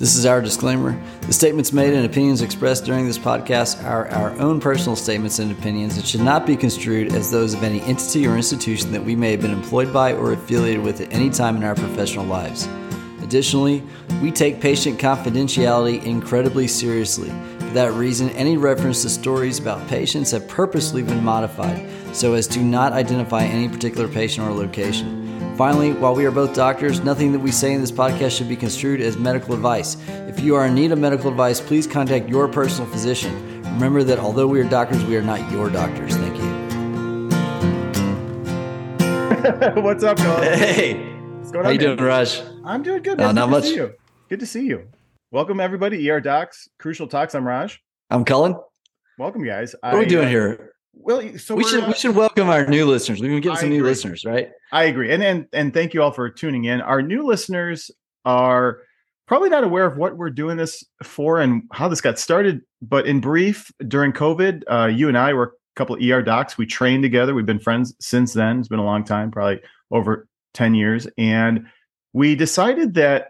This 0.00 0.16
is 0.16 0.24
our 0.24 0.40
disclaimer. 0.40 0.98
The 1.26 1.34
statements 1.34 1.74
made 1.74 1.92
and 1.92 2.06
opinions 2.06 2.40
expressed 2.40 2.86
during 2.86 3.04
this 3.04 3.18
podcast 3.18 3.84
are 3.84 4.08
our 4.08 4.30
own 4.40 4.58
personal 4.58 4.96
statements 4.96 5.38
and 5.40 5.52
opinions 5.52 5.98
and 5.98 6.06
should 6.06 6.22
not 6.22 6.46
be 6.46 6.56
construed 6.56 7.12
as 7.12 7.30
those 7.30 7.52
of 7.52 7.62
any 7.62 7.82
entity 7.82 8.26
or 8.26 8.34
institution 8.34 8.92
that 8.92 9.04
we 9.04 9.14
may 9.14 9.32
have 9.32 9.42
been 9.42 9.50
employed 9.50 9.92
by 9.92 10.14
or 10.14 10.32
affiliated 10.32 10.82
with 10.82 11.02
at 11.02 11.12
any 11.12 11.28
time 11.28 11.54
in 11.54 11.64
our 11.64 11.74
professional 11.74 12.24
lives. 12.24 12.66
Additionally, 13.22 13.82
we 14.22 14.32
take 14.32 14.58
patient 14.58 14.98
confidentiality 14.98 16.02
incredibly 16.02 16.66
seriously. 16.66 17.28
For 17.58 17.74
that 17.74 17.92
reason, 17.92 18.30
any 18.30 18.56
reference 18.56 19.02
to 19.02 19.10
stories 19.10 19.58
about 19.58 19.86
patients 19.86 20.30
have 20.30 20.48
purposely 20.48 21.02
been 21.02 21.22
modified 21.22 21.86
so 22.16 22.32
as 22.32 22.48
to 22.48 22.60
not 22.60 22.94
identify 22.94 23.44
any 23.44 23.68
particular 23.68 24.08
patient 24.08 24.48
or 24.48 24.54
location. 24.54 25.29
Finally, 25.60 25.92
while 25.92 26.14
we 26.14 26.24
are 26.24 26.30
both 26.30 26.54
doctors, 26.54 27.04
nothing 27.04 27.32
that 27.32 27.38
we 27.38 27.50
say 27.50 27.74
in 27.74 27.82
this 27.82 27.92
podcast 27.92 28.34
should 28.34 28.48
be 28.48 28.56
construed 28.56 28.98
as 28.98 29.18
medical 29.18 29.52
advice. 29.52 29.98
If 30.08 30.40
you 30.40 30.54
are 30.54 30.64
in 30.64 30.74
need 30.74 30.90
of 30.90 30.98
medical 30.98 31.28
advice, 31.28 31.60
please 31.60 31.86
contact 31.86 32.30
your 32.30 32.48
personal 32.48 32.90
physician. 32.90 33.62
Remember 33.64 34.02
that 34.04 34.18
although 34.18 34.46
we 34.46 34.58
are 34.58 34.64
doctors, 34.64 35.04
we 35.04 35.18
are 35.18 35.22
not 35.22 35.52
your 35.52 35.68
doctors. 35.68 36.16
Thank 36.16 36.38
you. 36.38 36.50
What's 39.82 40.02
up, 40.02 40.16
Colin? 40.16 40.58
Hey, 40.58 40.94
What's 41.34 41.52
going 41.52 41.64
how 41.64 41.68
on? 41.68 41.74
you 41.74 41.78
doing, 41.78 41.96
man? 41.96 42.06
Raj? 42.06 42.40
I'm 42.64 42.82
doing 42.82 43.02
good. 43.02 43.20
Uh, 43.20 43.26
Man. 43.26 43.34
not 43.34 43.48
Good 43.48 43.50
much. 43.50 43.62
To 43.64 43.68
see 43.68 43.74
you. 43.74 43.92
Good 44.30 44.40
to 44.40 44.46
see 44.46 44.64
you. 44.64 44.88
Welcome, 45.30 45.60
everybody. 45.60 46.10
ER 46.10 46.22
Docs, 46.22 46.70
Crucial 46.78 47.06
Talks. 47.06 47.34
I'm 47.34 47.46
Raj. 47.46 47.78
I'm 48.08 48.24
Cullen. 48.24 48.56
Welcome, 49.18 49.44
guys. 49.44 49.74
What 49.82 49.92
are 49.92 49.98
we 49.98 50.06
I, 50.06 50.08
doing 50.08 50.24
uh, 50.24 50.30
here? 50.30 50.72
Well, 50.92 51.38
so 51.38 51.54
we 51.54 51.64
should 51.64 51.84
uh, 51.84 51.86
we 51.88 51.94
should 51.94 52.14
welcome 52.14 52.48
our 52.48 52.66
new 52.66 52.86
listeners. 52.86 53.20
We've 53.20 53.30
been 53.30 53.40
getting 53.40 53.58
I 53.58 53.60
some 53.60 53.70
new 53.70 53.82
listeners, 53.82 54.24
right? 54.24 54.50
I 54.72 54.84
agree, 54.84 55.12
and 55.12 55.22
and 55.22 55.46
and 55.52 55.72
thank 55.72 55.94
you 55.94 56.02
all 56.02 56.10
for 56.10 56.28
tuning 56.28 56.64
in. 56.64 56.80
Our 56.80 57.00
new 57.00 57.24
listeners 57.26 57.90
are 58.24 58.78
probably 59.26 59.48
not 59.48 59.64
aware 59.64 59.86
of 59.86 59.96
what 59.96 60.16
we're 60.16 60.30
doing 60.30 60.56
this 60.56 60.84
for 61.02 61.40
and 61.40 61.62
how 61.72 61.88
this 61.88 62.00
got 62.00 62.18
started. 62.18 62.62
But 62.82 63.06
in 63.06 63.20
brief, 63.20 63.70
during 63.86 64.12
COVID, 64.12 64.64
uh, 64.70 64.86
you 64.86 65.08
and 65.08 65.16
I 65.16 65.32
were 65.32 65.44
a 65.44 65.50
couple 65.76 65.94
of 65.94 66.02
ER 66.02 66.22
docs. 66.22 66.58
We 66.58 66.66
trained 66.66 67.02
together. 67.02 67.34
We've 67.34 67.46
been 67.46 67.60
friends 67.60 67.94
since 68.00 68.32
then. 68.32 68.58
It's 68.58 68.68
been 68.68 68.78
a 68.78 68.84
long 68.84 69.04
time, 69.04 69.30
probably 69.30 69.60
over 69.90 70.28
ten 70.54 70.74
years, 70.74 71.06
and 71.16 71.66
we 72.12 72.34
decided 72.34 72.94
that 72.94 73.28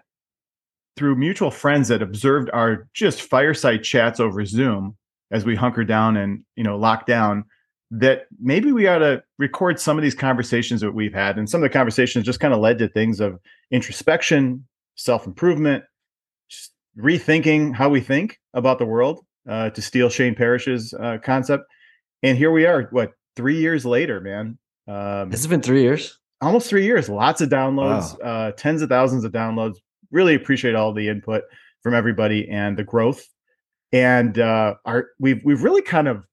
through 0.97 1.17
mutual 1.17 1.51
friends 1.51 1.89
that 1.89 2.03
observed 2.03 2.51
our 2.53 2.89
just 2.95 3.23
fireside 3.23 3.85
chats 3.85 4.21
over 4.21 4.45
Zoom 4.45 4.97
as 5.31 5.45
we 5.45 5.55
hunker 5.55 5.85
down 5.85 6.17
and 6.17 6.45
you 6.57 6.65
know 6.65 6.77
lock 6.77 7.07
down 7.07 7.45
that 7.91 8.23
maybe 8.41 8.71
we 8.73 8.87
ought 8.87 8.99
to 8.99 9.23
record 9.39 9.81
some 9.81 9.99
of 9.99 10.03
these 10.03 10.15
conversations 10.15 10.81
that 10.81 10.93
we've 10.93 11.13
had. 11.15 11.39
And 11.39 11.51
some 11.51 11.63
of 11.63 11.69
the 11.69 11.73
conversations 11.73 12.25
just 12.25 12.39
kind 12.41 12.55
of 12.55 12.61
led 12.61 12.79
to 12.79 12.89
things 12.89 13.21
of 13.21 13.41
introspection 13.71 14.67
self-improvement 14.95 15.83
just 16.49 16.73
rethinking 16.99 17.75
how 17.75 17.89
we 17.89 18.01
think 18.01 18.39
about 18.55 18.79
the 18.79 18.85
world 18.85 19.25
uh, 19.49 19.71
to 19.71 19.83
steal 19.83 20.09
shane 20.09 20.35
parrish's 20.35 20.95
uh, 20.95 21.19
concept. 21.25 21.65
And 22.23 22.39
here 22.39 22.53
we 22.53 22.67
are 22.67 22.89
what 22.91 23.13
three 23.37 23.59
years 23.59 23.85
later 23.85 24.21
man. 24.21 24.59
Um, 24.87 25.31
Has 25.31 25.47
been 25.47 25.63
three 25.63 25.83
years? 25.83 26.17
almost 26.41 26.69
three 26.69 26.85
years. 26.85 27.09
Lots 27.09 27.41
of 27.41 27.49
downloads 27.49 28.17
uh, 28.25 28.53
tens 28.53 28.83
of 28.83 28.89
thousands 28.89 29.25
of 29.25 29.33
downloads. 29.33 29.77
Really 30.11 30.35
appreciate 30.35 30.75
all 30.75 30.93
the 30.93 31.09
input 31.09 31.43
from 31.83 31.95
everybody 31.95 32.49
and 32.49 32.77
the 32.77 32.85
growth 32.85 33.25
and 33.93 34.39
uh 34.39 34.75
our 34.85 35.09
we've 35.19 35.43
we've 35.45 35.63
really 35.63 35.83
kind 35.83 36.09
of 36.09 36.25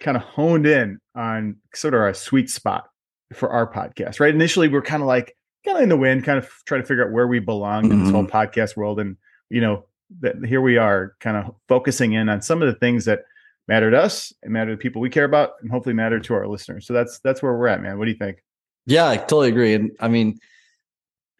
kind 0.00 0.16
of 0.16 0.22
honed 0.22 0.66
in 0.66 0.98
on 1.14 1.56
sort 1.74 1.94
of 1.94 2.00
our 2.00 2.14
sweet 2.14 2.50
spot 2.50 2.88
for 3.32 3.50
our 3.50 3.70
podcast 3.70 4.20
right 4.20 4.34
initially 4.34 4.68
we 4.68 4.76
are 4.76 4.82
kind 4.82 5.02
of 5.02 5.06
like 5.06 5.36
kind 5.64 5.76
of 5.76 5.82
in 5.82 5.88
the 5.88 5.96
wind 5.96 6.24
kind 6.24 6.38
of 6.38 6.48
trying 6.66 6.80
to 6.80 6.86
figure 6.86 7.06
out 7.06 7.12
where 7.12 7.26
we 7.26 7.38
belong 7.38 7.90
in 7.90 8.02
this 8.02 8.12
whole 8.12 8.26
podcast 8.26 8.76
world 8.76 8.98
and 8.98 9.16
you 9.48 9.60
know 9.60 9.84
that 10.20 10.34
here 10.44 10.60
we 10.60 10.76
are 10.76 11.14
kind 11.20 11.36
of 11.36 11.54
focusing 11.68 12.12
in 12.12 12.28
on 12.28 12.42
some 12.42 12.60
of 12.60 12.66
the 12.66 12.78
things 12.78 13.04
that 13.04 13.20
matter 13.68 13.90
to 13.90 13.98
us 13.98 14.32
and 14.42 14.52
matter 14.52 14.72
to 14.72 14.76
people 14.76 15.00
we 15.00 15.08
care 15.08 15.24
about 15.24 15.52
and 15.62 15.70
hopefully 15.70 15.94
matter 15.94 16.18
to 16.18 16.34
our 16.34 16.48
listeners 16.48 16.86
so 16.86 16.92
that's 16.92 17.20
that's 17.20 17.42
where 17.42 17.56
we're 17.56 17.68
at 17.68 17.80
man 17.80 17.96
what 17.98 18.06
do 18.06 18.10
you 18.10 18.18
think 18.18 18.42
Yeah, 18.86 19.08
I 19.08 19.16
totally 19.16 19.48
agree. 19.48 19.74
And 19.74 19.92
I 20.00 20.08
mean, 20.08 20.38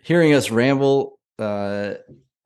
hearing 0.02 0.32
us 0.34 0.50
ramble 0.50 1.18
uh, 1.38 1.94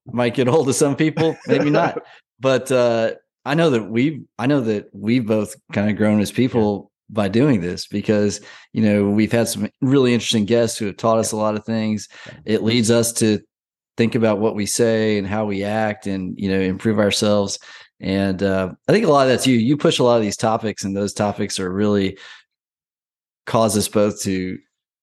might 0.07 0.35
get 0.35 0.49
old 0.49 0.67
to 0.69 0.73
some 0.73 0.97
people, 0.97 1.37
maybe 1.47 1.71
not. 1.71 2.03
But 2.41 2.71
uh, 2.71 3.13
I 3.45 3.55
know 3.55 3.71
that 3.71 3.85
we, 3.85 4.25
I 4.39 4.47
know 4.47 4.61
that 4.61 4.89
we've 4.93 5.27
both 5.27 5.55
kind 5.73 5.91
of 5.91 5.97
grown 5.97 6.21
as 6.21 6.33
people 6.33 6.91
by 7.09 7.29
doing 7.29 7.61
this 7.61 7.87
because 7.87 8.41
you 8.73 8.83
know 8.83 9.09
we've 9.09 9.33
had 9.33 9.49
some 9.49 9.71
really 9.81 10.13
interesting 10.13 10.45
guests 10.45 10.77
who 10.77 10.87
have 10.87 10.97
taught 10.97 11.19
us 11.19 11.33
a 11.33 11.37
lot 11.37 11.55
of 11.55 11.65
things. 11.65 12.09
It 12.45 12.63
leads 12.63 12.91
us 12.91 13.13
to 13.15 13.41
think 13.97 14.15
about 14.15 14.39
what 14.39 14.55
we 14.55 14.67
say 14.67 15.17
and 15.17 15.27
how 15.27 15.47
we 15.47 15.65
act, 15.65 16.07
and 16.07 16.39
you 16.39 16.51
know 16.51 16.61
improve 16.61 16.99
ourselves. 16.99 17.59
And 18.01 18.43
uh, 18.43 18.73
I 18.89 18.93
think 18.93 19.07
a 19.07 19.11
lot 19.11 19.23
of 19.23 19.29
that's 19.29 19.47
you. 19.47 19.57
You 19.57 19.77
push 19.77 19.99
a 19.99 20.05
lot 20.05 20.17
of 20.17 20.23
these 20.23 20.37
topics, 20.37 20.85
and 20.85 20.97
those 20.97 21.15
topics 21.15 21.59
are 21.59 21.73
really 21.73 22.19
cause 23.47 23.77
us 23.77 23.89
both 23.89 24.21
to 24.23 24.59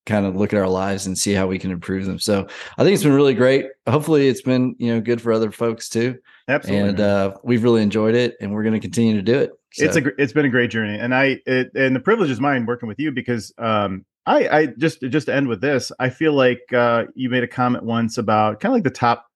kind 0.06 0.26
of 0.26 0.36
look 0.36 0.52
at 0.52 0.60
our 0.60 0.68
lives 0.68 1.06
and 1.06 1.16
see 1.16 1.32
how 1.32 1.46
we 1.46 1.58
can 1.58 1.70
improve 1.70 2.04
them. 2.06 2.18
So 2.18 2.46
I 2.76 2.84
think 2.84 2.94
it's 2.94 3.02
been 3.02 3.12
really 3.14 3.34
great. 3.34 3.66
Hopefully 3.88 4.28
it's 4.28 4.42
been, 4.42 4.76
you 4.78 4.92
know, 4.94 5.00
good 5.00 5.20
for 5.20 5.32
other 5.32 5.50
folks 5.50 5.88
too. 5.88 6.18
absolutely 6.48 6.90
and 6.90 7.00
uh, 7.00 7.34
we've 7.42 7.62
really 7.62 7.82
enjoyed 7.82 8.14
it 8.14 8.36
and 8.40 8.52
we're 8.52 8.62
going 8.62 8.74
to 8.74 8.80
continue 8.80 9.14
to 9.14 9.22
do 9.22 9.38
it. 9.38 9.52
it's 9.78 9.96
a 9.96 10.02
it's 10.20 10.32
been 10.32 10.44
a 10.44 10.50
great 10.50 10.70
journey 10.70 10.96
and 10.98 11.14
i 11.14 11.36
it, 11.46 11.70
and 11.74 11.96
the 11.96 12.00
privilege 12.00 12.30
is 12.30 12.40
mine 12.40 12.64
working 12.66 12.88
with 12.88 13.00
you 13.00 13.10
because 13.10 13.52
um 13.58 14.04
i 14.26 14.46
i 14.48 14.66
just 14.66 15.00
just 15.02 15.26
to 15.26 15.34
end 15.34 15.48
with 15.48 15.60
this 15.60 15.90
i 15.98 16.08
feel 16.08 16.32
like 16.32 16.60
uh 16.72 17.04
you 17.14 17.28
made 17.28 17.42
a 17.42 17.48
comment 17.48 17.82
once 17.84 18.16
about 18.18 18.60
kind 18.60 18.70
of 18.70 18.76
like 18.76 18.84
the 18.84 18.90
top 18.90 19.26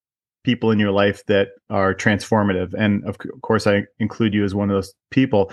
people 0.44 0.70
in 0.70 0.78
your 0.78 0.92
life 0.92 1.24
that 1.26 1.48
are 1.70 1.92
transformative 1.94 2.72
and 2.74 3.04
of 3.04 3.18
course 3.42 3.66
i 3.66 3.82
include 3.98 4.32
you 4.32 4.44
as 4.44 4.54
one 4.54 4.70
of 4.70 4.76
those 4.76 4.94
people 5.10 5.52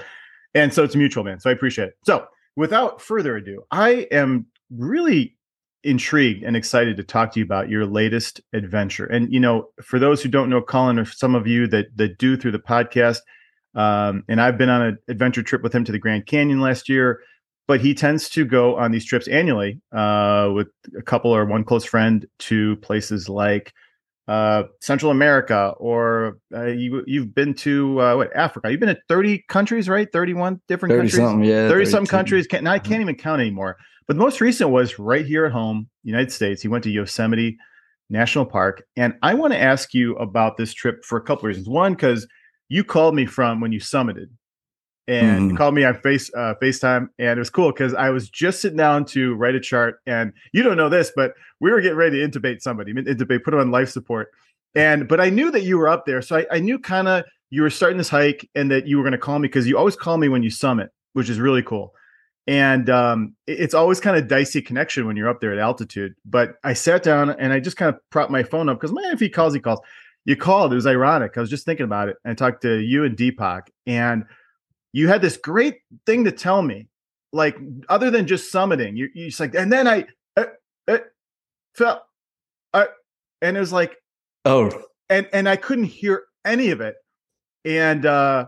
and 0.54 0.72
so 0.72 0.84
it's 0.84 0.96
mutual 0.96 1.24
man 1.24 1.40
so 1.40 1.50
i 1.50 1.54
appreciate 1.54 1.88
it 1.88 1.98
so 2.06 2.28
without 2.56 3.02
further 3.02 3.38
ado 3.38 3.64
i 3.72 4.08
am 4.12 4.46
really 4.70 5.36
intrigued 5.84 6.44
and 6.44 6.56
excited 6.56 6.98
to 6.98 7.04
talk 7.04 7.32
to 7.32 7.40
you 7.40 7.46
about 7.46 7.70
your 7.70 7.86
latest 7.86 8.42
adventure. 8.54 9.06
And 9.06 9.32
you 9.32 9.40
know 9.40 9.70
for 9.84 10.00
those 10.00 10.22
who 10.22 10.30
don't 10.30 10.50
know 10.50 10.62
colin 10.62 11.00
or 11.00 11.06
some 11.06 11.36
of 11.36 11.48
you 11.48 11.68
that 11.68 11.88
that 11.98 12.18
do 12.18 12.38
through 12.38 12.52
the 12.52 12.60
podcast 12.60 13.20
um, 13.76 14.24
and 14.28 14.42
I've 14.42 14.58
been 14.58 14.70
on 14.70 14.82
an 14.82 14.98
adventure 15.08 15.44
trip 15.44 15.62
with 15.62 15.74
him 15.74 15.84
to 15.84 15.92
the 15.92 16.00
Grand 16.00 16.26
Canyon 16.26 16.62
last 16.62 16.88
year, 16.88 17.22
but 17.68 17.82
he 17.82 17.94
tends 17.94 18.30
to 18.30 18.46
go 18.46 18.78
on 18.78 18.92
these 18.92 19.06
trips 19.06 19.28
annually 19.28 19.82
uh, 19.92 20.50
with 20.54 20.68
a 20.98 21.02
couple 21.02 21.36
or 21.36 21.46
one 21.46 21.64
close 21.64 21.84
friend 21.84 22.26
to 22.40 22.78
places 22.78 23.28
like 23.28 23.74
uh, 24.28 24.64
Central 24.82 25.12
America, 25.12 25.74
or 25.78 26.40
uh, 26.54 26.66
you, 26.66 27.04
you've 27.06 27.36
been 27.36 27.54
to 27.54 28.02
uh, 28.02 28.16
what 28.16 28.36
Africa? 28.36 28.72
You've 28.72 28.80
been 28.80 28.96
to 28.96 29.02
30 29.08 29.44
countries, 29.48 29.88
right? 29.88 30.08
31 30.12 30.62
different 30.68 30.92
30 30.94 31.02
countries. 31.02 31.16
something. 31.16 31.44
Yeah. 31.44 31.70
30 31.70 31.86
some 31.86 32.06
countries. 32.06 32.48
Can't, 32.48 32.64
now 32.64 32.72
I 32.72 32.80
can't 32.80 33.02
even 33.02 33.16
count 33.16 33.42
anymore. 33.42 33.78
But 34.08 34.18
the 34.18 34.24
most 34.24 34.42
recent 34.42 34.70
was 34.70 35.00
right 35.00 35.26
here 35.26 35.46
at 35.46 35.52
home, 35.52 35.90
United 36.04 36.32
States. 36.32 36.62
He 36.62 36.68
went 36.68 36.84
to 36.84 36.92
Yosemite 36.92 37.58
National 38.10 38.46
Park. 38.46 38.84
And 38.96 39.16
I 39.22 39.34
want 39.34 39.54
to 39.54 39.60
ask 39.60 39.94
you 39.94 40.16
about 40.16 40.58
this 40.58 40.74
trip 40.74 41.04
for 41.04 41.18
a 41.18 41.22
couple 41.22 41.48
reasons. 41.48 41.68
One, 41.68 41.94
because 41.94 42.28
you 42.70 42.84
called 42.84 43.16
me 43.16 43.26
from 43.26 43.62
when 43.62 43.72
you 43.72 43.80
summited 43.80 44.28
and 45.08 45.52
Mhm. 45.52 45.58
called 45.58 45.76
me 45.76 45.84
on 45.84 45.96
face 46.02 46.32
uh, 46.36 46.56
FaceTime. 46.62 47.10
And 47.20 47.38
it 47.38 47.40
was 47.40 47.50
cool 47.50 47.72
because 47.72 47.94
I 47.94 48.10
was 48.10 48.30
just 48.30 48.62
sitting 48.62 48.78
down 48.78 49.06
to 49.06 49.36
write 49.36 49.56
a 49.56 49.60
chart. 49.60 50.00
And 50.08 50.34
you 50.54 50.64
don't 50.64 50.78
know 50.78 50.90
this, 50.90 51.12
but 51.16 51.34
we 51.60 51.72
were 51.72 51.82
getting 51.82 51.98
ready 51.98 52.20
to 52.20 52.28
intubate 52.28 52.62
somebody, 52.62 52.94
intubate, 52.94 53.44
put 53.44 53.52
them 53.52 53.60
on 53.60 53.72
life 53.72 53.90
support. 53.90 54.32
And 54.74 55.08
but 55.08 55.22
I 55.22 55.30
knew 55.30 55.52
that 55.52 55.62
you 55.64 55.78
were 55.78 55.88
up 55.88 56.06
there. 56.06 56.22
So 56.22 56.38
I, 56.38 56.46
I 56.52 56.60
knew 56.60 56.80
kind 56.80 57.08
of 57.08 57.24
you 57.52 57.62
were 57.62 57.70
starting 57.70 57.98
this 57.98 58.10
hike 58.10 58.50
and 58.56 58.72
that 58.72 58.88
you 58.88 58.98
were 58.98 59.04
going 59.04 59.12
to 59.14 59.18
call 59.18 59.40
me 59.40 59.48
because 59.48 59.68
you 59.68 59.78
always 59.78 59.96
call 59.96 60.18
me 60.18 60.28
when 60.28 60.44
you 60.44 60.50
summit, 60.50 60.90
which 61.14 61.30
is 61.30 61.40
really 61.40 61.62
cool. 61.62 61.94
And 62.48 62.90
um, 62.90 63.36
it- 63.48 63.60
it's 63.60 63.74
always 63.74 64.00
kind 64.00 64.18
of 64.18 64.28
dicey 64.28 64.62
connection 64.62 65.06
when 65.08 65.16
you're 65.16 65.30
up 65.30 65.42
there 65.42 65.52
at 65.54 65.60
altitude. 65.60 66.14
But 66.26 66.56
I 66.64 66.74
sat 66.74 67.04
down 67.04 67.30
and 67.30 67.54
I 67.54 67.60
just 67.60 67.78
kind 67.78 67.94
of 67.94 68.00
propped 68.10 68.32
my 68.32 68.44
phone 68.44 68.70
up 68.70 68.80
because 68.80 68.92
man, 68.94 69.14
if 69.14 69.20
he 69.20 69.30
calls, 69.30 69.54
he 69.54 69.60
calls. 69.60 69.80
You 70.26 70.36
called. 70.36 70.72
It 70.72 70.76
was 70.76 70.88
ironic. 70.88 71.38
I 71.38 71.40
was 71.40 71.52
just 71.52 71.66
thinking 71.66 71.84
about 71.84 72.10
it. 72.10 72.18
I 72.26 72.34
talked 72.34 72.64
to 72.64 72.80
you 72.80 73.04
and 73.04 73.16
Deepak, 73.16 73.68
and 73.86 74.26
you 74.96 75.10
had 75.10 75.22
this 75.22 75.36
great 75.36 75.80
thing 76.06 76.24
to 76.24 76.32
tell 76.32 76.62
me, 76.62 76.88
like 77.34 77.58
other 77.90 78.10
than 78.10 78.26
just 78.28 78.52
summiting. 78.54 78.96
You 78.96 79.10
you 79.14 79.28
just 79.28 79.42
like, 79.42 79.54
and 79.54 79.72
then 79.72 79.90
I, 79.90 80.06
uh, 80.38 80.46
uh, 80.88 81.00
felt, 81.76 82.00
uh, 82.74 82.86
and 83.42 83.58
it 83.58 83.60
was 83.60 83.74
like, 83.74 83.98
Oh, 84.46 84.72
and 85.10 85.28
and 85.34 85.50
I 85.50 85.58
couldn't 85.58 85.84
hear 85.86 86.24
any 86.46 86.70
of 86.70 86.80
it. 86.80 86.96
And 87.66 88.06
uh 88.06 88.46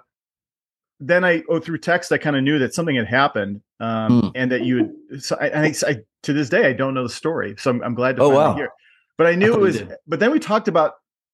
then 1.00 1.26
I 1.26 1.44
oh 1.50 1.60
through 1.60 1.80
text 1.80 2.12
I 2.12 2.18
kind 2.18 2.36
of 2.36 2.44
knew 2.44 2.60
that 2.60 2.74
something 2.74 2.96
had 2.96 3.08
happened 3.08 3.62
um 3.80 4.22
Hmm. 4.22 4.28
and 4.36 4.52
that 4.52 4.62
you 4.62 4.78
had 4.78 5.22
so 5.24 5.36
I, 5.40 5.48
and 5.48 5.66
I, 5.66 5.90
I 5.90 5.96
to 6.24 6.34
this 6.34 6.50
day 6.50 6.66
I 6.68 6.74
don't 6.74 6.94
know 6.94 7.04
the 7.04 7.10
story. 7.10 7.56
So 7.58 7.72
I'm, 7.72 7.84
I'm 7.84 7.94
glad 7.96 8.16
to 8.16 8.24
Oh, 8.24 8.30
wow. 8.30 8.56
hear. 8.56 8.70
But 9.18 9.28
I 9.28 9.36
knew 9.36 9.52
thought 9.52 9.60
it 9.60 9.62
was 9.62 9.82
but 10.08 10.20
then 10.22 10.32
we 10.32 10.40
talked 10.40 10.68
about 10.68 10.94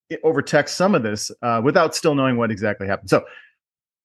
it 0.09 0.19
over 0.23 0.41
text 0.41 0.75
some 0.75 0.95
of 0.95 1.03
this 1.03 1.29
uh 1.41 1.61
without 1.63 1.93
still 1.93 2.15
knowing 2.15 2.37
what 2.37 2.49
exactly 2.51 2.87
happened. 2.87 3.09
So 3.11 3.23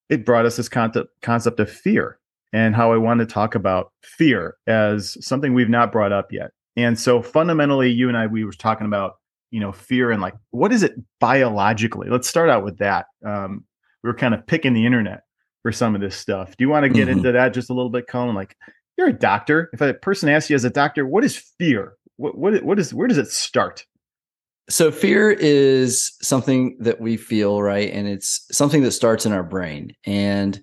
it 0.08 0.24
brought 0.24 0.46
us 0.46 0.56
this 0.56 0.68
concept 0.68 1.10
concept 1.22 1.60
of 1.60 1.70
fear 1.70 2.18
and 2.52 2.74
how 2.74 2.92
I 2.92 2.96
want 2.96 3.20
to 3.20 3.26
talk 3.26 3.54
about 3.54 3.92
fear 4.02 4.56
as 4.66 5.16
something 5.24 5.54
we've 5.54 5.68
not 5.68 5.92
brought 5.92 6.12
up 6.12 6.32
yet. 6.32 6.50
And 6.76 6.98
so 6.98 7.22
fundamentally 7.22 7.90
you 7.90 8.08
and 8.08 8.16
I 8.16 8.26
we 8.26 8.44
were 8.44 8.52
talking 8.52 8.86
about 8.86 9.14
you 9.50 9.60
know 9.60 9.72
fear 9.72 10.10
and 10.10 10.20
like 10.20 10.34
what 10.50 10.72
is 10.72 10.82
it 10.82 10.94
biologically? 11.20 12.08
Let's 12.08 12.28
start 12.28 12.50
out 12.50 12.64
with 12.64 12.78
that. 12.78 13.06
Um 13.24 13.64
we 14.02 14.08
were 14.08 14.14
kind 14.14 14.34
of 14.34 14.46
picking 14.46 14.74
the 14.74 14.86
internet 14.86 15.22
for 15.62 15.72
some 15.72 15.94
of 15.94 16.00
this 16.00 16.16
stuff. 16.16 16.56
Do 16.56 16.64
you 16.64 16.68
want 16.68 16.84
to 16.84 16.88
get 16.88 17.08
mm-hmm. 17.08 17.18
into 17.18 17.32
that 17.32 17.54
just 17.54 17.70
a 17.70 17.74
little 17.74 17.90
bit 17.90 18.06
colin 18.06 18.34
like 18.34 18.56
you're 18.96 19.08
a 19.08 19.12
doctor. 19.12 19.70
If 19.72 19.80
a 19.80 19.94
person 19.94 20.28
asks 20.28 20.50
you 20.50 20.56
as 20.56 20.64
a 20.64 20.70
doctor 20.70 21.06
what 21.06 21.24
is 21.24 21.36
fear? 21.36 21.94
What 22.16 22.36
what, 22.36 22.62
what 22.62 22.78
is 22.78 22.94
where 22.94 23.08
does 23.08 23.18
it 23.18 23.28
start 23.28 23.84
so 24.70 24.90
fear 24.90 25.30
is 25.30 26.12
something 26.20 26.76
that 26.80 27.00
we 27.00 27.16
feel 27.16 27.62
right 27.62 27.90
and 27.92 28.06
it's 28.06 28.46
something 28.50 28.82
that 28.82 28.92
starts 28.92 29.26
in 29.26 29.32
our 29.32 29.42
brain 29.42 29.94
and 30.04 30.62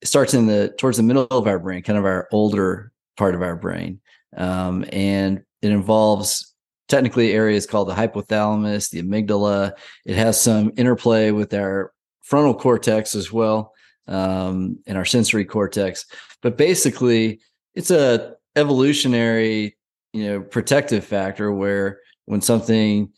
it 0.00 0.08
starts 0.08 0.34
in 0.34 0.46
the 0.46 0.74
towards 0.78 0.96
the 0.96 1.02
middle 1.02 1.26
of 1.30 1.46
our 1.46 1.58
brain 1.58 1.82
kind 1.82 1.98
of 1.98 2.04
our 2.04 2.28
older 2.32 2.92
part 3.16 3.34
of 3.34 3.42
our 3.42 3.56
brain 3.56 4.00
um, 4.36 4.84
and 4.92 5.42
it 5.60 5.70
involves 5.70 6.52
technically 6.92 7.32
areas 7.32 7.66
called 7.66 7.88
the 7.88 7.94
hypothalamus, 7.94 8.90
the 8.90 9.02
amygdala. 9.02 9.72
It 10.04 10.14
has 10.16 10.38
some 10.38 10.72
interplay 10.76 11.30
with 11.30 11.54
our 11.54 11.90
frontal 12.20 12.54
cortex 12.54 13.14
as 13.14 13.32
well, 13.32 13.72
um, 14.08 14.78
and 14.86 14.98
our 14.98 15.04
sensory 15.06 15.46
cortex. 15.46 16.04
But 16.42 16.58
basically, 16.58 17.40
it's 17.74 17.90
a 17.90 18.34
evolutionary, 18.56 19.76
you 20.12 20.26
know, 20.26 20.40
protective 20.42 21.02
factor 21.04 21.50
where 21.50 22.00
when 22.26 22.42
something, 22.42 23.10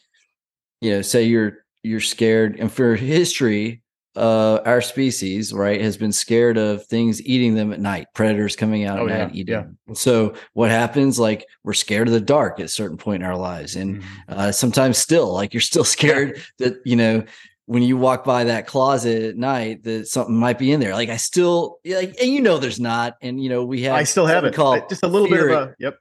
you 0.81 0.91
know, 0.91 1.03
say 1.03 1.25
you're 1.25 1.65
you're 1.83 2.01
scared, 2.01 2.59
and 2.59 2.73
for 2.73 2.97
history, 2.97 3.83
uh, 4.17 4.61
our 4.65 4.81
species, 4.81 5.53
right, 5.53 5.81
has 5.81 5.97
been 5.97 6.13
scared 6.13 6.57
of 6.57 6.87
things 6.87 7.21
eating 7.23 7.55
them 7.55 7.73
at 7.73 7.81
night, 7.81 8.07
predators 8.15 8.57
coming 8.57 8.85
out 8.85 8.99
oh, 8.99 9.07
at 9.07 9.11
yeah, 9.11 9.25
night 9.25 9.35
eating. 9.35 9.77
Yeah. 9.89 9.95
So 9.95 10.35
what 10.53 10.71
happens? 10.71 11.19
Like 11.19 11.47
we're 11.65 11.73
scared 11.73 12.09
of 12.09 12.15
the 12.15 12.21
dark 12.21 12.61
at 12.61 12.67
a 12.67 12.69
certain 12.69 12.97
point 12.97 13.23
in 13.23 13.29
our 13.29 13.37
lives, 13.37 13.77
and 13.77 14.03
mm-hmm. 14.03 14.23
uh, 14.29 14.53
sometimes 14.53 14.99
still, 14.99 15.33
like 15.33 15.53
you're 15.53 15.61
still 15.61 15.85
scared 15.85 16.41
that 16.59 16.77
you 16.85 16.97
know 16.97 17.25
when 17.67 17.83
you 17.83 17.97
walk 17.97 18.25
by 18.25 18.45
that 18.45 18.67
closet 18.67 19.23
at 19.23 19.37
night 19.37 19.83
that 19.85 20.07
something 20.07 20.37
might 20.37 20.59
be 20.59 20.71
in 20.71 20.81
there. 20.81 20.93
Like 20.93 21.09
I 21.09 21.17
still, 21.17 21.79
like, 21.85 22.15
and 22.21 22.31
you 22.31 22.41
know, 22.41 22.59
there's 22.59 22.81
not, 22.81 23.17
and 23.23 23.43
you 23.43 23.49
know, 23.49 23.65
we 23.65 23.83
have. 23.83 23.95
I 23.95 24.05
still 24.05 24.27
have 24.27 24.45
it. 24.45 24.55
Called 24.55 24.89
just 24.89 25.03
a 25.03 25.09
little 25.09 25.29
fear, 25.29 25.49
bit 25.49 25.57
of 25.57 25.69
a 25.69 25.75
yep. 25.79 25.99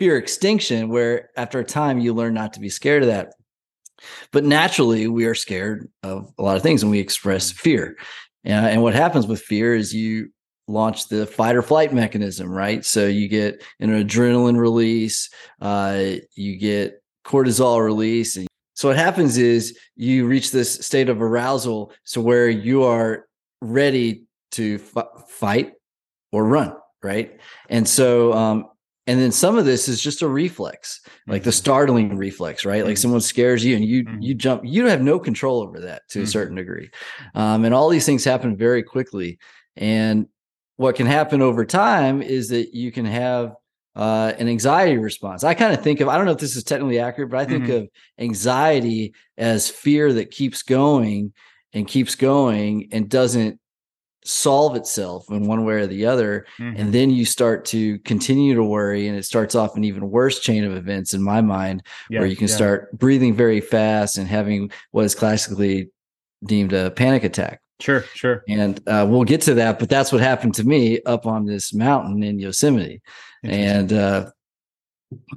Fear 0.00 0.16
extinction, 0.16 0.88
where 0.88 1.30
after 1.36 1.60
a 1.60 1.64
time 1.64 2.00
you 2.00 2.14
learn 2.14 2.34
not 2.34 2.52
to 2.54 2.60
be 2.60 2.68
scared 2.68 3.02
of 3.02 3.08
that. 3.08 3.34
But 4.32 4.44
naturally, 4.44 5.06
we 5.08 5.26
are 5.26 5.34
scared 5.34 5.90
of 6.02 6.32
a 6.38 6.42
lot 6.42 6.56
of 6.56 6.62
things 6.62 6.82
and 6.82 6.90
we 6.90 7.00
express 7.00 7.52
mm. 7.52 7.56
fear. 7.56 7.96
Uh, 8.46 8.50
and 8.50 8.82
what 8.82 8.94
happens 8.94 9.26
with 9.26 9.40
fear 9.40 9.74
is 9.74 9.94
you 9.94 10.30
launch 10.66 11.08
the 11.08 11.26
fight 11.26 11.56
or 11.56 11.62
flight 11.62 11.92
mechanism, 11.92 12.50
right? 12.50 12.84
So 12.84 13.06
you 13.06 13.28
get 13.28 13.62
an 13.80 13.90
adrenaline 13.90 14.58
release, 14.58 15.30
uh, 15.60 16.14
you 16.34 16.56
get 16.56 17.02
cortisol 17.24 17.84
release. 17.84 18.36
And 18.36 18.46
so 18.74 18.88
what 18.88 18.96
happens 18.96 19.38
is 19.38 19.78
you 19.96 20.26
reach 20.26 20.50
this 20.50 20.74
state 20.74 21.08
of 21.08 21.22
arousal 21.22 21.92
so 22.04 22.20
where 22.20 22.48
you 22.48 22.82
are 22.82 23.26
ready 23.60 24.24
to 24.52 24.80
f- 24.96 25.28
fight 25.28 25.72
or 26.32 26.44
run, 26.44 26.74
right? 27.02 27.38
And 27.68 27.88
so 27.88 28.32
um, 28.32 28.66
and 29.06 29.20
then 29.20 29.32
some 29.32 29.58
of 29.58 29.64
this 29.64 29.88
is 29.88 30.00
just 30.00 30.22
a 30.22 30.28
reflex 30.28 31.00
like 31.26 31.42
the 31.42 31.50
mm-hmm. 31.50 31.56
startling 31.56 32.16
reflex 32.16 32.64
right 32.64 32.84
like 32.84 32.94
mm-hmm. 32.94 33.02
someone 33.02 33.20
scares 33.20 33.64
you 33.64 33.76
and 33.76 33.84
you 33.84 34.04
mm-hmm. 34.04 34.22
you 34.22 34.34
jump 34.34 34.62
you 34.64 34.86
have 34.86 35.02
no 35.02 35.18
control 35.18 35.62
over 35.62 35.80
that 35.80 36.02
to 36.08 36.22
a 36.22 36.26
certain 36.26 36.56
degree 36.56 36.90
um, 37.34 37.64
and 37.64 37.74
all 37.74 37.88
these 37.88 38.06
things 38.06 38.24
happen 38.24 38.56
very 38.56 38.82
quickly 38.82 39.38
and 39.76 40.26
what 40.76 40.96
can 40.96 41.06
happen 41.06 41.40
over 41.40 41.64
time 41.64 42.22
is 42.22 42.48
that 42.48 42.74
you 42.74 42.90
can 42.90 43.04
have 43.04 43.54
uh, 43.96 44.32
an 44.38 44.48
anxiety 44.48 44.98
response. 44.98 45.44
I 45.44 45.54
kind 45.54 45.72
of 45.72 45.82
think 45.82 46.00
of, 46.00 46.08
I 46.08 46.16
don't 46.16 46.26
know 46.26 46.32
if 46.32 46.38
this 46.38 46.56
is 46.56 46.64
technically 46.64 46.98
accurate, 46.98 47.30
but 47.30 47.38
I 47.38 47.44
think 47.44 47.64
mm-hmm. 47.64 47.84
of 47.84 47.88
anxiety 48.18 49.14
as 49.38 49.70
fear 49.70 50.12
that 50.14 50.30
keeps 50.30 50.62
going 50.62 51.32
and 51.72 51.86
keeps 51.86 52.14
going 52.14 52.88
and 52.92 53.08
doesn't 53.08 53.60
solve 54.24 54.74
itself 54.74 55.30
in 55.30 55.46
one 55.46 55.64
way 55.64 55.74
or 55.74 55.86
the 55.86 56.06
other 56.06 56.46
mm-hmm. 56.58 56.80
and 56.80 56.94
then 56.94 57.10
you 57.10 57.24
start 57.24 57.64
to 57.64 57.98
continue 58.00 58.54
to 58.54 58.64
worry 58.64 59.06
and 59.06 59.16
it 59.18 59.24
starts 59.24 59.54
off 59.54 59.76
an 59.76 59.84
even 59.84 60.10
worse 60.10 60.40
chain 60.40 60.64
of 60.64 60.74
events 60.74 61.12
in 61.12 61.22
my 61.22 61.42
mind 61.42 61.82
yeah, 62.08 62.20
where 62.20 62.28
you 62.28 62.36
can 62.36 62.48
yeah. 62.48 62.54
start 62.54 62.98
breathing 62.98 63.34
very 63.34 63.60
fast 63.60 64.16
and 64.16 64.26
having 64.26 64.70
what 64.92 65.04
is 65.04 65.14
classically 65.14 65.90
deemed 66.46 66.72
a 66.72 66.90
panic 66.92 67.22
attack 67.22 67.60
sure 67.80 68.00
sure 68.14 68.42
and 68.48 68.80
uh, 68.88 69.06
we'll 69.08 69.24
get 69.24 69.42
to 69.42 69.52
that 69.52 69.78
but 69.78 69.90
that's 69.90 70.10
what 70.10 70.22
happened 70.22 70.54
to 70.54 70.64
me 70.64 71.00
up 71.02 71.26
on 71.26 71.44
this 71.44 71.74
mountain 71.74 72.22
in 72.22 72.38
yosemite 72.38 73.02
and 73.42 73.92
uh, 73.92 74.30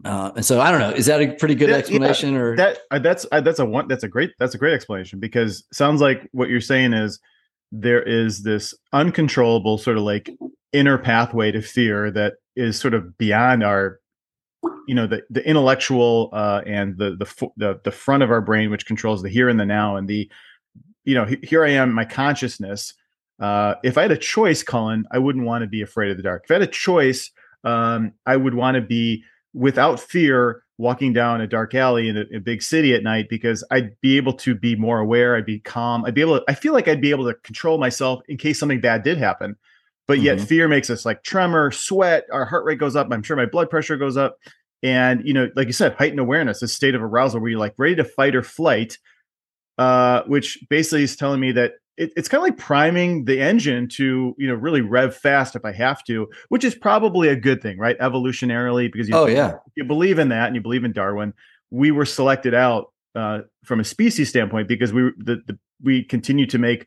uh, 0.05 0.31
and 0.35 0.45
so 0.45 0.59
I 0.59 0.71
don't 0.71 0.79
know. 0.79 0.89
Is 0.89 1.05
that 1.07 1.21
a 1.21 1.33
pretty 1.33 1.55
good 1.55 1.69
explanation, 1.69 2.33
yeah, 2.33 2.39
or 2.39 2.55
that 2.55 2.79
uh, 2.89 2.99
that's 2.99 3.25
uh, 3.31 3.41
that's 3.41 3.59
a 3.59 3.65
one 3.65 3.87
that's 3.87 4.03
a 4.03 4.07
great 4.07 4.31
that's 4.39 4.55
a 4.55 4.57
great 4.57 4.73
explanation 4.73 5.19
because 5.19 5.65
sounds 5.71 6.01
like 6.01 6.27
what 6.31 6.49
you're 6.49 6.61
saying 6.61 6.93
is 6.93 7.19
there 7.71 8.01
is 8.01 8.43
this 8.43 8.73
uncontrollable 8.93 9.77
sort 9.77 9.97
of 9.97 10.03
like 10.03 10.29
inner 10.73 10.97
pathway 10.97 11.51
to 11.51 11.61
fear 11.61 12.11
that 12.11 12.35
is 12.55 12.79
sort 12.79 12.93
of 12.93 13.17
beyond 13.17 13.63
our 13.63 13.99
you 14.87 14.95
know 14.95 15.07
the 15.07 15.23
the 15.29 15.47
intellectual 15.47 16.29
uh, 16.33 16.61
and 16.65 16.97
the, 16.97 17.11
the 17.11 17.49
the 17.57 17.79
the 17.83 17.91
front 17.91 18.23
of 18.23 18.31
our 18.31 18.41
brain 18.41 18.71
which 18.71 18.85
controls 18.85 19.21
the 19.21 19.29
here 19.29 19.49
and 19.49 19.59
the 19.59 19.65
now 19.65 19.95
and 19.95 20.07
the 20.07 20.29
you 21.03 21.13
know 21.13 21.25
here 21.43 21.63
i 21.63 21.69
am 21.69 21.93
my 21.93 22.05
consciousness. 22.05 22.93
Uh, 23.39 23.75
if 23.83 23.97
i 23.97 24.01
had 24.01 24.11
a 24.11 24.17
choice 24.17 24.63
cullen 24.63 25.05
i 25.11 25.19
wouldn't 25.19 25.45
want 25.45 25.61
to 25.61 25.67
be 25.67 25.81
afraid 25.81 26.09
of 26.09 26.17
the 26.17 26.23
dark. 26.23 26.43
If 26.45 26.51
i 26.51 26.55
had 26.55 26.63
a 26.63 26.67
choice 26.67 27.29
um, 27.63 28.13
i 28.25 28.35
would 28.35 28.55
want 28.55 28.75
to 28.75 28.81
be 28.81 29.23
without 29.53 29.99
fear 29.99 30.63
walking 30.77 31.11
down 31.11 31.41
a 31.41 31.47
dark 31.47 31.73
alley 31.73 32.07
in 32.07 32.17
a, 32.17 32.25
a, 32.35 32.39
big 32.39 32.61
city 32.61 32.93
at 32.93 33.01
night 33.01 33.27
because 33.29 33.63
I'd 33.71 33.99
be 34.01 34.15
able 34.17 34.33
to 34.33 34.53
be 34.53 34.75
more 34.75 34.99
aware. 34.99 35.35
I'd 35.35 35.45
be 35.45 35.59
calm. 35.59 36.05
I'd 36.05 36.13
be 36.13 36.21
able 36.21 36.39
to, 36.39 36.45
I 36.47 36.53
feel 36.53 36.73
like 36.73 36.87
I'd 36.87 37.01
be 37.01 37.09
able 37.09 37.25
to 37.25 37.33
control 37.33 37.79
myself 37.79 38.21
in 38.27 38.37
case 38.37 38.59
something 38.59 38.79
bad 38.79 39.03
did 39.03 39.17
happen. 39.17 39.55
But 40.07 40.19
yet 40.19 40.37
mm-hmm. 40.37 40.45
fear 40.45 40.67
makes 40.67 40.89
us 40.89 41.05
like 41.05 41.23
tremor, 41.23 41.71
sweat, 41.71 42.25
our 42.31 42.45
heart 42.45 42.63
rate 42.63 42.79
goes 42.79 42.95
up. 42.95 43.07
I'm 43.11 43.23
sure 43.23 43.35
my 43.35 43.45
blood 43.45 43.69
pressure 43.69 43.97
goes 43.97 44.17
up. 44.17 44.37
And, 44.83 45.25
you 45.25 45.33
know, 45.33 45.49
like 45.55 45.67
you 45.67 45.73
said, 45.73 45.95
heightened 45.95 46.19
awareness, 46.19 46.61
a 46.61 46.67
state 46.67 46.95
of 46.95 47.01
arousal 47.01 47.41
where 47.41 47.49
you're 47.49 47.59
like 47.59 47.73
ready 47.77 47.95
to 47.95 48.03
fight 48.03 48.35
or 48.35 48.43
flight, 48.43 48.99
uh, 49.77 50.21
which 50.27 50.63
basically 50.69 51.03
is 51.03 51.15
telling 51.15 51.39
me 51.39 51.51
that 51.53 51.73
it, 51.97 52.13
it's 52.15 52.29
kind 52.29 52.41
of 52.41 52.43
like 52.43 52.57
priming 52.57 53.25
the 53.25 53.41
engine 53.41 53.89
to 53.89 54.35
you 54.37 54.47
know 54.47 54.53
really 54.53 54.81
rev 54.81 55.15
fast 55.15 55.55
if 55.55 55.65
I 55.65 55.71
have 55.73 56.03
to, 56.05 56.27
which 56.49 56.63
is 56.63 56.75
probably 56.75 57.27
a 57.29 57.35
good 57.35 57.61
thing, 57.61 57.77
right? 57.77 57.97
Evolutionarily, 57.99 58.91
because 58.91 59.09
you, 59.09 59.15
oh 59.15 59.25
yeah, 59.25 59.53
you 59.75 59.83
believe 59.83 60.19
in 60.19 60.29
that 60.29 60.47
and 60.47 60.55
you 60.55 60.61
believe 60.61 60.83
in 60.83 60.93
Darwin. 60.93 61.33
We 61.71 61.91
were 61.91 62.05
selected 62.05 62.53
out 62.53 62.93
uh, 63.15 63.41
from 63.65 63.79
a 63.79 63.83
species 63.83 64.29
standpoint 64.29 64.67
because 64.67 64.93
we 64.93 65.11
the, 65.17 65.41
the 65.47 65.57
we 65.81 66.03
continue 66.03 66.45
to 66.47 66.57
make 66.57 66.85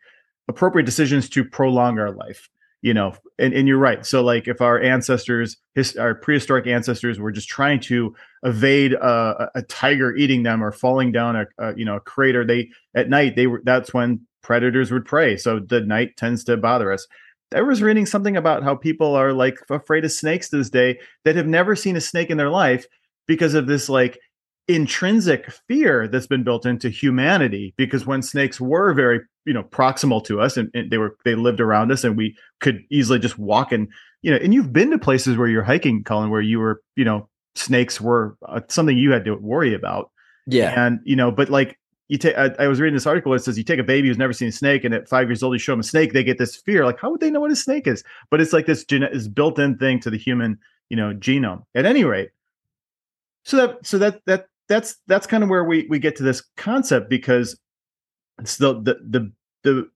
appropriate 0.49 0.85
decisions 0.85 1.28
to 1.30 1.44
prolong 1.44 1.99
our 1.99 2.11
life 2.11 2.49
you 2.82 2.94
know 2.94 3.14
and, 3.38 3.52
and 3.52 3.68
you're 3.68 3.78
right 3.78 4.06
so 4.06 4.23
like 4.23 4.49
if 4.49 4.61
our 4.61 4.80
ancestors 4.80 5.56
his, 5.75 5.96
our 5.96 6.14
prehistoric 6.14 6.66
ancestors 6.66 7.18
were 7.20 7.30
just 7.30 7.49
trying 7.49 7.78
to 7.78 8.14
evade 8.42 8.94
a, 8.94 9.50
a 9.54 9.62
tiger 9.62 10.14
eating 10.16 10.42
them 10.42 10.62
or 10.62 10.73
falling 10.73 11.12
down 11.12 11.37
a, 11.37 11.46
a, 11.58 11.76
you 11.76 11.85
know 11.85 11.96
a 11.96 12.00
crater 12.00 12.44
they 12.44 12.70
at 12.94 13.08
night 13.08 13.37
they 13.37 13.46
were 13.46 13.61
that's 13.64 13.92
when 13.92 14.26
predators 14.42 14.90
would 14.90 15.04
prey. 15.04 15.37
So 15.37 15.61
the 15.61 15.80
night 15.80 16.16
tends 16.16 16.44
to 16.44 16.56
bother 16.56 16.92
us. 16.92 17.06
I 17.54 17.62
was 17.62 17.82
reading 17.82 18.06
something 18.06 18.37
about 18.37 18.62
how 18.62 18.76
people 18.76 19.14
are 19.16 19.32
like 19.32 19.59
afraid 19.70 20.04
of 20.04 20.12
snakes 20.12 20.49
to 20.50 20.59
this 20.59 20.70
day 20.70 21.00
that 21.25 21.37
have 21.37 21.49
never 21.49 21.75
seen 21.75 21.97
a 21.97 22.00
snake 22.00 22.30
in 22.30 22.37
their 22.37 22.50
life 22.50 22.87
because 23.26 23.54
of 23.54 23.66
this 23.66 23.88
like 23.88 24.20
intrinsic 24.68 25.50
fear 25.66 26.06
that's 26.06 26.28
been 26.28 26.44
built 26.44 26.64
into 26.64 26.88
humanity 26.88 27.75
because 27.76 28.06
when 28.06 28.23
snakes 28.23 28.61
were 28.61 28.92
very 28.94 29.20
you 29.44 29.52
know 29.52 29.64
proximal 29.64 30.25
to 30.25 30.40
us 30.40 30.56
and, 30.56 30.70
and, 30.75 30.92
they 30.92 30.99
were 30.99 31.16
they 31.25 31.35
lived 31.35 31.61
around 31.61 31.90
us 31.90 32.04
and 32.04 32.16
we 32.16 32.37
could 32.61 32.85
easily 32.88 33.18
just 33.18 33.37
walk 33.37 33.73
and 33.73 33.88
you 34.23 34.30
know 34.30 34.37
and 34.37 34.54
you've 34.54 34.73
been 34.73 34.90
to 34.90 34.99
places 34.99 35.37
where 35.37 35.49
you're 35.49 35.64
hiking 35.64 36.04
colin 36.04 36.30
where 36.30 36.40
you 36.40 36.61
were 36.61 36.80
you 36.94 37.04
know 37.04 37.28
snakes 37.56 38.00
were 38.00 38.37
uh, 38.47 38.61
something 38.68 38.97
you 38.97 39.11
had 39.11 39.25
to 39.25 39.35
worry 39.35 39.75
about 39.75 40.12
yeah 40.47 40.87
and 40.87 41.00
you 41.02 41.16
know 41.16 41.32
but 41.32 41.50
like 41.50 41.76
you 42.11 42.19
take 42.19 42.37
I, 42.37 42.50
I, 42.59 42.67
was 42.67 42.81
reading 42.81 42.95
this 42.95 43.07
article 43.07 43.33
it 43.35 43.38
says 43.38 43.57
you 43.57 43.64
take 43.64 43.79
a 43.79 43.85
baby 43.85 44.09
who's 44.09 44.19
never 44.19 44.33
seen 44.33 44.49
a 44.49 44.52
snake 44.52 44.85
and 44.85 44.93
at 44.93 45.09
five 45.09 45.29
years 45.29 45.43
old 45.43 45.55
you 45.55 45.59
show 45.59 45.73
them 45.73 45.81
a 45.81 45.85
snake 45.85 46.12
they 46.12 46.25
get 46.25 46.38
this 46.38 46.57
fear 46.57 46.85
like 46.85 46.99
how 46.99 47.11
would 47.11 47.21
they 47.21 47.31
know 47.31 47.40
what 47.40 47.52
a 47.52 47.57
snake 47.57 47.87
is? 47.87 48.05
But 48.31 48.40
it's 48.40 48.52
like 48.52 48.67
this 48.67 48.85
gene 48.85 49.05
is 49.05 49.29
built-in 49.29 49.79
thing 49.79 50.00
to 50.00 50.11
the 50.11 50.19
human 50.19 50.59
you 50.88 50.97
know 50.97 51.14
genome. 51.14 51.64
At 51.75 51.87
any 51.87 52.05
rate 52.05 52.31
so 53.45 53.57
that 53.57 53.87
so 53.87 53.99
that 53.99 54.21
that 54.26 54.47
that's 54.69 54.97
that's 55.07 55.26
kind 55.26 55.43
of 55.43 55.49
where 55.49 55.64
we 55.64 55.87
we 55.88 55.99
get 55.99 56.17
to 56.17 56.23
this 56.23 56.43
concept 56.57 57.09
because 57.09 57.59
it's 58.40 58.57
the 58.57 58.75
the 58.75 58.97
the, 59.02 59.33
the 59.64 59.90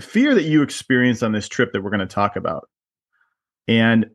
fear 0.00 0.34
that 0.34 0.44
you 0.44 0.62
experienced 0.62 1.22
on 1.22 1.32
this 1.32 1.48
trip 1.48 1.72
that 1.72 1.82
we're 1.82 1.90
going 1.90 2.00
to 2.00 2.06
talk 2.06 2.36
about. 2.36 2.68
And 3.68 4.10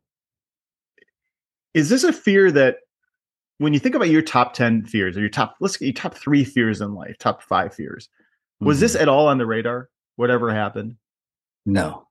is 1.74 1.90
this 1.90 2.04
a 2.04 2.14
fear 2.14 2.52
that 2.52 2.78
when 3.58 3.74
you 3.74 3.80
think 3.80 3.96
about 3.96 4.10
your 4.10 4.22
top 4.22 4.54
10 4.54 4.86
fears 4.86 5.16
or 5.18 5.22
your 5.22 5.30
top 5.30 5.56
let's 5.60 5.78
get 5.78 5.86
your 5.86 5.94
top 5.94 6.16
three 6.16 6.44
fears 6.44 6.82
in 6.82 6.94
life 6.94 7.18
top 7.18 7.42
five 7.42 7.74
fears 7.74 8.10
was 8.60 8.78
mm-hmm. 8.78 8.82
this 8.84 8.96
at 8.96 9.10
all 9.10 9.28
on 9.28 9.38
the 9.38 9.46
radar 9.46 9.90
whatever 10.16 10.54
happened 10.54 10.96
no 11.66 12.08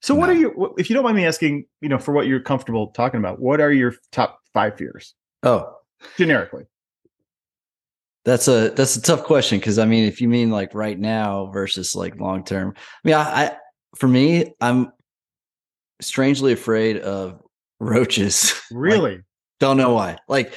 so 0.00 0.14
no. 0.14 0.20
what 0.20 0.28
are 0.28 0.34
you 0.34 0.74
if 0.78 0.90
you 0.90 0.94
don't 0.94 1.04
mind 1.04 1.16
me 1.16 1.26
asking 1.26 1.64
you 1.80 1.88
know 1.88 1.98
for 1.98 2.12
what 2.12 2.26
you're 2.26 2.40
comfortable 2.40 2.88
talking 2.88 3.18
about 3.18 3.40
what 3.40 3.60
are 3.60 3.72
your 3.72 3.94
top 4.12 4.40
five 4.52 4.76
fears 4.76 5.14
oh 5.42 5.74
generically 6.16 6.64
That's 8.24 8.48
a 8.48 8.70
that's 8.70 8.96
a 8.96 9.02
tough 9.02 9.24
question 9.24 9.58
because 9.58 9.78
I 9.78 9.86
mean, 9.86 10.04
if 10.04 10.20
you 10.20 10.28
mean 10.28 10.50
like 10.50 10.74
right 10.74 10.98
now 10.98 11.46
versus 11.46 11.94
like 11.94 12.20
long 12.20 12.44
term, 12.44 12.74
I 12.76 13.08
mean, 13.08 13.14
I, 13.14 13.20
I 13.20 13.56
for 13.96 14.06
me, 14.06 14.52
I'm 14.60 14.92
strangely 16.02 16.52
afraid 16.52 16.98
of 16.98 17.40
roaches. 17.80 18.54
Really? 18.70 19.12
like, 19.12 19.24
don't 19.60 19.78
know 19.78 19.94
why. 19.94 20.18
Like 20.28 20.52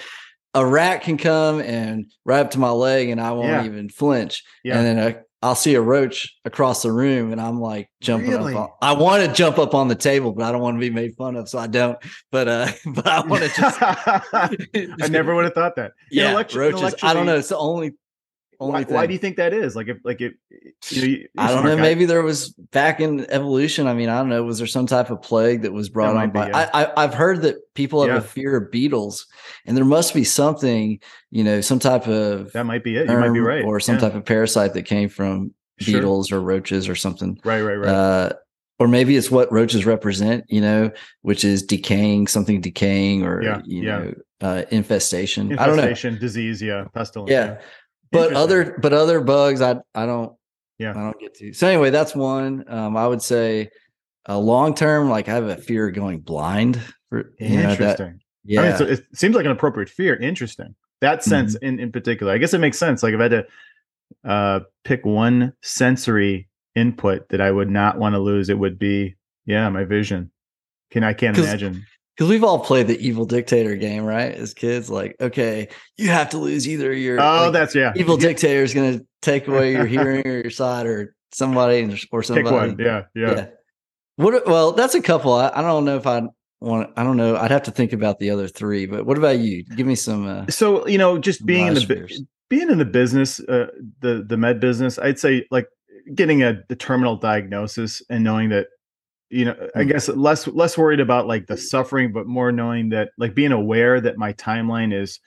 a 0.53 0.65
rat 0.65 1.03
can 1.03 1.17
come 1.17 1.61
and 1.61 2.11
right 2.25 2.39
up 2.41 2.51
to 2.51 2.59
my 2.59 2.71
leg, 2.71 3.09
and 3.09 3.21
I 3.21 3.31
won't 3.31 3.47
Yeah. 3.47 3.65
even 3.65 3.89
flinch. 3.89 4.43
Yeah. 4.63 4.77
And 4.77 4.85
then 4.85 4.99
I, 4.99 5.19
I'll 5.43 5.55
see 5.55 5.73
a 5.75 5.81
roach 5.81 6.35
across 6.45 6.83
the 6.83 6.91
room, 6.91 7.31
and 7.31 7.41
I'm 7.41 7.59
like 7.59 7.89
jumping 8.01 8.29
Really? 8.31 8.53
up. 8.53 8.59
On, 8.59 8.69
I 8.81 8.93
want 8.93 9.25
to 9.25 9.33
jump 9.33 9.57
up 9.57 9.73
on 9.73 9.87
the 9.87 9.95
table, 9.95 10.33
but 10.33 10.43
I 10.45 10.51
don't 10.51 10.61
want 10.61 10.75
to 10.75 10.79
be 10.79 10.89
made 10.91 11.15
fun 11.15 11.35
of, 11.35 11.49
so 11.49 11.57
I 11.57 11.67
don't. 11.67 11.97
But 12.31 12.47
uh, 12.47 12.67
but 12.93 13.07
I 13.07 13.25
want 13.25 13.43
to 13.43 13.49
just. 13.49 13.77
I 13.81 14.55
never 15.09 15.33
would 15.33 15.45
have 15.45 15.53
thought 15.53 15.75
that. 15.77 15.93
Yeah, 16.11 16.33
roaches. 16.53 16.95
I 17.01 17.13
don't 17.13 17.25
know. 17.25 17.37
It's 17.37 17.49
the 17.49 17.57
only 17.57 17.93
Why, 18.69 18.83
why 18.83 19.07
do 19.07 19.13
you 19.13 19.19
think 19.19 19.37
that 19.37 19.53
is? 19.53 19.75
Like 19.75 19.87
if 19.87 19.97
like 20.03 20.21
if 20.21 20.33
you 20.91 21.01
know, 21.01 21.07
you- 21.07 21.27
I 21.37 21.47
don't 21.47 21.63
know. 21.65 21.75
guy. 21.75 21.81
Maybe 21.81 22.05
there 22.05 22.21
was 22.21 22.49
back 22.49 22.99
in 22.99 23.25
evolution. 23.31 23.87
I 23.87 23.93
mean, 23.93 24.07
I 24.09 24.19
don't 24.19 24.29
know. 24.29 24.43
Was 24.43 24.57
there 24.59 24.67
some 24.67 24.85
type 24.85 25.09
of 25.09 25.21
plague 25.21 25.63
that 25.63 25.73
was 25.73 25.89
brought 25.89 26.13
might 26.13 26.23
on 26.23 26.29
be, 26.29 26.33
by? 26.39 26.47
yeah. 26.49 26.69
I, 26.73 26.83
I, 26.85 27.03
I've 27.03 27.13
heard 27.13 27.41
that 27.41 27.55
people 27.73 28.01
have 28.01 28.09
Yeah. 28.11 28.17
a 28.17 28.21
fear 28.21 28.55
of 28.57 28.71
beetles, 28.71 29.25
and 29.65 29.75
there 29.75 29.85
must 29.85 30.13
be 30.13 30.23
something, 30.23 30.99
you 31.31 31.43
know, 31.43 31.61
some 31.61 31.79
type 31.79 32.07
of 32.07 32.51
that 32.53 32.65
might 32.65 32.83
be 32.83 32.97
it. 32.97 33.09
You 33.09 33.17
might 33.17 33.33
be 33.33 33.39
right. 33.39 33.63
or 33.65 33.79
some 33.79 33.95
Yeah. 33.95 34.01
type 34.01 34.15
of 34.15 34.25
parasite 34.25 34.73
that 34.75 34.83
came 34.83 35.09
from 35.09 35.53
Sure. 35.79 35.95
beetles 35.99 36.31
or 36.31 36.39
roaches 36.39 36.87
or 36.87 36.93
something. 36.95 37.39
Right, 37.43 37.61
right, 37.61 37.75
right. 37.75 37.87
Uh, 37.89 38.29
or 38.77 38.87
maybe 38.87 39.15
it's 39.15 39.29
what 39.31 39.51
roaches 39.51 39.85
represent, 39.85 40.43
you 40.47 40.59
know, 40.61 40.91
which 41.21 41.43
is 41.43 41.61
decaying, 41.63 42.27
something 42.27 42.61
decaying, 42.61 43.23
or 43.23 43.61
you 43.65 43.83
know, 43.83 44.13
uh, 44.41 44.63
infestation. 44.71 45.57
I 45.59 45.67
don't 45.67 45.75
know. 45.75 45.83
Infestation, 45.83 46.19
disease, 46.19 46.61
yeah, 46.63 46.85
pestilence. 46.93 47.29
Yeah. 47.31 47.59
But 48.11 48.33
other 48.33 48.77
but 48.81 48.93
other 48.93 49.21
bugs 49.21 49.61
i 49.61 49.75
i 49.95 50.05
don't 50.05 50.33
Yeah. 50.77 50.91
i 50.91 50.93
don't 50.95 51.19
get 51.19 51.33
to 51.35 51.53
so 51.53 51.67
anyway 51.67 51.89
that's 51.89 52.15
one 52.15 52.63
um 52.67 52.97
i 52.97 53.07
would 53.07 53.21
say 53.21 53.69
uh, 54.29 54.37
long 54.37 54.73
term 54.73 55.09
like 55.09 55.29
i 55.29 55.33
have 55.33 55.45
a 55.45 55.57
fear 55.57 55.87
of 55.87 55.95
going 55.95 56.19
blind 56.19 56.79
for 57.09 57.33
you 57.39 57.49
know, 57.57 57.61
that, 57.63 57.71
interesting. 57.71 58.19
yeah 58.45 58.61
I 58.61 58.67
mean, 58.69 58.77
so 58.77 58.85
it 58.85 59.05
seems 59.13 59.35
like 59.35 59.45
an 59.45 59.51
appropriate 59.51 59.89
fear. 59.89 60.15
Interesting. 60.15 60.75
That 61.01 61.23
sense 61.23 61.55
Mm-hmm. 61.55 61.65
in, 61.65 61.79
in 61.79 61.91
particular. 61.91 62.31
I 62.31 62.37
guess 62.37 62.53
it 62.53 62.59
makes 62.59 62.77
sense. 62.77 63.01
Like 63.03 63.13
if 63.13 63.19
I 63.19 63.23
had 63.23 63.31
to 63.31 63.45
uh, 64.23 64.59
pick 64.83 65.05
one 65.05 65.51
sensory 65.61 66.47
input 66.75 67.27
that 67.29 67.41
I 67.41 67.51
would 67.51 67.69
not 67.69 67.97
want 67.97 68.13
to 68.13 68.19
lose, 68.19 68.49
it 68.49 68.57
would 68.59 68.77
be 68.79 69.15
yeah, 69.45 69.67
my 69.69 69.83
vision. 69.83 70.31
Can 70.91 71.03
I 71.03 71.13
can't 71.13 71.37
imagine. 71.37 71.83
Because 72.21 72.29
we've 72.29 72.43
all 72.43 72.59
played 72.59 72.85
the 72.85 72.99
evil 72.99 73.25
dictator 73.25 73.75
game 73.75 74.03
right 74.03 74.35
as 74.35 74.53
kids 74.53 74.91
like 74.91 75.15
okay 75.19 75.67
you 75.97 76.07
have 76.09 76.29
to 76.29 76.37
lose 76.37 76.67
either 76.69 76.93
your 76.93 77.19
Oh, 77.19 77.45
like, 77.45 77.53
that's 77.53 77.73
yeah. 77.73 77.93
evil 77.95 78.15
dictator 78.15 78.61
is 78.61 78.75
going 78.75 78.99
to 78.99 79.05
take 79.23 79.47
away 79.47 79.71
your 79.71 79.85
hearing 79.95 80.27
or 80.27 80.41
your 80.41 80.51
sight 80.51 80.85
or 80.85 81.15
somebody 81.31 81.97
or 82.11 82.21
somebody 82.21 82.55
one. 82.55 82.77
Yeah, 82.77 83.05
yeah. 83.15 83.47
what 84.17 84.45
well 84.45 84.71
that's 84.73 84.93
a 84.93 85.01
couple 85.01 85.33
I, 85.33 85.49
I 85.49 85.63
don't 85.63 85.83
know 85.83 85.97
if 85.97 86.05
i 86.05 86.21
want 86.59 86.91
i 86.95 87.03
don't 87.03 87.17
know 87.17 87.37
i'd 87.37 87.49
have 87.49 87.63
to 87.63 87.71
think 87.71 87.91
about 87.91 88.19
the 88.19 88.29
other 88.29 88.47
three 88.47 88.85
but 88.85 89.07
what 89.07 89.17
about 89.17 89.39
you 89.39 89.63
give 89.63 89.87
me 89.87 89.95
some 89.95 90.27
uh 90.27 90.45
So 90.49 90.85
you 90.87 90.99
know, 90.99 91.17
just 91.17 91.43
being 91.43 91.65
in 91.65 91.73
the 91.73 91.81
fears. 91.81 92.21
being 92.51 92.69
in 92.69 92.77
the 92.77 92.85
business, 92.85 93.39
uh, 93.39 93.65
the 94.01 94.23
the 94.27 94.37
med 94.37 94.59
business, 94.59 94.99
I'd 94.99 95.17
say 95.17 95.47
like 95.49 95.67
getting 96.13 96.43
a 96.43 96.61
the 96.69 96.75
terminal 96.75 97.15
diagnosis 97.15 98.03
and 98.11 98.23
knowing 98.23 98.49
that, 98.49 98.67
you 99.31 99.45
know, 99.45 99.69
I 99.75 99.83
Hmm. 99.83 99.85
guess 99.85 100.09
less 100.09 100.47
less 100.47 100.77
worried 100.77 100.99
about 100.99 101.25
like 101.27 101.47
the 101.47 101.57
suffering, 101.57 102.11
but 102.11 102.27
more 102.27 102.51
knowing 102.51 102.89
that 102.89 103.11
like 103.17 103.33
being 103.33 103.53
aware 103.53 104.01
that 104.01 104.17
my 104.17 104.33
timeline 104.33 104.93
is 104.93 105.19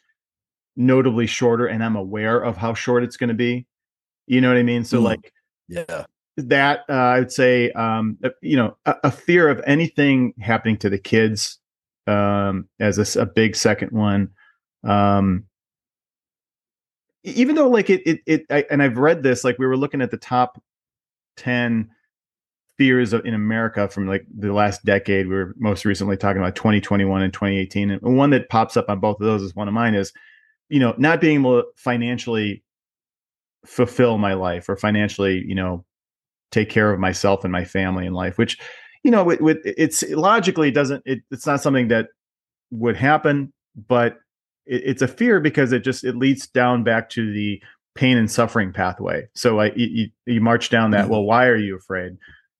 notably 0.76 1.26
shorter, 1.26 1.66
and 1.66 1.82
I'm 1.82 1.96
aware 1.96 2.40
of 2.40 2.56
how 2.56 2.74
short 2.74 3.02
it's 3.02 3.16
going 3.16 3.28
to 3.28 3.34
be. 3.34 3.66
You 4.26 4.40
know 4.40 4.48
what 4.48 4.58
I 4.58 4.62
mean? 4.62 4.84
So 4.84 4.98
Hmm. 4.98 5.04
like 5.04 5.32
yeah 5.68 6.04
that 6.36 6.80
uh, 6.88 6.92
I 6.92 7.18
would 7.20 7.32
say, 7.32 7.70
um, 7.72 8.18
uh, 8.24 8.30
you 8.42 8.56
know, 8.56 8.76
a, 8.86 8.96
a 9.04 9.10
fear 9.10 9.48
of 9.48 9.62
anything 9.66 10.34
happening 10.40 10.76
to 10.78 10.90
the 10.90 10.98
kids 10.98 11.58
um, 12.06 12.68
as 12.80 13.16
a 13.16 13.26
big 13.26 13.56
second 13.56 13.92
one. 13.92 14.30
Um, 14.82 15.44
even 17.22 17.54
though, 17.54 17.68
like 17.70 17.88
it, 17.88 18.02
it, 18.06 18.20
it 18.26 18.46
I, 18.50 18.66
and 18.70 18.82
I've 18.82 18.98
read 18.98 19.22
this, 19.22 19.44
like 19.44 19.58
we 19.58 19.66
were 19.66 19.76
looking 19.76 20.02
at 20.02 20.10
the 20.10 20.16
top 20.18 20.62
ten 21.36 21.90
fears 22.78 23.12
of, 23.12 23.24
in 23.24 23.34
America 23.34 23.88
from 23.88 24.06
like 24.06 24.26
the 24.36 24.52
last 24.52 24.84
decade. 24.84 25.28
We 25.28 25.34
were 25.34 25.54
most 25.58 25.84
recently 25.84 26.16
talking 26.16 26.40
about 26.42 26.56
2021 26.56 27.22
and 27.22 27.32
2018, 27.32 27.90
and 27.90 28.00
one 28.16 28.30
that 28.30 28.48
pops 28.48 28.76
up 28.76 28.88
on 28.88 29.00
both 29.00 29.20
of 29.20 29.26
those 29.26 29.42
is 29.42 29.54
one 29.54 29.68
of 29.68 29.74
mine 29.74 29.94
is, 29.94 30.12
you 30.68 30.80
know, 30.80 30.94
not 30.98 31.20
being 31.20 31.40
able 31.40 31.62
to 31.62 31.68
financially 31.76 32.62
fulfill 33.66 34.18
my 34.18 34.34
life 34.34 34.68
or 34.68 34.76
financially, 34.76 35.42
you 35.46 35.54
know, 35.54 35.84
take 36.50 36.68
care 36.70 36.92
of 36.92 37.00
myself 37.00 37.42
and 37.44 37.50
my 37.50 37.64
family 37.64 38.06
in 38.06 38.12
life 38.12 38.38
which 38.38 38.58
you 39.02 39.10
know 39.10 39.24
with, 39.24 39.40
with 39.40 39.58
it's 39.64 40.04
logically 40.10 40.68
it 40.68 40.74
doesn't 40.74 41.02
it, 41.04 41.18
it's 41.32 41.46
not 41.46 41.60
something 41.60 41.88
that 41.88 42.06
would 42.70 42.94
happen 42.94 43.52
but 43.88 44.18
it, 44.64 44.82
it's 44.84 45.02
a 45.02 45.08
fear 45.08 45.40
because 45.40 45.72
it 45.72 45.82
just 45.82 46.04
it 46.04 46.14
leads 46.14 46.46
down 46.46 46.84
back 46.84 47.10
to 47.10 47.32
the 47.32 47.60
pain 47.96 48.16
and 48.16 48.30
suffering 48.30 48.72
pathway 48.72 49.26
so 49.34 49.58
i 49.58 49.72
you, 49.74 50.06
you- 50.26 50.40
march 50.40 50.70
down 50.70 50.92
that 50.92 51.06
Mhm. 51.06 51.08
well 51.08 51.24
why 51.24 51.46
are 51.46 51.56
you 51.56 51.74
afraid 51.76 52.12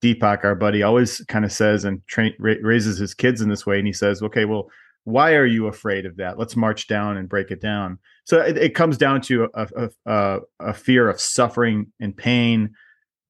deepak 0.04 0.44
our 0.44 0.54
buddy 0.54 0.82
always 0.82 1.11
kind 1.28 1.44
of 1.44 1.52
says 1.52 1.84
and 1.84 2.06
train, 2.06 2.32
ra- 2.38 2.62
raises 2.62 2.99
his 2.99 3.14
kids 3.14 3.40
in 3.40 3.49
this 3.49 3.64
way 3.66 3.78
and 3.78 3.87
he 3.87 3.92
says 3.92 4.23
okay 4.23 4.44
well 4.44 4.68
why 5.04 5.34
are 5.34 5.46
you 5.46 5.66
afraid 5.66 6.04
of 6.06 6.16
that 6.16 6.38
let's 6.38 6.56
march 6.56 6.87
down 6.87 7.16
and 7.16 7.28
break 7.28 7.50
it 7.50 7.61
down 7.61 7.99
so 8.25 8.40
it, 8.40 8.56
it 8.56 8.75
comes 8.75 8.96
down 8.96 9.20
to 9.20 9.49
a, 9.54 9.90
a, 10.06 10.40
a, 10.61 10.75
fear 10.75 11.08
of 11.08 11.20
suffering 11.20 11.92
and 12.00 12.16
pain 12.16 12.75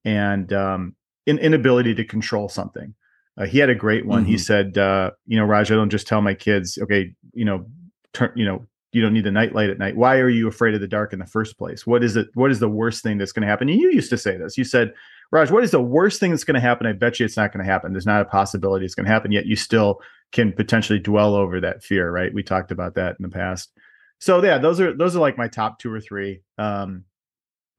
and 0.04 0.52
um, 0.52 0.94
in, 1.26 1.38
inability 1.38 1.94
to 1.94 2.04
control 2.04 2.48
something. 2.48 2.94
Uh, 3.36 3.46
he 3.46 3.58
had 3.58 3.70
a 3.70 3.74
great 3.74 4.06
one. 4.06 4.24
He 4.24 4.34
Mhm. 4.34 4.40
said, 4.40 4.78
uh, 4.78 5.10
"You 5.26 5.38
know, 5.38 5.44
Raj, 5.44 5.72
I 5.72 5.74
don't 5.74 5.90
just 5.90 6.06
tell 6.06 6.20
my 6.22 6.34
kids, 6.34 6.78
okay, 6.80 7.14
you 7.32 7.44
know, 7.44 7.66
turn, 8.12 8.30
you 8.36 8.44
know, 8.44 8.64
you 8.92 9.02
don't 9.02 9.12
need 9.12 9.24
the 9.24 9.32
nightlight 9.32 9.70
at 9.70 9.78
night. 9.78 9.96
Why 9.96 10.18
are 10.18 10.28
you 10.28 10.46
afraid 10.46 10.74
of 10.74 10.80
the 10.80 10.86
dark 10.86 11.12
in 11.12 11.18
the 11.18 11.26
first 11.26 11.58
place? 11.58 11.84
What 11.84 12.04
is 12.04 12.16
it? 12.16 12.28
What 12.34 12.52
is 12.52 12.60
the 12.60 12.68
worst 12.68 13.02
thing 13.02 13.18
that's 13.18 13.32
going 13.32 13.42
to 13.42 13.48
happen?" 13.48 13.68
And 13.68 13.80
you 13.80 13.90
used 13.90 14.10
to 14.10 14.18
say 14.18 14.36
this. 14.36 14.56
You 14.56 14.62
said, 14.62 14.92
"Raj, 15.34 15.50
what 15.50 15.64
is 15.64 15.72
the 15.72 15.82
worst 15.82 16.20
thing 16.20 16.30
that's 16.30 16.44
going 16.44 16.54
to 16.54 16.60
happen?" 16.60 16.86
I 16.86 16.92
bet 16.92 17.18
you 17.18 17.26
it's 17.26 17.36
not 17.36 17.52
going 17.52 17.64
to 17.64 17.70
happen. 17.70 17.92
There's 17.92 18.06
not 18.06 18.22
a 18.22 18.24
possibility 18.24 18.86
it's 18.86 18.94
going 18.94 19.06
to 19.06 19.12
happen. 19.12 19.32
Yet 19.32 19.46
you 19.46 19.56
still 19.56 20.00
can 20.32 20.52
potentially 20.52 21.00
dwell 21.00 21.34
over 21.34 21.60
that 21.60 21.82
fear, 21.82 22.10
right? 22.10 22.32
We 22.32 22.42
talked 22.44 22.70
about 22.70 22.94
that 22.94 23.16
in 23.18 23.22
the 23.24 23.28
past. 23.28 23.70
So 24.20 24.42
yeah, 24.42 24.58
those 24.58 24.80
are 24.80 24.96
those 24.96 25.16
are 25.16 25.20
like 25.20 25.36
my 25.36 25.48
top 25.48 25.78
two 25.80 25.92
or 25.92 26.00
three. 26.00 26.40
Um, 26.56 27.04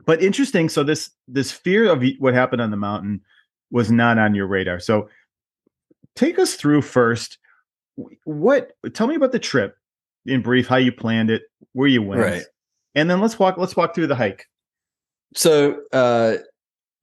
but 0.05 0.21
interesting. 0.21 0.67
So 0.69 0.83
this 0.83 1.09
this 1.27 1.51
fear 1.51 1.89
of 1.91 2.03
what 2.19 2.33
happened 2.33 2.61
on 2.61 2.71
the 2.71 2.77
mountain 2.77 3.21
was 3.71 3.89
not 3.89 4.19
on 4.19 4.35
your 4.35 4.45
radar. 4.47 4.79
So 4.79 5.09
take 6.15 6.37
us 6.37 6.55
through 6.55 6.81
first. 6.83 7.39
What? 8.25 8.73
Tell 8.93 9.07
me 9.07 9.15
about 9.15 9.31
the 9.31 9.39
trip 9.39 9.75
in 10.25 10.41
brief. 10.41 10.67
How 10.67 10.75
you 10.75 10.91
planned 10.91 11.31
it, 11.31 11.43
where 11.71 11.87
you 11.87 12.01
went, 12.01 12.21
Right. 12.21 12.43
and 12.93 13.09
then 13.09 13.21
let's 13.21 13.39
walk. 13.39 13.57
Let's 13.57 13.75
walk 13.75 13.95
through 13.95 14.07
the 14.07 14.15
hike. 14.15 14.45
So 15.33 15.81
uh 15.91 16.35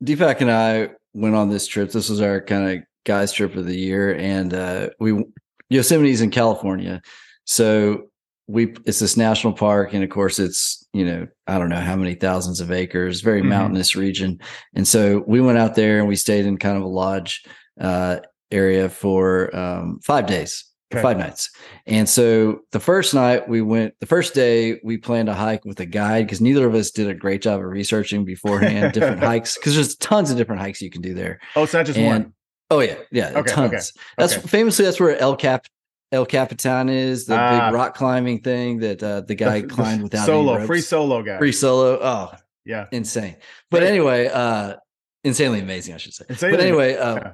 Deepak 0.03 0.41
and 0.41 0.51
I 0.51 0.91
went 1.15 1.35
on 1.35 1.49
this 1.51 1.67
trip. 1.67 1.91
This 1.93 2.09
was 2.09 2.21
our 2.21 2.41
kind 2.41 2.71
of 2.79 2.85
guys 3.05 3.33
trip 3.33 3.57
of 3.57 3.67
the 3.67 3.77
year. 3.77 4.15
And 4.17 4.55
uh 4.55 4.91
we 5.01 5.25
Yosemite's 5.71 6.21
in 6.21 6.31
California. 6.31 7.01
So 7.45 8.05
we 8.49 8.75
it's 8.85 8.99
this 8.99 9.17
national 9.17 9.53
park, 9.55 9.95
and 9.95 10.03
of 10.05 10.11
course 10.11 10.39
it's, 10.39 10.87
you 10.93 11.05
know, 11.05 11.27
I 11.47 11.59
don't 11.59 11.69
know 11.71 11.81
how 11.81 11.97
many 11.97 12.15
thousands 12.15 12.61
of 12.61 12.71
acres, 12.71 13.21
very 13.21 13.41
Mhm. 13.43 13.49
mountainous 13.49 13.95
region. 13.97 14.41
And 14.75 14.87
so 14.87 15.25
we 15.27 15.41
went 15.41 15.59
out 15.59 15.75
there 15.75 15.99
and 16.01 16.09
we 16.09 16.17
stayed 16.17 16.45
in 16.47 16.59
kind 16.59 16.77
of 16.77 16.83
a 16.83 16.89
lodge 16.89 17.43
uh 17.81 18.19
area 18.51 18.89
for 18.89 19.55
um 19.57 19.99
five 20.03 20.27
days. 20.27 20.65
Okay. 20.93 21.03
Five 21.03 21.19
nights. 21.19 21.51
And 21.87 22.09
so 22.09 22.61
the 22.73 22.81
first 22.81 23.15
night 23.15 23.49
we 23.49 23.61
went, 23.63 23.95
the 24.01 24.07
first 24.07 24.35
day 24.35 24.79
we 24.85 24.97
planned 24.99 25.29
a 25.29 25.35
hike 25.35 25.65
with 25.65 25.81
a 25.81 25.87
guide 25.87 26.27
because 26.27 26.41
neither 26.41 26.67
of 26.67 26.75
us 26.75 26.91
did 26.91 27.09
a 27.09 27.15
great 27.15 27.43
job 27.43 27.61
of 27.61 27.67
researching 27.67 28.25
beforehand 28.25 28.93
different 28.95 29.21
hikes 29.21 29.57
because 29.57 29.75
there's 29.75 29.97
tons 29.97 30.31
of 30.31 30.37
different 30.37 30.61
hikes 30.61 30.81
you 30.83 30.91
can 30.91 31.03
do 31.03 31.15
there. 31.15 31.41
Oh, 31.57 31.65
it's 31.65 31.73
not 31.73 31.87
just 31.87 31.99
And 31.99 32.25
one. 32.25 32.35
oh 32.71 32.81
yeah, 32.81 32.97
yeah, 33.11 33.29
Okay, 33.31 33.39
okay, 33.41 33.53
tons. 33.53 33.93
That's 34.19 34.35
famously 34.35 34.85
that's 34.85 35.01
where 35.01 35.17
El 35.19 35.37
Cap 35.37 35.67
El 36.13 36.27
Capitan 36.27 36.91
is, 36.91 37.25
the 37.27 37.37
Ah. 37.39 37.69
big 37.71 37.75
rock 37.75 37.95
climbing 37.95 38.43
thing 38.43 38.81
that 38.81 39.03
uh, 39.03 39.23
the 39.23 39.35
guy 39.35 39.61
The- 39.63 39.67
the 39.69 39.75
climbed 39.75 40.03
without 40.03 40.27
solo, 40.27 40.67
free 40.67 40.83
solo 40.83 41.23
guy. 41.23 41.39
free 41.39 41.53
solo. 41.53 41.99
Oh, 42.03 42.33
Yeah. 42.67 42.87
insane. 42.93 43.37
But 43.71 43.83
anyway, 43.83 44.27
uh 44.29 44.77
insanely 45.25 45.61
amazing, 45.61 45.95
I 45.95 45.99
should 45.99 46.13
say. 46.15 46.25
Insanely 46.29 46.57
but 46.57 46.65
anyway, 46.67 46.97
uh, 46.97 47.15
Yeah. 47.17 47.33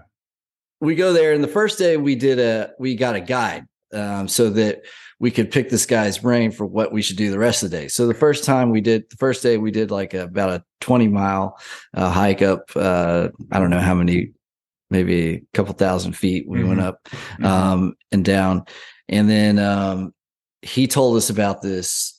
We 0.81 0.95
go 0.95 1.13
there 1.13 1.33
and 1.33 1.43
the 1.43 1.49
first 1.49 1.79
day 1.79 1.97
we 1.97 2.15
did 2.15 2.39
a 2.39 2.71
we 2.79 2.95
got 2.95 3.17
a 3.17 3.21
guide 3.21 3.65
um, 3.93 4.29
so 4.29 4.51
that 4.51 4.83
we 5.21 5.31
could 5.31 5.51
pick 5.51 5.69
this 5.71 5.87
guy's 5.87 6.19
brain 6.19 6.51
for 6.53 6.65
what 6.67 6.93
we 6.93 7.03
should 7.03 7.17
do 7.17 7.31
the 7.31 7.39
rest 7.39 7.63
of 7.63 7.71
the 7.71 7.77
day 7.77 7.89
so 7.89 8.07
the 8.07 8.15
first 8.15 8.45
time 8.45 8.71
we 8.71 8.81
did 8.81 9.09
the 9.11 9.17
first 9.17 9.43
day 9.43 9.57
we 9.59 9.71
did 9.71 9.91
like 9.91 10.15
a, 10.15 10.23
about 10.25 10.51
a 10.51 10.63
20 10.81 11.09
mile 11.09 11.59
uh, 11.95 12.11
hike 12.11 12.43
up 12.43 12.71
uh, 12.77 13.29
i 13.53 13.59
don't 13.59 13.71
know 13.71 13.81
how 13.81 13.95
many 13.95 14.31
maybe 14.91 15.35
a 15.35 15.43
couple 15.55 15.75
thousand 15.75 16.13
feet 16.13 16.49
we 16.49 16.63
went 16.65 16.81
Mhm. 16.81 16.85
up 16.85 17.05
Mhm. 17.39 17.45
um, 17.45 17.95
and 18.13 18.25
down 18.25 18.65
and 19.09 19.29
then 19.29 19.59
um, 19.59 20.15
he 20.63 20.87
told 20.87 21.17
us 21.17 21.31
about 21.31 21.63
this 21.63 22.15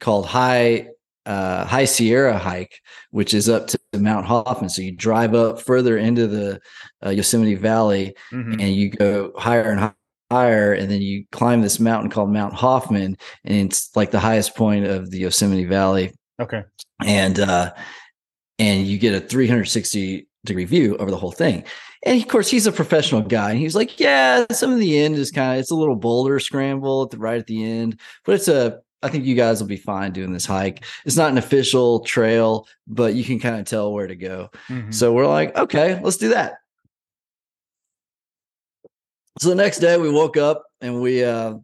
called 0.00 0.26
high 0.26 0.88
uh, 1.26 1.64
High 1.64 1.84
Sierra 1.86 2.36
hike, 2.38 2.80
which 3.10 3.32
is 3.34 3.48
up 3.48 3.66
to 3.68 3.78
Mount 3.96 4.26
Hoffmann. 4.26 4.68
So 4.68 4.82
you 4.82 4.92
drive 4.92 5.34
up 5.34 5.60
further 5.60 5.96
into 5.98 6.26
the 6.26 6.60
uh, 7.04 7.10
Yosemite 7.10 7.54
Valley, 7.54 8.14
Mhm. 8.32 8.60
and 8.60 8.74
you 8.74 8.90
go 8.90 9.32
higher 9.36 9.70
and 9.70 9.80
hi- 9.80 9.92
higher, 10.30 10.72
and 10.72 10.90
then 10.90 11.00
you 11.02 11.24
climb 11.32 11.60
this 11.62 11.78
mountain 11.80 12.10
called 12.10 12.30
Mount 12.32 12.54
Hoffmann, 12.54 13.16
and 13.44 13.66
it's 13.70 13.94
like 13.96 14.10
the 14.10 14.20
highest 14.20 14.54
point 14.56 14.84
of 14.86 15.10
the 15.10 15.18
Yosemite 15.18 15.64
Valley, 15.64 16.12
Okay. 16.40 16.62
and 17.04 17.38
uh, 17.40 17.72
and 18.58 18.86
you 18.86 18.98
get 18.98 19.14
a 19.14 19.20
360 19.20 20.26
degree 20.44 20.64
view 20.64 20.96
over 20.98 21.10
the 21.10 21.16
whole 21.16 21.32
thing. 21.32 21.64
And 22.06 22.20
of 22.20 22.28
course, 22.28 22.50
he's 22.50 22.66
a 22.66 22.72
professional 22.72 23.22
guy, 23.22 23.50
and 23.52 23.58
he's 23.58 23.74
like, 23.74 23.98
"Yeah, 23.98 24.44
some 24.52 24.72
of 24.72 24.78
the 24.78 24.98
end 24.98 25.14
is 25.16 25.30
kind 25.30 25.54
of 25.54 25.60
it's 25.60 25.70
a 25.70 25.74
little 25.74 25.96
boulder 25.96 26.38
scramble 26.38 27.02
at 27.02 27.10
the 27.10 27.18
right 27.18 27.38
at 27.38 27.46
the 27.46 27.64
end, 27.64 27.98
but 28.26 28.34
it's 28.34 28.48
a 28.48 28.80
I 29.04 29.08
think 29.08 29.24
you 29.26 29.34
guys 29.34 29.60
will 29.60 29.68
be 29.68 29.76
fine 29.76 30.12
doing 30.12 30.32
this 30.32 30.46
hike. 30.46 30.84
It's 31.04 31.16
not 31.16 31.30
an 31.30 31.38
official 31.38 32.00
trail, 32.00 32.66
but 32.86 33.14
you 33.14 33.22
can 33.22 33.38
kind 33.38 33.60
of 33.60 33.66
tell 33.66 33.92
where 33.92 34.06
to 34.06 34.16
go. 34.16 34.50
Mhm. 34.68 34.92
So 34.92 35.12
we're 35.12 35.26
like, 35.26 35.56
okay, 35.56 36.00
let's 36.02 36.16
do 36.16 36.30
that. 36.30 36.54
So 39.40 39.50
the 39.50 39.54
next 39.54 39.80
day 39.80 39.98
we 39.98 40.10
woke 40.10 40.36
up 40.36 40.64
and 40.80 41.02
we 41.02 41.22
uh, 41.24 41.54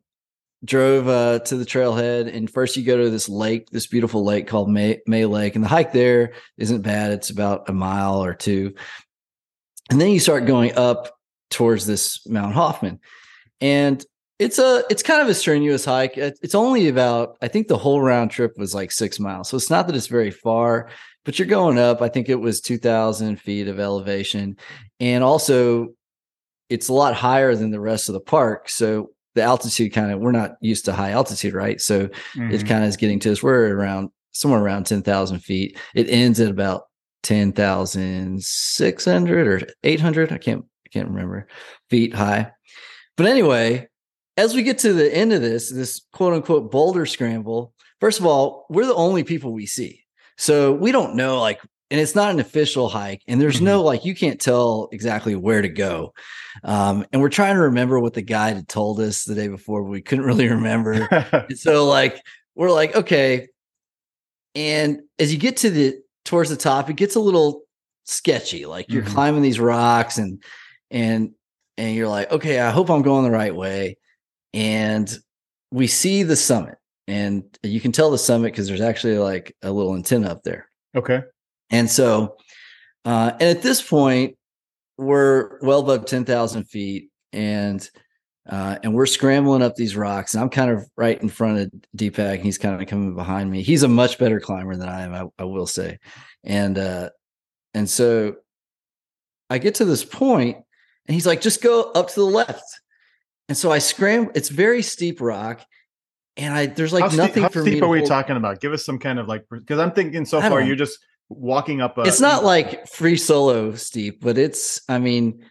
drove 0.64 1.08
uh, 1.08 1.38
to 1.40 1.56
the 1.56 1.64
trailhead. 1.64 2.34
And 2.34 2.50
first 2.50 2.76
you 2.76 2.84
go 2.84 3.02
to 3.02 3.10
this 3.10 3.28
lake, 3.28 3.70
this 3.70 3.86
beautiful 3.86 4.24
lake 4.24 4.46
called 4.46 4.68
May, 4.68 5.00
May 5.06 5.24
Lake. 5.24 5.54
And 5.54 5.64
the 5.64 5.68
hike 5.68 5.92
there 5.92 6.32
isn't 6.58 6.82
bad. 6.82 7.12
It's 7.12 7.30
about 7.30 7.68
a 7.68 7.72
mile 7.72 8.22
or 8.22 8.34
two. 8.34 8.74
And 9.88 10.00
then 10.00 10.10
you 10.10 10.20
start 10.20 10.46
going 10.46 10.76
up 10.76 11.16
towards 11.50 11.86
this 11.86 12.26
Mount 12.26 12.54
Hoffmann. 12.54 13.00
And 13.60 14.04
it's 14.40 14.58
a 14.58 14.82
it's 14.90 15.02
kind 15.02 15.20
of 15.22 15.28
a 15.28 15.34
strenuous 15.34 15.84
hike. 15.84 16.16
It's 16.16 16.54
only 16.54 16.88
about 16.88 17.36
I 17.42 17.48
think 17.48 17.68
the 17.68 17.78
whole 17.78 18.00
round 18.00 18.30
trip 18.30 18.54
was 18.56 18.74
like 18.74 18.90
six 18.90 19.20
miles. 19.20 19.48
So 19.50 19.56
it's 19.56 19.70
not 19.70 19.86
that 19.86 19.94
it's 19.94 20.06
very 20.08 20.30
far, 20.30 20.88
but 21.24 21.38
you're 21.38 21.46
going 21.46 21.78
up. 21.78 22.00
I 22.02 22.08
think 22.08 22.28
it 22.28 22.40
was 22.40 22.60
two 22.60 22.78
thousand 22.78 23.40
feet 23.40 23.68
of 23.68 23.78
elevation, 23.78 24.56
and 24.98 25.22
also 25.22 25.88
it's 26.70 26.88
a 26.88 26.92
lot 26.94 27.14
higher 27.14 27.54
than 27.54 27.70
the 27.70 27.80
rest 27.80 28.08
of 28.08 28.14
the 28.14 28.20
park. 28.20 28.68
So 28.70 29.10
the 29.34 29.42
altitude 29.42 29.92
kind 29.92 30.10
of 30.10 30.20
we're 30.20 30.32
not 30.32 30.52
used 30.60 30.86
to 30.86 30.92
high 30.92 31.10
altitude, 31.10 31.54
right? 31.54 31.80
So 31.80 32.04
it 32.04 32.12
Mhm. 32.36 32.66
kind 32.68 32.82
of 32.82 32.88
is 32.88 32.96
getting 32.96 33.20
to 33.20 33.32
us. 33.32 33.42
We're 33.42 33.76
around 33.76 34.08
somewhere 34.32 34.60
around 34.60 34.86
ten 34.86 35.02
thousand 35.02 35.40
feet. 35.40 35.78
It 35.94 36.08
ends 36.08 36.40
at 36.40 36.48
about 36.50 36.84
ten 37.22 37.52
thousand 37.52 38.42
six 38.42 39.04
hundred 39.04 39.46
or 39.46 39.68
eight 39.84 40.00
hundred. 40.00 40.32
I 40.32 40.38
can't 40.38 40.64
I 40.86 40.88
can't 40.88 41.08
remember 41.08 41.46
feet 41.90 42.14
high. 42.14 42.50
But 43.18 43.26
anyway, 43.26 43.86
as 44.40 44.54
we 44.54 44.62
get 44.62 44.78
to 44.78 44.92
the 44.94 45.14
end 45.14 45.32
of 45.34 45.42
this, 45.42 45.70
this 45.70 46.00
quote 46.12 46.32
unquote 46.32 46.70
boulder 46.70 47.04
scramble, 47.04 47.74
first 48.00 48.18
of 48.18 48.24
all, 48.26 48.66
we're 48.70 48.86
the 48.86 48.94
only 48.94 49.22
people 49.22 49.52
we 49.52 49.66
see. 49.66 50.02
So 50.38 50.72
we 50.72 50.90
don't 50.92 51.14
know, 51.14 51.38
like, 51.38 51.60
and 51.90 52.00
it's 52.00 52.14
not 52.14 52.30
an 52.30 52.40
official 52.40 52.88
hike, 52.88 53.20
and 53.28 53.40
there's 53.40 53.60
no 53.60 53.82
like, 53.82 54.04
you 54.04 54.14
can't 54.14 54.40
tell 54.40 54.88
exactly 54.92 55.34
where 55.34 55.60
to 55.60 55.68
go. 55.68 56.14
Um, 56.64 57.04
and 57.12 57.20
we're 57.20 57.28
trying 57.28 57.56
to 57.56 57.62
remember 57.62 57.98
what 58.00 58.14
the 58.14 58.22
guide 58.22 58.56
had 58.56 58.68
told 58.68 58.98
us 59.00 59.24
the 59.24 59.34
day 59.34 59.48
before, 59.48 59.82
but 59.82 59.90
we 59.90 60.00
couldn't 60.00 60.24
really 60.24 60.48
remember. 60.48 61.06
And 61.32 61.58
so 61.58 61.86
like 61.86 62.22
we're 62.54 62.70
like, 62.70 62.94
okay. 62.96 63.48
And 64.54 65.00
as 65.18 65.32
you 65.32 65.38
get 65.38 65.58
to 65.58 65.70
the 65.70 65.98
towards 66.24 66.48
the 66.50 66.56
top, 66.56 66.88
it 66.90 66.96
gets 66.96 67.16
a 67.16 67.20
little 67.20 67.62
sketchy. 68.04 68.66
Like 68.66 68.86
you're 68.88 69.02
Mhm. 69.02 69.12
climbing 69.12 69.42
these 69.42 69.60
rocks 69.60 70.16
and 70.18 70.42
and 70.90 71.32
and 71.76 71.94
you're 71.96 72.08
like, 72.08 72.30
okay, 72.32 72.60
I 72.60 72.70
hope 72.70 72.90
I'm 72.90 73.02
going 73.02 73.24
the 73.24 73.30
right 73.30 73.54
way. 73.54 73.96
And 74.54 75.12
we 75.70 75.86
see 75.86 76.22
the 76.22 76.36
summit. 76.36 76.76
And 77.06 77.44
you 77.62 77.80
can 77.80 77.92
tell 77.92 78.10
the 78.10 78.18
summit 78.18 78.52
because 78.52 78.68
there's 78.68 78.80
actually 78.80 79.18
like 79.18 79.56
a 79.62 79.70
little 79.70 79.94
antenna 79.94 80.28
up 80.28 80.42
there. 80.42 80.68
okay. 80.96 81.22
And 81.70 81.88
so, 81.88 82.36
uh, 83.04 83.32
and 83.38 83.56
at 83.56 83.62
this 83.62 83.80
point, 83.80 84.36
we're 84.98 85.58
well 85.60 85.80
above 85.80 86.04
10,000 86.04 86.64
feet 86.64 87.10
and, 87.32 87.88
uh, 88.48 88.76
and 88.82 88.94
we're 88.94 89.06
scrambling 89.06 89.62
up 89.62 89.76
these 89.76 89.96
rocks. 89.96 90.34
And 90.34 90.42
I'm 90.42 90.50
kind 90.50 90.70
of 90.70 90.84
right 90.96 91.20
in 91.20 91.28
front 91.28 91.58
of 91.58 91.72
Deepak 91.96 92.34
and 92.34 92.42
he's 92.42 92.58
kind 92.58 92.80
of 92.80 92.88
coming 92.88 93.14
behind 93.14 93.50
me. 93.50 93.62
He's 93.62 93.82
a 93.82 93.88
much 93.88 94.18
better 94.18 94.40
climber 94.40 94.76
than 94.76 94.88
I 94.88 95.02
am, 95.02 95.14
I, 95.14 95.24
I 95.38 95.44
will 95.44 95.66
say. 95.66 95.98
And, 96.44 96.76
uh, 96.76 97.10
and 97.72 97.88
so 97.88 98.36
I 99.48 99.58
get 99.58 99.76
to 99.76 99.84
this 99.84 100.04
point 100.04 100.58
and 101.06 101.14
he's 101.14 101.26
like, 101.26 101.40
just 101.40 101.62
go 101.62 101.92
up 101.92 102.08
to 102.08 102.14
the 102.16 102.24
left. 102.24 102.64
And 103.50 103.58
so 103.58 103.72
I 103.72 103.78
scramble, 103.78 104.30
it's 104.36 104.48
very 104.48 104.80
steep 104.80 105.20
rock. 105.20 105.60
And 106.36 106.54
I, 106.54 106.66
there's 106.66 106.92
like 106.92 107.10
how 107.10 107.16
nothing 107.16 107.42
how 107.42 107.48
for 107.48 107.64
me. 107.64 107.72
steep 107.72 107.80
to 107.80 107.86
are 107.86 107.88
we 107.88 107.98
hold- 107.98 108.08
talking 108.08 108.36
about? 108.36 108.60
Give 108.60 108.72
us 108.72 108.84
some 108.84 108.98
kind 108.98 109.18
of 109.18 109.26
like 109.26 109.44
because 109.50 109.80
I'm 109.80 109.90
thinking 109.90 110.24
so 110.24 110.40
far 110.40 110.62
you're 110.62 110.76
just 110.76 110.98
walking 111.28 111.80
up 111.80 111.98
a 111.98 112.02
it's 112.02 112.20
not 112.20 112.44
like 112.44 112.86
free 112.86 113.16
solo 113.16 113.74
steep, 113.74 114.22
but 114.22 114.38
it's 114.38 114.80
I 114.88 114.98
mean, 114.98 115.44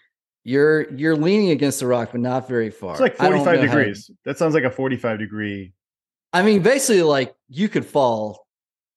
you're 0.45 0.89
you're 0.93 1.17
leaning 1.17 1.49
against 1.49 1.81
the 1.81 1.87
rock, 1.87 2.09
but 2.13 2.21
not 2.21 2.47
very 2.47 2.71
far. 2.71 2.93
it's 2.93 3.01
like 3.01 3.17
45 3.17 3.37
know 3.37 3.43
how 3.43 3.51
to- 3.51 3.61
degrees. 3.61 4.09
That 4.23 4.37
sounds 4.37 4.53
like 4.53 4.63
a 4.63 4.71
45 4.71 5.19
degree 5.19 5.73
I 6.31 6.43
mean, 6.43 6.61
basically, 6.61 7.01
like 7.01 7.35
you 7.49 7.67
could 7.69 7.85
fall, 7.85 8.47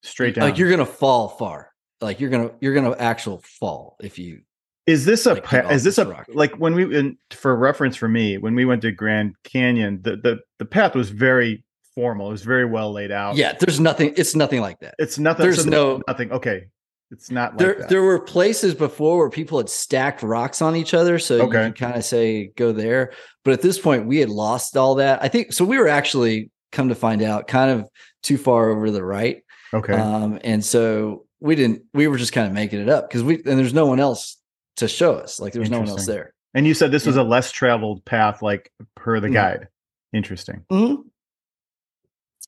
straight 0.02 0.36
down. 0.36 0.44
like 0.44 0.58
you're 0.58 0.70
gonna 0.70 0.86
fall 0.86 1.28
far. 1.28 1.72
Like 2.00 2.20
you're 2.20 2.30
gonna 2.30 2.52
you're 2.60 2.74
gonna 2.74 2.96
actual 2.98 3.42
fall 3.58 3.96
if 4.00 4.18
you. 4.18 4.42
Is 4.86 5.04
this 5.04 5.26
a 5.26 5.34
like, 5.34 5.44
pa- 5.44 5.56
get 5.56 5.64
off 5.66 5.72
is 5.72 5.84
this 5.84 5.98
a 5.98 6.06
rock. 6.06 6.26
like 6.34 6.54
when 6.56 6.74
we 6.74 6.96
in 6.98 7.16
for 7.30 7.54
reference 7.56 7.94
for 7.96 8.08
me 8.08 8.36
when 8.38 8.54
we 8.54 8.64
went 8.64 8.82
to 8.82 8.90
Grand 8.92 9.34
Canyon 9.44 10.00
the 10.02 10.16
the 10.16 10.40
the 10.58 10.64
path 10.64 10.94
was 10.94 11.10
very 11.10 11.64
formal. 11.94 12.28
It 12.28 12.32
was 12.32 12.42
very 12.42 12.64
well 12.64 12.90
laid 12.92 13.12
out. 13.12 13.36
Yeah, 13.36 13.52
there's 13.60 13.78
nothing. 13.78 14.14
It's 14.16 14.34
nothing 14.34 14.60
like 14.60 14.78
that. 14.80 14.94
It's 14.98 15.18
nothing. 15.18 15.44
There's 15.44 15.64
so 15.64 15.70
no- 15.70 16.02
nothing. 16.08 16.32
Okay. 16.32 16.64
It's 17.10 17.30
not 17.30 17.50
like 17.52 17.58
there 17.58 17.74
that. 17.80 17.88
there 17.90 18.02
were 18.02 18.18
places 18.18 18.74
before 18.74 19.18
where 19.18 19.28
people 19.28 19.58
had 19.58 19.68
stacked 19.68 20.22
rocks 20.22 20.62
on 20.62 20.74
each 20.74 20.94
other, 20.94 21.18
so 21.18 21.42
Okay. 21.42 21.66
you 21.66 21.72
could 21.72 21.78
kind 21.78 21.94
of 21.94 22.04
say 22.06 22.46
go 22.56 22.72
there. 22.72 23.12
But 23.44 23.52
at 23.52 23.60
this 23.60 23.78
point, 23.78 24.06
we 24.06 24.16
had 24.18 24.30
lost 24.30 24.78
all 24.78 24.94
that. 24.94 25.22
I 25.22 25.28
think 25.28 25.52
so. 25.52 25.64
We 25.66 25.76
were 25.78 25.88
actually 25.88 26.50
come 26.72 26.88
to 26.88 26.94
find 26.94 27.20
out 27.22 27.46
kind 27.48 27.70
of 27.70 27.86
too 28.22 28.38
far 28.38 28.70
over 28.70 28.86
to 28.86 28.92
the 28.92 29.04
right. 29.04 29.42
okay. 29.74 29.92
Um, 29.92 30.38
and 30.42 30.64
so 30.64 31.26
we 31.38 31.54
didn't, 31.54 31.82
we 31.92 32.08
were 32.08 32.16
just 32.16 32.32
kind 32.32 32.46
of 32.46 32.54
making 32.54 32.80
it 32.80 32.88
up 32.88 33.10
because 33.10 33.22
we, 33.22 33.34
and 33.34 33.58
there's 33.58 33.74
no 33.74 33.84
one 33.84 34.00
else 34.00 34.38
to 34.76 34.88
show 34.88 35.14
us. 35.14 35.38
Like 35.40 35.52
there 35.52 35.60
was 35.60 35.70
no 35.70 35.80
one 35.80 35.88
else 35.88 36.06
there. 36.06 36.32
and 36.54 36.66
you 36.66 36.74
said 36.74 36.90
this 36.90 37.06
was 37.06 37.16
a 37.16 37.22
less 37.22 37.50
traveled 37.52 38.04
path, 38.04 38.42
like 38.42 38.70
per 38.94 39.20
the 39.20 39.28
Mhm. 39.28 39.32
guide. 39.34 39.68
Interesting. 40.12 40.64
Mm-hmm. 40.70 41.02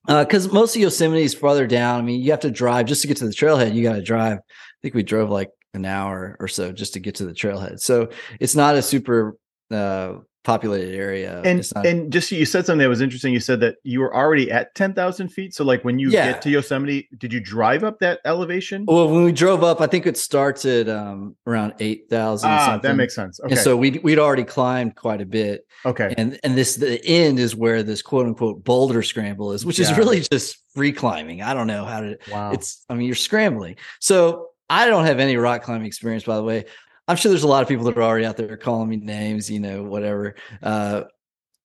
Because 0.07 0.53
most 0.53 0.77
of 0.77 0.83
Yosemite 0.83 1.23
is 1.23 1.33
farther 1.35 1.67
down. 1.67 2.01
I 2.01 2.03
mean, 2.03 2.21
you 2.21 2.31
have 2.31 2.41
to 2.41 2.51
drive 2.51 2.87
just 2.87 3.01
to 3.03 3.09
get 3.09 3.17
to 3.19 3.27
the 3.27 3.33
trailhead. 3.33 3.75
You 3.75 3.83
got 3.83 3.95
to 3.95 4.03
drive. 4.03 4.37
I 4.39 4.43
think 4.83 4.95
we 4.95 5.03
drove 5.03 5.31
like 5.31 5.51
an 5.73 5.87
hour 5.87 6.37
or 6.41 6.47
so 6.49 6.73
just 6.73 6.93
to 6.93 7.01
get 7.01 7.15
to 7.17 7.25
the 7.25 7.33
trailhead. 7.33 7.81
So 7.81 8.11
it's 8.39 8.55
not 8.55 8.75
a 8.77 8.83
super 8.83 9.37
uh, 9.71 10.17
populated 10.45 10.95
area. 10.95 11.41
And 11.45 11.67
not, 11.75 11.87
and 11.87 12.13
just 12.13 12.31
you 12.31 12.45
said 12.45 12.67
something 12.67 12.79
that 12.81 12.89
was 12.89 13.01
interesting. 13.01 13.33
You 13.33 13.41
said 13.41 13.61
that 13.61 13.77
you 13.83 14.01
were 14.01 14.15
already 14.15 14.51
at 14.53 14.75
ten 14.75 14.93
thousand 14.95 15.29
feet. 15.31 15.55
So 15.55 15.65
like 15.65 15.85
when 15.85 15.99
you 15.99 16.11
Yeah. 16.11 16.33
get 16.33 16.43
to 16.43 16.51
Yosemite, 16.51 17.09
did 17.19 17.33
you 17.33 17.41
drive 17.41 17.83
up 17.83 17.99
that 18.01 18.21
elevation? 18.25 18.85
well, 18.87 19.09
when 19.09 19.25
we 19.25 19.33
drove 19.33 19.65
up, 19.65 19.81
I 19.81 19.87
think 19.87 20.07
it 20.07 20.17
starts 20.17 20.65
at 20.65 20.89
um, 20.89 21.35
around 21.47 21.75
eight 21.81 22.09
thousand. 22.11 22.51
ah, 22.51 22.79
that 22.83 22.95
makes 22.95 23.15
sense. 23.15 23.41
Okay. 23.41 23.53
And 23.53 23.59
so 23.59 23.77
we 23.77 23.99
we'd 24.03 24.19
already 24.19 24.45
climbed 24.45 24.97
quite 24.97 25.21
a 25.21 25.27
bit. 25.27 25.67
okay. 25.87 26.15
and 26.17 26.39
and 26.45 26.57
this 26.57 26.77
the 26.77 27.05
end 27.05 27.39
is 27.39 27.57
where 27.57 27.83
this 27.83 28.03
quote 28.03 28.27
unquote 28.27 28.63
boulder 28.65 29.03
scramble 29.03 29.53
is 29.53 29.65
which 29.67 29.79
is 29.79 29.97
really 29.97 30.21
just 30.21 30.59
free 30.75 30.93
climbing 30.93 31.43
i 31.43 31.55
don't 31.55 31.67
know 31.67 31.85
how 31.85 32.01
to 32.01 32.17
wow. 32.31 32.53
it's 32.53 32.85
i 32.89 32.95
mean 32.95 33.07
you're 33.07 33.15
scrambling 33.15 33.77
so 34.01 34.49
i 34.71 34.87
don't 34.87 35.05
have 35.05 35.21
any 35.21 35.37
rock 35.37 35.63
climbing 35.63 35.87
experience 35.87 36.25
by 36.25 36.37
the 36.37 36.43
way 36.43 36.65
i'm 37.09 37.17
sure 37.17 37.31
there's 37.31 37.43
a 37.43 37.49
lot 37.49 37.63
of 37.63 37.69
people 37.69 37.85
that 37.85 37.97
are 37.97 38.03
already 38.03 38.25
out 38.25 38.37
there 38.37 38.57
calling 38.57 38.89
me 38.89 38.97
names 38.97 39.51
you 39.51 39.61
know 39.61 39.83
whatever 39.83 40.35
uh 40.63 41.03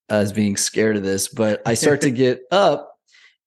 as 0.09 0.33
being 0.33 0.57
scared 0.57 0.97
of 0.97 1.03
this 1.03 1.27
but 1.27 1.61
i 1.65 1.73
start 1.73 2.01
to 2.01 2.11
get 2.25 2.41
up 2.51 2.95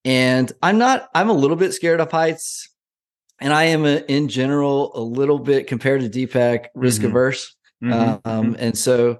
and 0.04 0.52
i'm 0.62 0.78
not 0.78 1.08
i'm 1.14 1.30
a 1.30 1.34
little 1.34 1.56
bit 1.56 1.72
scared 1.72 2.00
of 2.00 2.10
heights 2.10 2.68
and 3.40 3.52
i 3.52 3.64
am 3.64 3.84
a, 3.84 3.96
in 4.08 4.28
general 4.28 4.92
a 4.94 5.00
little 5.02 5.38
bit 5.38 5.66
compared 5.66 6.00
to 6.00 6.08
deepak 6.08 6.66
risk 6.74 7.02
Mhm. 7.02 7.06
averse 7.06 7.54
Mhm, 7.82 8.20
um, 8.24 8.54
mhm. 8.54 8.56
and 8.60 8.78
so 8.78 9.18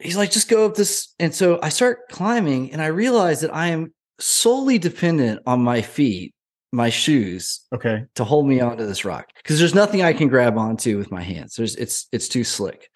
he's 0.00 0.16
like, 0.18 0.30
just 0.30 0.50
go 0.50 0.66
up 0.66 0.74
this. 0.74 1.14
And 1.18 1.34
so 1.34 1.58
I 1.62 1.70
start 1.70 2.08
climbing 2.10 2.72
and 2.72 2.82
I 2.82 2.86
realize 2.86 3.40
that 3.40 3.54
I 3.54 3.68
am 3.68 3.94
solely 4.20 4.76
dependent 4.78 5.40
on 5.46 5.62
my 5.62 5.80
feet, 5.80 6.34
my 6.74 6.90
shoes 6.90 7.60
okay. 7.72 8.04
to 8.16 8.24
hold 8.24 8.48
me 8.48 8.60
onto 8.60 8.84
this 8.84 9.04
rock 9.04 9.28
because 9.36 9.58
there's 9.58 9.74
nothing 9.74 10.02
I 10.02 10.12
can 10.12 10.26
grab 10.28 10.58
onto 10.58 10.98
with 10.98 11.10
my 11.12 11.22
hands. 11.22 11.54
There's 11.54 11.76
it's 11.76 12.08
it's 12.10 12.28
too 12.28 12.42
slick. 12.42 12.90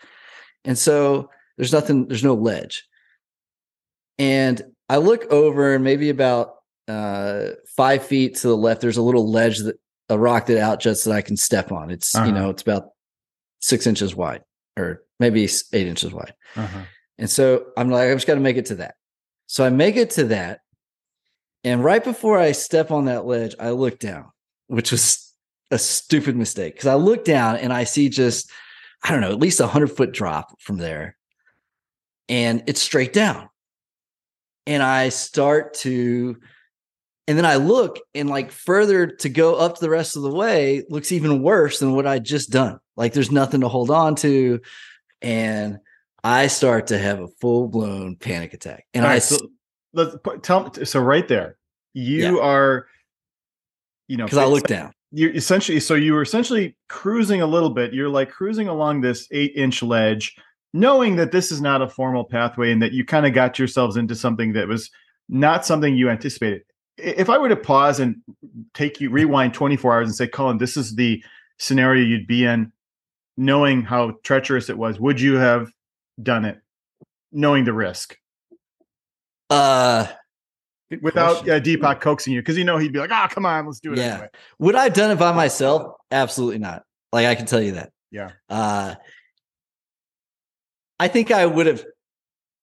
And 0.65 0.77
so 0.77 1.31
there's 1.57 1.73
nothing, 1.73 2.09
there's 2.09 2.25
no 2.25 2.35
ledge. 2.35 2.85
And 4.19 4.61
I 4.89 4.97
look 4.97 5.25
over 5.31 5.75
and 5.75 5.85
maybe 5.85 6.11
about 6.11 6.57
uh 6.89 7.51
five 7.77 8.05
feet 8.05 8.37
to 8.37 8.49
the 8.49 8.57
left, 8.57 8.81
there's 8.81 8.97
a 8.97 9.03
little 9.03 9.31
ledge 9.31 9.59
that 9.61 9.77
a 10.09 10.19
rock 10.19 10.47
that 10.47 10.59
out 10.59 10.81
juts 10.81 11.05
that 11.05 11.13
I 11.13 11.23
can 11.23 11.37
step 11.37 11.71
on. 11.71 11.91
It's 11.91 12.15
Uh-huh. 12.15 12.27
you 12.27 12.33
know, 12.33 12.51
it's 12.51 12.63
about 12.63 12.91
six 13.61 13.87
inches 13.87 14.17
wide 14.17 14.43
or 14.77 15.03
maybe 15.21 15.45
eight 15.45 15.87
inches 15.87 16.13
wide. 16.13 16.35
Uh-huh. 16.57 16.83
And 17.19 17.31
so 17.31 17.67
I'm 17.77 17.91
like, 17.91 18.11
I 18.11 18.15
just 18.15 18.27
got 18.27 18.35
to 18.35 18.41
make 18.41 18.57
it 18.57 18.67
to 18.67 18.77
that. 18.77 18.95
So 19.47 19.65
I 19.65 19.71
make 19.71 19.97
it 19.97 20.11
to 20.11 20.25
that. 20.25 20.61
And 21.69 21.85
right 21.85 22.03
before 22.03 22.39
I 22.39 22.53
step 22.53 22.91
on 22.91 23.05
that 23.05 23.27
ledge, 23.27 23.55
I 23.61 23.71
look 23.73 23.99
down, 23.99 24.31
which 24.69 24.91
was 24.91 25.35
a 25.71 25.79
stupid 25.79 26.35
mistake 26.35 26.73
because 26.73 26.87
I 26.87 26.95
look 26.95 27.27
down 27.27 27.57
and 27.57 27.75
I 27.75 27.85
see 27.85 28.09
just, 28.09 28.51
I 29.05 29.11
don't 29.11 29.21
know, 29.21 29.33
at 29.33 29.39
least 29.39 29.61
a 29.61 29.67
hundred 29.67 29.89
foot 29.89 30.13
drop 30.13 30.59
from 30.63 30.79
there. 30.79 31.19
And 32.27 32.63
it's 32.67 32.81
straight 32.81 33.13
down. 33.13 33.51
And 34.67 34.83
I 34.83 35.11
start 35.11 35.75
to, 35.81 36.39
and 37.27 37.37
then 37.37 37.45
I 37.45 37.57
look 37.57 37.99
and 38.15 38.31
like 38.31 38.51
further 38.51 39.07
to 39.07 39.29
go 39.29 39.55
up 39.55 39.77
the 39.79 39.91
rest 39.91 40.17
of 40.17 40.23
the 40.23 40.33
way 40.33 40.85
looks 40.89 41.13
even 41.13 41.43
worse 41.43 41.81
than 41.81 41.93
what 41.93 42.07
I'd 42.07 42.25
just 42.25 42.49
done. 42.49 42.79
Like 42.97 43.13
there's 43.13 43.31
nothing 43.31 43.61
to 43.61 43.69
hold 43.69 43.91
on 43.91 44.15
to. 44.17 44.61
And 45.21 45.81
I 46.25 46.47
start 46.47 46.87
to 46.87 46.99
have 46.99 47.21
a 47.21 47.29
full 47.43 47.69
blown 47.69 48.17
panic 48.17 48.55
attack. 48.55 48.87
And 48.95 49.05
All 49.05 49.11
I, 49.11 49.19
so 49.19 49.37
let's 49.93 50.17
put- 50.25 50.43
tell 50.43 50.73
so 50.87 51.01
right 51.01 51.29
there, 51.29 51.58
you 51.99 52.41
are, 52.41 52.87
you 54.07 54.17
know, 54.17 54.25
because 54.25 54.39
I 54.39 54.47
look 54.47 54.67
down. 54.67 54.93
You're 55.11 55.35
essentially 55.35 55.81
so 55.81 55.95
you 55.95 56.13
were 56.13 56.23
essentially 56.23 56.77
cruising 56.89 57.41
a 57.41 57.47
little 57.47 57.71
bit. 57.71 57.95
You're 57.95 58.09
like 58.09 58.31
cruising 58.31 58.69
along 58.69 59.01
this 59.01 59.27
eight 59.31 59.53
inch 59.57 59.83
ledge 59.83 60.37
knowing 60.75 61.17
that 61.17 61.33
this 61.33 61.51
is 61.51 61.61
not 61.61 61.83
a 61.83 61.89
formal 61.89 62.25
pathway 62.25 62.71
and 62.71 62.83
that 62.83 62.93
you 62.93 63.05
kind 63.05 63.27
of 63.27 63.33
got 63.33 63.59
yourselves 63.59 63.97
into 63.97 64.15
something 64.15 64.53
that 64.53 64.69
was 64.69 64.91
not 65.29 65.65
something 65.65 65.97
you 65.97 66.11
anticipated. 66.11 66.63
If 66.99 67.31
i 67.31 67.39
were 67.39 67.49
to 67.49 67.57
pause 67.57 68.01
and 68.01 68.17
take 68.75 69.01
you 69.01 69.09
rewind 69.11 69.55
24 69.55 69.95
hours 69.95 70.09
and 70.09 70.17
say 70.17 70.27
colin 70.27 70.59
this 70.59 70.77
is 70.77 70.97
the 70.97 71.23
scenario 71.59 72.05
you'd 72.05 72.27
be 72.27 72.45
in 72.45 72.73
knowing 73.37 73.83
how 73.83 74.15
treacherous 74.25 74.69
it 74.69 74.77
was 74.77 74.99
would 74.99 75.21
you 75.21 75.37
have 75.37 75.71
done 76.21 76.45
it? 76.45 76.59
Knowing 77.31 77.65
the 77.65 77.73
risk? 77.73 78.17
Uh, 79.51 80.07
good 80.91 81.03
without 81.03 81.49
uh, 81.49 81.61
deepak 81.61 82.01
coaxing 82.01 82.33
you 82.33 82.41
because 82.41 82.57
you 82.57 82.65
know 82.65 82.79
he'd 82.79 82.93
be 82.93 82.99
like 82.99 83.11
ah 83.11 83.29
come 83.31 83.47
on 83.47 83.67
let's 83.67 83.81
do 83.81 83.93
it 83.93 83.99
Yeah. 83.99 84.05
anyway 84.05 84.29
Would 84.59 84.75
I 84.75 84.85
have 84.85 84.95
done 84.95 85.11
it 85.11 85.19
by 85.19 85.33
myself? 85.33 85.97
Absolutely 86.11 86.59
not. 86.59 86.85
Like 87.13 87.27
I 87.27 87.35
can 87.35 87.47
tell 87.47 87.61
you 87.61 87.73
that. 87.73 87.93
Yeah. 88.11 88.31
Uh 88.49 88.95
I 90.99 91.09
think 91.09 91.31
I 91.31 91.47
would 91.47 91.67
have 91.67 91.85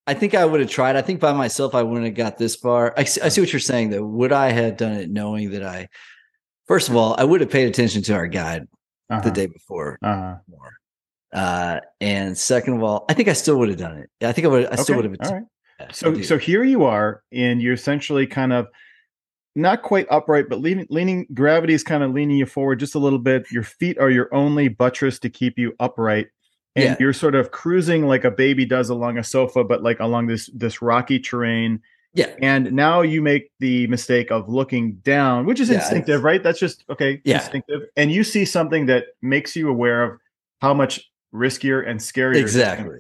I 0.07 0.13
think 0.13 0.35
I 0.35 0.45
would 0.45 0.59
have 0.59 0.69
tried. 0.69 0.95
I 0.95 1.01
think 1.01 1.19
by 1.19 1.33
myself 1.33 1.73
I 1.73 1.83
wouldn't 1.83 2.05
have 2.05 2.15
got 2.15 2.37
this 2.37 2.55
far. 2.55 2.93
I 2.95 3.05
see, 3.05 3.21
I 3.21 3.29
see 3.29 3.41
what 3.41 3.51
you're 3.51 3.59
saying 3.59 3.89
though. 3.89 4.05
Would 4.05 4.31
I 4.31 4.51
have 4.51 4.77
done 4.77 4.93
it 4.93 5.09
knowing 5.09 5.51
that 5.51 5.63
I 5.63 5.89
First 6.67 6.89
of 6.89 6.95
all, 6.95 7.15
I 7.17 7.23
would 7.23 7.41
have 7.41 7.51
paid 7.51 7.67
attention 7.67 8.01
to 8.03 8.13
our 8.13 8.27
guide 8.27 8.67
the 9.09 9.15
uh-huh. 9.15 9.29
day 9.29 9.45
before 9.45 9.99
uh-huh. 10.01 10.37
more. 10.49 10.73
Uh 11.33 11.79
and 12.01 12.37
second 12.37 12.75
of 12.75 12.83
all, 12.83 13.05
I 13.07 13.13
think 13.13 13.29
I 13.29 13.33
still 13.33 13.57
would 13.57 13.69
have 13.69 13.77
done 13.77 13.97
it. 13.97 14.09
I 14.25 14.31
think 14.31 14.45
I 14.45 14.49
would 14.49 14.65
I 14.67 14.75
still 14.75 14.95
Okay, 14.95 15.07
would 15.07 15.19
have 15.19 15.29
all 15.29 15.37
right 15.37 15.47
So 15.91 16.21
so 16.21 16.37
here 16.37 16.63
you 16.63 16.83
are, 16.83 17.21
and 17.31 17.61
you're 17.61 17.73
essentially 17.73 18.25
kind 18.27 18.53
of 18.53 18.67
not 19.55 19.81
quite 19.83 20.07
upright, 20.09 20.49
but 20.49 20.59
leaning 20.59 20.87
leaning 20.89 21.27
gravity 21.33 21.73
is 21.73 21.83
kind 21.83 22.03
of 22.03 22.11
leaning 22.13 22.37
you 22.37 22.45
forward 22.45 22.79
just 22.79 22.95
a 22.95 22.99
little 22.99 23.19
bit. 23.19 23.49
Your 23.51 23.63
feet 23.63 23.97
are 23.99 24.09
your 24.09 24.33
only 24.33 24.67
buttress 24.67 25.19
to 25.19 25.29
keep 25.29 25.57
you 25.57 25.73
upright. 25.79 26.27
And 26.75 26.83
Yeah. 26.85 26.95
you're 26.99 27.13
sort 27.13 27.35
of 27.35 27.51
cruising 27.51 28.05
like 28.05 28.25
a 28.25 28.31
baby 28.31 28.65
does 28.65 28.89
along 28.89 29.17
a 29.17 29.23
sofa, 29.23 29.63
but 29.63 29.81
like 29.81 29.99
along 30.01 30.27
this 30.27 30.49
this 30.53 30.81
rocky 30.81 31.19
terrain. 31.19 31.81
Yeah. 32.13 32.33
And 32.41 32.71
now 32.73 33.01
you 33.01 33.21
make 33.21 33.51
the 33.59 33.87
mistake 33.87 34.31
of 34.31 34.47
looking 34.49 34.95
down, 35.03 35.45
which 35.45 35.59
is 35.59 35.69
Yeah, 35.69 35.75
instinctive, 35.75 36.23
right? 36.23 36.41
That's 36.41 36.59
just 36.59 36.83
okay, 36.89 37.21
Yeah. 37.25 37.37
instinctive. 37.37 37.83
And 37.97 38.11
you 38.11 38.23
see 38.23 38.45
something 38.45 38.85
that 38.87 39.05
makes 39.21 39.55
you 39.55 39.69
aware 39.69 40.03
of 40.03 40.19
how 40.61 40.73
much 40.73 41.09
riskier 41.33 41.85
and 41.85 41.99
scarier 41.99 42.35
Exactly. 42.37 42.99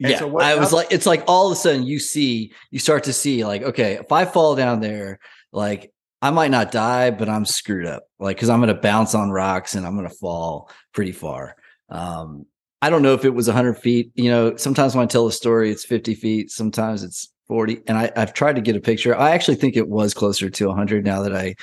And 0.00 0.10
yeah, 0.12 0.18
so 0.18 0.26
what- 0.26 0.44
I 0.44 0.56
was 0.56 0.70
how- 0.70 0.76
like, 0.76 0.88
it's 0.92 1.06
like 1.06 1.24
all 1.26 1.46
of 1.46 1.52
a 1.52 1.56
sudden 1.56 1.84
you 1.84 1.98
see, 1.98 2.52
you 2.70 2.78
start 2.78 3.04
to 3.04 3.12
see, 3.12 3.44
like, 3.44 3.62
okay, 3.62 3.94
if 3.94 4.12
I 4.12 4.24
fall 4.24 4.54
down 4.54 4.80
there, 4.80 5.18
like 5.52 5.92
I 6.22 6.30
might 6.30 6.50
not 6.50 6.70
die, 6.72 7.10
but 7.10 7.28
I'm 7.28 7.44
screwed 7.44 7.86
up, 7.86 8.04
like 8.18 8.36
because 8.36 8.48
I'm 8.48 8.60
going 8.60 8.74
to 8.74 8.80
bounce 8.80 9.14
on 9.14 9.30
rocks 9.30 9.74
and 9.74 9.86
I'm 9.86 9.96
going 9.96 10.08
to 10.08 10.14
fall 10.14 10.70
pretty 10.92 11.12
far. 11.12 11.56
Um, 11.88 12.46
I 12.82 12.90
don't 12.90 13.02
know 13.02 13.14
if 13.14 13.24
it 13.24 13.30
was 13.34 13.48
100 13.48 13.74
feet. 13.78 14.10
You 14.14 14.30
know, 14.30 14.56
sometimes 14.56 14.94
when 14.94 15.02
I 15.04 15.06
tell 15.06 15.26
a 15.26 15.32
story, 15.32 15.70
it's 15.70 15.84
50 15.84 16.14
feet, 16.14 16.50
sometimes 16.50 17.02
it's 17.02 17.32
40, 17.48 17.80
and 17.86 17.96
I, 17.96 18.10
I've 18.16 18.34
tried 18.34 18.56
to 18.56 18.60
get 18.62 18.76
a 18.76 18.80
picture. 18.80 19.16
I 19.16 19.30
actually 19.30 19.54
think 19.56 19.76
it 19.76 19.88
was 19.88 20.12
closer 20.14 20.50
to 20.50 20.66
100 20.68 21.04
now 21.04 21.22
that 21.22 21.34
I 21.34 21.54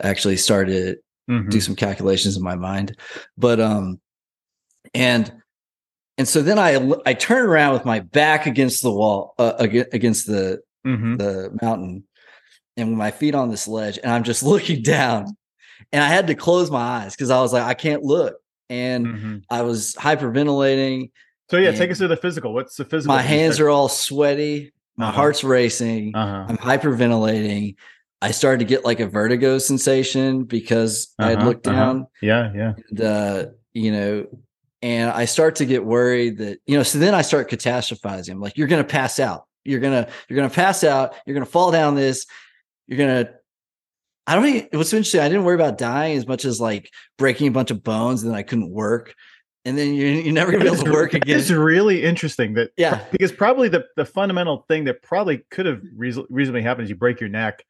actually 0.00 0.36
started 0.36 0.98
Mhm. 1.30 1.50
do 1.50 1.60
some 1.60 1.76
calculations 1.76 2.36
in 2.38 2.42
my 2.42 2.54
mind 2.54 2.96
but 3.36 3.60
um 3.60 4.00
and 4.94 5.30
and 6.18 6.26
so 6.28 6.42
then 6.42 6.58
i 6.58 6.78
i 7.06 7.14
turn 7.14 7.46
around 7.46 7.72
with 7.72 7.84
my 7.84 8.00
back 8.00 8.46
against 8.46 8.82
the 8.82 8.92
wall 8.92 9.34
uh, 9.38 9.54
against 9.58 10.26
the 10.26 10.60
Mhm. 10.86 11.18
the 11.18 11.56
mountain 11.62 12.04
and 12.76 12.88
with 12.90 12.98
my 12.98 13.10
feet 13.10 13.34
on 13.34 13.50
this 13.50 13.66
ledge 13.66 13.98
and 14.02 14.12
i'm 14.12 14.22
just 14.24 14.42
looking 14.52 14.82
down 14.82 15.36
and 15.92 16.02
i 16.02 16.08
had 16.08 16.26
to 16.28 16.34
close 16.34 16.70
my 16.70 16.80
eyes 16.80 17.14
because 17.14 17.30
i 17.30 17.40
was 17.40 17.52
like 17.52 17.62
i 17.64 17.74
can't 17.74 18.02
look 18.02 18.36
and 18.70 19.06
Mhm. 19.08 19.42
i 19.50 19.62
was 19.62 19.94
hyperventilating 19.98 21.10
So 21.50 21.56
yeah, 21.56 21.72
take 21.72 21.90
us 21.90 21.98
to 21.98 22.08
the 22.08 22.16
physical. 22.16 22.52
What's 22.52 22.76
the 22.76 22.84
physical? 22.84 23.14
my 23.16 23.22
hands 23.22 23.58
are 23.60 23.68
all 23.70 23.88
sweaty 23.88 24.72
my 24.96 25.06
Uh-huh. 25.08 25.16
heart's 25.20 25.42
racing 25.44 26.12
Uh-huh. 26.14 26.44
I'm 26.48 26.58
hyperventilating. 26.58 27.76
I 28.20 28.32
started 28.32 28.58
to 28.58 28.64
get 28.64 28.84
like 28.84 29.00
a 29.00 29.06
vertigo 29.06 29.58
sensation 29.58 30.44
because 30.44 31.14
I 31.18 31.30
had 31.30 31.38
Uh-huh, 31.38 31.48
looked 31.48 31.66
uh-huh. 31.66 31.76
down 31.76 32.06
Yeah, 32.20 32.52
yeah. 32.54 32.72
and 32.90 33.00
uh, 33.00 33.46
you 33.72 33.92
know, 33.92 34.26
and 34.82 35.10
I 35.10 35.24
start 35.24 35.56
to 35.56 35.66
get 35.66 35.84
worried 35.84 36.38
that, 36.38 36.60
you 36.66 36.76
know, 36.76 36.82
so 36.82 36.98
then 36.98 37.14
I 37.14 37.22
start 37.22 37.50
catastrophizing. 37.50 38.30
I'm 38.30 38.40
like, 38.40 38.56
you're 38.56 38.68
gonna 38.68 38.84
pass 38.84 39.18
out. 39.18 39.44
You're 39.64 39.80
gonna, 39.80 40.08
you're 40.28 40.36
gonna 40.36 40.50
pass 40.50 40.84
out, 40.84 41.14
you're 41.26 41.34
gonna 41.34 41.46
fall 41.46 41.70
down 41.70 41.94
this, 41.94 42.26
you're 42.86 42.98
gonna 42.98 43.30
I 44.26 44.34
don't 44.34 44.44
even 44.46 44.68
what's 44.72 44.92
interesting, 44.92 45.20
I 45.20 45.28
didn't 45.28 45.44
worry 45.44 45.54
about 45.54 45.78
dying 45.78 46.16
as 46.16 46.26
much 46.26 46.44
as 46.44 46.60
like 46.60 46.90
breaking 47.16 47.48
a 47.48 47.50
bunch 47.50 47.70
of 47.70 47.82
bones 47.82 48.22
and 48.22 48.30
then 48.30 48.38
I 48.38 48.42
couldn't 48.42 48.70
work. 48.70 49.14
And 49.64 49.76
then 49.76 49.94
you're, 49.94 50.08
you're 50.08 50.32
never 50.32 50.52
gonna 50.52 50.64
be 50.64 50.70
able 50.70 50.84
to 50.84 50.92
work 50.92 51.14
again. 51.14 51.38
It's 51.38 51.50
really 51.50 52.02
interesting 52.04 52.54
that 52.54 52.70
Yeah. 52.76 53.04
because 53.10 53.32
probably 53.32 53.68
the, 53.68 53.84
the 53.96 54.04
fundamental 54.04 54.64
thing 54.68 54.84
that 54.84 55.02
probably 55.02 55.44
could 55.50 55.66
have 55.66 55.82
reason, 55.96 56.24
reasonably 56.30 56.62
happened 56.62 56.84
is 56.84 56.90
you 56.90 56.96
break 56.96 57.20
your 57.20 57.28
neck 57.28 57.64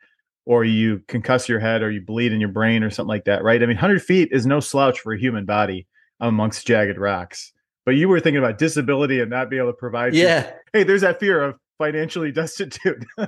or 0.44 0.64
you 0.64 1.00
concuss 1.08 1.48
your 1.48 1.58
head 1.58 1.82
or 1.82 1.90
you 1.90 2.00
bleed 2.00 2.32
in 2.32 2.40
your 2.40 2.50
brain 2.50 2.82
or 2.82 2.90
something 2.90 3.08
like 3.08 3.24
that, 3.24 3.42
right? 3.42 3.62
I 3.62 3.66
mean, 3.66 3.76
100 3.76 4.02
feet 4.02 4.28
is 4.32 4.46
no 4.46 4.60
slouch 4.60 5.00
for 5.00 5.12
a 5.12 5.18
human 5.18 5.44
body 5.44 5.86
amongst 6.20 6.66
jagged 6.66 6.98
rocks. 6.98 7.52
But 7.86 7.92
you 7.92 8.08
were 8.08 8.20
thinking 8.20 8.38
about 8.42 8.58
disability 8.58 9.20
and 9.20 9.30
not 9.30 9.48
being 9.50 9.62
able 9.62 9.72
to 9.72 9.76
provide. 9.76 10.14
Yeah. 10.14 10.52
Hey, 10.74 10.84
there's 10.84 11.00
that 11.00 11.18
fear 11.18 11.42
of 11.42 11.56
financially 11.78 12.30
destitute. 12.42 13.02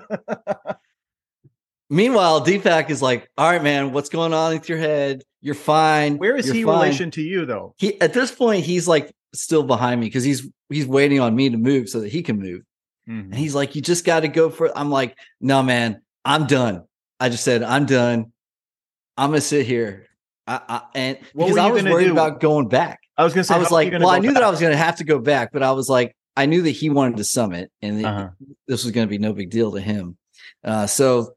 Meanwhile, 1.88 2.44
Deepak 2.44 2.90
is 2.90 3.00
like, 3.03 3.29
all 3.37 3.50
right, 3.50 3.62
man, 3.62 3.92
what's 3.92 4.11
going 4.11 4.33
on 4.35 4.53
with 4.53 4.68
your 4.68 4.79
head? 4.79 5.22
You're 5.40 5.55
fine. 5.55 6.18
Where 6.18 6.37
is 6.37 6.46
You're 6.46 6.55
he 6.55 6.61
in 6.61 6.66
fine." 6.66 6.74
relation 6.81 7.11
to 7.12 7.22
you, 7.22 7.46
though? 7.46 7.74
He 7.79 8.00
at 8.00 8.12
this 8.12 8.31
point, 8.31 8.64
he's 8.64 8.87
like 8.87 9.11
still 9.35 9.62
behind 9.62 10.00
me 10.00 10.07
because 10.07 10.22
he's 10.22 10.46
he's 10.68 10.87
waiting 10.87 11.18
on 11.18 11.35
me 11.35 11.48
to 11.48 11.57
move 11.57 11.88
so 11.88 12.00
that 12.00 12.12
he 12.12 12.22
can 12.22 12.38
move. 12.38 12.62
Mhm. 13.09 13.24
And 13.24 13.35
he's 13.35 13.55
like, 13.55 13.74
you 13.74 13.81
just 13.83 14.05
got 14.05 14.20
to 14.20 14.29
go 14.29 14.50
for 14.50 14.66
it. 14.66 14.72
I'm 14.76 14.90
like, 14.90 15.16
no, 15.40 15.62
man, 15.62 16.03
I'm 16.24 16.46
done. 16.46 16.85
I 17.18 17.31
just 17.31 17.42
said, 17.42 17.62
I'm 17.62 17.87
done. 17.87 18.33
I'm 19.16 19.31
gonna 19.31 19.40
sit 19.40 19.66
here. 19.66 20.07
I, 20.46 20.61
I 20.68 20.83
and 20.94 21.18
What 21.33 21.46
because 21.46 21.59
I 21.59 21.70
was 21.70 21.85
worried 21.85 22.07
do? 22.07 22.12
about 22.12 22.40
going 22.40 22.68
back. 22.68 23.00
I 23.16 23.24
was 23.24 23.35
going 23.35 23.42
to 23.42 23.48
say, 23.48 23.55
I 23.55 23.59
was 23.59 23.68
how 23.68 23.76
are 23.76 23.83
you 23.83 23.90
like, 23.90 24.00
well, 24.00 24.09
I 24.11 24.18
knew 24.18 24.33
that? 24.33 24.42
I 24.42 24.50
was 24.50 24.61
gonna 24.61 24.76
have 24.76 24.96
to 24.96 25.05
go 25.05 25.18
back, 25.18 25.50
but 25.53 25.62
I 25.62 25.72
was 25.72 25.88
like, 25.88 26.16
I 26.37 26.46
knew 26.46 26.62
that 26.62 26.70
he 26.70 26.88
wanted 26.90 27.18
to 27.18 27.24
summit, 27.24 27.70
and 27.83 28.05
Uh-huh. 28.05 28.31
this 28.66 28.85
was 28.85 28.92
gonna 28.92 29.07
be 29.07 29.18
no 29.18 29.33
big 29.33 29.50
deal 29.50 29.72
to 29.72 29.81
him. 29.81 30.16
Uh, 30.64 30.87
so 30.87 31.35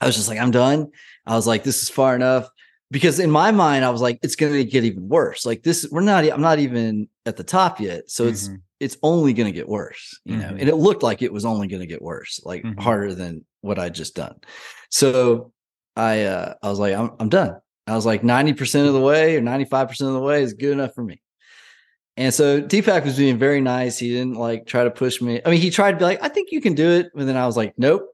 I 0.00 0.06
was 0.06 0.16
just 0.16 0.28
like, 0.28 0.38
I'm 0.38 0.50
done. 0.50 0.88
I 1.26 1.34
was 1.34 1.46
like, 1.46 1.62
this 1.62 1.82
is 1.82 1.90
far 1.90 2.14
enough. 2.16 2.48
Because 2.90 3.20
in 3.20 3.30
my 3.30 3.52
mind, 3.52 3.84
I 3.84 3.90
was 3.90 4.00
like, 4.00 4.18
it's 4.22 4.34
gonna 4.34 4.64
get 4.64 4.84
even 4.84 5.08
worse. 5.08 5.44
Like 5.46 5.62
this, 5.62 5.86
we're 5.90 6.00
not, 6.00 6.24
I'm 6.24 6.40
not 6.40 6.58
even 6.58 7.08
at 7.26 7.36
the 7.36 7.44
top 7.44 7.80
yet. 7.80 8.10
So 8.10 8.26
it's 8.26 8.48
Mhm. 8.48 8.62
it's 8.80 8.96
only 9.02 9.32
gonna 9.34 9.52
get 9.52 9.68
worse, 9.68 10.18
you 10.24 10.36
know. 10.38 10.48
Mhm. 10.48 10.60
And 10.60 10.68
it 10.70 10.74
looked 10.76 11.02
like 11.02 11.20
it 11.22 11.32
was 11.32 11.44
only 11.44 11.68
gonna 11.68 11.86
get 11.86 12.00
worse, 12.02 12.40
like 12.44 12.62
Mhm. 12.64 12.80
harder 12.80 13.14
than 13.14 13.44
what 13.60 13.78
I'd 13.78 13.94
just 13.94 14.16
done. 14.16 14.36
So 14.90 15.52
I 15.96 16.22
uh 16.24 16.54
I 16.62 16.68
was 16.70 16.78
like, 16.80 16.94
I'm 16.96 17.10
I'm 17.20 17.28
done. 17.28 17.56
I 17.90 17.96
was 17.96 18.06
like 18.06 18.22
90% 18.22 18.86
of 18.86 18.94
the 18.94 19.00
way 19.00 19.36
or 19.36 19.40
95% 19.40 19.90
of 20.06 20.12
the 20.12 20.20
way 20.20 20.42
is 20.42 20.54
good 20.54 20.72
enough 20.72 20.94
for 20.94 21.02
me. 21.02 21.20
And 22.16 22.32
so 22.32 22.60
Deepak 22.60 23.04
was 23.04 23.16
being 23.16 23.38
very 23.38 23.60
nice. 23.60 23.98
He 23.98 24.10
didn't 24.10 24.34
like 24.34 24.66
try 24.66 24.84
to 24.84 24.90
push 24.90 25.20
me. 25.20 25.40
I 25.44 25.50
mean, 25.50 25.60
he 25.60 25.70
tried 25.70 25.92
to 25.92 25.96
be 25.98 26.04
like, 26.04 26.22
I 26.22 26.28
think 26.28 26.52
you 26.52 26.60
can 26.60 26.74
do 26.74 26.90
it. 26.90 27.10
But 27.14 27.26
then 27.26 27.36
I 27.36 27.46
was 27.46 27.56
like, 27.56 27.74
nope, 27.78 28.10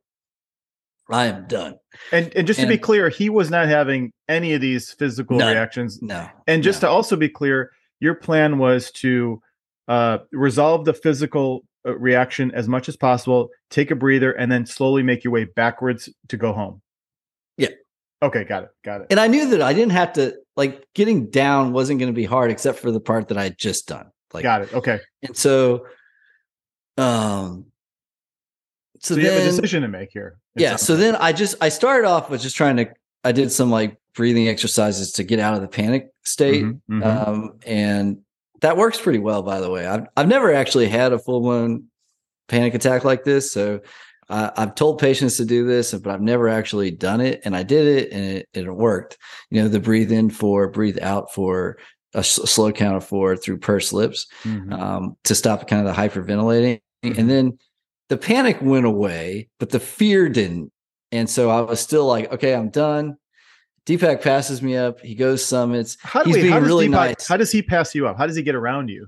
I 1.11 1.27
am 1.27 1.47
done. 1.47 1.77
And 2.13 2.33
and 2.35 2.47
just 2.47 2.61
to 2.61 2.67
be 2.67 2.79
clear, 2.79 3.09
he 3.09 3.31
was 3.31 3.51
not 3.51 3.69
having 3.69 4.13
any 4.29 4.55
of 4.55 4.61
these 4.61 4.93
physical 4.93 5.39
None. 5.39 5.53
reactions. 5.53 6.01
No. 6.03 6.29
And 6.47 6.63
just 6.63 6.83
no. 6.83 6.89
to 6.89 6.93
also 6.93 7.17
be 7.17 7.29
clear, 7.29 7.73
your 8.01 8.15
plan 8.15 8.59
was 8.59 8.91
to 8.93 9.43
uh, 9.89 10.19
resolve 10.33 10.85
the 10.85 10.95
physical 10.95 11.65
uh, 11.87 11.97
reaction 11.99 12.51
as 12.53 12.69
much 12.69 12.89
as 12.89 12.97
possible, 12.97 13.49
take 13.71 13.91
a 13.91 13.97
breather, 13.97 14.33
and 14.33 14.51
then 14.51 14.67
slowly 14.67 15.03
make 15.03 15.23
your 15.23 15.33
way 15.33 15.45
backwards 15.45 16.09
to 16.29 16.37
go 16.37 16.53
home. 16.53 16.81
Okay, 18.23 18.45
got 18.45 18.65
it. 18.65 18.71
Got 18.85 19.03
it. 19.03 19.07
and 19.11 19.21
I 19.21 19.27
knew 19.29 19.51
that 19.51 19.61
I 19.63 19.73
didn't 19.73 19.93
have 19.93 20.15
to 20.15 20.35
like 20.57 20.87
getting 20.95 21.29
down 21.31 21.73
wasn't 21.73 22.01
going 22.01 22.11
to 22.13 22.17
be 22.17 22.25
hard 22.25 22.51
except 22.51 22.79
for 22.79 22.91
the 22.91 23.01
part 23.01 23.29
that 23.29 23.37
I 23.39 23.45
had 23.45 23.59
just 23.59 23.87
done. 23.89 24.11
Like 24.33 24.43
got 24.43 24.63
it. 24.63 24.73
Okay. 24.75 25.01
and 25.23 25.37
so 25.37 25.87
um 26.99 27.67
so, 29.01 29.15
So, 29.15 29.21
you 29.21 29.29
have 29.31 29.43
a 29.43 29.45
decision 29.45 29.83
to 29.83 29.89
make 29.89 30.11
here. 30.13 30.39
Yeah. 30.55 30.77
So 30.77 30.97
then 30.97 31.17
I 31.17 31.33
just 31.33 31.57
I 31.61 31.69
started 31.69 32.09
off 32.09 32.31
with 32.31 32.41
just 32.41 32.57
trying 32.57 32.77
to 32.79 32.89
I 33.23 33.33
did 33.33 33.53
some 33.53 33.71
like 33.71 33.99
breathing 34.15 34.49
exercises 34.49 35.13
to 35.13 35.25
get 35.25 35.39
out 35.39 35.55
of 35.55 35.61
the 35.61 35.69
panic 35.69 36.09
state. 36.25 36.65
Mhm, 36.65 36.81
mhm. 36.91 37.05
Um, 37.29 37.59
and 37.67 38.19
that 38.63 38.79
works 38.79 38.99
pretty 38.99 39.19
well, 39.19 39.43
by 39.43 39.61
the 39.61 39.71
way. 39.71 39.87
I've 39.87 40.07
I've 40.17 40.29
never 40.29 40.55
actually 40.55 40.89
had 40.89 41.13
a 41.13 41.19
full 41.19 41.41
blown 41.43 41.85
panic 42.49 42.73
attack 42.75 43.05
like 43.05 43.25
this, 43.25 43.53
so 43.53 43.81
uh, 44.29 44.51
I've 44.57 44.75
told 44.75 44.99
patients 44.99 45.37
to 45.37 45.45
do 45.45 45.67
this, 45.67 45.93
but 45.95 46.13
I've 46.13 46.21
never 46.21 46.49
actually 46.49 46.91
done 46.91 47.21
it, 47.21 47.41
and 47.45 47.55
I 47.57 47.63
did 47.63 47.87
it, 47.87 48.13
and 48.13 48.25
it, 48.39 48.49
it 48.55 48.75
worked. 48.75 49.19
You 49.51 49.63
know, 49.63 49.69
the 49.69 49.81
breathe 49.81 50.11
in 50.13 50.31
for, 50.31 50.69
breathe 50.69 50.99
out 51.01 51.33
for 51.33 51.79
a 52.15 52.19
s- 52.19 52.41
slow 52.51 52.73
count 52.73 52.97
of 52.97 53.05
four 53.05 53.37
through 53.37 53.59
pursed 53.59 53.93
lips 53.93 54.27
Mhm. 54.45 54.73
um, 54.73 55.17
to 55.25 55.35
stop 55.35 55.69
kind 55.69 55.87
of 55.87 55.95
the 55.95 56.01
hyperventilating, 56.01 56.81
Mhm. 57.05 57.19
and 57.19 57.31
then 57.31 57.59
the 58.09 58.17
panic 58.17 58.59
went 58.63 58.87
away, 58.87 59.49
but 59.61 59.71
the 59.71 59.81
fear 59.81 60.29
didn't, 60.29 60.73
and 61.13 61.29
so 61.31 61.51
I 61.51 61.61
was 61.61 61.81
still 61.81 62.07
like, 62.07 62.33
okay, 62.33 62.55
I'm 62.55 62.71
done. 62.71 63.17
Deepak 63.87 64.21
passes 64.23 64.63
me 64.63 64.77
up. 64.77 64.99
He 65.01 65.15
goes 65.15 65.45
summits. 65.45 65.97
how, 66.03 66.23
do 66.25 66.29
he's 66.31 66.37
wait, 66.37 66.43
being 66.43 66.53
how 66.55 66.59
really 66.61 66.89
Deepak- 66.89 66.91
nice. 66.91 67.29
How 67.29 67.37
does 67.37 67.53
he 67.53 67.63
pass 67.63 67.95
you 67.95 68.09
up? 68.09 68.19
How 68.19 68.27
does 68.27 68.35
he 68.35 68.43
get 68.43 68.57
around 68.57 68.89
you? 68.89 69.07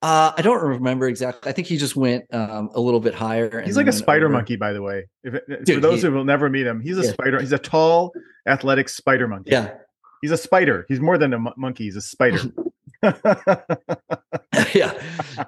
Uh, 0.00 0.30
I 0.36 0.42
don't 0.42 0.62
remember 0.62 1.08
exactly. 1.08 1.50
I 1.50 1.52
think 1.52 1.66
he 1.66 1.76
just 1.76 1.96
went 1.96 2.24
um, 2.32 2.70
a 2.74 2.80
little 2.80 3.00
bit 3.00 3.14
higher. 3.14 3.60
He's 3.62 3.76
like 3.76 3.88
a 3.88 3.92
spider 3.92 4.26
over. 4.26 4.32
monkey, 4.34 4.54
by 4.56 4.72
the 4.72 4.80
way. 4.80 5.08
If 5.24 5.34
it, 5.34 5.44
for 5.66 5.80
those 5.80 6.02
he- 6.02 6.08
who 6.08 6.14
will 6.14 6.24
never 6.24 6.48
meet 6.48 6.66
him, 6.66 6.80
he's 6.80 6.98
a 6.98 7.02
Yeah. 7.02 7.10
spider. 7.12 7.40
He's 7.40 7.50
a 7.52 7.58
tall, 7.58 8.12
athletic 8.46 8.88
spider 8.88 9.26
monkey. 9.26 9.50
Yeah, 9.50 9.74
he's 10.22 10.30
a 10.30 10.36
spider. 10.36 10.86
He's 10.88 11.00
more 11.00 11.18
than 11.18 11.32
a 11.34 11.38
mon- 11.40 11.54
monkey. 11.56 11.84
He's 11.84 11.96
a 11.96 12.00
spider. 12.00 12.38
yeah. 14.74 14.92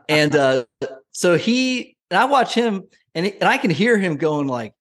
And 0.08 0.34
uh, 0.36 0.64
so 1.12 1.36
he 1.36 1.96
and 2.10 2.18
I 2.18 2.24
watch 2.24 2.54
him, 2.54 2.84
and 3.14 3.26
and 3.26 3.44
I 3.44 3.58
can 3.58 3.70
hear 3.70 3.98
him 3.98 4.16
going 4.16 4.46
like, 4.48 4.74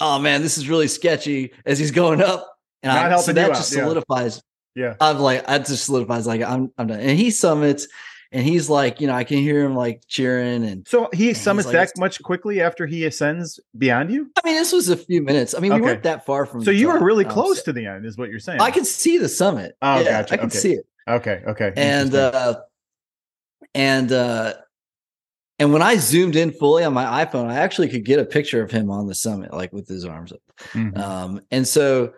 "Oh 0.00 0.18
man, 0.18 0.42
this 0.42 0.58
is 0.58 0.68
really 0.68 0.88
sketchy." 0.88 1.52
As 1.64 1.78
he's 1.78 1.90
going 1.90 2.20
up, 2.22 2.56
and 2.82 2.92
Not 2.92 3.12
I 3.12 3.16
so 3.20 3.32
that 3.32 3.48
you 3.48 3.54
just 3.54 3.72
out, 3.72 3.76
yeah. 3.76 3.82
solidifies. 3.84 4.42
yeah. 4.74 4.94
I'm 5.00 5.18
like, 5.18 5.44
I 5.48 5.58
just 5.58 5.84
solidifies 5.84 6.26
like 6.26 6.42
I'm 6.42 6.72
I'm 6.78 6.88
done. 6.88 7.00
And 7.00 7.18
he 7.18 7.30
summits, 7.30 7.86
and 8.34 8.44
he's 8.44 8.68
like, 8.68 9.00
you 9.00 9.06
know, 9.06 9.14
I 9.14 9.24
can 9.24 9.38
hear 9.38 9.64
him 9.64 9.74
like 9.74 10.02
cheering, 10.08 10.64
and 10.64 10.86
So 10.86 11.08
he 11.14 11.32
summits 11.32 11.66
like, 11.66 11.74
that 11.74 11.92
much 11.96 12.20
quickly 12.22 12.60
after 12.60 12.84
he 12.86 13.04
ascends 13.06 13.58
beyond 13.78 14.10
you. 14.10 14.30
I 14.36 14.46
mean, 14.46 14.56
this 14.56 14.72
was 14.72 14.88
a 14.90 14.96
few 14.96 15.22
minutes. 15.22 15.54
I 15.54 15.60
mean, 15.60 15.72
we 15.72 15.76
Okay. 15.78 15.84
weren't 15.86 16.02
that 16.02 16.26
far 16.26 16.44
from. 16.44 16.64
So 16.64 16.70
you 16.70 16.88
were 16.88 17.02
really 17.02 17.24
um, 17.24 17.30
close 17.30 17.62
to 17.62 17.72
the 17.72 17.86
end, 17.86 18.04
is 18.04 18.18
what 18.18 18.28
you're 18.30 18.40
saying. 18.40 18.60
I 18.60 18.70
can 18.70 18.84
see 18.84 19.16
the 19.18 19.28
summit. 19.28 19.76
Oh, 19.80 20.00
yeah, 20.00 20.22
gotcha. 20.22 20.34
I 20.34 20.36
can 20.36 20.46
Okay. 20.48 20.58
see 20.58 20.72
it. 20.72 20.86
Okay. 21.08 21.42
Okay. 21.46 21.72
and 21.76 22.14
uh 22.14 22.60
and 23.74 24.10
uh 24.12 24.54
and 25.60 25.72
when 25.72 25.82
I 25.82 25.96
zoomed 25.96 26.34
in 26.34 26.50
fully 26.50 26.82
on 26.82 26.92
my 26.92 27.24
iPhone, 27.24 27.48
I 27.48 27.54
actually 27.54 27.88
could 27.88 28.04
get 28.04 28.18
a 28.18 28.24
picture 28.24 28.60
of 28.62 28.70
him 28.72 28.90
on 28.90 29.06
the 29.06 29.14
summit, 29.14 29.52
like 29.52 29.72
with 29.72 29.86
his 29.86 30.04
arms 30.04 30.32
up. 30.32 30.40
Mhm, 30.72 30.98
Um, 30.98 31.40
and 31.52 31.66
so 31.66 32.12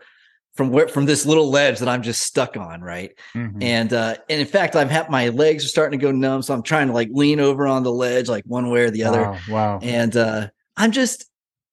from 0.57 0.71
where 0.71 0.89
from 0.89 1.05
this 1.05 1.27
little 1.27 1.51
ledge 1.51 1.79
that 1.79 1.89
I'm 1.89 2.03
just 2.03 2.23
stuck 2.23 2.57
on, 2.57 2.81
right? 2.81 3.13
mhm. 3.35 3.63
And 3.63 3.93
uh, 3.93 4.17
and 4.29 4.41
in 4.41 4.47
fact, 4.47 4.75
I've 4.75 4.91
had 4.91 5.11
my 5.11 5.29
legs 5.29 5.65
are 5.65 5.69
starting 5.69 5.99
to 5.99 6.03
go 6.05 6.11
numb, 6.11 6.43
so 6.43 6.55
I'm 6.55 6.63
trying 6.63 6.89
to 6.89 6.93
like 6.93 7.09
lean 7.13 7.41
over 7.41 7.67
on 7.67 7.83
the 7.83 7.93
ledge, 7.93 8.29
like 8.29 8.45
one 8.47 8.71
way 8.71 8.83
or 8.83 8.91
the 8.91 9.05
other. 9.05 9.23
Wow. 9.23 9.39
wow. 9.49 9.79
And 9.83 10.17
uh, 10.17 10.49
I'm 10.77 10.93
just, 10.93 11.27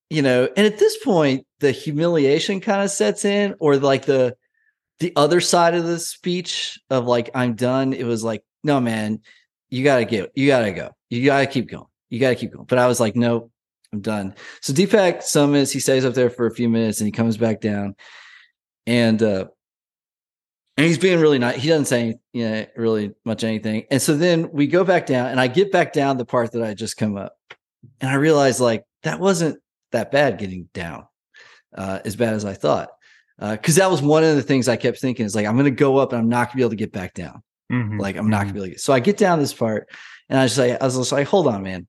you 0.10 0.22
know, 0.22 0.50
and 0.56 0.68
at 0.68 0.80
this 0.80 0.98
point, 1.04 1.48
the 1.60 1.72
humiliation 1.72 2.60
kind 2.60 2.82
of 2.82 2.92
sets 2.92 3.26
in, 3.26 3.56
or 3.60 3.78
like 3.78 4.06
the 4.06 4.36
the 5.00 5.14
other 5.16 5.42
side 5.42 5.76
of 5.76 5.86
the 5.86 6.00
speech 6.00 6.80
of 6.90 7.06
like, 7.06 7.30
I'm 7.34 7.56
done. 7.56 7.94
It 7.94 8.06
was 8.06 8.24
like, 8.24 8.44
no, 8.64 8.80
man, 8.80 9.20
you 9.70 9.84
gotta 9.84 10.06
get, 10.06 10.32
you 10.36 10.48
gotta 10.48 10.72
go. 10.72 10.92
You 11.10 11.26
gotta 11.26 11.48
keep 11.48 11.70
going. 11.70 11.88
You 12.10 12.20
gotta 12.20 12.36
keep 12.36 12.54
going. 12.54 12.66
But 12.66 12.78
I 12.78 12.88
was 12.88 13.00
like, 13.00 13.16
nope, 13.16 13.52
I'm 13.92 14.02
done. 14.02 14.36
So 14.62 14.72
Deepak 14.74 15.24
summits, 15.24 15.72
he 15.72 15.80
stays 15.80 16.06
up 16.06 16.14
there 16.14 16.30
for 16.30 16.46
a 16.46 16.54
few 16.54 16.70
minutes 16.70 17.00
and 17.00 17.08
he 17.08 17.12
comes 17.12 17.38
back 17.38 17.60
down. 17.62 17.96
And 18.86 19.22
uh 19.22 19.46
and 20.76 20.88
he's 20.88 20.98
being 20.98 21.20
really 21.20 21.38
nice. 21.40 21.62
He 21.62 21.70
doesn't 21.70 21.86
say 21.86 22.16
you 22.34 22.50
know, 22.50 22.66
really 22.76 23.14
much 23.26 23.44
anything. 23.44 23.86
And 23.92 24.02
so 24.02 24.16
then 24.16 24.52
we 24.52 24.66
go 24.68 24.84
back 24.84 25.06
down 25.06 25.28
and 25.28 25.40
I 25.40 25.48
get 25.48 25.72
back 25.72 25.94
down 25.94 26.18
the 26.18 26.26
part 26.26 26.52
that 26.54 26.64
I 26.64 26.74
just 26.74 26.98
come 26.98 27.16
up. 27.16 27.38
And 28.02 28.10
I 28.10 28.16
realized 28.16 28.60
like 28.60 28.84
that 29.04 29.20
wasn't 29.20 29.60
that 29.92 30.12
bad 30.12 30.40
getting 30.40 30.68
down, 30.74 31.06
uh, 31.76 32.00
as 32.06 32.16
bad 32.16 32.34
as 32.34 32.44
I 32.46 32.54
thought. 32.54 32.90
Because 33.40 33.76
that 33.76 33.92
was 33.92 34.02
one 34.02 34.24
of 34.24 34.36
the 34.36 34.42
things 34.42 34.68
I 34.68 34.76
kept 34.78 35.00
thinking 35.00 35.26
is 35.26 35.36
like, 35.36 35.46
I'm 35.46 35.56
going 35.56 35.66
to 35.66 35.72
go 35.72 35.98
up 35.98 36.14
and 36.14 36.22
I'm 36.22 36.30
not 36.30 36.48
going 36.48 36.52
to 36.52 36.56
be 36.58 36.62
able 36.62 36.70
to 36.72 36.76
get 36.76 36.94
back 36.94 37.14
down. 37.14 37.44
Mhm, 37.72 38.00
Like, 38.00 38.16
I'm 38.16 38.30
not 38.30 38.44
going 38.44 38.50
to 38.50 38.54
be 38.54 38.60
able 38.60 38.66
to 38.68 38.72
get. 38.72 38.80
So 38.80 38.94
I 38.94 39.00
get 39.00 39.18
down 39.18 39.40
this 39.40 39.54
part 39.54 39.90
and 40.30 40.40
I 40.40 40.46
just 40.46 40.58
like 40.58 40.82
I 40.82 40.86
was 40.86 40.96
just 40.96 41.12
like, 41.12 41.28
hold 41.28 41.48
on, 41.48 41.62
man. 41.64 41.88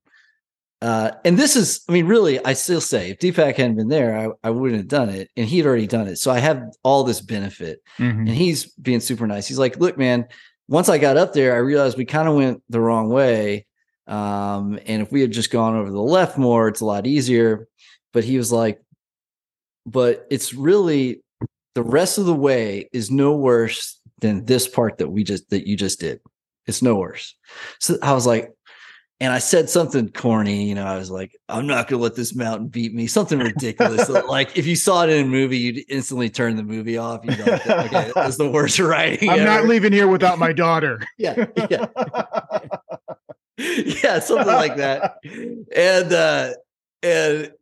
Uh, 0.84 1.12
and 1.24 1.38
this 1.38 1.56
is, 1.56 1.80
I 1.88 1.92
mean, 1.92 2.06
really, 2.06 2.44
I 2.44 2.52
still 2.52 2.80
say 2.82 3.10
if 3.10 3.18
Deepak 3.18 3.56
hadn't 3.56 3.76
been 3.76 3.88
there, 3.88 4.18
I, 4.18 4.48
I 4.48 4.50
wouldn't 4.50 4.80
have 4.80 4.88
done 4.88 5.08
it. 5.08 5.30
And 5.34 5.48
he'd 5.48 5.64
already 5.64 5.86
done 5.86 6.08
it. 6.08 6.16
So 6.18 6.30
I 6.30 6.40
have 6.40 6.62
all 6.82 7.04
this 7.04 7.22
benefit 7.22 7.80
Mhm. 7.98 8.18
and 8.18 8.28
he's 8.28 8.66
being 8.74 9.00
super 9.00 9.26
nice. 9.26 9.48
He's 9.48 9.58
like, 9.58 9.78
"Look, 9.78 9.96
man, 9.96 10.26
once 10.68 10.90
I 10.90 10.98
got 10.98 11.16
up 11.16 11.32
there, 11.32 11.54
I 11.54 11.58
realized 11.58 11.96
we 11.96 12.04
kind 12.04 12.28
of 12.28 12.34
went 12.34 12.62
the 12.68 12.80
wrong 12.80 13.08
way. 13.08 13.64
Um, 14.06 14.78
and 14.84 15.00
if 15.00 15.10
we 15.10 15.22
had 15.22 15.32
just 15.32 15.50
gone 15.50 15.74
over 15.74 15.90
the 15.90 16.02
left 16.02 16.36
more, 16.36 16.68
it's 16.68 16.82
a 16.82 16.86
lot 16.86 17.06
easier." 17.06 17.66
But 18.12 18.24
he 18.24 18.36
was 18.36 18.52
like, 18.52 18.78
"But 19.86 20.26
it's 20.30 20.52
really 20.52 21.22
the 21.74 21.82
rest 21.82 22.18
of 22.18 22.26
the 22.26 22.34
way 22.34 22.90
is 22.92 23.10
no 23.10 23.34
worse 23.34 23.98
than 24.20 24.44
this 24.44 24.68
part 24.68 24.98
that 24.98 25.08
we 25.08 25.24
just 25.24 25.48
that 25.48 25.66
you 25.66 25.76
just 25.78 25.98
did. 26.00 26.20
It's 26.66 26.82
no 26.82 26.96
worse." 26.96 27.34
So 27.80 27.96
I 28.02 28.12
was 28.12 28.26
like. 28.26 28.50
And 29.20 29.32
I 29.32 29.38
said 29.38 29.70
something 29.70 30.08
corny, 30.08 30.64
you 30.68 30.74
know. 30.74 30.84
I 30.84 30.98
was 30.98 31.10
like, 31.10 31.36
"I'm 31.48 31.66
not 31.66 31.88
gonna 31.88 32.02
let 32.02 32.16
this 32.16 32.34
mountain 32.34 32.66
beat 32.66 32.92
me." 32.92 33.06
Something 33.06 33.38
ridiculous. 33.38 34.08
like 34.28 34.58
if 34.58 34.66
you 34.66 34.74
saw 34.74 35.04
it 35.04 35.10
in 35.10 35.26
a 35.26 35.28
movie, 35.28 35.58
you'd 35.58 35.84
instantly 35.88 36.28
turn 36.28 36.56
the 36.56 36.64
movie 36.64 36.98
off. 36.98 37.24
You'd 37.24 37.36
be 37.36 37.50
like, 37.50 37.66
"Okay, 37.66 38.12
that's 38.14 38.36
the 38.36 38.50
worst 38.50 38.78
writing." 38.80 39.30
I'm 39.30 39.44
not 39.44 39.66
leaving 39.66 39.92
here 39.92 40.08
without 40.08 40.38
my 40.38 40.52
daughter. 40.52 41.00
Yeah, 41.16 41.46
yeah, 41.70 41.86
yeah, 43.56 44.18
something 44.18 44.46
like 44.46 44.76
that. 44.76 45.18
And 45.74 46.12
uh, 46.12 46.50
and 47.02 47.52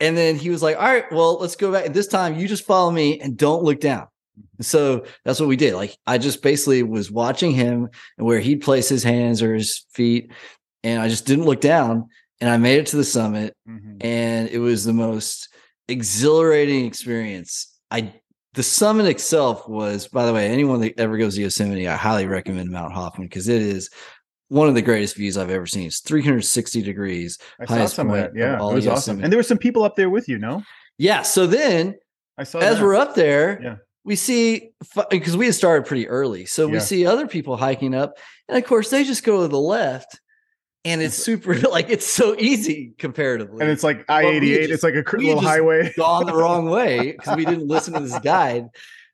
and 0.00 0.16
then 0.16 0.36
he 0.36 0.50
was 0.50 0.62
like, 0.62 0.76
"All 0.76 0.82
right, 0.82 1.10
well, 1.10 1.38
let's 1.40 1.56
go 1.56 1.72
back. 1.72 1.86
And 1.86 1.94
this 1.94 2.06
time, 2.06 2.38
you 2.38 2.46
just 2.46 2.66
follow 2.66 2.90
me 2.90 3.18
and 3.18 3.36
don't 3.36 3.64
look 3.64 3.80
down." 3.80 4.08
So 4.60 5.04
that's 5.24 5.40
what 5.40 5.48
we 5.48 5.56
did. 5.56 5.74
Like 5.74 5.96
I 6.06 6.18
just 6.18 6.42
basically 6.42 6.82
was 6.82 7.10
watching 7.10 7.52
him 7.52 7.88
and 8.18 8.26
where 8.26 8.40
he'd 8.40 8.62
place 8.62 8.88
his 8.88 9.02
hands 9.02 9.42
or 9.42 9.54
his 9.54 9.84
feet, 9.92 10.30
and 10.84 11.00
I 11.00 11.08
just 11.08 11.26
didn't 11.26 11.44
look 11.44 11.60
down. 11.60 12.08
And 12.40 12.48
I 12.48 12.56
made 12.56 12.78
it 12.78 12.86
to 12.88 12.96
the 12.96 13.04
summit, 13.04 13.56
Mhm. 13.68 13.96
and 14.00 14.48
it 14.48 14.60
was 14.60 14.84
the 14.84 14.92
most 14.92 15.48
exhilarating 15.88 16.86
experience. 16.86 17.74
I 17.90 18.12
the 18.54 18.62
summit 18.62 19.06
itself 19.06 19.68
was, 19.68 20.08
by 20.08 20.24
the 20.26 20.32
way, 20.32 20.48
anyone 20.48 20.80
that 20.80 20.98
ever 20.98 21.16
goes 21.18 21.34
to 21.36 21.42
Yosemite, 21.42 21.86
I 21.86 21.96
highly 21.96 22.26
recommend 22.26 22.70
Mount 22.70 22.92
Hoffmann 22.92 23.26
because 23.28 23.46
it 23.48 23.60
is 23.62 23.90
one 24.48 24.68
of 24.68 24.74
the 24.74 24.82
greatest 24.82 25.16
views 25.16 25.36
I've 25.36 25.50
ever 25.50 25.66
seen. 25.66 25.86
It's 25.86 26.00
360 26.00 26.82
degrees. 26.82 27.38
I 27.60 27.66
saw 27.66 27.74
highest 27.74 27.94
some 27.94 28.08
of 28.08 28.14
point 28.16 28.34
that. 28.34 28.38
Yeah, 28.40 28.56
it 28.56 28.74
was 28.74 28.86
awesome. 28.86 29.22
And 29.22 29.30
there 29.32 29.38
were 29.38 29.42
some 29.44 29.58
people 29.58 29.84
up 29.84 29.94
there 29.96 30.10
with 30.10 30.28
you, 30.28 30.38
no? 30.38 30.62
Yeah. 30.96 31.22
So 31.22 31.46
then, 31.46 31.94
I 32.36 32.44
saw 32.44 32.58
as 32.58 32.76
that. 32.78 32.82
we're 32.84 32.96
up 32.96 33.14
there, 33.14 33.60
Yeah. 33.62 33.76
we 34.04 34.16
see 34.16 34.70
because 35.10 35.36
we 35.36 35.46
had 35.46 35.54
started 35.54 35.86
pretty 35.86 36.08
early, 36.08 36.44
so 36.46 36.66
we 36.66 36.74
Yeah. 36.74 36.78
see 36.80 37.06
other 37.06 37.26
people 37.28 37.56
hiking 37.58 37.94
up, 37.94 38.14
and 38.48 38.56
of 38.58 38.64
course 38.64 38.90
they 38.90 39.04
just 39.04 39.22
go 39.24 39.42
to 39.42 39.48
the 39.48 39.60
left, 39.60 40.18
and 40.90 41.02
it's 41.02 41.16
super 41.16 41.54
like 41.70 41.88
it's 41.90 42.06
so 42.06 42.34
easy 42.38 42.92
comparatively. 42.98 43.60
and 43.62 43.70
it's 43.70 43.82
like 43.84 44.04
I 44.08 44.24
eighty 44.24 44.56
eight. 44.56 44.70
It's 44.70 44.82
like 44.82 44.94
a 44.94 45.04
little 45.16 45.40
highway. 45.40 45.92
gone 45.96 46.26
the 46.26 46.34
wrong 46.34 46.68
way 46.70 47.12
because 47.12 47.36
we 47.36 47.44
didn't 47.44 47.66
listen 47.68 47.94
to 47.94 48.00
this 48.00 48.18
guide 48.20 48.66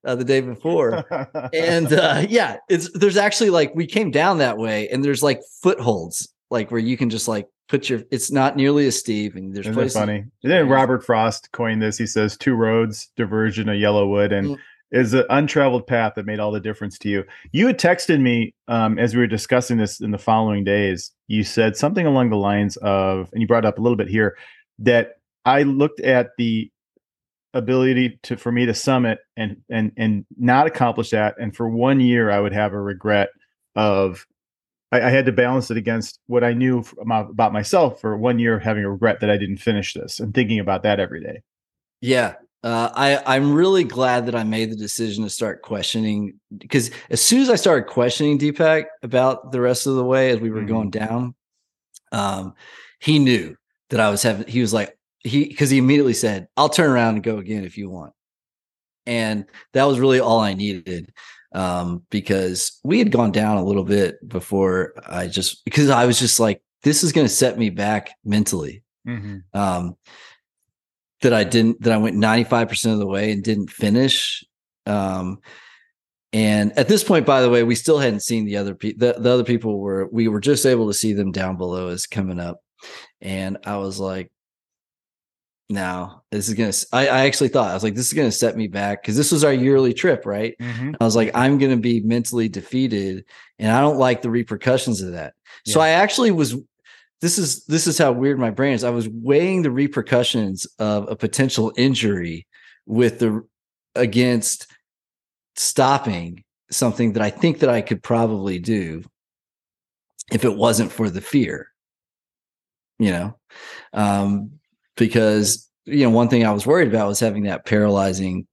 uh, 0.05 0.15
the 0.15 0.25
day 0.25 0.41
before. 0.41 1.05
And 1.53 1.93
uh, 1.93 2.27
yeah, 2.29 2.57
it's 2.69 2.91
there's 2.93 3.17
actually 3.17 3.51
like 3.51 3.75
we 3.75 3.87
came 3.87 4.11
down 4.11 4.39
that 4.39 4.59
way, 4.59 4.89
and 4.89 5.05
there's 5.05 5.23
like 5.23 5.41
footholds, 5.63 6.29
like 6.51 6.71
where 6.71 6.81
you 6.81 6.97
can 6.97 7.11
just 7.11 7.29
like 7.29 7.49
put 7.69 7.89
your. 7.89 8.03
It's 8.11 8.31
not 8.31 8.57
nearly 8.57 8.87
as 8.87 8.99
steep, 8.99 9.35
and 9.35 9.55
there's 9.55 9.67
Isn't 9.67 9.75
places. 9.75 9.97
funny? 9.97 10.19
And 10.43 10.53
then 10.53 10.69
Robert 10.69 11.05
Frost 11.05 11.51
coined 11.53 11.81
this. 11.83 11.97
He 11.99 12.07
says 12.07 12.37
two 12.37 12.55
roads, 12.55 13.11
diversion, 13.17 13.69
a 13.69 13.75
yellow 13.75 14.07
wood, 14.07 14.33
and 14.33 14.49
Mm. 14.49 14.59
Is 14.95 15.13
an 15.13 15.25
untraveled 15.29 15.87
path 15.87 16.13
that 16.15 16.25
made 16.25 16.39
all 16.39 16.53
the 16.53 16.61
difference 16.61 16.99
to 16.99 17.09
you. 17.09 17.25
You 17.53 17.67
had 17.67 17.79
texted 17.79 18.21
me 18.21 18.55
um, 18.69 18.99
as 18.99 19.15
we 19.15 19.21
were 19.21 19.27
discussing 19.27 19.77
this 19.77 20.01
in 20.01 20.13
the 20.13 20.19
following 20.19 20.63
days. 20.63 21.11
You 21.27 21.43
said 21.43 21.77
something 21.77 22.07
along 22.07 22.31
the 22.31 22.37
lines 22.37 22.77
of, 22.77 23.29
and 23.33 23.43
you 23.43 23.49
brought 23.49 23.65
up 23.65 23.79
a 23.79 23.81
little 23.81 23.97
bit 23.97 24.09
here, 24.09 24.37
that 24.79 25.17
I 25.45 25.65
looked 25.65 26.01
at 26.01 26.31
the 26.39 26.71
ability 27.55 28.19
to 28.25 28.37
for 28.37 28.51
me 28.51 28.67
to 28.67 28.75
summit 28.75 29.19
and 29.37 29.57
and 29.69 29.93
and 29.97 30.27
not 30.37 30.67
accomplish 30.67 31.11
that, 31.11 31.35
and 31.39 31.55
for 31.55 31.69
one 31.69 32.01
year 32.01 32.31
I 32.31 32.41
would 32.41 32.53
have 32.53 32.73
a 32.73 32.81
regret 32.81 33.31
of 33.75 34.25
I, 34.93 35.03
I 35.03 35.11
had 35.11 35.27
to 35.27 35.33
balance 35.33 35.71
it 35.73 35.77
against 35.77 36.21
what 36.27 36.45
I 36.45 36.53
knew 36.53 36.85
about, 37.01 37.53
myself 37.53 38.01
for 38.01 38.17
one 38.17 38.39
year 38.39 38.61
having 38.61 38.85
a 38.85 38.91
regret 38.91 39.21
that 39.21 39.31
I 39.31 39.37
didn't 39.37 39.59
finish 39.59 39.93
this 39.93 40.21
and 40.21 40.33
thinking 40.33 40.61
about 40.61 40.85
that 40.85 41.01
every 41.01 41.21
day. 41.21 41.43
Yeah. 42.01 42.35
Uh, 42.65 42.91
I, 42.95 43.37
I'm 43.37 43.53
really 43.53 43.85
glad 43.85 44.25
that 44.25 44.35
I 44.35 44.43
made 44.43 44.71
the 44.71 44.77
decision 44.77 45.23
to 45.23 45.29
start 45.29 45.61
questioning 45.61 46.41
because 46.57 46.91
as 47.11 47.21
soon 47.21 47.43
as 47.43 47.51
I 47.51 47.57
started 47.57 47.89
questioning 47.91 48.39
Deepak 48.39 48.87
about 49.03 49.53
the 49.53 49.61
rest 49.61 49.87
of 49.87 49.97
the 49.97 50.05
way 50.05 50.31
as 50.31 50.41
we 50.41 50.51
were 50.51 50.63
Mhm. 50.63 50.69
going 50.69 50.91
down, 50.91 51.35
um, 52.11 52.55
he 53.01 53.19
knew 53.19 53.55
that 53.91 54.01
I 54.01 54.09
was 54.09 54.23
having, 54.23 54.47
he 54.47 54.63
was 54.63 54.73
like, 54.73 54.97
he 55.19 55.45
because 55.45 55.69
he 55.69 55.77
immediately 55.77 56.15
said, 56.15 56.49
"I'll 56.57 56.71
turn 56.71 56.91
around 56.91 57.17
and 57.17 57.23
go 57.23 57.37
again 57.37 57.65
if 57.65 57.77
you 57.77 57.91
want," 57.91 58.15
and 59.05 59.45
that 59.75 59.85
was 59.85 60.01
really 60.01 60.21
all 60.21 60.41
I 60.41 60.55
needed 60.55 61.13
um, 61.53 62.03
because 62.11 62.81
we 62.83 62.99
had 62.99 63.13
gone 63.13 63.31
down 63.33 63.59
a 63.59 63.65
little 63.65 63.85
bit 63.85 64.27
before 64.27 64.95
I 65.07 65.27
just 65.29 65.65
because 65.67 65.91
I 65.91 66.07
was 66.07 66.19
just 66.19 66.41
like, 66.41 66.63
this 66.83 67.05
is 67.05 67.13
going 67.13 67.27
to 67.27 67.33
set 67.33 67.59
me 67.59 67.69
back 67.71 68.11
mentally. 68.25 68.83
Mm-hmm. 69.07 69.59
Um, 69.59 69.97
that 71.23 71.33
I 71.33 71.45
didn't 71.45 71.83
that 71.83 71.93
I 71.93 71.97
went 71.97 72.17
95% 72.17 72.93
of 72.93 72.99
the 72.99 73.07
way 73.07 73.33
and 73.33 73.43
didn't 73.43 73.71
finish. 73.71 74.45
Um, 74.87 75.39
and 76.33 76.77
at 76.77 76.89
this 76.89 77.05
point, 77.05 77.27
by 77.27 77.41
the 77.41 77.51
way, 77.51 77.63
we 77.63 77.77
still 77.77 77.99
hadn't 77.99 78.21
seen 78.21 78.45
the 78.45 78.57
other 78.57 78.75
people. 78.75 79.07
The, 79.07 79.21
the 79.21 79.31
other 79.31 79.45
people 79.45 79.79
were 79.79 80.09
we 80.13 80.29
were 80.29 80.41
just 80.41 80.67
able 80.67 80.89
to 80.89 80.95
see 80.95 81.13
them 81.13 81.33
down 81.33 81.57
below 81.57 81.89
as 81.89 82.07
coming 82.07 82.41
up. 82.41 82.61
And 83.21 83.59
I 83.65 83.77
was 83.77 83.99
like, 83.99 84.31
now 85.71 86.23
this 86.31 86.49
is 86.49 86.55
gonna 86.55 86.73
I, 86.93 87.09
I, 87.09 87.27
actually 87.27 87.49
thought 87.49 87.71
i 87.71 87.75
was 87.75 87.83
like 87.83 87.95
this 87.95 88.07
is 88.07 88.13
gonna 88.13 88.31
set 88.31 88.57
me 88.57 88.69
back 88.69 89.03
because 89.03 89.17
this 89.17 89.33
was 89.33 89.45
our 89.45 89.53
yearly 89.53 89.95
trip 89.95 90.27
right 90.27 90.55
mm-hmm. 90.61 90.93
i 91.01 91.05
was 91.05 91.17
like 91.17 91.31
i'm 91.35 91.57
gonna 91.57 91.79
be 91.79 92.01
mentally 92.01 92.51
defeated 92.51 93.25
and 93.59 93.73
i 93.73 93.81
don't 93.81 93.99
like 93.99 94.21
the 94.21 94.31
repercussions 94.31 95.01
of 95.01 95.13
that 95.13 95.33
yeah. 95.65 95.73
so 95.73 95.81
i 95.81 95.91
actually 95.91 96.31
was 96.31 96.55
this 97.25 97.39
is 97.39 97.65
this 97.67 97.87
is 97.87 97.99
how 97.99 98.13
weird 98.13 98.39
my 98.39 98.51
brain 98.51 98.75
is 98.75 98.85
i 98.85 98.91
was 98.91 99.09
weighing 99.09 99.63
the 99.63 99.71
repercussions 99.71 100.67
of 100.79 101.11
a 101.11 101.17
potential 101.17 101.73
injury 101.77 102.47
with 102.87 103.19
the 103.19 103.43
against 103.95 104.67
stopping 105.57 106.43
something 106.71 107.13
that 107.13 107.23
i 107.23 107.31
think 107.31 107.61
that 107.61 107.71
i 107.71 107.81
could 107.81 108.03
probably 108.03 108.59
do 108.59 109.03
if 110.33 110.45
it 110.45 110.55
wasn't 110.57 110.91
for 110.91 111.11
the 111.11 111.21
fear 111.21 111.69
you 112.99 113.11
know 113.11 113.37
um 113.93 114.51
because 114.97 115.69
you 115.87 116.05
know 116.05 116.11
one 116.11 116.29
thing 116.29 116.45
I 116.45 116.53
was 116.53 116.67
worried 116.67 116.89
about 116.89 117.09
was 117.09 117.21
having 117.21 117.45
that 117.45 117.67
paralyzing 117.67 118.47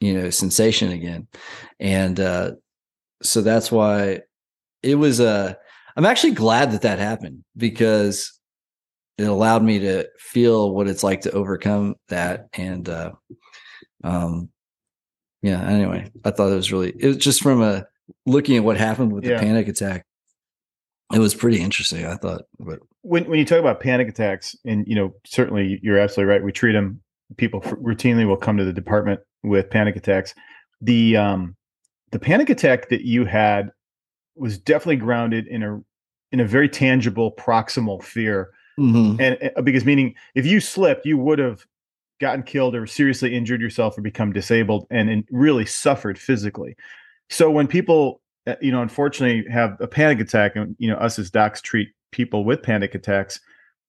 you 0.00 0.14
know 0.14 0.30
sensation 0.30 0.90
again, 0.90 1.28
and 1.80 2.18
uh, 2.20 2.52
so 3.22 3.40
that's 3.40 3.72
why 3.72 4.20
it 4.82 4.96
was 4.96 5.20
a. 5.20 5.56
Uh, 5.96 6.00
I'm 6.00 6.06
actually 6.06 6.32
glad 6.32 6.72
that 6.72 6.82
that 6.82 6.98
happened 6.98 7.44
because 7.56 8.38
it 9.18 9.24
allowed 9.24 9.62
me 9.62 9.78
to 9.80 10.08
feel 10.18 10.72
what 10.72 10.88
it's 10.88 11.04
like 11.04 11.22
to 11.22 11.30
overcome 11.32 11.94
that 12.08 12.48
and 12.54 12.88
uh 12.88 13.12
um 14.02 14.48
yeah 15.40 15.62
anyway 15.68 16.10
i 16.24 16.32
thought 16.32 16.50
it 16.50 16.56
was 16.56 16.72
really 16.72 16.92
it 16.98 17.06
was 17.06 17.16
just 17.16 17.40
from 17.40 17.62
a 17.62 17.86
looking 18.26 18.56
at 18.56 18.64
what 18.64 18.76
happened 18.76 19.12
with 19.12 19.24
yeah. 19.24 19.34
the 19.34 19.40
panic 19.40 19.68
attack 19.68 20.04
it 21.12 21.20
was 21.20 21.32
pretty 21.32 21.60
interesting 21.60 22.04
i 22.04 22.16
thought 22.16 22.42
but 22.58 22.80
when 23.04 23.24
when 23.28 23.38
you 23.38 23.44
talk 23.44 23.60
about 23.60 23.80
panic 23.80 24.08
attacks, 24.08 24.56
and 24.64 24.86
you 24.88 24.94
know, 24.94 25.14
certainly 25.24 25.78
you're 25.82 25.98
absolutely 25.98 26.32
right. 26.32 26.42
We 26.42 26.52
treat 26.52 26.72
them. 26.72 27.00
People 27.36 27.60
routinely 27.60 28.26
will 28.26 28.36
come 28.36 28.56
to 28.56 28.64
the 28.64 28.72
department 28.72 29.20
with 29.42 29.70
panic 29.70 29.94
attacks. 29.94 30.34
The 30.80 31.16
um, 31.16 31.54
the 32.10 32.18
panic 32.18 32.50
attack 32.50 32.88
that 32.88 33.02
you 33.02 33.26
had 33.26 33.70
was 34.36 34.58
definitely 34.58 34.96
grounded 34.96 35.46
in 35.46 35.62
a 35.62 35.80
in 36.32 36.40
a 36.40 36.44
very 36.44 36.68
tangible 36.68 37.32
proximal 37.32 38.02
fear, 38.02 38.50
mm-hmm. 38.78 39.20
and 39.20 39.52
uh, 39.56 39.62
because 39.62 39.84
meaning 39.84 40.14
if 40.34 40.46
you 40.46 40.60
slipped, 40.60 41.06
you 41.06 41.16
would 41.18 41.38
have 41.38 41.64
gotten 42.20 42.42
killed 42.42 42.74
or 42.74 42.86
seriously 42.86 43.34
injured 43.34 43.60
yourself 43.60 43.98
or 43.98 44.00
become 44.00 44.32
disabled 44.32 44.86
and, 44.90 45.10
and 45.10 45.24
really 45.30 45.66
suffered 45.66 46.18
physically. 46.18 46.76
So 47.28 47.50
when 47.50 47.66
people, 47.66 48.20
uh, 48.46 48.54
you 48.60 48.70
know, 48.70 48.82
unfortunately 48.82 49.50
have 49.50 49.76
a 49.80 49.86
panic 49.86 50.20
attack, 50.20 50.56
and 50.56 50.76
you 50.78 50.88
know, 50.88 50.96
us 50.96 51.18
as 51.18 51.30
docs 51.30 51.60
treat 51.60 51.88
people 52.12 52.44
with 52.44 52.62
panic 52.62 52.94
attacks. 52.94 53.40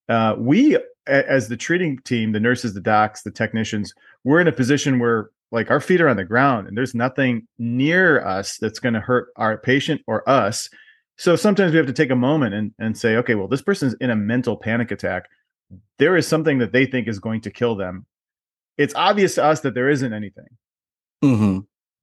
Uh, 0.10 0.36
we, 0.38 0.78
as 1.08 1.48
the 1.48 1.58
treating 1.58 1.98
team, 2.00 2.32
the 2.32 2.40
nurses, 2.40 2.74
the 2.74 2.82
docs, 2.82 3.24
the 3.24 3.32
technicians, 3.32 3.94
we're 4.24 4.40
in 4.40 4.48
a 4.48 4.52
position 4.52 5.00
where 5.00 5.30
like 5.52 5.70
our 5.72 5.80
feet 5.80 6.02
are 6.02 6.10
on 6.10 6.18
the 6.18 6.24
ground 6.24 6.68
and 6.68 6.78
there's 6.78 6.96
nothing 6.96 7.48
near 7.58 8.26
us 8.26 8.58
that's 8.58 8.80
going 8.80 8.94
to 8.94 9.00
hurt 9.00 9.30
our 9.36 9.58
patient 9.58 10.02
or 10.08 10.28
us. 10.30 10.70
So 11.18 11.36
sometimes 11.36 11.72
we 11.72 11.78
have 11.78 11.88
to 11.88 11.94
take 11.94 12.12
a 12.12 12.16
moment 12.16 12.54
and, 12.54 12.74
and 12.80 12.98
say, 12.98 13.16
okay, 13.18 13.36
well, 13.36 13.48
this 13.48 13.62
person's 13.62 13.96
in 14.02 14.10
a 14.10 14.16
mental 14.16 14.58
panic 14.58 14.92
attack. 14.92 15.30
There 15.98 16.18
is 16.18 16.28
something 16.28 16.58
that 16.60 16.74
they 16.74 16.86
think 16.86 17.08
is 17.08 17.20
going 17.20 17.42
to 17.42 17.52
kill 17.52 17.76
them. 17.76 18.06
It's 18.78 18.96
obvious 18.96 19.36
to 19.36 19.44
us 19.44 19.62
that 19.62 19.74
there 19.74 19.90
isn't 19.90 20.14
anything. 20.14 20.48
Mm-hmm. 21.24 21.60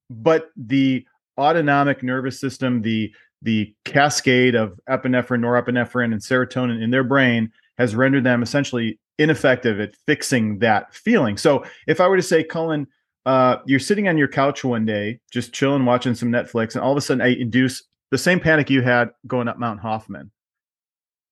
But 0.09 0.49
the 0.55 1.05
autonomic 1.37 2.03
nervous 2.03 2.39
system, 2.39 2.81
the 2.81 3.13
the 3.43 3.75
cascade 3.83 4.55
of 4.55 4.79
epinephrine, 4.89 5.41
norepinephrine, 5.41 6.13
and 6.13 6.21
serotonin 6.21 6.81
in 6.81 6.91
their 6.91 7.03
brain 7.03 7.51
has 7.77 7.93
rendered 7.93 8.23
them 8.23 8.41
essentially 8.41 8.97
ineffective 9.19 9.79
at 9.79 9.95
fixing 10.05 10.59
that 10.59 10.93
feeling. 10.93 11.37
So 11.37 11.65
if 11.85 11.99
I 11.99 12.07
were 12.07 12.15
to 12.15 12.23
say, 12.23 12.43
Cullen, 12.43 12.87
uh, 13.25 13.57
you're 13.65 13.79
sitting 13.79 14.07
on 14.07 14.17
your 14.17 14.27
couch 14.27 14.63
one 14.63 14.85
day, 14.85 15.19
just 15.31 15.53
chilling, 15.53 15.85
watching 15.85 16.15
some 16.15 16.29
Netflix, 16.29 16.75
and 16.75 16.83
all 16.83 16.91
of 16.91 16.97
a 16.97 17.01
sudden 17.01 17.21
I 17.21 17.29
induce 17.35 17.83
the 18.11 18.17
same 18.17 18.39
panic 18.39 18.69
you 18.69 18.81
had 18.81 19.11
going 19.27 19.47
up 19.47 19.57
Mount 19.57 19.79
Hoffmann. 19.79 20.31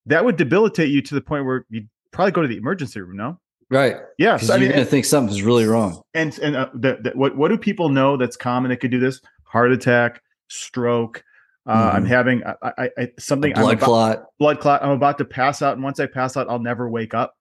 That 0.06 0.26
would 0.26 0.38
debilitate 0.38 0.90
you 0.90 1.02
to 1.02 1.16
the 1.16 1.22
point 1.22 1.46
where 1.46 1.66
you'd 1.70 1.90
probably 2.12 2.32
go 2.32 2.42
to 2.42 2.48
the 2.48 2.58
emergency 2.58 3.02
room. 3.02 3.18
No, 3.18 3.40
right? 3.70 3.98
Yeah, 4.18 4.38
so, 4.38 4.54
I 4.54 4.58
mean, 4.58 4.66
you're 4.66 4.74
going 4.74 4.86
to 4.86 4.90
think 4.90 5.06
something's 5.06 5.44
really 5.44 5.66
wrong. 5.66 6.02
And 6.14 6.38
and 6.40 6.56
uh, 6.56 6.70
the, 6.74 6.98
the, 7.02 7.12
what 7.12 7.38
what 7.38 7.50
do 7.50 7.58
people 7.58 7.90
know 7.90 8.18
that's 8.18 8.38
common 8.38 8.70
that 8.70 8.78
could 8.78 8.92
do 8.92 9.00
this? 9.00 9.22
Heart 9.44 9.74
attack, 9.74 10.22
stroke, 10.48 11.24
uh, 11.68 11.76
mm-hmm. 11.76 11.96
I'm 11.98 12.06
having 12.06 12.44
I, 12.44 12.56
I, 12.64 12.90
I 12.98 13.12
something 13.20 13.52
a 13.52 13.56
blood 13.56 13.78
about, 13.78 13.86
clot. 13.86 14.26
Blood 14.40 14.60
clot. 14.60 14.84
I'm 14.84 14.92
about 14.92 15.18
to 15.20 15.26
pass 15.26 15.62
out, 15.62 15.74
and 15.74 15.84
once 15.84 16.00
I 16.00 16.08
pass 16.08 16.36
out, 16.36 16.50
I'll 16.50 16.60
never 16.60 16.90
wake 16.90 17.14
up. 17.14 17.38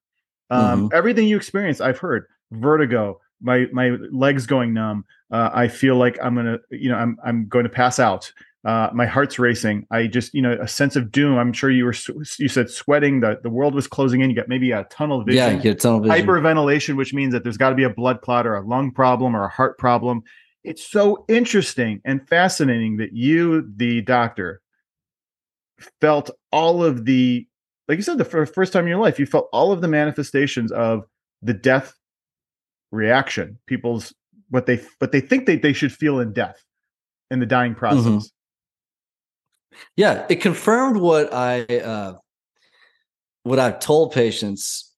Um, 0.50 0.88
mm-hmm. 0.88 0.96
Everything 0.96 1.28
you 1.28 1.36
experience, 1.36 1.80
I've 1.80 1.98
heard 1.98 2.26
vertigo. 2.50 3.20
My 3.40 3.66
my 3.72 3.96
legs 4.10 4.46
going 4.46 4.74
numb. 4.74 5.04
Uh, 5.30 5.50
I 5.52 5.68
feel 5.68 5.96
like 5.96 6.18
I'm 6.22 6.34
gonna, 6.34 6.58
you 6.70 6.88
know, 6.88 6.96
I'm 6.96 7.18
I'm 7.24 7.48
going 7.48 7.64
to 7.64 7.70
pass 7.70 7.98
out. 7.98 8.32
Uh, 8.62 8.90
my 8.92 9.06
heart's 9.06 9.38
racing. 9.38 9.86
I 9.90 10.06
just, 10.06 10.34
you 10.34 10.42
know, 10.42 10.58
a 10.60 10.68
sense 10.68 10.94
of 10.94 11.10
doom. 11.10 11.38
I'm 11.38 11.50
sure 11.50 11.70
you 11.70 11.86
were, 11.86 11.94
you 12.38 12.48
said 12.48 12.68
sweating. 12.68 13.20
The 13.20 13.40
the 13.42 13.48
world 13.48 13.74
was 13.74 13.86
closing 13.86 14.20
in. 14.20 14.28
You 14.28 14.36
got 14.36 14.48
maybe 14.48 14.72
a 14.72 14.84
tunnel 14.84 15.24
vision. 15.24 15.38
Yeah, 15.38 15.50
you 15.50 15.60
get 15.60 15.80
tunnel 15.80 16.00
vision. 16.00 16.26
Hyperventilation, 16.26 16.96
which 16.96 17.14
means 17.14 17.32
that 17.32 17.42
there's 17.42 17.56
got 17.56 17.70
to 17.70 17.76
be 17.76 17.84
a 17.84 17.90
blood 17.90 18.20
clot 18.20 18.46
or 18.46 18.56
a 18.56 18.66
lung 18.66 18.90
problem 18.90 19.34
or 19.34 19.44
a 19.44 19.48
heart 19.48 19.78
problem 19.78 20.22
it's 20.64 20.86
so 20.86 21.24
interesting 21.28 22.00
and 22.04 22.26
fascinating 22.28 22.98
that 22.98 23.12
you, 23.12 23.70
the 23.76 24.02
doctor, 24.02 24.60
felt 26.00 26.30
all 26.52 26.84
of 26.84 27.04
the, 27.04 27.46
like 27.88 27.96
you 27.96 28.02
said, 28.02 28.18
the 28.18 28.24
first 28.24 28.72
time 28.72 28.84
in 28.84 28.90
your 28.90 28.98
life, 28.98 29.18
you 29.18 29.26
felt 29.26 29.48
all 29.52 29.72
of 29.72 29.80
the 29.80 29.88
manifestations 29.88 30.70
of 30.70 31.04
the 31.42 31.54
death 31.54 31.94
reaction. 32.90 33.58
People's 33.66 34.14
what 34.48 34.66
they 34.66 34.80
what 34.98 35.12
they 35.12 35.20
think 35.20 35.46
they, 35.46 35.56
they 35.56 35.72
should 35.72 35.92
feel 35.92 36.20
in 36.20 36.32
death, 36.32 36.62
in 37.30 37.40
the 37.40 37.46
dying 37.46 37.74
process. 37.74 38.04
Mm-hmm. 38.04 39.76
Yeah, 39.96 40.26
it 40.28 40.36
confirmed 40.36 40.96
what 40.96 41.32
I 41.32 41.62
uh, 41.62 42.14
what 43.44 43.58
I've 43.58 43.80
told 43.80 44.12
patients. 44.12 44.92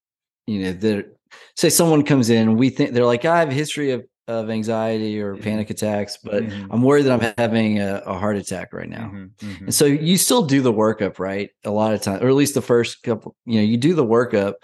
You 0.46 0.64
know, 0.64 0.72
that 0.72 1.16
say 1.56 1.68
someone 1.68 2.02
comes 2.04 2.30
in, 2.30 2.56
we 2.56 2.70
think 2.70 2.92
they're 2.92 3.04
like, 3.04 3.24
I 3.24 3.38
have 3.38 3.50
a 3.50 3.54
history 3.54 3.92
of 3.92 4.04
of 4.28 4.50
anxiety 4.50 5.20
or 5.20 5.34
mm-hmm. 5.34 5.42
panic 5.42 5.70
attacks, 5.70 6.16
but 6.22 6.44
mm-hmm. 6.44 6.72
I'm 6.72 6.82
worried 6.82 7.02
that 7.02 7.22
I'm 7.22 7.34
having 7.38 7.80
a, 7.80 8.02
a 8.06 8.14
heart 8.16 8.36
attack 8.36 8.72
right 8.72 8.88
now. 8.88 9.10
Mm-hmm. 9.12 9.46
Mm-hmm. 9.46 9.64
And 9.64 9.74
so 9.74 9.84
you 9.84 10.16
still 10.16 10.42
do 10.42 10.62
the 10.62 10.72
workup, 10.72 11.18
right? 11.18 11.50
A 11.64 11.70
lot 11.70 11.92
of 11.92 12.00
times, 12.00 12.22
or 12.22 12.28
at 12.28 12.34
least 12.34 12.54
the 12.54 12.62
first 12.62 13.02
couple, 13.02 13.34
you 13.44 13.56
know, 13.56 13.64
you 13.64 13.76
do 13.76 13.94
the 13.94 14.04
workup 14.04 14.54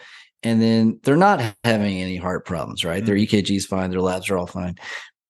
and 0.43 0.63
then 0.63 1.01
they're 1.03 1.17
not 1.17 1.55
having 1.65 2.01
any 2.01 2.17
heart 2.17 2.47
problems, 2.47 2.85
right? 2.85 3.05
Their 3.05 3.17
mm-hmm. 3.17 3.37
EKG 3.37 3.57
is 3.57 3.67
fine, 3.67 3.91
their 3.91 4.01
labs 4.01 4.31
are 4.31 4.39
all 4.39 4.47
fine. 4.47 4.77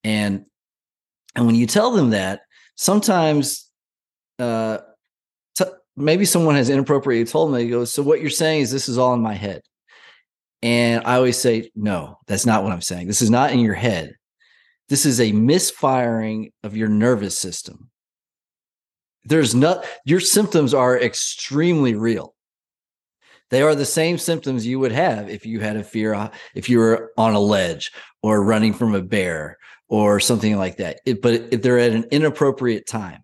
And 0.05 0.45
and 1.35 1.47
when 1.47 1.55
you 1.55 1.67
tell 1.67 1.93
them 1.93 2.11
that, 2.11 2.41
sometimes 2.77 3.71
uh 4.39 4.79
t- 5.57 5.65
maybe 5.97 6.25
someone 6.25 6.55
has 6.55 6.69
inappropriately 6.69 7.31
told 7.31 7.49
them, 7.49 7.55
they 7.55 7.69
go, 7.69 7.85
So 7.85 8.03
what 8.03 8.21
you're 8.21 8.31
saying 8.31 8.63
is 8.63 8.71
this 8.71 8.89
is 8.89 8.99
all 8.99 9.15
in 9.15 9.21
my 9.21 9.35
head. 9.35 9.63
And 10.63 11.05
I 11.05 11.17
always 11.17 11.39
say, 11.39 11.71
no, 11.75 12.19
that's 12.27 12.47
not 12.47 12.65
what 12.65 12.73
I'm 12.73 12.81
saying. 12.81 13.07
This 13.07 13.23
is 13.23 13.31
not 13.31 13.53
in 13.53 13.61
your 13.61 13.75
head. 13.75 14.15
This 14.89 15.07
is 15.07 15.21
a 15.21 15.33
misfiring 15.33 16.51
of 16.65 16.77
your 16.77 16.89
nervous 16.89 17.39
system. 17.39 17.91
There's 19.25 19.55
not, 19.55 19.85
your 20.05 20.21
symptoms 20.21 20.75
are 20.75 20.99
extremely 20.99 21.95
real. 21.95 22.35
They 23.51 23.63
are 23.63 23.75
the 23.75 23.85
same 23.85 24.19
symptoms 24.19 24.67
you 24.67 24.79
would 24.79 24.93
have 24.93 25.29
if 25.29 25.47
you 25.47 25.61
had 25.61 25.77
a 25.77 25.85
fear, 25.85 26.31
if 26.55 26.69
you 26.69 26.79
were 26.79 27.13
on 27.17 27.35
a 27.35 27.41
ledge 27.41 27.93
or 28.23 28.43
running 28.43 28.75
from 28.75 28.95
a 28.95 29.03
bear 29.03 29.59
or 29.89 30.21
something 30.21 30.57
like 30.57 30.77
that. 30.77 31.01
It, 31.07 31.23
but 31.23 31.35
if 31.51 31.63
they're 31.63 31.79
at 31.79 31.93
an 31.93 32.05
inappropriate 32.11 32.87
time. 32.87 33.23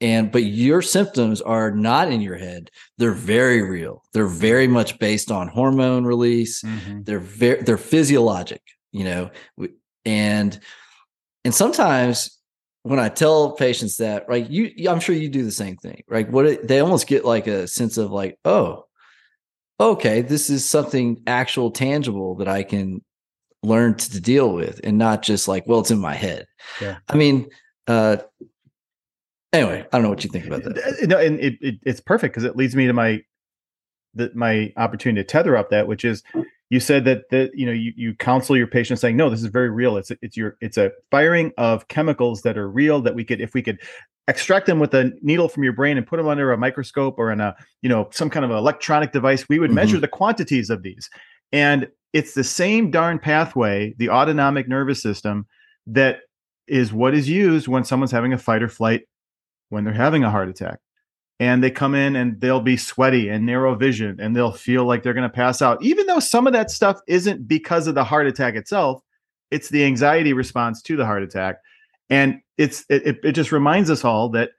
And 0.00 0.32
but 0.32 0.42
your 0.42 0.82
symptoms 0.82 1.40
are 1.40 1.70
not 1.70 2.10
in 2.10 2.20
your 2.20 2.36
head. 2.36 2.70
They're 2.98 3.12
very 3.12 3.62
real. 3.62 4.02
They're 4.12 4.26
very 4.26 4.66
much 4.66 4.98
based 4.98 5.30
on 5.30 5.46
hormone 5.46 6.04
release. 6.04 6.62
Mm-hmm. 6.62 7.04
they're 7.04 7.20
very 7.20 7.62
they're 7.62 7.78
physiologic 7.78 8.62
you 8.92 9.04
know? 9.04 9.30
And 10.04 10.58
and 11.44 11.54
sometimes 11.54 12.38
when 12.84 12.98
i 12.98 13.08
tell 13.08 13.52
patients 13.52 13.98
that 13.98 14.28
right 14.28 14.48
you 14.50 14.90
i'm 14.90 14.98
sure 14.98 15.14
you 15.14 15.28
do 15.28 15.44
the 15.44 15.52
same 15.52 15.76
thing 15.76 16.02
right? 16.08 16.28
What 16.28 16.46
it, 16.46 16.66
they 16.66 16.80
almost 16.80 17.06
get 17.06 17.24
like 17.24 17.46
a 17.46 17.68
sense 17.68 17.96
of 17.96 18.10
like 18.10 18.38
oh 18.44 18.86
okay, 19.90 20.22
this 20.22 20.50
is 20.50 20.64
something 20.64 21.22
actual, 21.26 21.70
tangible 21.70 22.34
that 22.36 22.48
I 22.48 22.62
can 22.62 23.02
learn 23.62 23.94
to, 23.96 24.10
to 24.10 24.20
deal 24.20 24.52
with, 24.52 24.80
and 24.84 24.98
not 24.98 25.22
just 25.22 25.48
like, 25.48 25.66
well, 25.66 25.80
it's 25.80 25.90
in 25.90 25.98
my 25.98 26.14
head. 26.14 26.46
Yeah. 26.80 26.98
I 27.08 27.16
mean, 27.16 27.48
uh, 27.86 28.18
anyway, 29.52 29.86
I 29.92 29.96
don't 29.96 30.02
know 30.02 30.10
what 30.10 30.24
you 30.24 30.30
think 30.30 30.46
about 30.46 30.64
that. 30.64 31.06
No, 31.08 31.18
and 31.18 31.40
it, 31.40 31.58
it 31.60 31.74
it's 31.84 32.00
perfect 32.00 32.34
because 32.34 32.44
it 32.44 32.56
leads 32.56 32.74
me 32.74 32.86
to 32.86 32.92
my 32.92 33.22
the, 34.14 34.30
my 34.34 34.72
opportunity 34.76 35.22
to 35.22 35.26
tether 35.26 35.56
up 35.56 35.70
that, 35.70 35.86
which 35.86 36.04
is 36.04 36.22
you 36.72 36.80
said 36.80 37.04
that 37.04 37.28
that 37.30 37.50
you 37.54 37.66
know 37.66 37.72
you, 37.72 37.92
you 37.96 38.14
counsel 38.14 38.56
your 38.56 38.66
patient 38.66 38.98
saying 38.98 39.14
no 39.14 39.28
this 39.28 39.42
is 39.42 39.46
very 39.46 39.68
real 39.68 39.98
it's 39.98 40.10
it's 40.22 40.38
your 40.38 40.56
it's 40.62 40.78
a 40.78 40.90
firing 41.10 41.52
of 41.58 41.86
chemicals 41.88 42.40
that 42.42 42.56
are 42.56 42.68
real 42.68 43.02
that 43.02 43.14
we 43.14 43.24
could 43.24 43.42
if 43.42 43.52
we 43.52 43.60
could 43.60 43.78
extract 44.28 44.66
them 44.66 44.78
with 44.78 44.94
a 44.94 45.12
needle 45.22 45.48
from 45.48 45.64
your 45.64 45.72
brain 45.72 45.96
and 45.96 46.06
put 46.06 46.16
them 46.16 46.28
under 46.28 46.52
a 46.52 46.58
microscope 46.58 47.16
or 47.18 47.32
in 47.32 47.40
a 47.40 47.54
you 47.82 47.88
know 47.88 48.08
some 48.12 48.30
kind 48.30 48.44
of 48.44 48.50
electronic 48.50 49.12
device 49.12 49.48
we 49.48 49.58
would 49.58 49.68
mm-hmm. 49.68 49.76
measure 49.76 49.98
the 49.98 50.08
quantities 50.08 50.70
of 50.70 50.82
these. 50.82 51.10
And 51.52 51.88
it's 52.12 52.34
the 52.34 52.44
same 52.44 52.90
darn 52.90 53.18
pathway 53.18 53.94
the 53.98 54.10
autonomic 54.10 54.68
nervous 54.68 55.02
system 55.02 55.46
that 55.86 56.20
is 56.68 56.92
what 56.92 57.14
is 57.14 57.28
used 57.28 57.68
when 57.68 57.84
someone's 57.84 58.12
having 58.12 58.32
a 58.32 58.38
fight 58.38 58.62
or 58.62 58.68
flight 58.68 59.02
when 59.70 59.84
they're 59.84 59.92
having 59.92 60.24
a 60.24 60.30
heart 60.30 60.48
attack. 60.48 60.78
And 61.40 61.62
they 61.64 61.72
come 61.72 61.96
in 61.96 62.14
and 62.14 62.40
they'll 62.40 62.60
be 62.60 62.76
sweaty 62.76 63.28
and 63.28 63.44
narrow 63.44 63.74
vision 63.74 64.20
and 64.20 64.36
they'll 64.36 64.52
feel 64.52 64.84
like 64.84 65.02
they're 65.02 65.14
going 65.14 65.28
to 65.28 65.34
pass 65.34 65.60
out. 65.60 65.82
Even 65.82 66.06
though 66.06 66.20
some 66.20 66.46
of 66.46 66.52
that 66.52 66.70
stuff 66.70 67.00
isn't 67.08 67.48
because 67.48 67.88
of 67.88 67.96
the 67.96 68.04
heart 68.04 68.28
attack 68.28 68.54
itself 68.54 69.02
it's 69.52 69.68
the 69.68 69.84
anxiety 69.84 70.32
response 70.32 70.82
to 70.82 70.96
the 70.96 71.04
heart 71.04 71.22
attack 71.22 71.58
and 72.10 72.40
it's 72.58 72.84
it, 72.88 73.18
it 73.22 73.32
just 73.32 73.52
reminds 73.52 73.90
us 73.90 74.04
all 74.04 74.28
that 74.30 74.50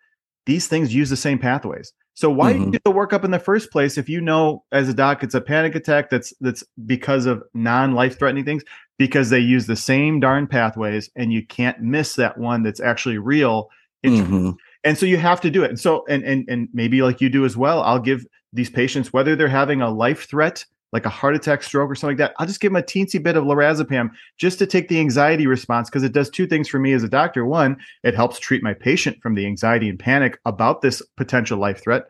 these 0.45 0.67
things 0.67 0.93
use 0.93 1.09
the 1.09 1.17
same 1.17 1.39
pathways. 1.39 1.93
So 2.15 2.29
why 2.29 2.53
mm-hmm. 2.53 2.71
do 2.71 2.79
the 2.83 2.91
workup 2.91 3.23
in 3.23 3.31
the 3.31 3.39
first 3.39 3.71
place 3.71 3.97
if 3.97 4.07
you 4.07 4.21
know 4.21 4.63
as 4.71 4.87
a 4.87 4.93
doc 4.93 5.23
it's 5.23 5.33
a 5.33 5.41
panic 5.41 5.73
attack 5.73 6.09
that's 6.09 6.33
that's 6.41 6.63
because 6.85 7.25
of 7.25 7.43
non-life 7.53 8.19
threatening 8.19 8.45
things? 8.45 8.63
Because 8.97 9.29
they 9.29 9.39
use 9.39 9.65
the 9.65 9.75
same 9.75 10.19
darn 10.19 10.47
pathways 10.47 11.09
and 11.15 11.33
you 11.33 11.45
can't 11.45 11.81
miss 11.81 12.15
that 12.15 12.37
one 12.37 12.63
that's 12.63 12.79
actually 12.79 13.17
real 13.17 13.69
mm-hmm. 14.05 14.51
And 14.85 14.97
so 14.97 15.05
you 15.05 15.15
have 15.15 15.39
to 15.39 15.49
do 15.49 15.63
it. 15.63 15.69
And 15.69 15.79
so 15.79 16.05
and 16.07 16.23
and 16.23 16.47
and 16.49 16.67
maybe 16.73 17.01
like 17.01 17.21
you 17.21 17.29
do 17.29 17.45
as 17.45 17.55
well 17.57 17.81
i'll 17.83 17.99
give 17.99 18.25
these 18.51 18.69
patients 18.69 19.11
whether 19.11 19.35
they're 19.35 19.47
having 19.47 19.81
a 19.81 19.89
life 19.89 20.29
threat 20.29 20.65
like 20.93 21.05
a 21.05 21.09
heart 21.09 21.35
attack 21.35 21.63
stroke 21.63 21.89
or 21.89 21.95
something 21.95 22.17
like 22.17 22.29
that 22.29 22.35
i'll 22.39 22.47
just 22.47 22.61
give 22.61 22.71
them 22.71 22.81
a 22.81 22.85
teensy 22.85 23.21
bit 23.21 23.35
of 23.35 23.43
lorazepam 23.43 24.09
just 24.37 24.59
to 24.59 24.65
take 24.65 24.87
the 24.87 24.99
anxiety 24.99 25.47
response 25.47 25.89
because 25.89 26.03
it 26.03 26.13
does 26.13 26.29
two 26.29 26.47
things 26.47 26.67
for 26.67 26.79
me 26.79 26.93
as 26.93 27.03
a 27.03 27.09
doctor. 27.09 27.45
One 27.45 27.77
it 28.03 28.15
helps 28.15 28.39
treat 28.39 28.63
my 28.63 28.73
patient 28.73 29.21
from 29.21 29.35
the 29.35 29.45
anxiety 29.45 29.89
and 29.89 29.99
panic 29.99 30.39
about 30.45 30.81
this 30.81 31.01
potential 31.17 31.57
life 31.57 31.81
threat. 31.81 32.03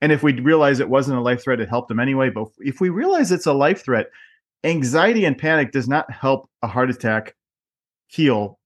And 0.00 0.12
if 0.12 0.22
we 0.22 0.32
realize 0.40 0.80
it 0.80 0.88
wasn't 0.88 1.18
a 1.18 1.22
life 1.22 1.42
threat 1.42 1.60
it 1.60 1.68
helped 1.68 1.88
them 1.88 2.00
anyway. 2.00 2.30
But 2.30 2.48
if 2.58 2.80
we 2.80 2.88
realize 2.88 3.32
it's 3.32 3.46
a 3.46 3.52
life 3.52 3.84
threat 3.84 4.08
anxiety 4.64 5.24
and 5.24 5.38
panic 5.38 5.72
does 5.72 5.88
not 5.88 6.10
help 6.10 6.50
a 6.62 6.66
heart 6.66 6.90
attack 6.90 7.34
heal 8.08 8.58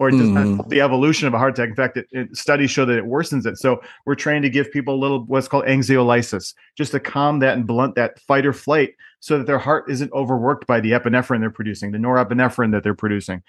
or 0.00 0.08
it 0.08 0.12
does 0.12 0.22
mm. 0.22 0.32
not 0.32 0.44
mm-hmm. 0.44 0.56
help 0.56 0.68
the 0.70 0.80
evolution 0.80 1.28
of 1.28 1.34
a 1.34 1.38
heart 1.38 1.52
attack. 1.52 1.68
In 1.68 1.76
fact, 1.76 1.98
it, 1.98 2.08
it, 2.10 2.34
studies 2.34 2.70
show 2.70 2.86
that 2.86 2.96
it 2.96 3.04
worsens 3.04 3.44
it. 3.44 3.58
So 3.58 3.82
we're 4.06 4.14
trying 4.14 4.40
to 4.40 4.48
give 4.48 4.72
people 4.72 4.94
a 4.94 4.96
little 4.96 5.26
what's 5.26 5.46
called 5.46 5.66
anxiolysis, 5.66 6.54
just 6.74 6.92
to 6.92 7.00
calm 7.00 7.38
that 7.40 7.58
and 7.58 7.66
blunt 7.66 7.96
that 7.96 8.18
fight 8.20 8.46
or 8.46 8.54
flight, 8.54 8.94
so 9.20 9.36
that 9.36 9.46
their 9.46 9.58
heart 9.58 9.90
isn't 9.90 10.10
overworked 10.12 10.66
by 10.66 10.80
the 10.80 10.92
epinephrine 10.92 11.40
they're 11.40 11.50
producing, 11.50 11.92
the 11.92 11.98
norepinephrine 11.98 12.72
that 12.72 12.82
they're 12.82 12.94
producing. 12.94 13.42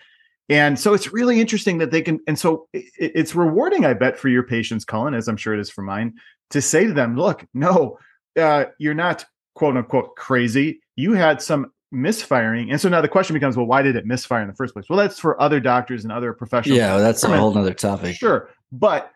And 0.49 0.77
so 0.77 0.93
it's 0.93 1.13
really 1.13 1.39
interesting 1.39 1.77
that 1.77 1.91
they 1.91 2.01
can. 2.01 2.19
And 2.27 2.37
so 2.37 2.67
it, 2.73 2.83
it's 2.97 3.33
rewarding, 3.33 3.85
I 3.85 3.93
bet, 3.93 4.19
for 4.19 4.27
your 4.27 4.43
patients, 4.43 4.83
Cullen, 4.83 5.13
as 5.13 5.29
I'm 5.29 5.37
sure 5.37 5.53
it 5.53 5.61
is 5.61 5.69
for 5.69 5.83
mine, 5.83 6.15
to 6.49 6.61
say 6.61 6.85
to 6.85 6.91
them, 6.91 7.15
"Look, 7.15 7.45
no, 7.53 7.97
uh, 8.37 8.65
you're 8.77 8.93
not 8.93 9.23
quote 9.55 9.77
unquote 9.77 10.17
crazy. 10.17 10.81
You 10.97 11.13
had 11.13 11.41
some 11.41 11.71
misfiring. 11.91 12.71
And 12.71 12.79
so 12.79 12.89
now 12.89 13.01
the 13.01 13.07
question 13.07 13.33
becomes, 13.33 13.57
well, 13.57 13.65
why 13.65 13.81
did 13.81 13.95
it 13.95 14.05
misfire 14.05 14.41
in 14.41 14.47
the 14.47 14.53
first 14.53 14.73
place? 14.73 14.85
Well, 14.89 14.97
that's 14.97 15.19
for 15.19 15.39
other 15.41 15.59
doctors 15.59 16.03
and 16.03 16.11
other 16.11 16.33
professionals. 16.33 16.77
Yeah, 16.77 16.97
that's 16.97 17.23
a 17.23 17.37
whole 17.37 17.57
other 17.57 17.73
topic. 17.73 18.15
Sure. 18.15 18.49
But 18.71 19.11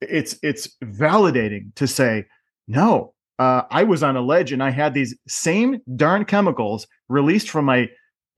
it's 0.00 0.38
it's 0.42 0.76
validating 0.84 1.74
to 1.74 1.86
say, 1.86 2.26
no, 2.66 3.14
uh, 3.38 3.62
I 3.70 3.84
was 3.84 4.02
on 4.02 4.16
a 4.16 4.20
ledge 4.20 4.52
and 4.52 4.62
I 4.62 4.70
had 4.70 4.94
these 4.94 5.16
same 5.26 5.80
darn 5.96 6.24
chemicals 6.24 6.86
released 7.08 7.50
from 7.50 7.64
my 7.64 7.88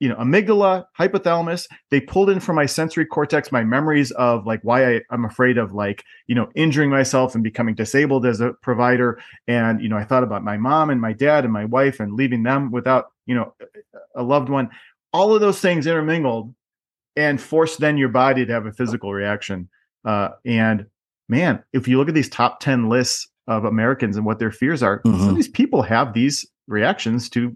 you 0.00 0.08
know 0.08 0.16
amygdala 0.16 0.84
hypothalamus 0.98 1.68
they 1.90 2.00
pulled 2.00 2.30
in 2.30 2.40
from 2.40 2.56
my 2.56 2.66
sensory 2.66 3.06
cortex 3.06 3.52
my 3.52 3.62
memories 3.62 4.10
of 4.12 4.46
like 4.46 4.60
why 4.62 4.96
I, 4.96 5.00
i'm 5.10 5.24
afraid 5.24 5.58
of 5.58 5.72
like 5.72 6.02
you 6.26 6.34
know 6.34 6.50
injuring 6.56 6.90
myself 6.90 7.34
and 7.34 7.44
becoming 7.44 7.74
disabled 7.74 8.26
as 8.26 8.40
a 8.40 8.54
provider. 8.54 9.20
And 9.46 9.80
you 9.80 9.88
know 9.88 9.96
i 9.96 10.04
thought 10.04 10.24
about 10.24 10.42
my 10.42 10.56
mom 10.56 10.90
and 10.90 11.00
my 11.00 11.12
dad 11.12 11.44
and 11.44 11.52
my 11.52 11.66
wife 11.66 12.00
and 12.00 12.14
leaving 12.14 12.42
them 12.42 12.72
without 12.72 13.12
you 13.26 13.34
know 13.34 13.54
a 14.16 14.22
loved 14.22 14.48
one. 14.48 14.70
All 15.12 15.34
of 15.34 15.40
those 15.40 15.60
things 15.60 15.86
intermingled 15.86 16.54
and 17.16 17.40
forced 17.40 17.80
then 17.80 17.98
your 17.98 18.08
body 18.08 18.46
to 18.46 18.52
have 18.52 18.66
a 18.66 18.72
physical 18.72 19.12
reaction. 19.12 19.68
Uh, 20.04 20.30
and 20.46 20.86
man 21.28 21.62
if 21.72 21.86
you 21.86 21.98
look 21.98 22.08
at 22.08 22.14
these 22.14 22.28
top 22.28 22.58
10 22.60 22.88
lists 22.88 23.28
of 23.46 23.64
americans 23.64 24.16
and 24.16 24.24
what 24.24 24.38
their 24.38 24.50
fears 24.50 24.82
are 24.82 25.00
mm-hmm. 25.02 25.18
some 25.18 25.28
of 25.28 25.36
these 25.36 25.46
people 25.46 25.82
have 25.82 26.14
these 26.14 26.46
reactions 26.66 27.28
to 27.28 27.54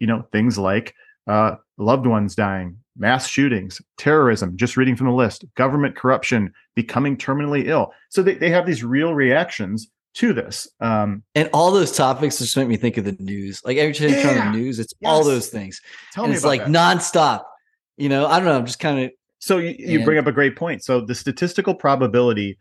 you 0.00 0.06
know 0.06 0.24
things 0.32 0.56
like 0.56 0.94
uh, 1.26 1.56
loved 1.78 2.06
ones 2.06 2.34
dying, 2.34 2.78
mass 2.96 3.26
shootings, 3.26 3.80
terrorism, 3.98 4.56
just 4.56 4.76
reading 4.76 4.96
from 4.96 5.08
the 5.08 5.12
list, 5.12 5.44
government 5.54 5.96
corruption, 5.96 6.52
becoming 6.74 7.16
terminally 7.16 7.66
ill. 7.66 7.92
So 8.10 8.22
they, 8.22 8.34
they 8.34 8.50
have 8.50 8.66
these 8.66 8.84
real 8.84 9.14
reactions 9.14 9.88
to 10.14 10.32
this. 10.32 10.68
Um, 10.80 11.22
and 11.34 11.50
all 11.52 11.72
those 11.72 11.92
topics 11.92 12.38
just 12.38 12.56
make 12.56 12.68
me 12.68 12.76
think 12.76 12.96
of 12.96 13.04
the 13.04 13.16
news. 13.18 13.60
Like 13.64 13.76
every 13.76 13.94
time 13.94 14.10
yeah, 14.10 14.46
on 14.46 14.52
the 14.52 14.58
news, 14.58 14.78
it's 14.78 14.94
yes. 15.00 15.10
all 15.10 15.24
those 15.24 15.48
things. 15.48 15.80
Tell 16.12 16.24
and 16.24 16.32
me 16.32 16.36
it's 16.36 16.44
like 16.44 16.60
that. 16.60 16.68
nonstop. 16.68 17.42
You 17.96 18.08
know, 18.08 18.26
I 18.26 18.38
don't 18.38 18.46
know. 18.46 18.56
I'm 18.56 18.66
just 18.66 18.80
kind 18.80 19.04
of. 19.04 19.10
So 19.38 19.58
you, 19.58 19.74
you 19.78 20.04
bring 20.04 20.18
up 20.18 20.26
a 20.26 20.32
great 20.32 20.56
point. 20.56 20.82
So 20.82 21.00
the 21.00 21.14
statistical 21.14 21.74
probability 21.74 22.58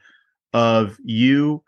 of 0.53 0.97
you 1.03 1.63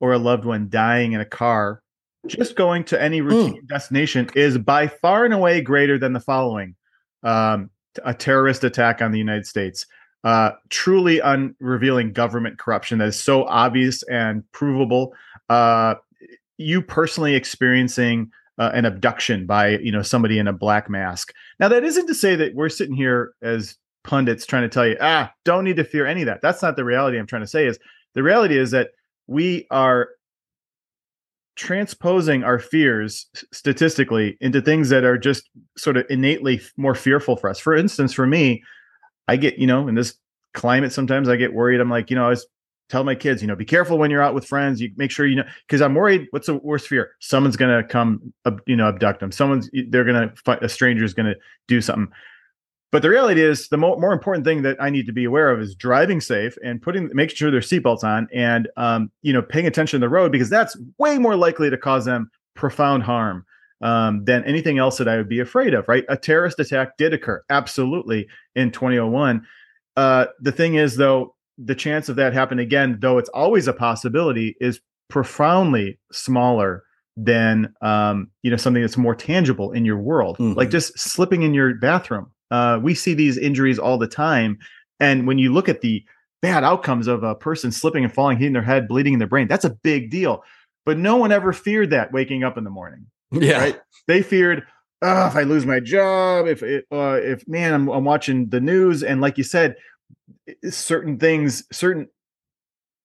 or 0.00 0.12
a 0.12 0.18
loved 0.18 0.44
one 0.44 0.68
dying 0.68 1.12
in 1.12 1.20
a 1.20 1.24
car 1.24 1.81
just 2.26 2.56
going 2.56 2.84
to 2.84 3.00
any 3.00 3.20
routine 3.20 3.62
mm. 3.62 3.68
destination 3.68 4.30
is 4.34 4.58
by 4.58 4.86
far 4.86 5.24
and 5.24 5.34
away 5.34 5.60
greater 5.60 5.98
than 5.98 6.12
the 6.12 6.20
following 6.20 6.74
um, 7.22 7.70
a 8.04 8.14
terrorist 8.14 8.64
attack 8.64 9.02
on 9.02 9.12
the 9.12 9.18
United 9.18 9.46
States, 9.46 9.86
uh, 10.24 10.52
truly 10.70 11.20
unrevealing 11.20 12.12
government 12.12 12.58
corruption 12.58 12.98
that 12.98 13.08
is 13.08 13.20
so 13.20 13.44
obvious 13.44 14.02
and 14.04 14.44
provable. 14.52 15.14
Uh, 15.48 15.94
you 16.58 16.80
personally 16.80 17.34
experiencing 17.34 18.30
uh, 18.58 18.70
an 18.74 18.84
abduction 18.84 19.46
by 19.46 19.78
you 19.78 19.90
know 19.90 20.02
somebody 20.02 20.38
in 20.38 20.46
a 20.46 20.52
black 20.52 20.88
mask. 20.88 21.32
Now 21.58 21.68
that 21.68 21.84
isn't 21.84 22.06
to 22.06 22.14
say 22.14 22.36
that 22.36 22.54
we're 22.54 22.68
sitting 22.68 22.94
here 22.94 23.32
as 23.42 23.76
pundits 24.04 24.44
trying 24.44 24.62
to 24.62 24.68
tell 24.68 24.86
you 24.86 24.96
ah 25.00 25.32
don't 25.44 25.64
need 25.64 25.76
to 25.76 25.84
fear 25.84 26.06
any 26.06 26.22
of 26.22 26.26
that. 26.26 26.42
That's 26.42 26.62
not 26.62 26.76
the 26.76 26.84
reality. 26.84 27.18
I'm 27.18 27.26
trying 27.26 27.42
to 27.42 27.48
say 27.48 27.66
is 27.66 27.78
the 28.14 28.22
reality 28.22 28.58
is 28.58 28.70
that 28.72 28.90
we 29.26 29.66
are 29.70 30.10
transposing 31.56 32.44
our 32.44 32.58
fears 32.58 33.26
statistically 33.52 34.36
into 34.40 34.60
things 34.60 34.88
that 34.88 35.04
are 35.04 35.18
just 35.18 35.50
sort 35.76 35.96
of 35.96 36.06
innately 36.08 36.60
more 36.76 36.94
fearful 36.94 37.36
for 37.36 37.50
us. 37.50 37.58
For 37.58 37.74
instance, 37.74 38.12
for 38.12 38.26
me, 38.26 38.62
I 39.28 39.36
get, 39.36 39.58
you 39.58 39.66
know, 39.66 39.86
in 39.88 39.94
this 39.94 40.14
climate, 40.54 40.92
sometimes 40.92 41.28
I 41.28 41.36
get 41.36 41.52
worried. 41.52 41.80
I'm 41.80 41.90
like, 41.90 42.10
you 42.10 42.16
know, 42.16 42.26
I 42.26 42.30
was 42.30 42.46
tell 42.92 43.04
my 43.04 43.14
kids, 43.14 43.40
you 43.40 43.48
know, 43.48 43.56
be 43.56 43.64
careful 43.64 43.96
when 43.96 44.10
you're 44.10 44.22
out 44.22 44.34
with 44.34 44.44
friends. 44.44 44.80
You 44.80 44.90
make 44.96 45.10
sure 45.10 45.26
you 45.26 45.36
know, 45.36 45.46
because 45.66 45.80
I'm 45.80 45.94
worried. 45.94 46.26
What's 46.30 46.46
the 46.46 46.56
worst 46.56 46.88
fear? 46.88 47.12
Someone's 47.20 47.56
gonna 47.56 47.82
come, 47.82 48.32
you 48.66 48.76
know, 48.76 48.88
abduct 48.88 49.20
them. 49.20 49.32
Someone's 49.32 49.70
they're 49.88 50.04
gonna 50.04 50.32
a 50.46 50.68
stranger's 50.68 51.14
gonna 51.14 51.34
do 51.68 51.80
something. 51.80 52.12
But 52.92 53.00
the 53.00 53.08
reality 53.08 53.40
is, 53.40 53.68
the 53.68 53.78
more, 53.78 53.98
more 53.98 54.12
important 54.12 54.44
thing 54.44 54.62
that 54.62 54.76
I 54.78 54.90
need 54.90 55.06
to 55.06 55.12
be 55.12 55.24
aware 55.24 55.50
of 55.50 55.60
is 55.60 55.74
driving 55.74 56.20
safe 56.20 56.58
and 56.62 56.80
putting, 56.80 57.08
making 57.14 57.36
sure 57.36 57.50
their 57.50 57.60
seatbelts 57.60 58.04
on, 58.04 58.28
and 58.34 58.68
um, 58.76 59.10
you 59.22 59.32
know, 59.32 59.40
paying 59.40 59.66
attention 59.66 59.98
to 59.98 60.04
the 60.04 60.10
road 60.10 60.30
because 60.30 60.50
that's 60.50 60.76
way 60.98 61.18
more 61.18 61.34
likely 61.34 61.70
to 61.70 61.78
cause 61.78 62.04
them 62.04 62.30
profound 62.54 63.02
harm 63.02 63.46
um, 63.80 64.26
than 64.26 64.44
anything 64.44 64.78
else 64.78 64.98
that 64.98 65.08
I 65.08 65.16
would 65.16 65.28
be 65.28 65.40
afraid 65.40 65.72
of. 65.72 65.88
Right? 65.88 66.04
A 66.10 66.18
terrorist 66.18 66.60
attack 66.60 66.98
did 66.98 67.14
occur, 67.14 67.42
absolutely, 67.48 68.28
in 68.54 68.70
2001. 68.70 69.46
Uh, 69.96 70.26
the 70.40 70.52
thing 70.52 70.74
is, 70.74 70.96
though, 70.96 71.34
the 71.56 71.74
chance 71.74 72.10
of 72.10 72.16
that 72.16 72.34
happening 72.34 72.64
again, 72.64 72.98
though 73.00 73.16
it's 73.16 73.30
always 73.30 73.68
a 73.68 73.72
possibility, 73.72 74.54
is 74.60 74.80
profoundly 75.08 75.98
smaller 76.12 76.84
than 77.16 77.72
um, 77.80 78.30
you 78.42 78.50
know 78.50 78.58
something 78.58 78.82
that's 78.82 78.98
more 78.98 79.14
tangible 79.14 79.72
in 79.72 79.86
your 79.86 79.98
world, 79.98 80.36
mm-hmm. 80.36 80.58
like 80.58 80.68
just 80.68 80.98
slipping 80.98 81.40
in 81.40 81.54
your 81.54 81.74
bathroom 81.76 82.31
uh, 82.52 82.78
we 82.80 82.94
see 82.94 83.14
these 83.14 83.38
injuries 83.38 83.78
all 83.78 83.98
the 83.98 84.06
time. 84.06 84.58
And 85.00 85.26
when 85.26 85.38
you 85.38 85.52
look 85.52 85.68
at 85.68 85.80
the 85.80 86.04
bad 86.42 86.62
outcomes 86.62 87.06
of 87.06 87.22
a 87.22 87.34
person 87.34 87.72
slipping 87.72 88.04
and 88.04 88.12
falling, 88.12 88.38
hitting 88.38 88.52
their 88.52 88.62
head, 88.62 88.86
bleeding 88.86 89.14
in 89.14 89.18
their 89.18 89.28
brain, 89.28 89.48
that's 89.48 89.64
a 89.64 89.70
big 89.70 90.10
deal. 90.10 90.44
But 90.84 90.98
no 90.98 91.16
one 91.16 91.32
ever 91.32 91.52
feared 91.52 91.90
that 91.90 92.12
waking 92.12 92.44
up 92.44 92.58
in 92.58 92.64
the 92.64 92.70
morning. 92.70 93.06
Yeah. 93.30 93.58
Right? 93.58 93.80
They 94.06 94.22
feared, 94.22 94.64
oh, 95.00 95.26
if 95.26 95.34
I 95.36 95.42
lose 95.42 95.64
my 95.64 95.80
job, 95.80 96.46
if 96.46 96.62
it, 96.62 96.84
uh, 96.92 97.18
if 97.22 97.48
man, 97.48 97.72
I'm, 97.72 97.88
I'm 97.88 98.04
watching 98.04 98.48
the 98.50 98.60
news, 98.60 99.02
and 99.02 99.20
like 99.20 99.38
you 99.38 99.44
said, 99.44 99.76
certain 100.68 101.18
things, 101.18 101.64
certain 101.72 102.08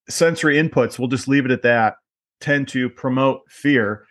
sensory 0.10 0.56
inputs, 0.56 1.00
we'll 1.00 1.08
just 1.08 1.28
leave 1.28 1.46
it 1.46 1.52
at 1.52 1.62
that, 1.62 1.96
tend 2.42 2.68
to 2.70 2.90
promote 2.90 3.42
fear 3.50 4.06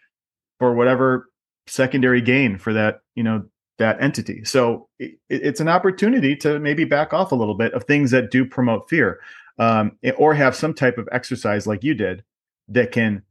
for 0.58 0.74
whatever 0.74 1.28
secondary 1.66 2.20
gain 2.20 2.58
for 2.58 2.72
that 2.72 3.00
you 3.14 3.22
know 3.22 3.44
that 3.78 4.00
entity. 4.00 4.44
So 4.44 4.88
it, 4.98 5.18
it's 5.28 5.60
an 5.60 5.68
opportunity 5.68 6.34
to 6.36 6.58
maybe 6.58 6.84
back 6.84 7.12
off 7.12 7.32
a 7.32 7.34
little 7.34 7.54
bit 7.54 7.72
of 7.74 7.84
things 7.84 8.10
that 8.10 8.30
do 8.30 8.44
promote 8.44 8.88
fear 8.88 9.20
um, 9.58 9.98
or 10.16 10.34
have 10.34 10.54
some 10.54 10.74
type 10.74 10.98
of 10.98 11.08
exercise 11.12 11.66
like 11.66 11.82
you 11.82 11.94
did 11.94 12.24
that 12.68 12.92
can 12.92 13.22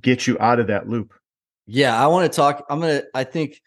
get 0.00 0.26
you 0.26 0.36
out 0.40 0.58
of 0.58 0.66
that 0.66 0.88
loop. 0.88 1.12
Yeah 1.66 2.02
i 2.02 2.06
want 2.08 2.30
to 2.30 2.36
talk 2.36 2.66
i'm 2.68 2.80
gonna 2.80 3.02
i 3.14 3.22
think 3.22 3.62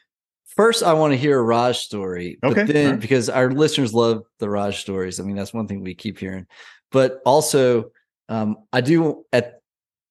first 0.46 0.84
i 0.84 0.92
want 0.92 1.14
to 1.14 1.18
hear 1.18 1.40
a 1.40 1.42
raj 1.42 1.78
story 1.78 2.38
okay 2.44 2.66
but 2.66 2.74
then 2.74 2.92
right. 2.92 3.00
because 3.00 3.30
our 3.30 3.52
listeners 3.52 3.94
love 3.94 4.24
the 4.40 4.50
raj 4.50 4.82
stories 4.82 5.20
i 5.20 5.24
mean 5.24 5.36
that's 5.36 5.54
one 5.54 5.68
thing 5.68 5.82
we 5.82 5.96
keep 5.96 6.20
hearing. 6.20 6.46
But 6.92 7.22
also 7.26 7.92
um, 8.28 8.58
i 8.74 8.82
do 8.82 9.24
at 9.32 9.62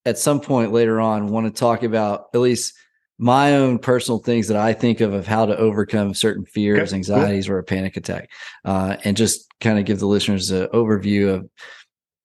at 0.06 0.18
some 0.18 0.40
point 0.40 0.72
later 0.72 1.00
on 1.00 1.28
want 1.28 1.46
to 1.46 1.58
talk 1.58 1.82
about 1.82 2.26
at 2.34 2.40
least 2.40 2.74
my 3.18 3.54
own 3.54 3.78
personal 3.78 4.18
things 4.18 4.48
that 4.48 4.56
I 4.56 4.72
think 4.72 5.00
of 5.00 5.12
of 5.12 5.26
how 5.26 5.46
to 5.46 5.56
overcome 5.56 6.14
certain 6.14 6.44
fears, 6.44 6.90
okay, 6.90 6.96
anxieties, 6.96 7.46
cool. 7.46 7.56
or 7.56 7.58
a 7.58 7.64
panic 7.64 7.96
attack, 7.96 8.30
uh, 8.64 8.96
and 9.04 9.16
just 9.16 9.46
kind 9.60 9.78
of 9.78 9.84
give 9.84 10.00
the 10.00 10.06
listeners 10.06 10.50
an 10.50 10.66
overview 10.68 11.34
of 11.34 11.48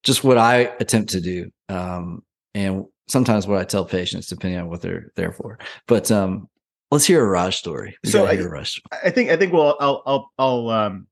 just 0.03 0.23
what 0.23 0.37
I 0.37 0.71
attempt 0.79 1.11
to 1.11 1.21
do, 1.21 1.51
um, 1.67 2.23
and 2.55 2.85
sometimes 3.07 3.45
what 3.45 3.59
I 3.59 3.65
tell 3.65 3.85
patients, 3.85 4.27
depending 4.27 4.59
on 4.59 4.69
what 4.69 4.81
they're 4.81 5.11
there 5.15 5.31
for. 5.31 5.59
But 5.87 6.09
um, 6.11 6.49
let's 6.91 7.05
hear 7.05 7.23
a 7.23 7.27
Raj 7.27 7.55
story. 7.57 7.97
We 8.03 8.09
so 8.09 8.25
I, 8.25 8.39
Raj. 8.39 8.81
I 9.03 9.09
think 9.11 9.29
I 9.29 9.37
think 9.37 9.53
well, 9.53 9.77
I'll 9.79 10.01
I'll 10.05 10.31
I'll 10.37 10.69
um, 10.69 11.07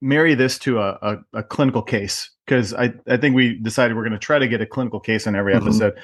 marry 0.00 0.34
this 0.34 0.58
to 0.60 0.78
a, 0.78 0.98
a, 1.02 1.16
a 1.34 1.42
clinical 1.42 1.82
case 1.82 2.30
because 2.46 2.72
I 2.72 2.94
I 3.08 3.16
think 3.16 3.34
we 3.34 3.58
decided 3.58 3.96
we're 3.96 4.04
going 4.04 4.12
to 4.12 4.18
try 4.18 4.38
to 4.38 4.48
get 4.48 4.60
a 4.60 4.66
clinical 4.66 5.00
case 5.00 5.26
in 5.26 5.34
every 5.34 5.54
mm-hmm. 5.54 5.66
episode. 5.66 5.94
Mm-hmm. 5.94 6.02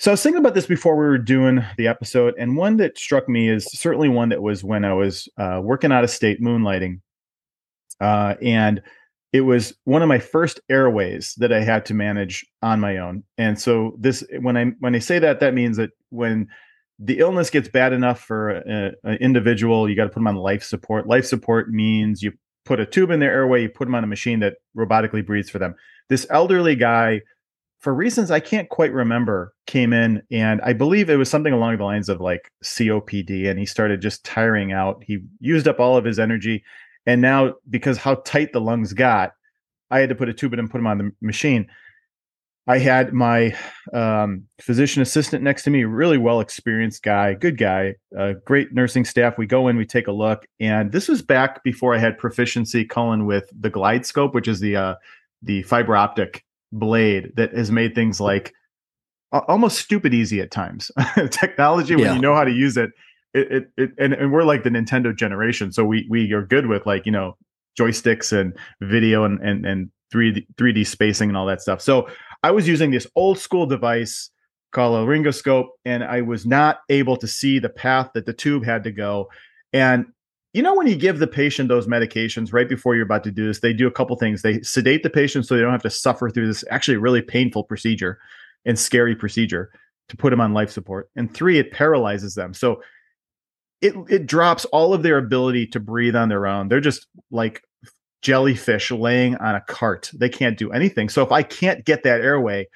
So 0.00 0.10
I 0.10 0.14
was 0.14 0.22
thinking 0.22 0.38
about 0.38 0.54
this 0.54 0.64
before 0.64 0.96
we 0.96 1.04
were 1.04 1.18
doing 1.18 1.62
the 1.76 1.86
episode, 1.86 2.32
and 2.38 2.56
one 2.56 2.78
that 2.78 2.96
struck 2.96 3.28
me 3.28 3.50
is 3.50 3.66
certainly 3.66 4.08
one 4.08 4.30
that 4.30 4.40
was 4.40 4.64
when 4.64 4.82
I 4.82 4.94
was 4.94 5.28
uh, 5.36 5.60
working 5.62 5.92
out 5.92 6.04
of 6.04 6.08
state 6.08 6.40
moonlighting, 6.40 7.02
uh, 8.00 8.34
and 8.40 8.80
it 9.34 9.42
was 9.42 9.74
one 9.84 10.00
of 10.00 10.08
my 10.08 10.18
first 10.18 10.58
airways 10.70 11.34
that 11.36 11.52
I 11.52 11.60
had 11.60 11.84
to 11.84 11.94
manage 11.94 12.46
on 12.62 12.80
my 12.80 12.96
own. 12.96 13.24
And 13.36 13.60
so 13.60 13.94
this, 13.98 14.24
when 14.40 14.56
I 14.56 14.72
when 14.80 14.94
I 14.94 15.00
say 15.00 15.18
that, 15.18 15.40
that 15.40 15.52
means 15.52 15.76
that 15.76 15.90
when 16.08 16.48
the 16.98 17.18
illness 17.18 17.50
gets 17.50 17.68
bad 17.68 17.92
enough 17.92 18.20
for 18.20 18.52
an 18.52 19.18
individual, 19.20 19.86
you 19.86 19.96
got 19.96 20.04
to 20.04 20.08
put 20.08 20.20
them 20.20 20.28
on 20.28 20.36
life 20.36 20.62
support. 20.62 21.08
Life 21.08 21.26
support 21.26 21.68
means 21.68 22.22
you 22.22 22.32
put 22.64 22.80
a 22.80 22.86
tube 22.86 23.10
in 23.10 23.20
their 23.20 23.32
airway, 23.32 23.64
you 23.64 23.68
put 23.68 23.84
them 23.84 23.94
on 23.94 24.04
a 24.04 24.06
machine 24.06 24.40
that 24.40 24.54
robotically 24.74 25.24
breathes 25.24 25.50
for 25.50 25.58
them. 25.58 25.74
This 26.08 26.26
elderly 26.30 26.74
guy 26.74 27.20
for 27.80 27.94
reasons 27.94 28.30
I 28.30 28.40
can't 28.40 28.68
quite 28.68 28.92
remember, 28.92 29.54
came 29.66 29.92
in 29.92 30.22
and 30.30 30.60
I 30.62 30.74
believe 30.74 31.08
it 31.08 31.16
was 31.16 31.30
something 31.30 31.52
along 31.52 31.78
the 31.78 31.84
lines 31.84 32.08
of 32.08 32.20
like 32.20 32.52
COPD, 32.62 33.48
and 33.48 33.58
he 33.58 33.66
started 33.66 34.02
just 34.02 34.24
tiring 34.24 34.72
out. 34.72 35.02
He 35.04 35.20
used 35.40 35.66
up 35.66 35.80
all 35.80 35.96
of 35.96 36.04
his 36.04 36.18
energy, 36.18 36.62
and 37.06 37.22
now 37.22 37.54
because 37.68 37.96
how 37.96 38.16
tight 38.16 38.52
the 38.52 38.60
lungs 38.60 38.92
got, 38.92 39.32
I 39.90 40.00
had 40.00 40.10
to 40.10 40.14
put 40.14 40.28
a 40.28 40.34
tube 40.34 40.52
in 40.52 40.58
and 40.58 40.70
put 40.70 40.78
him 40.78 40.86
on 40.86 40.98
the 40.98 41.10
machine. 41.22 41.68
I 42.66 42.78
had 42.78 43.14
my 43.14 43.56
um, 43.94 44.44
physician 44.60 45.00
assistant 45.00 45.42
next 45.42 45.62
to 45.62 45.70
me, 45.70 45.84
really 45.84 46.18
well 46.18 46.40
experienced 46.40 47.02
guy, 47.02 47.32
good 47.32 47.56
guy, 47.56 47.94
uh, 48.16 48.34
great 48.44 48.74
nursing 48.74 49.06
staff. 49.06 49.38
We 49.38 49.46
go 49.46 49.68
in, 49.68 49.76
we 49.76 49.86
take 49.86 50.06
a 50.06 50.12
look, 50.12 50.44
and 50.60 50.92
this 50.92 51.08
was 51.08 51.22
back 51.22 51.64
before 51.64 51.94
I 51.94 51.98
had 51.98 52.18
proficiency, 52.18 52.84
Cullen, 52.84 53.24
with 53.24 53.50
the 53.58 53.70
GlideScope, 53.70 54.34
which 54.34 54.48
is 54.48 54.60
the 54.60 54.76
uh, 54.76 54.94
the 55.42 55.62
fiber 55.62 55.96
optic 55.96 56.44
blade 56.72 57.32
that 57.36 57.52
has 57.52 57.70
made 57.70 57.94
things 57.94 58.20
like 58.20 58.52
almost 59.32 59.78
stupid 59.78 60.14
easy 60.14 60.40
at 60.40 60.50
times. 60.50 60.90
Technology, 61.30 61.94
when 61.94 62.04
yeah. 62.04 62.14
you 62.14 62.20
know 62.20 62.34
how 62.34 62.44
to 62.44 62.50
use 62.50 62.76
it, 62.76 62.90
it, 63.34 63.52
it, 63.52 63.70
it 63.76 63.90
and, 63.98 64.12
and 64.12 64.32
we're 64.32 64.44
like 64.44 64.64
the 64.64 64.70
Nintendo 64.70 65.14
generation, 65.14 65.72
so 65.72 65.84
we 65.84 66.06
we 66.10 66.32
are 66.32 66.44
good 66.44 66.66
with 66.66 66.86
like 66.86 67.06
you 67.06 67.12
know 67.12 67.36
joysticks 67.78 68.36
and 68.36 68.56
video 68.80 69.24
and 69.24 69.40
and 69.40 69.64
and 69.64 69.90
3D 70.12 70.46
3D 70.56 70.86
spacing 70.86 71.30
and 71.30 71.36
all 71.36 71.46
that 71.46 71.60
stuff. 71.60 71.80
So 71.80 72.08
I 72.42 72.50
was 72.50 72.66
using 72.66 72.90
this 72.90 73.06
old 73.14 73.38
school 73.38 73.66
device 73.66 74.30
called 74.72 74.96
a 74.96 75.06
laryngoscope, 75.06 75.68
and 75.84 76.02
I 76.02 76.22
was 76.22 76.46
not 76.46 76.80
able 76.88 77.16
to 77.18 77.26
see 77.26 77.58
the 77.58 77.68
path 77.68 78.10
that 78.14 78.26
the 78.26 78.32
tube 78.32 78.64
had 78.64 78.84
to 78.84 78.92
go. 78.92 79.28
And 79.72 80.06
you 80.52 80.62
know 80.62 80.74
when 80.74 80.86
you 80.86 80.96
give 80.96 81.18
the 81.18 81.26
patient 81.26 81.68
those 81.68 81.86
medications 81.86 82.52
right 82.52 82.68
before 82.68 82.94
you're 82.94 83.04
about 83.04 83.24
to 83.24 83.30
do 83.30 83.46
this 83.46 83.60
they 83.60 83.72
do 83.72 83.86
a 83.86 83.92
couple 83.92 84.16
things. 84.16 84.42
They 84.42 84.60
sedate 84.62 85.02
the 85.02 85.10
patient 85.10 85.46
so 85.46 85.54
they 85.54 85.60
don't 85.60 85.72
have 85.72 85.82
to 85.82 85.90
suffer 85.90 86.30
through 86.30 86.46
this 86.46 86.64
actually 86.70 86.96
really 86.96 87.22
painful 87.22 87.64
procedure 87.64 88.18
and 88.64 88.78
scary 88.78 89.14
procedure 89.14 89.70
to 90.08 90.16
put 90.16 90.30
them 90.30 90.40
on 90.40 90.52
life 90.52 90.70
support. 90.70 91.08
And 91.16 91.32
three 91.32 91.58
it 91.58 91.72
paralyzes 91.72 92.34
them. 92.34 92.52
So 92.54 92.82
it 93.80 93.94
it 94.08 94.26
drops 94.26 94.64
all 94.66 94.92
of 94.92 95.02
their 95.02 95.18
ability 95.18 95.68
to 95.68 95.80
breathe 95.80 96.16
on 96.16 96.28
their 96.28 96.46
own. 96.46 96.68
They're 96.68 96.80
just 96.80 97.06
like 97.30 97.62
jellyfish 98.22 98.90
laying 98.90 99.36
on 99.36 99.54
a 99.54 99.60
cart. 99.62 100.10
They 100.14 100.28
can't 100.28 100.58
do 100.58 100.72
anything. 100.72 101.08
So 101.08 101.22
if 101.22 101.32
i 101.32 101.42
can't 101.42 101.84
get 101.84 102.02
that 102.02 102.20
airway 102.20 102.66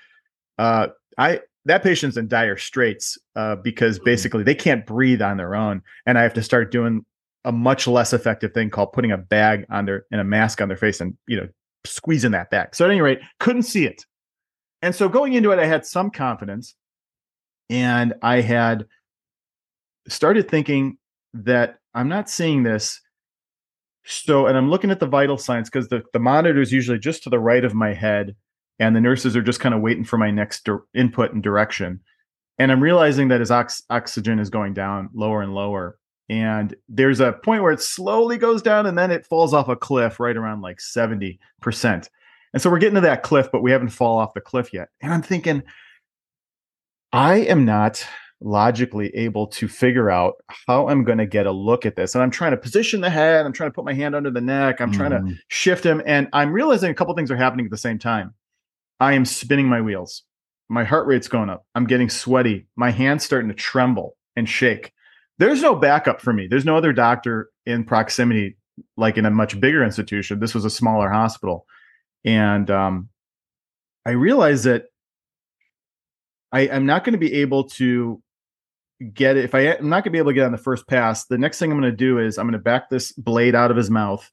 uh 0.58 0.88
i 1.18 1.40
that 1.66 1.82
patient's 1.82 2.16
in 2.16 2.28
dire 2.28 2.56
straits 2.56 3.18
uh, 3.36 3.56
because 3.56 3.96
mm-hmm. 3.96 4.04
basically 4.04 4.42
they 4.44 4.54
can't 4.54 4.86
breathe 4.86 5.22
on 5.22 5.36
their 5.36 5.54
own 5.54 5.82
and 6.06 6.18
i 6.18 6.22
have 6.22 6.34
to 6.34 6.42
start 6.42 6.70
doing 6.70 7.04
a 7.44 7.52
much 7.52 7.86
less 7.86 8.12
effective 8.12 8.52
thing 8.52 8.70
called 8.70 8.92
putting 8.92 9.12
a 9.12 9.18
bag 9.18 9.66
on 9.70 9.84
their 9.84 10.06
and 10.10 10.20
a 10.20 10.24
mask 10.24 10.60
on 10.60 10.68
their 10.68 10.76
face 10.76 11.00
and 11.00 11.16
you 11.26 11.36
know 11.36 11.48
squeezing 11.84 12.32
that 12.32 12.50
back. 12.50 12.74
So 12.74 12.84
at 12.84 12.90
any 12.90 13.00
rate, 13.00 13.20
couldn't 13.40 13.64
see 13.64 13.86
it. 13.86 14.04
And 14.82 14.94
so 14.94 15.08
going 15.08 15.32
into 15.32 15.50
it, 15.50 15.58
I 15.58 15.66
had 15.66 15.86
some 15.86 16.10
confidence, 16.10 16.74
and 17.70 18.14
I 18.22 18.40
had 18.40 18.86
started 20.08 20.48
thinking 20.48 20.98
that 21.32 21.78
I'm 21.94 22.08
not 22.08 22.28
seeing 22.28 22.62
this. 22.62 23.00
So, 24.06 24.46
and 24.46 24.58
I'm 24.58 24.68
looking 24.68 24.90
at 24.90 25.00
the 25.00 25.06
vital 25.06 25.38
signs 25.38 25.70
because 25.70 25.88
the, 25.88 26.02
the 26.12 26.18
monitor 26.18 26.60
is 26.60 26.72
usually 26.72 26.98
just 26.98 27.22
to 27.22 27.30
the 27.30 27.38
right 27.38 27.64
of 27.64 27.74
my 27.74 27.94
head, 27.94 28.36
and 28.78 28.94
the 28.94 29.00
nurses 29.00 29.34
are 29.36 29.42
just 29.42 29.60
kind 29.60 29.74
of 29.74 29.80
waiting 29.80 30.04
for 30.04 30.18
my 30.18 30.30
next 30.30 30.64
di- 30.64 30.76
input 30.94 31.32
and 31.32 31.42
direction. 31.42 32.00
And 32.58 32.70
I'm 32.70 32.82
realizing 32.82 33.28
that 33.28 33.40
as 33.40 33.50
ox- 33.50 33.82
oxygen 33.88 34.38
is 34.38 34.50
going 34.50 34.74
down 34.74 35.08
lower 35.14 35.40
and 35.40 35.54
lower 35.54 35.98
and 36.28 36.74
there's 36.88 37.20
a 37.20 37.32
point 37.32 37.62
where 37.62 37.72
it 37.72 37.80
slowly 37.80 38.38
goes 38.38 38.62
down 38.62 38.86
and 38.86 38.96
then 38.96 39.10
it 39.10 39.26
falls 39.26 39.52
off 39.52 39.68
a 39.68 39.76
cliff 39.76 40.18
right 40.18 40.36
around 40.36 40.62
like 40.62 40.78
70%. 40.78 41.38
And 41.62 42.62
so 42.62 42.70
we're 42.70 42.78
getting 42.78 42.94
to 42.94 43.00
that 43.02 43.22
cliff, 43.22 43.48
but 43.52 43.62
we 43.62 43.72
haven't 43.72 43.90
fall 43.90 44.18
off 44.18 44.34
the 44.34 44.40
cliff 44.40 44.72
yet. 44.72 44.88
And 45.02 45.12
I'm 45.12 45.22
thinking, 45.22 45.62
I 47.12 47.36
am 47.36 47.64
not 47.64 48.06
logically 48.40 49.14
able 49.14 49.46
to 49.48 49.68
figure 49.68 50.10
out 50.10 50.34
how 50.66 50.88
I'm 50.88 51.04
going 51.04 51.18
to 51.18 51.26
get 51.26 51.46
a 51.46 51.52
look 51.52 51.84
at 51.84 51.96
this. 51.96 52.14
And 52.14 52.22
I'm 52.22 52.30
trying 52.30 52.52
to 52.52 52.56
position 52.56 53.00
the 53.00 53.10
head, 53.10 53.44
I'm 53.44 53.52
trying 53.52 53.70
to 53.70 53.74
put 53.74 53.84
my 53.84 53.94
hand 53.94 54.14
under 54.14 54.30
the 54.30 54.40
neck, 54.40 54.80
I'm 54.80 54.92
mm. 54.92 54.96
trying 54.96 55.10
to 55.10 55.18
mm-hmm. 55.18 55.32
shift 55.48 55.84
him. 55.84 56.02
And 56.06 56.28
I'm 56.32 56.52
realizing 56.52 56.90
a 56.90 56.94
couple 56.94 57.14
things 57.14 57.30
are 57.30 57.36
happening 57.36 57.66
at 57.66 57.70
the 57.70 57.78
same 57.78 57.98
time. 57.98 58.34
I 59.00 59.12
am 59.12 59.24
spinning 59.24 59.68
my 59.68 59.80
wheels. 59.80 60.22
My 60.68 60.84
heart 60.84 61.06
rate's 61.06 61.28
going 61.28 61.50
up. 61.50 61.66
I'm 61.74 61.86
getting 61.86 62.08
sweaty. 62.08 62.66
My 62.76 62.90
hand's 62.90 63.24
starting 63.24 63.48
to 63.48 63.54
tremble 63.54 64.16
and 64.36 64.48
shake 64.48 64.92
there's 65.38 65.62
no 65.62 65.74
backup 65.74 66.20
for 66.20 66.32
me. 66.32 66.46
There's 66.46 66.64
no 66.64 66.76
other 66.76 66.92
doctor 66.92 67.50
in 67.66 67.84
proximity, 67.84 68.56
like 68.96 69.18
in 69.18 69.26
a 69.26 69.30
much 69.30 69.58
bigger 69.60 69.84
institution. 69.84 70.40
This 70.40 70.54
was 70.54 70.64
a 70.64 70.70
smaller 70.70 71.10
hospital. 71.10 71.66
And 72.24 72.70
um, 72.70 73.08
I 74.06 74.10
realized 74.10 74.64
that 74.64 74.86
I, 76.52 76.60
am 76.62 76.86
not 76.86 77.04
going 77.04 77.12
to 77.14 77.18
be 77.18 77.34
able 77.34 77.64
to 77.70 78.22
get 79.12 79.36
it. 79.36 79.44
If 79.44 79.54
I, 79.54 79.60
am 79.60 79.88
not 79.88 80.04
going 80.04 80.04
to 80.04 80.10
be 80.10 80.18
able 80.18 80.30
to 80.30 80.34
get 80.34 80.46
on 80.46 80.52
the 80.52 80.58
first 80.58 80.86
pass, 80.86 81.26
the 81.26 81.38
next 81.38 81.58
thing 81.58 81.72
I'm 81.72 81.80
going 81.80 81.90
to 81.90 81.96
do 81.96 82.18
is 82.18 82.38
I'm 82.38 82.46
going 82.46 82.52
to 82.52 82.58
back 82.58 82.88
this 82.88 83.12
blade 83.12 83.54
out 83.54 83.70
of 83.70 83.76
his 83.76 83.90
mouth 83.90 84.30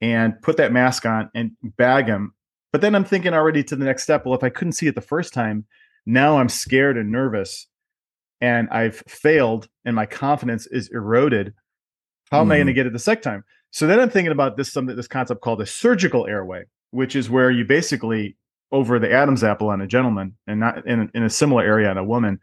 and 0.00 0.40
put 0.42 0.56
that 0.56 0.72
mask 0.72 1.04
on 1.04 1.30
and 1.34 1.52
bag 1.62 2.06
him. 2.06 2.34
But 2.72 2.80
then 2.80 2.94
I'm 2.94 3.04
thinking 3.04 3.34
already 3.34 3.62
to 3.64 3.76
the 3.76 3.84
next 3.84 4.04
step. 4.04 4.24
Well, 4.24 4.34
if 4.34 4.44
I 4.44 4.50
couldn't 4.50 4.72
see 4.72 4.86
it 4.86 4.94
the 4.94 5.00
first 5.00 5.34
time, 5.34 5.66
now 6.06 6.38
I'm 6.38 6.48
scared 6.48 6.96
and 6.96 7.10
nervous 7.10 7.66
and 8.40 8.68
I've 8.70 9.02
failed 9.08 9.68
and 9.84 9.96
my 9.96 10.06
confidence 10.06 10.66
is 10.66 10.88
eroded, 10.88 11.54
how 12.30 12.38
mm. 12.38 12.42
am 12.42 12.52
I 12.52 12.56
going 12.56 12.66
to 12.66 12.72
mm. 12.72 12.76
get 12.76 12.86
it 12.86 12.92
the 12.92 12.98
second 12.98 13.22
time? 13.22 13.44
So 13.70 13.86
then 13.86 14.00
I'm 14.00 14.10
thinking 14.10 14.32
about 14.32 14.56
this 14.56 14.72
something 14.72 14.96
this 14.96 15.08
concept 15.08 15.40
called 15.40 15.60
a 15.60 15.66
surgical 15.66 16.26
airway, 16.26 16.64
which 16.90 17.14
is 17.14 17.28
where 17.28 17.50
you 17.50 17.64
basically 17.64 18.36
over 18.72 18.98
the 18.98 19.10
Adam's 19.10 19.44
apple 19.44 19.68
on 19.68 19.80
a 19.80 19.86
gentleman 19.86 20.36
and 20.46 20.60
not 20.60 20.86
in, 20.86 21.10
in 21.14 21.22
a 21.22 21.30
similar 21.30 21.62
area 21.62 21.88
on 21.90 21.98
a 21.98 22.04
woman, 22.04 22.38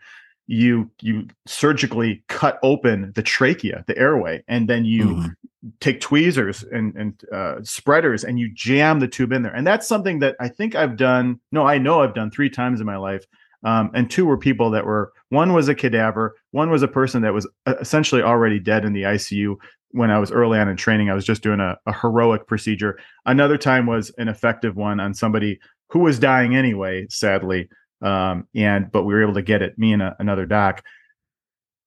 you 0.48 0.90
you 1.02 1.28
surgically 1.48 2.24
cut 2.28 2.60
open 2.62 3.12
the 3.16 3.24
trachea, 3.24 3.84
the 3.88 3.98
airway, 3.98 4.44
and 4.48 4.68
then 4.68 4.86
you 4.86 5.06
mm. 5.06 5.36
take 5.80 6.00
tweezers 6.00 6.64
and 6.64 6.96
and 6.96 7.22
uh, 7.32 7.56
spreaders 7.64 8.24
and 8.24 8.40
you 8.40 8.52
jam 8.54 9.00
the 9.00 9.08
tube 9.08 9.32
in 9.32 9.42
there. 9.42 9.56
And 9.56 9.66
that's 9.66 9.88
something 9.88 10.20
that 10.20 10.36
I 10.40 10.50
think 10.50 10.76
I've 10.76 10.98
done. 10.98 11.40
No, 11.52 11.66
I 11.66 11.80
know 11.80 12.02
I've 12.02 12.14
done 12.14 12.30
three 12.30 12.50
times 12.50 12.80
in 12.80 12.86
my 12.86 12.98
life 12.98 13.26
um, 13.66 13.90
and 13.96 14.10
two 14.10 14.26
were 14.26 14.38
people 14.38 14.70
that 14.72 14.86
were 14.86 15.12
one 15.30 15.52
was 15.52 15.68
a 15.68 15.76
cadaver, 15.76 16.36
one 16.52 16.70
was 16.70 16.84
a 16.84 16.88
person 16.88 17.24
that 17.24 17.34
was 17.34 17.50
uh, 17.66 17.74
essentially 17.82 18.22
already 18.22 18.60
dead 18.60 18.86
in 18.86 18.94
the 18.94 19.02
ICU 19.02 19.56
when 19.90 20.12
I 20.12 20.20
was 20.20 20.32
early 20.32 20.60
on 20.60 20.70
in 20.70 20.78
training. 20.78 21.10
I 21.10 21.16
was 21.16 21.26
just 21.26 21.42
doing 21.42 21.60
a, 21.60 21.78
a 21.88 21.92
heroic 21.92 22.48
procedure. 22.48 23.00
Another 23.26 23.58
time 23.58 23.88
was 23.88 24.12
an 24.20 24.28
effective 24.28 24.76
one 24.76 25.00
on 25.00 25.16
somebody 25.16 25.60
who 25.90 26.00
was 26.00 26.20
dying 26.20 26.56
anyway, 26.56 27.08
sadly. 27.10 27.68
Um, 28.02 28.48
and 28.54 28.92
but 28.92 29.04
we 29.04 29.16
were 29.16 29.24
able 29.24 29.34
to 29.34 29.42
get 29.42 29.64
it, 29.64 29.80
me 29.80 29.94
and 29.94 30.02
a, 30.02 30.16
another 30.20 30.46
doc. 30.46 30.84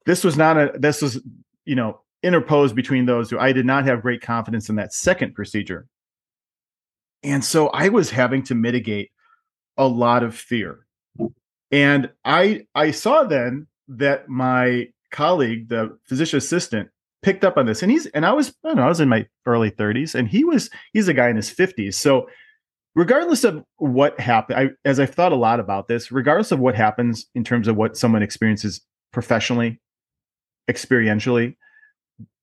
this 0.04 0.24
was 0.24 0.36
not 0.36 0.56
a 0.56 0.72
this 0.74 1.00
was 1.00 1.22
you 1.64 1.76
know 1.76 2.00
interposed 2.24 2.74
between 2.74 3.06
those 3.06 3.30
who 3.30 3.38
I 3.38 3.52
did 3.52 3.66
not 3.66 3.84
have 3.84 4.02
great 4.02 4.20
confidence 4.20 4.68
in 4.68 4.76
that 4.76 4.92
second 4.92 5.34
procedure. 5.34 5.86
And 7.22 7.44
so 7.44 7.68
I 7.68 7.88
was 7.90 8.10
having 8.10 8.42
to 8.44 8.56
mitigate 8.56 9.12
a 9.76 9.86
lot 9.86 10.24
of 10.24 10.34
fear. 10.34 10.88
And 11.70 12.10
I 12.24 12.66
I 12.74 12.90
saw 12.90 13.24
then 13.24 13.66
that 13.88 14.28
my 14.28 14.88
colleague, 15.10 15.68
the 15.68 15.98
physician 16.04 16.38
assistant, 16.38 16.88
picked 17.22 17.44
up 17.44 17.56
on 17.56 17.66
this. 17.66 17.82
And 17.82 17.90
he's 17.90 18.06
and 18.06 18.24
I 18.24 18.32
was 18.32 18.54
I 18.64 18.68
don't 18.68 18.76
know, 18.76 18.84
I 18.84 18.88
was 18.88 19.00
in 19.00 19.08
my 19.08 19.26
early 19.46 19.70
30s 19.70 20.14
and 20.14 20.28
he 20.28 20.44
was 20.44 20.70
he's 20.92 21.08
a 21.08 21.14
guy 21.14 21.28
in 21.28 21.36
his 21.36 21.50
50s. 21.50 21.94
So 21.94 22.28
regardless 22.94 23.44
of 23.44 23.64
what 23.76 24.18
happened, 24.20 24.58
I 24.58 24.88
as 24.88 25.00
I've 25.00 25.14
thought 25.14 25.32
a 25.32 25.36
lot 25.36 25.60
about 25.60 25.88
this, 25.88 26.10
regardless 26.10 26.52
of 26.52 26.58
what 26.58 26.74
happens 26.74 27.26
in 27.34 27.44
terms 27.44 27.68
of 27.68 27.76
what 27.76 27.96
someone 27.96 28.22
experiences 28.22 28.80
professionally, 29.12 29.80
experientially, 30.70 31.56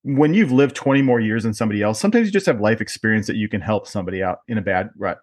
when 0.03 0.33
you've 0.33 0.51
lived 0.51 0.75
20 0.75 1.01
more 1.01 1.19
years 1.19 1.43
than 1.43 1.53
somebody 1.53 1.81
else, 1.81 1.99
sometimes 1.99 2.27
you 2.27 2.31
just 2.31 2.45
have 2.45 2.61
life 2.61 2.79
experience 2.79 3.27
that 3.27 3.37
you 3.37 3.49
can 3.49 3.61
help 3.61 3.87
somebody 3.87 4.21
out 4.21 4.39
in 4.47 4.57
a 4.57 4.61
bad 4.61 4.89
rut. 4.97 5.17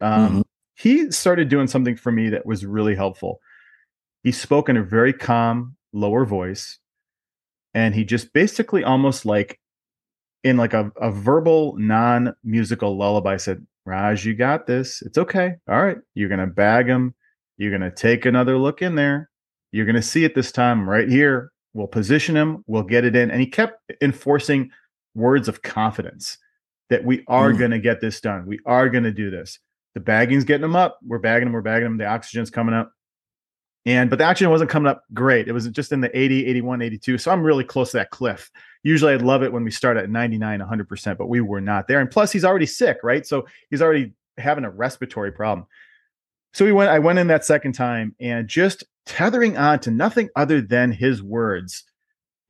Um, 0.00 0.28
mm-hmm. 0.28 0.40
He 0.74 1.10
started 1.10 1.48
doing 1.48 1.68
something 1.68 1.96
for 1.96 2.12
me 2.12 2.28
that 2.28 2.44
was 2.44 2.66
really 2.66 2.94
helpful. 2.94 3.40
He 4.26 4.32
spoke 4.32 4.68
in 4.68 4.76
a 4.76 4.82
very 4.82 5.12
calm, 5.12 5.76
lower 5.92 6.24
voice, 6.24 6.80
and 7.74 7.94
he 7.94 8.04
just 8.04 8.32
basically 8.32 8.82
almost 8.82 9.24
like 9.24 9.60
in 10.42 10.56
like 10.56 10.74
a, 10.74 10.90
a 11.00 11.12
verbal, 11.12 11.76
non-musical 11.78 12.98
lullaby 12.98 13.36
said, 13.36 13.64
Raj, 13.84 14.26
you 14.26 14.34
got 14.34 14.66
this. 14.66 15.00
It's 15.02 15.16
okay. 15.16 15.52
All 15.68 15.80
right. 15.80 15.98
You're 16.14 16.28
gonna 16.28 16.48
bag 16.48 16.88
him. 16.88 17.14
You're 17.56 17.70
gonna 17.70 17.94
take 17.94 18.26
another 18.26 18.58
look 18.58 18.82
in 18.82 18.96
there. 18.96 19.30
You're 19.70 19.86
gonna 19.86 20.02
see 20.02 20.24
it 20.24 20.34
this 20.34 20.50
time 20.50 20.90
right 20.90 21.08
here. 21.08 21.52
We'll 21.72 21.86
position 21.86 22.36
him, 22.36 22.64
we'll 22.66 22.82
get 22.82 23.04
it 23.04 23.14
in. 23.14 23.30
And 23.30 23.38
he 23.38 23.46
kept 23.46 23.80
enforcing 24.02 24.70
words 25.14 25.46
of 25.46 25.62
confidence 25.62 26.36
that 26.90 27.04
we 27.04 27.22
are 27.28 27.52
mm. 27.52 27.58
going 27.60 27.70
to 27.70 27.78
get 27.78 28.00
this 28.00 28.20
done. 28.20 28.46
We 28.46 28.58
are 28.66 28.88
going 28.88 29.04
to 29.04 29.12
do 29.12 29.30
this. 29.30 29.60
The 29.94 30.00
bagging's 30.00 30.44
getting 30.44 30.62
them 30.62 30.74
up. 30.74 30.98
We're 31.06 31.18
bagging 31.20 31.46
them, 31.46 31.52
we're 31.52 31.60
bagging 31.60 31.84
them. 31.84 31.98
The 31.98 32.06
oxygen's 32.06 32.50
coming 32.50 32.74
up. 32.74 32.92
And 33.86 34.10
but 34.10 34.18
the 34.18 34.24
oxygen 34.24 34.50
wasn't 34.50 34.70
coming 34.70 34.90
up 34.90 35.04
great. 35.14 35.46
It 35.48 35.52
was 35.52 35.68
just 35.68 35.92
in 35.92 36.00
the 36.00 36.16
80, 36.16 36.46
81, 36.46 36.82
82. 36.82 37.18
So 37.18 37.30
I'm 37.30 37.42
really 37.42 37.64
close 37.64 37.92
to 37.92 37.98
that 37.98 38.10
cliff. 38.10 38.50
Usually 38.82 39.14
I'd 39.14 39.22
love 39.22 39.42
it 39.42 39.52
when 39.52 39.64
we 39.64 39.70
start 39.70 39.96
at 39.96 40.10
99, 40.10 40.60
100%, 40.60 41.16
but 41.16 41.28
we 41.28 41.40
were 41.40 41.60
not 41.60 41.86
there. 41.86 42.00
And 42.00 42.10
plus 42.10 42.32
he's 42.32 42.44
already 42.44 42.66
sick, 42.66 42.98
right? 43.04 43.24
So 43.24 43.46
he's 43.70 43.80
already 43.80 44.12
having 44.38 44.64
a 44.64 44.70
respiratory 44.70 45.32
problem. 45.32 45.66
So 46.52 46.64
we 46.64 46.72
went 46.72 46.90
I 46.90 46.98
went 46.98 47.18
in 47.18 47.28
that 47.28 47.44
second 47.44 47.72
time 47.72 48.14
and 48.18 48.48
just 48.48 48.84
tethering 49.06 49.56
on 49.56 49.78
to 49.80 49.90
nothing 49.90 50.28
other 50.34 50.60
than 50.60 50.90
his 50.90 51.22
words 51.22 51.84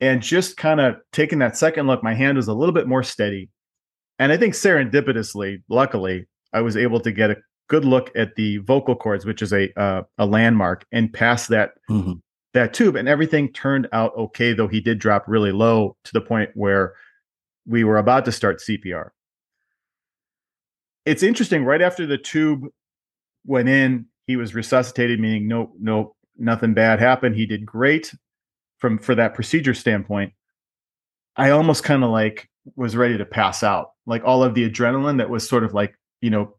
and 0.00 0.22
just 0.22 0.56
kind 0.56 0.80
of 0.80 0.96
taking 1.12 1.38
that 1.38 1.56
second 1.56 1.86
look 1.86 2.02
my 2.02 2.14
hand 2.14 2.36
was 2.36 2.48
a 2.48 2.54
little 2.54 2.74
bit 2.74 2.88
more 2.88 3.02
steady 3.02 3.50
and 4.18 4.32
i 4.32 4.36
think 4.36 4.54
serendipitously 4.54 5.62
luckily 5.68 6.26
i 6.52 6.60
was 6.60 6.76
able 6.76 7.00
to 7.00 7.12
get 7.12 7.30
a 7.30 7.36
good 7.68 7.84
look 7.84 8.10
at 8.16 8.34
the 8.36 8.58
vocal 8.58 8.94
cords 8.94 9.24
which 9.24 9.42
is 9.42 9.52
a 9.52 9.72
uh, 9.78 10.02
a 10.18 10.26
landmark 10.26 10.86
and 10.92 11.12
pass 11.12 11.46
that 11.48 11.72
mm-hmm. 11.90 12.12
that 12.54 12.74
tube 12.74 12.96
and 12.96 13.08
everything 13.08 13.52
turned 13.52 13.88
out 13.92 14.12
okay 14.16 14.52
though 14.52 14.68
he 14.68 14.80
did 14.80 14.98
drop 14.98 15.24
really 15.26 15.52
low 15.52 15.96
to 16.04 16.12
the 16.12 16.20
point 16.20 16.50
where 16.54 16.94
we 17.66 17.84
were 17.84 17.98
about 17.98 18.24
to 18.24 18.32
start 18.32 18.60
cpr 18.60 19.10
it's 21.04 21.22
interesting 21.22 21.64
right 21.64 21.82
after 21.82 22.06
the 22.06 22.18
tube 22.18 22.66
went 23.44 23.68
in 23.68 24.06
he 24.26 24.36
was 24.36 24.54
resuscitated 24.54 25.20
meaning 25.20 25.48
no 25.48 25.72
no 25.80 26.16
nothing 26.38 26.74
bad 26.74 26.98
happened. 26.98 27.36
He 27.36 27.46
did 27.46 27.64
great 27.66 28.14
from 28.78 28.98
for 28.98 29.14
that 29.14 29.34
procedure 29.34 29.74
standpoint. 29.74 30.32
I 31.36 31.50
almost 31.50 31.84
kind 31.84 32.04
of 32.04 32.10
like 32.10 32.48
was 32.74 32.96
ready 32.96 33.18
to 33.18 33.24
pass 33.24 33.62
out. 33.62 33.90
Like 34.06 34.24
all 34.24 34.42
of 34.42 34.54
the 34.54 34.68
adrenaline 34.68 35.18
that 35.18 35.30
was 35.30 35.48
sort 35.48 35.64
of 35.64 35.74
like, 35.74 35.94
you 36.20 36.30
know, 36.30 36.56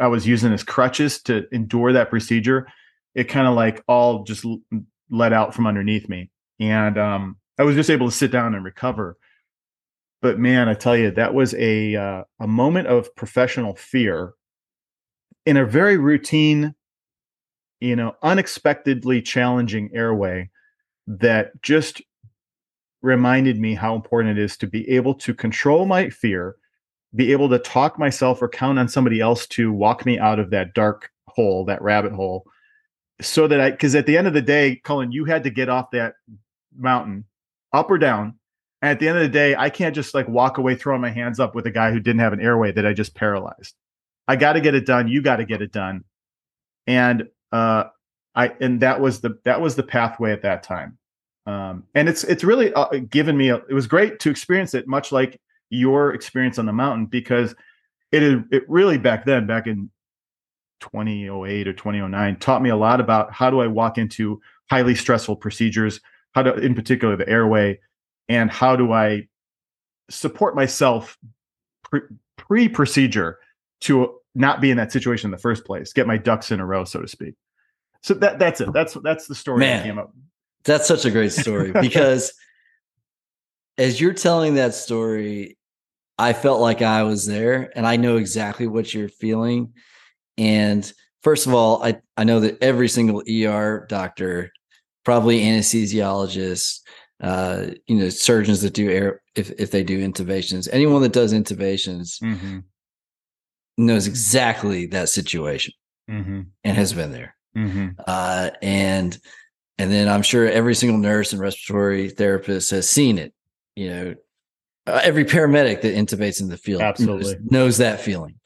I 0.00 0.08
was 0.08 0.26
using 0.26 0.52
as 0.52 0.62
crutches 0.62 1.22
to 1.22 1.46
endure 1.52 1.92
that 1.92 2.10
procedure. 2.10 2.66
It 3.14 3.24
kind 3.24 3.46
of 3.46 3.54
like 3.54 3.82
all 3.88 4.24
just 4.24 4.44
let 5.10 5.32
out 5.32 5.54
from 5.54 5.66
underneath 5.66 6.08
me. 6.08 6.30
And 6.58 6.98
um, 6.98 7.36
I 7.58 7.62
was 7.62 7.76
just 7.76 7.90
able 7.90 8.08
to 8.08 8.16
sit 8.16 8.30
down 8.30 8.54
and 8.54 8.64
recover. 8.64 9.16
But 10.22 10.38
man, 10.38 10.68
I 10.68 10.74
tell 10.74 10.96
you, 10.96 11.10
that 11.12 11.34
was 11.34 11.54
a 11.54 11.94
uh, 11.94 12.24
a 12.40 12.46
moment 12.46 12.88
of 12.88 13.14
professional 13.14 13.76
fear 13.76 14.32
in 15.44 15.56
a 15.56 15.64
very 15.64 15.96
routine 15.96 16.74
you 17.80 17.96
know, 17.96 18.14
unexpectedly 18.22 19.22
challenging 19.22 19.90
airway 19.92 20.50
that 21.06 21.60
just 21.62 22.02
reminded 23.02 23.60
me 23.60 23.74
how 23.74 23.94
important 23.94 24.38
it 24.38 24.42
is 24.42 24.56
to 24.56 24.66
be 24.66 24.88
able 24.88 25.14
to 25.14 25.34
control 25.34 25.86
my 25.86 26.08
fear, 26.08 26.56
be 27.16 27.32
able 27.32 27.48
to 27.48 27.58
talk 27.58 27.98
myself 27.98 28.40
or 28.40 28.48
count 28.48 28.78
on 28.78 28.88
somebody 28.88 29.20
else 29.20 29.46
to 29.48 29.72
walk 29.72 30.06
me 30.06 30.18
out 30.18 30.38
of 30.38 30.50
that 30.50 30.74
dark 30.74 31.10
hole, 31.26 31.64
that 31.64 31.82
rabbit 31.82 32.12
hole, 32.12 32.44
so 33.20 33.48
that 33.48 33.60
I, 33.60 33.70
because 33.70 33.94
at 33.94 34.06
the 34.06 34.16
end 34.16 34.26
of 34.26 34.34
the 34.34 34.42
day, 34.42 34.80
Cullen, 34.84 35.12
you 35.12 35.24
had 35.24 35.44
to 35.44 35.50
get 35.50 35.68
off 35.68 35.90
that 35.92 36.14
mountain, 36.76 37.24
up 37.72 37.90
or 37.90 37.98
down. 37.98 38.38
And 38.82 38.90
at 38.90 39.00
the 39.00 39.08
end 39.08 39.16
of 39.16 39.22
the 39.22 39.30
day, 39.30 39.56
I 39.56 39.70
can't 39.70 39.94
just 39.94 40.14
like 40.14 40.28
walk 40.28 40.58
away 40.58 40.74
throwing 40.74 41.00
my 41.00 41.10
hands 41.10 41.40
up 41.40 41.54
with 41.54 41.66
a 41.66 41.70
guy 41.70 41.90
who 41.90 42.00
didn't 42.00 42.20
have 42.20 42.34
an 42.34 42.40
airway 42.40 42.72
that 42.72 42.86
I 42.86 42.92
just 42.92 43.14
paralyzed. 43.14 43.74
I 44.28 44.36
got 44.36 44.52
to 44.52 44.60
get 44.60 44.74
it 44.74 44.84
done. 44.84 45.08
You 45.08 45.22
got 45.22 45.36
to 45.36 45.44
get 45.44 45.62
it 45.62 45.72
done. 45.72 46.04
And 46.86 47.28
uh, 47.52 47.84
I 48.34 48.52
and 48.60 48.80
that 48.80 49.00
was 49.00 49.20
the 49.20 49.38
that 49.44 49.60
was 49.60 49.76
the 49.76 49.82
pathway 49.82 50.32
at 50.32 50.42
that 50.42 50.62
time. 50.62 50.98
Um, 51.46 51.84
and 51.94 52.08
it's 52.08 52.22
it's 52.24 52.44
really 52.44 52.72
uh, 52.74 52.86
given 53.08 53.36
me 53.36 53.48
a, 53.48 53.56
it 53.56 53.72
was 53.72 53.86
great 53.86 54.20
to 54.20 54.30
experience 54.30 54.74
it, 54.74 54.86
much 54.86 55.10
like 55.10 55.40
your 55.70 56.14
experience 56.14 56.58
on 56.58 56.66
the 56.66 56.72
mountain, 56.72 57.06
because 57.06 57.54
it 58.12 58.22
is 58.22 58.40
it 58.50 58.68
really 58.68 58.98
back 58.98 59.24
then, 59.24 59.46
back 59.46 59.66
in 59.66 59.90
2008 60.80 61.68
or 61.68 61.72
2009, 61.72 62.36
taught 62.36 62.62
me 62.62 62.70
a 62.70 62.76
lot 62.76 63.00
about 63.00 63.32
how 63.32 63.50
do 63.50 63.60
I 63.60 63.66
walk 63.66 63.98
into 63.98 64.40
highly 64.70 64.94
stressful 64.94 65.36
procedures, 65.36 66.00
how 66.32 66.42
to, 66.42 66.54
in 66.54 66.74
particular, 66.74 67.16
the 67.16 67.28
airway, 67.28 67.80
and 68.28 68.50
how 68.50 68.76
do 68.76 68.92
I 68.92 69.28
support 70.10 70.54
myself 70.54 71.18
pre 72.36 72.68
procedure 72.68 73.38
to 73.82 74.16
not 74.34 74.60
be 74.60 74.70
in 74.70 74.76
that 74.76 74.92
situation 74.92 75.28
in 75.28 75.30
the 75.32 75.38
first 75.38 75.64
place, 75.64 75.92
get 75.92 76.06
my 76.06 76.16
ducks 76.16 76.50
in 76.50 76.60
a 76.60 76.66
row, 76.66 76.84
so 76.84 77.00
to 77.00 77.08
speak. 77.08 77.34
So 78.02 78.14
that 78.14 78.38
that's 78.38 78.60
it. 78.60 78.72
That's 78.72 78.94
that's 79.02 79.26
the 79.26 79.34
story 79.34 79.60
Man, 79.60 79.78
that 79.78 79.84
came 79.84 79.98
up. 79.98 80.12
That's 80.64 80.86
such 80.86 81.04
a 81.04 81.10
great 81.10 81.32
story 81.32 81.72
because 81.80 82.32
as 83.78 84.00
you're 84.00 84.14
telling 84.14 84.54
that 84.54 84.74
story, 84.74 85.58
I 86.18 86.32
felt 86.32 86.60
like 86.60 86.82
I 86.82 87.02
was 87.02 87.26
there 87.26 87.70
and 87.76 87.86
I 87.86 87.96
know 87.96 88.16
exactly 88.16 88.66
what 88.66 88.92
you're 88.92 89.08
feeling. 89.08 89.74
And 90.38 90.90
first 91.22 91.46
of 91.46 91.54
all, 91.54 91.82
I, 91.82 92.00
I 92.16 92.24
know 92.24 92.40
that 92.40 92.62
every 92.62 92.88
single 92.88 93.22
ER 93.28 93.86
doctor, 93.88 94.50
probably 95.04 95.40
anesthesiologists, 95.40 96.80
uh, 97.20 97.66
you 97.86 97.96
know, 97.96 98.08
surgeons 98.08 98.62
that 98.62 98.74
do 98.74 98.90
air 98.90 99.22
if 99.34 99.50
if 99.58 99.70
they 99.70 99.82
do 99.82 100.06
intubations, 100.06 100.68
anyone 100.72 101.02
that 101.02 101.12
does 101.12 101.32
intubations 101.32 102.20
mm-hmm 102.22 102.58
knows 103.78 104.06
exactly 104.06 104.86
that 104.86 105.08
situation 105.08 105.74
mm-hmm. 106.10 106.42
and 106.64 106.76
has 106.76 106.92
been 106.92 107.12
there. 107.12 107.36
Mm-hmm. 107.56 107.88
Uh, 108.06 108.50
and 108.62 109.18
and 109.78 109.92
then 109.92 110.08
I'm 110.08 110.22
sure 110.22 110.48
every 110.48 110.74
single 110.74 110.98
nurse 110.98 111.32
and 111.32 111.40
respiratory 111.40 112.08
therapist 112.08 112.70
has 112.70 112.88
seen 112.88 113.18
it. 113.18 113.34
You 113.76 113.90
know, 113.90 114.14
uh, 114.86 115.00
every 115.02 115.24
paramedic 115.24 115.82
that 115.82 115.94
intubates 115.94 116.40
in 116.40 116.48
the 116.48 116.56
field 116.56 116.82
absolutely 116.82 117.34
knows, 117.34 117.50
knows 117.50 117.78
that 117.78 118.00
feeling. 118.00 118.40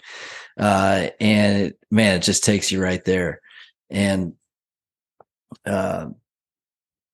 Uh, 0.58 1.08
and 1.20 1.62
it, 1.62 1.78
man, 1.90 2.16
it 2.16 2.22
just 2.22 2.44
takes 2.44 2.70
you 2.70 2.82
right 2.82 3.04
there. 3.04 3.40
And 3.88 4.34
uh, 5.64 6.06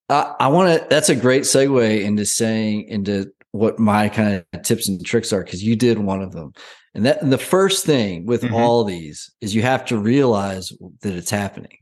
I, 0.08 0.34
I 0.40 0.48
want 0.48 0.80
to. 0.80 0.86
That's 0.88 1.08
a 1.08 1.16
great 1.16 1.42
segue 1.42 2.02
into 2.02 2.26
saying 2.26 2.88
into 2.88 3.32
what 3.52 3.78
my 3.78 4.08
kind 4.08 4.44
of 4.52 4.62
tips 4.62 4.88
and 4.88 5.04
tricks 5.04 5.32
are 5.32 5.44
because 5.44 5.62
you 5.62 5.76
did 5.76 5.98
one 5.98 6.22
of 6.22 6.32
them 6.32 6.52
and 6.96 7.04
that 7.04 7.20
and 7.20 7.30
the 7.30 7.38
first 7.38 7.84
thing 7.84 8.24
with 8.24 8.42
mm-hmm. 8.42 8.54
all 8.54 8.82
these 8.82 9.30
is 9.42 9.54
you 9.54 9.60
have 9.60 9.84
to 9.84 9.98
realize 9.98 10.72
that 11.02 11.14
it's 11.14 11.30
happening. 11.30 11.76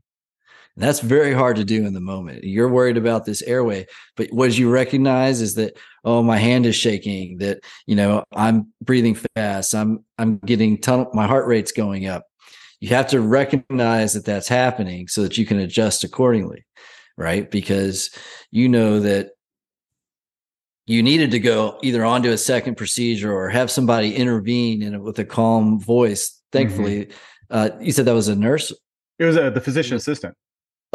And 0.76 0.82
that's 0.82 1.00
very 1.00 1.32
hard 1.32 1.56
to 1.56 1.64
do 1.64 1.86
in 1.86 1.94
the 1.94 2.00
moment. 2.00 2.42
You're 2.42 2.68
worried 2.68 2.96
about 2.96 3.24
this 3.24 3.42
airway, 3.42 3.86
but 4.16 4.32
what 4.32 4.58
you 4.58 4.70
recognize 4.70 5.40
is 5.40 5.54
that 5.54 5.76
oh, 6.04 6.22
my 6.22 6.36
hand 6.36 6.66
is 6.66 6.76
shaking. 6.76 7.38
That 7.38 7.60
you 7.86 7.94
know 7.94 8.24
I'm 8.34 8.72
breathing 8.82 9.16
fast. 9.36 9.74
I'm 9.74 10.04
I'm 10.18 10.38
getting 10.38 10.80
tunnel. 10.80 11.10
My 11.14 11.26
heart 11.26 11.46
rate's 11.46 11.72
going 11.72 12.06
up. 12.06 12.24
You 12.80 12.88
have 12.88 13.06
to 13.08 13.20
recognize 13.20 14.14
that 14.14 14.24
that's 14.24 14.48
happening 14.48 15.08
so 15.08 15.22
that 15.22 15.38
you 15.38 15.46
can 15.46 15.58
adjust 15.58 16.04
accordingly, 16.04 16.66
right? 17.16 17.48
Because 17.50 18.10
you 18.50 18.68
know 18.68 19.00
that 19.00 19.30
you 20.86 21.02
needed 21.02 21.30
to 21.30 21.38
go 21.38 21.78
either 21.82 22.04
onto 22.04 22.30
a 22.30 22.36
second 22.36 22.76
procedure 22.76 23.32
or 23.32 23.48
have 23.48 23.70
somebody 23.70 24.14
intervene 24.14 24.82
in 24.82 25.00
with 25.02 25.18
a 25.18 25.24
calm 25.24 25.80
voice. 25.80 26.40
Thankfully, 26.52 27.06
mm-hmm. 27.06 27.14
uh, 27.50 27.70
you 27.80 27.92
said 27.92 28.04
that 28.04 28.14
was 28.14 28.28
a 28.28 28.36
nurse. 28.36 28.72
It 29.18 29.24
was 29.24 29.36
a, 29.36 29.50
the 29.50 29.60
physician 29.60 29.96
assistant. 29.96 30.34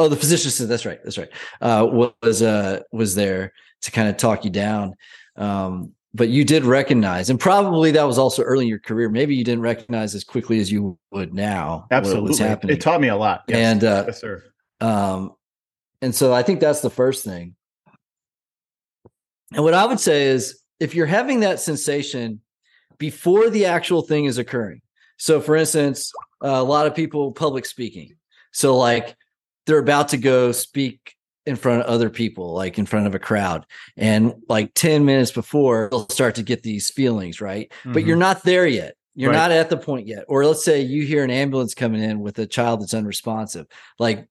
Oh, 0.00 0.08
the 0.08 0.16
physician 0.16 0.48
assistant. 0.48 0.70
That's 0.70 0.86
right. 0.86 0.98
That's 1.04 1.18
right. 1.18 1.28
Uh, 1.60 2.10
was 2.22 2.42
uh 2.42 2.80
was 2.90 3.14
there 3.14 3.52
to 3.82 3.90
kind 3.90 4.08
of 4.08 4.16
talk 4.16 4.44
you 4.44 4.50
down. 4.50 4.96
Um, 5.36 5.92
but 6.12 6.28
you 6.28 6.44
did 6.44 6.64
recognize, 6.64 7.30
and 7.30 7.38
probably 7.38 7.92
that 7.92 8.02
was 8.02 8.18
also 8.18 8.42
early 8.42 8.64
in 8.64 8.68
your 8.68 8.80
career. 8.80 9.08
Maybe 9.08 9.36
you 9.36 9.44
didn't 9.44 9.62
recognize 9.62 10.14
as 10.14 10.24
quickly 10.24 10.58
as 10.58 10.72
you 10.72 10.98
would 11.12 11.32
now. 11.32 11.86
Absolutely, 11.90 12.34
it 12.72 12.80
taught 12.80 13.00
me 13.00 13.08
a 13.08 13.16
lot. 13.16 13.44
Yes. 13.46 13.58
And 13.58 13.84
uh, 13.84 14.04
yes, 14.08 14.20
sir. 14.20 14.42
Um, 14.80 15.34
and 16.02 16.14
so 16.14 16.32
I 16.32 16.42
think 16.42 16.60
that's 16.60 16.80
the 16.80 16.90
first 16.90 17.24
thing. 17.24 17.54
And 19.52 19.62
what 19.62 19.74
I 19.74 19.84
would 19.84 20.00
say 20.00 20.24
is, 20.24 20.60
if 20.80 20.94
you're 20.94 21.06
having 21.06 21.40
that 21.40 21.60
sensation 21.60 22.40
before 22.98 23.50
the 23.50 23.66
actual 23.66 24.02
thing 24.02 24.24
is 24.24 24.38
occurring. 24.38 24.80
So, 25.16 25.40
for 25.40 25.56
instance, 25.56 26.12
uh, 26.42 26.48
a 26.48 26.62
lot 26.62 26.86
of 26.86 26.94
people 26.94 27.32
public 27.32 27.66
speaking. 27.66 28.14
So, 28.52 28.76
like 28.76 29.16
they're 29.70 29.78
about 29.78 30.08
to 30.08 30.16
go 30.16 30.50
speak 30.50 31.14
in 31.46 31.54
front 31.54 31.82
of 31.82 31.86
other 31.86 32.10
people, 32.10 32.52
like 32.52 32.76
in 32.76 32.86
front 32.86 33.06
of 33.06 33.14
a 33.14 33.20
crowd. 33.20 33.64
And 33.96 34.34
like 34.48 34.74
10 34.74 35.04
minutes 35.04 35.30
before, 35.30 35.88
they'll 35.92 36.08
start 36.08 36.34
to 36.34 36.42
get 36.42 36.64
these 36.64 36.90
feelings, 36.90 37.40
right? 37.40 37.70
Mm-hmm. 37.70 37.92
But 37.92 38.04
you're 38.04 38.16
mm-hmm. 38.16 38.20
not 38.20 38.42
there 38.42 38.66
yet. 38.66 38.96
You're 39.14 39.30
right. 39.30 39.36
not 39.36 39.52
at 39.52 39.70
the 39.70 39.76
point 39.76 40.08
yet. 40.08 40.24
Or 40.26 40.44
let's 40.44 40.64
say 40.64 40.80
you 40.80 41.04
hear 41.06 41.22
an 41.22 41.30
ambulance 41.30 41.72
coming 41.72 42.02
in 42.02 42.18
with 42.18 42.36
a 42.40 42.46
child 42.46 42.80
that's 42.80 42.94
unresponsive. 42.94 43.66
Like 44.00 44.26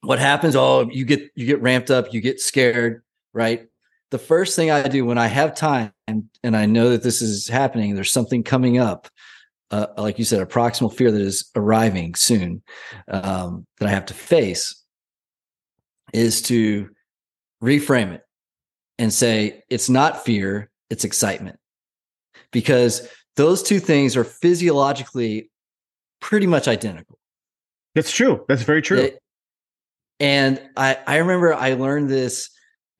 what 0.00 0.18
happens? 0.18 0.56
Oh, 0.56 0.88
you 0.90 1.04
get 1.04 1.30
you 1.34 1.46
get 1.46 1.60
ramped 1.60 1.90
up, 1.90 2.14
you 2.14 2.22
get 2.22 2.40
scared, 2.40 3.02
right? 3.34 3.66
The 4.10 4.18
first 4.18 4.56
thing 4.56 4.70
I 4.70 4.88
do 4.88 5.04
when 5.04 5.18
I 5.18 5.26
have 5.26 5.54
time 5.54 5.92
and, 6.06 6.24
and 6.42 6.56
I 6.56 6.66
know 6.66 6.90
that 6.90 7.02
this 7.02 7.20
is 7.22 7.48
happening, 7.48 7.94
there's 7.94 8.12
something 8.12 8.42
coming 8.42 8.78
up, 8.78 9.08
uh, 9.70 9.86
like 9.96 10.18
you 10.18 10.24
said, 10.24 10.40
a 10.40 10.46
proximal 10.46 10.92
fear 10.92 11.10
that 11.10 11.20
is 11.20 11.50
arriving 11.54 12.14
soon 12.14 12.62
um, 13.08 13.66
that 13.78 13.88
I 13.88 13.92
have 13.92 14.06
to 14.06 14.14
face 14.14 14.84
is 16.12 16.42
to 16.42 16.90
reframe 17.62 18.12
it 18.12 18.22
and 18.98 19.12
say 19.12 19.62
it's 19.70 19.88
not 19.88 20.24
fear, 20.24 20.70
it's 20.90 21.04
excitement. 21.04 21.58
Because 22.52 23.08
those 23.36 23.62
two 23.62 23.78
things 23.78 24.16
are 24.16 24.24
physiologically 24.24 25.50
pretty 26.20 26.46
much 26.46 26.66
identical. 26.66 27.18
That's 27.94 28.10
true. 28.10 28.44
That's 28.48 28.62
very 28.62 28.82
true. 28.82 28.98
It, 28.98 29.18
and 30.18 30.60
I, 30.76 30.98
I 31.06 31.16
remember 31.16 31.54
I 31.54 31.74
learned 31.74 32.10
this 32.10 32.50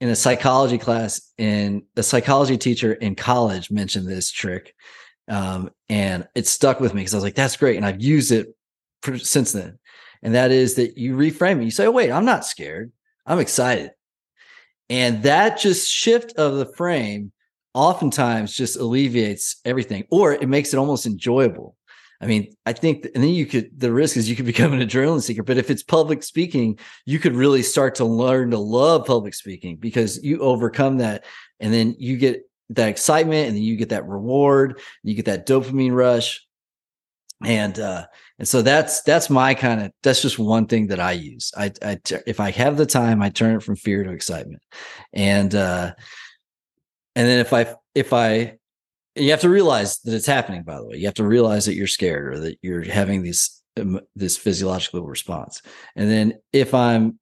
in 0.01 0.09
a 0.09 0.17
psychology 0.17 0.79
class, 0.79 1.21
and 1.39 1.83
a 1.95 2.03
psychology 2.03 2.57
teacher 2.57 2.95
in 2.95 3.15
college 3.15 3.71
mentioned 3.71 4.09
this 4.09 4.31
trick. 4.31 4.75
Um, 5.31 5.71
and 5.89 6.29
it 6.35 6.47
stuck 6.47 6.81
with 6.81 6.93
me 6.93 7.01
because 7.01 7.15
I 7.15 7.19
was 7.19 7.25
like, 7.25 7.37
that's 7.37 7.57
great. 7.57 7.77
And 7.77 7.87
I've 7.87 8.03
used 8.03 8.33
it 8.33 8.49
for, 9.03 9.17
since 9.17 9.53
then. 9.53 9.79
And 10.23 10.35
that 10.35 10.51
is 10.51 10.75
that 10.75 10.99
you 10.99 11.17
reframe 11.17 11.61
it. 11.61 11.65
You 11.65 11.71
say, 11.71 11.87
oh, 11.87 11.93
wait, 11.93 12.11
I'm 12.11 12.25
not 12.25 12.45
scared. 12.45 12.93
I'm 13.25 13.39
excited. 13.39 13.93
And 14.91 15.23
that 15.23 15.59
just 15.59 15.91
shift 15.91 16.33
of 16.37 16.57
the 16.57 16.67
frame 16.67 17.33
oftentimes 17.75 18.53
just 18.53 18.77
alleviates 18.77 19.61
everything 19.65 20.05
or 20.11 20.33
it 20.33 20.49
makes 20.49 20.75
it 20.75 20.79
almost 20.79 21.07
enjoyable. 21.07 21.77
I 22.21 22.27
mean, 22.27 22.55
I 22.67 22.75
think, 22.75 23.07
and 23.15 23.25
then 23.25 23.31
you 23.31 23.47
could, 23.47 23.71
the 23.79 23.93
risk 23.93 24.17
is 24.17 24.29
you 24.29 24.37
could 24.37 24.47
become 24.55 24.73
an 24.73 24.81
adrenaline 24.81 25.23
seeker. 25.23 25.45
But 25.45 25.59
if 25.59 25.71
it's 25.71 25.85
public 25.85 26.23
speaking, 26.23 26.79
you 27.07 27.19
could 27.19 27.37
really 27.37 27.63
start 27.63 27.95
to 27.97 28.05
learn 28.05 28.51
to 28.51 28.59
love 28.59 29.07
public 29.07 29.35
speaking 29.35 29.77
because 29.77 30.23
you 30.23 30.41
overcome 30.41 30.99
that. 30.99 31.25
And 31.61 31.73
then 31.73 31.95
you 31.99 32.17
get 32.17 32.50
that 32.71 32.89
excitement 32.89 33.49
and 33.49 33.57
then 33.57 33.63
you 33.63 33.77
get 33.77 33.91
that 33.91 34.07
reward, 34.07 34.81
you 35.03 35.15
get 35.15 35.27
that 35.27 35.47
dopamine 35.47 35.95
rush. 35.95 36.45
And, 37.45 37.79
uh, 37.79 38.07
and 38.39 38.49
so 38.49 38.63
that's 38.63 39.03
that's 39.03 39.29
my 39.29 39.53
kind 39.55 39.83
of 39.83 39.93
that's 40.03 40.23
just 40.23 40.39
one 40.39 40.67
thing 40.67 40.87
that 40.87 40.99
I 40.99 41.13
use. 41.13 41.53
I, 41.57 41.71
I 41.83 41.99
if 42.27 42.41
I 42.41 42.51
have 42.53 42.79
the 42.79 42.87
time, 42.87 43.23
I 43.23 43.29
turn 43.29 43.57
it 43.57 43.63
from 43.63 43.77
fear 43.77 44.03
to 44.03 44.11
excitement, 44.11 44.63
and 45.13 45.55
uh, 45.55 45.93
and 47.15 47.29
then 47.29 47.39
if 47.39 47.53
I 47.53 47.75
if 47.95 48.15
I 48.15 48.59
you 49.15 49.31
have 49.31 49.43
to 49.43 49.51
realize 49.51 49.99
that 50.01 50.15
it's 50.15 50.27
happening. 50.27 50.63
By 50.63 50.77
the 50.77 50.87
way, 50.87 50.97
you 50.97 51.05
have 51.05 51.15
to 51.15 51.27
realize 51.27 51.67
that 51.67 51.75
you're 51.75 51.87
scared 51.87 52.33
or 52.35 52.39
that 52.41 52.59
you're 52.63 52.83
having 52.83 53.23
these 53.23 53.63
um, 53.79 54.01
this 54.17 54.39
physiological 54.39 55.03
response. 55.03 55.61
And 55.95 56.11
then 56.11 56.39
if 56.55 56.73
I'm 56.73 57.19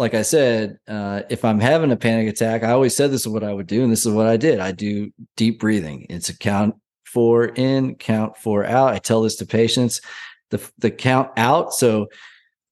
like 0.00 0.14
I 0.14 0.22
said, 0.22 0.78
uh, 0.88 1.20
if 1.28 1.44
I'm 1.44 1.60
having 1.60 1.92
a 1.92 1.96
panic 1.96 2.26
attack, 2.26 2.62
I 2.64 2.70
always 2.70 2.96
said 2.96 3.10
this 3.10 3.20
is 3.20 3.28
what 3.28 3.44
I 3.44 3.52
would 3.52 3.66
do, 3.66 3.82
and 3.82 3.92
this 3.92 4.06
is 4.06 4.12
what 4.14 4.26
I 4.26 4.38
did. 4.38 4.58
I 4.58 4.72
do 4.72 5.12
deep 5.36 5.60
breathing. 5.60 6.06
It's 6.08 6.30
a 6.30 6.38
count 6.38 6.74
four 7.04 7.48
in, 7.48 7.96
count 7.96 8.38
four 8.38 8.64
out. 8.64 8.94
I 8.94 8.98
tell 8.98 9.20
this 9.20 9.36
to 9.36 9.46
patients 9.46 10.00
the 10.48 10.70
the 10.78 10.90
count 10.90 11.28
out. 11.36 11.74
So 11.74 12.08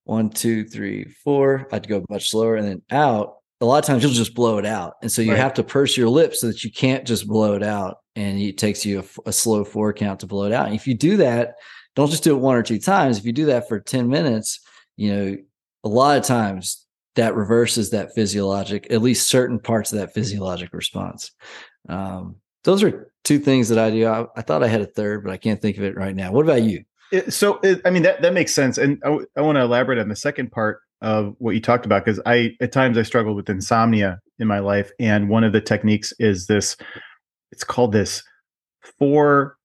one, 0.05 0.31
two, 0.31 0.65
three, 0.65 1.05
four. 1.23 1.69
I'd 1.71 1.87
go 1.87 2.03
much 2.09 2.31
slower 2.31 2.57
and 2.57 2.67
then 2.67 2.83
out. 2.91 3.35
A 3.61 3.67
lot 3.67 3.85
of 3.85 3.85
times 3.85 4.03
you'll 4.03 4.13
just 4.13 4.35
blow 4.35 4.57
it 4.57 4.65
out, 4.65 4.95
and 5.03 5.13
so 5.13 5.21
you 5.21 5.33
right. 5.33 5.39
have 5.39 5.53
to 5.55 5.63
purse 5.63 5.99
your 5.99 6.09
lips 6.09 6.41
so 6.41 6.47
that 6.47 6.65
you 6.65 6.73
can't 6.73 7.07
just 7.07 7.29
blow 7.29 7.53
it 7.53 7.63
out. 7.63 7.99
And 8.17 8.41
it 8.41 8.57
takes 8.57 8.87
you 8.87 9.01
a, 9.01 9.29
a 9.29 9.33
slow 9.35 9.65
four 9.65 9.93
count 9.93 10.21
to 10.21 10.27
blow 10.27 10.45
it 10.45 10.53
out. 10.53 10.65
And 10.65 10.75
if 10.75 10.87
you 10.87 10.95
do 10.95 11.19
that, 11.19 11.57
don't 11.95 12.11
just 12.11 12.25
do 12.25 12.35
it 12.35 12.41
one 12.41 12.57
or 12.57 12.63
two 12.63 12.79
times. 12.79 13.19
If 13.19 13.27
you 13.27 13.35
do 13.35 13.47
that 13.47 13.69
for 13.69 13.81
ten 13.81 14.09
minutes, 14.09 14.61
you 14.97 15.15
know 15.15 15.37
a 15.85 15.89
lot 15.91 16.17
of 16.17 16.25
times 16.25 16.87
that 17.19 17.35
reverses 17.35 17.91
that 17.91 18.15
physiologic, 18.15 18.87
at 18.93 19.03
least 19.03 19.27
certain 19.27 19.59
parts 19.59 19.93
of 19.93 19.99
that 19.99 20.15
physiologic 20.15 20.73
response. 20.73 21.33
Um, 21.89 22.37
those 22.63 22.85
are 22.85 23.11
two 23.25 23.41
things 23.41 23.69
that 23.71 23.79
I 23.79 23.91
do. 23.91 24.07
I, 24.07 24.25
I, 24.37 24.43
thought 24.43 24.63
I 24.63 24.69
had 24.69 24.83
a 24.83 24.87
third, 24.87 25.25
but 25.25 25.33
I 25.33 25.37
can't 25.37 25.61
think 25.61 25.79
of 25.79 25.83
it 25.83 25.97
right 25.97 26.15
now. 26.15 26.31
What 26.31 26.45
about 26.45 26.63
you? 26.63 26.85
It, 27.11 27.33
so 27.33 27.59
it, 27.65 27.81
I 27.85 27.91
mean 27.91 28.05
that 28.05 28.23
that 28.23 28.35
makes 28.35 28.55
sense, 28.55 28.79
and 28.79 29.03
I, 29.05 29.19
I 29.37 29.41
want 29.41 29.57
to 29.57 29.63
elaborate 29.63 29.99
on 29.99 30.09
the 30.09 30.15
second 30.15 30.53
part 30.53 30.81
of 31.01 31.35
what 31.39 31.55
you 31.55 31.61
talked 31.61 31.87
about 31.87 32.05
because 32.05 32.21
I 32.25 32.53
at 32.61 32.71
times 32.71 32.97
I 32.97 33.03
struggle 33.03 33.35
with 33.35 33.51
insomnia 33.51 34.21
in 34.39 34.47
my 34.47 34.61
life, 34.61 34.93
and 35.01 35.29
one 35.29 35.43
of 35.43 35.53
the 35.53 35.61
techniques 35.61 36.13
is 36.21 36.47
this. 36.47 36.77
It's 37.51 37.65
called 37.65 37.93
this 37.93 38.23
four 38.99 39.57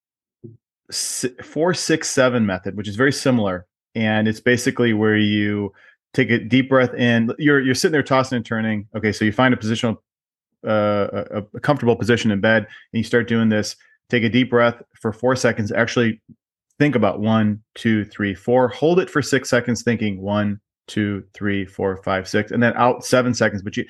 four 1.43 1.73
six 1.75 2.09
seven 2.09 2.47
method, 2.47 2.77
which 2.77 2.87
is 2.87 2.95
very 2.95 3.13
similar, 3.13 3.67
and 3.93 4.27
it's 4.27 4.39
basically 4.39 4.93
where 4.93 5.17
you 5.17 5.73
take 6.13 6.29
a 6.29 6.39
deep 6.39 6.69
breath 6.69 6.93
in. 6.93 7.31
You're 7.37 7.59
you're 7.59 7.75
sitting 7.75 7.93
there 7.93 8.03
tossing 8.03 8.37
and 8.37 8.45
turning. 8.45 8.87
Okay, 8.95 9.11
so 9.11 9.25
you 9.25 9.31
find 9.31 9.53
a 9.53 9.57
positional, 9.57 9.97
uh, 10.65 11.23
a, 11.31 11.43
a 11.55 11.59
comfortable 11.59 11.95
position 11.95 12.31
in 12.31 12.39
bed, 12.41 12.63
and 12.63 12.97
you 12.97 13.03
start 13.03 13.27
doing 13.27 13.49
this. 13.49 13.75
Take 14.09 14.23
a 14.23 14.29
deep 14.29 14.49
breath 14.49 14.81
for 15.01 15.11
four 15.11 15.35
seconds. 15.35 15.71
Actually, 15.71 16.21
think 16.79 16.95
about 16.95 17.19
one, 17.19 17.61
two, 17.75 18.05
three, 18.05 18.35
four. 18.35 18.67
Hold 18.69 18.99
it 18.99 19.09
for 19.09 19.21
six 19.21 19.49
seconds, 19.49 19.83
thinking 19.83 20.21
one, 20.21 20.59
two, 20.87 21.23
three, 21.33 21.65
four, 21.65 21.97
five, 22.03 22.27
six, 22.27 22.51
and 22.51 22.61
then 22.61 22.73
out 22.75 23.05
seven 23.05 23.33
seconds. 23.33 23.61
But 23.61 23.77
you 23.77 23.85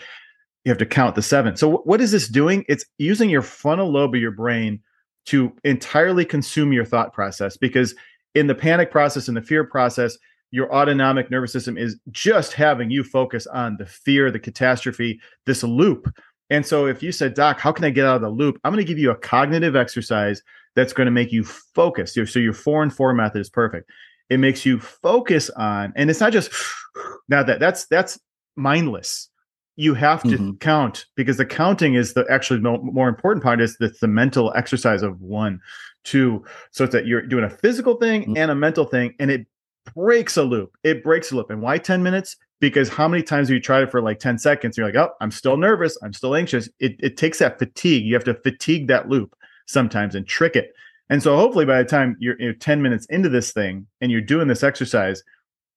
you 0.63 0.69
have 0.69 0.77
to 0.77 0.85
count 0.85 1.15
the 1.15 1.21
seven. 1.21 1.57
So 1.57 1.77
what 1.77 1.99
is 2.01 2.11
this 2.11 2.27
doing? 2.27 2.63
It's 2.69 2.85
using 2.97 3.29
your 3.29 3.41
frontal 3.41 3.91
lobe 3.91 4.15
of 4.15 4.21
your 4.21 4.31
brain 4.31 4.79
to 5.25 5.53
entirely 5.63 6.25
consume 6.25 6.73
your 6.73 6.85
thought 6.85 7.13
process 7.13 7.57
because 7.57 7.95
in 8.35 8.47
the 8.47 8.55
panic 8.55 8.91
process 8.91 9.27
and 9.27 9.37
the 9.37 9.41
fear 9.41 9.63
process 9.63 10.17
your 10.53 10.73
autonomic 10.73 11.31
nervous 11.31 11.51
system 11.51 11.77
is 11.77 11.97
just 12.11 12.53
having 12.53 12.89
you 12.89 13.03
focus 13.03 13.47
on 13.47 13.75
the 13.77 13.85
fear 13.85 14.29
the 14.31 14.39
catastrophe 14.39 15.19
this 15.45 15.63
loop 15.63 16.07
and 16.49 16.65
so 16.65 16.85
if 16.85 17.01
you 17.01 17.11
said 17.11 17.33
doc 17.33 17.59
how 17.59 17.71
can 17.71 17.85
i 17.85 17.89
get 17.89 18.05
out 18.05 18.15
of 18.15 18.21
the 18.21 18.29
loop 18.29 18.59
i'm 18.63 18.71
going 18.71 18.85
to 18.85 18.87
give 18.87 18.99
you 18.99 19.11
a 19.11 19.15
cognitive 19.15 19.75
exercise 19.75 20.43
that's 20.75 20.93
going 20.93 21.05
to 21.05 21.11
make 21.11 21.31
you 21.31 21.43
focus. 21.43 22.13
So 22.13 22.39
your 22.39 22.53
four 22.53 22.83
and 22.83 22.93
four 22.93 23.13
method 23.13 23.39
is 23.39 23.49
perfect. 23.49 23.89
It 24.29 24.37
makes 24.37 24.65
you 24.65 24.79
focus 24.79 25.49
on, 25.51 25.93
and 25.95 26.09
it's 26.09 26.19
not 26.19 26.33
just 26.33 26.51
now 27.29 27.43
that 27.43 27.59
that's 27.59 27.85
that's 27.87 28.19
mindless. 28.55 29.29
You 29.75 29.95
have 29.95 30.21
to 30.23 30.29
mm-hmm. 30.29 30.51
count 30.57 31.05
because 31.15 31.37
the 31.37 31.47
counting 31.47 31.95
is 31.95 32.13
the 32.13 32.25
actually 32.29 32.59
more, 32.59 32.77
more 32.77 33.09
important 33.09 33.43
part 33.43 33.59
is 33.59 33.75
the, 33.77 33.91
the 34.01 34.07
mental 34.07 34.53
exercise 34.55 35.01
of 35.01 35.19
one, 35.19 35.59
two. 36.03 36.45
So 36.69 36.83
it's 36.83 36.93
that 36.93 37.07
you're 37.07 37.23
doing 37.23 37.43
a 37.43 37.49
physical 37.49 37.95
thing 37.95 38.21
mm-hmm. 38.21 38.37
and 38.37 38.51
a 38.51 38.55
mental 38.55 38.85
thing, 38.85 39.15
and 39.19 39.31
it 39.31 39.47
breaks 39.95 40.37
a 40.37 40.43
loop. 40.43 40.75
It 40.83 41.03
breaks 41.03 41.31
a 41.31 41.35
loop. 41.35 41.49
And 41.49 41.61
why 41.61 41.77
10 41.77 42.03
minutes? 42.03 42.37
Because 42.59 42.89
how 42.89 43.07
many 43.07 43.23
times 43.23 43.49
have 43.49 43.55
you 43.55 43.61
tried 43.61 43.83
it 43.83 43.91
for 43.91 44.01
like 44.01 44.19
10 44.19 44.37
seconds? 44.37 44.77
You're 44.77 44.85
like, 44.85 44.95
oh, 44.95 45.13
I'm 45.19 45.31
still 45.31 45.57
nervous. 45.57 45.97
I'm 46.01 46.13
still 46.13 46.35
anxious. 46.35 46.69
It, 46.79 46.95
it 46.99 47.17
takes 47.17 47.39
that 47.39 47.59
fatigue. 47.59 48.05
You 48.05 48.13
have 48.13 48.23
to 48.25 48.35
fatigue 48.35 48.87
that 48.87 49.09
loop 49.09 49.35
sometimes 49.67 50.15
and 50.15 50.25
trick 50.25 50.55
it. 50.55 50.73
And 51.09 51.21
so 51.21 51.35
hopefully 51.35 51.65
by 51.65 51.79
the 51.79 51.89
time 51.89 52.15
you're, 52.19 52.39
you're 52.39 52.53
10 52.53 52.81
minutes 52.81 53.05
into 53.07 53.29
this 53.29 53.51
thing 53.51 53.87
and 54.01 54.11
you're 54.11 54.21
doing 54.21 54.47
this 54.47 54.63
exercise, 54.63 55.23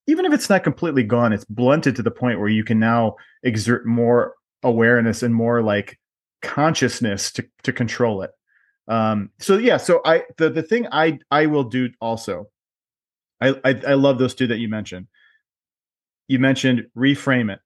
even 0.06 0.24
if 0.24 0.32
it's 0.32 0.48
not 0.48 0.64
completely 0.64 1.02
gone, 1.02 1.32
it's 1.32 1.44
blunted 1.44 1.96
to 1.96 2.02
the 2.02 2.10
point 2.10 2.38
where 2.38 2.48
you 2.48 2.64
can 2.64 2.78
now 2.78 3.16
exert 3.42 3.86
more 3.86 4.34
awareness 4.62 5.22
and 5.22 5.34
more 5.34 5.62
like 5.62 5.98
consciousness 6.42 7.32
to 7.32 7.46
to 7.64 7.72
control 7.72 8.22
it. 8.22 8.30
Um, 8.88 9.30
so 9.38 9.56
yeah, 9.58 9.76
so 9.78 10.00
I 10.04 10.22
the 10.38 10.50
the 10.50 10.62
thing 10.62 10.86
I 10.92 11.18
I 11.30 11.46
will 11.46 11.64
do 11.64 11.90
also, 12.00 12.48
I, 13.40 13.48
I 13.64 13.80
I 13.88 13.94
love 13.94 14.18
those 14.18 14.34
two 14.34 14.46
that 14.48 14.58
you 14.58 14.68
mentioned. 14.68 15.06
You 16.28 16.38
mentioned 16.38 16.86
reframe 16.96 17.52
it. 17.52 17.60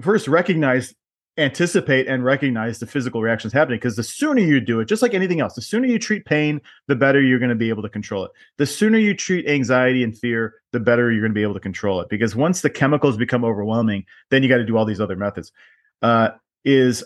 First, 0.00 0.28
recognize 0.28 0.94
anticipate 1.38 2.06
and 2.08 2.24
recognize 2.24 2.78
the 2.78 2.86
physical 2.86 3.22
reactions 3.22 3.54
happening 3.54 3.78
because 3.78 3.96
the 3.96 4.02
sooner 4.02 4.40
you 4.42 4.60
do 4.60 4.80
it 4.80 4.84
just 4.84 5.00
like 5.00 5.14
anything 5.14 5.40
else 5.40 5.54
the 5.54 5.62
sooner 5.62 5.86
you 5.86 5.98
treat 5.98 6.26
pain 6.26 6.60
the 6.88 6.94
better 6.94 7.22
you're 7.22 7.38
going 7.38 7.48
to 7.48 7.54
be 7.54 7.70
able 7.70 7.82
to 7.82 7.88
control 7.88 8.22
it 8.22 8.30
the 8.58 8.66
sooner 8.66 8.98
you 8.98 9.14
treat 9.14 9.48
anxiety 9.48 10.04
and 10.04 10.16
fear 10.18 10.56
the 10.72 10.80
better 10.80 11.10
you're 11.10 11.22
going 11.22 11.30
to 11.30 11.34
be 11.34 11.42
able 11.42 11.54
to 11.54 11.60
control 11.60 12.02
it 12.02 12.08
because 12.10 12.36
once 12.36 12.60
the 12.60 12.68
chemicals 12.68 13.16
become 13.16 13.46
overwhelming 13.46 14.04
then 14.28 14.42
you 14.42 14.48
got 14.48 14.58
to 14.58 14.66
do 14.66 14.76
all 14.76 14.84
these 14.84 15.00
other 15.00 15.16
methods 15.16 15.52
uh, 16.02 16.28
is 16.66 17.02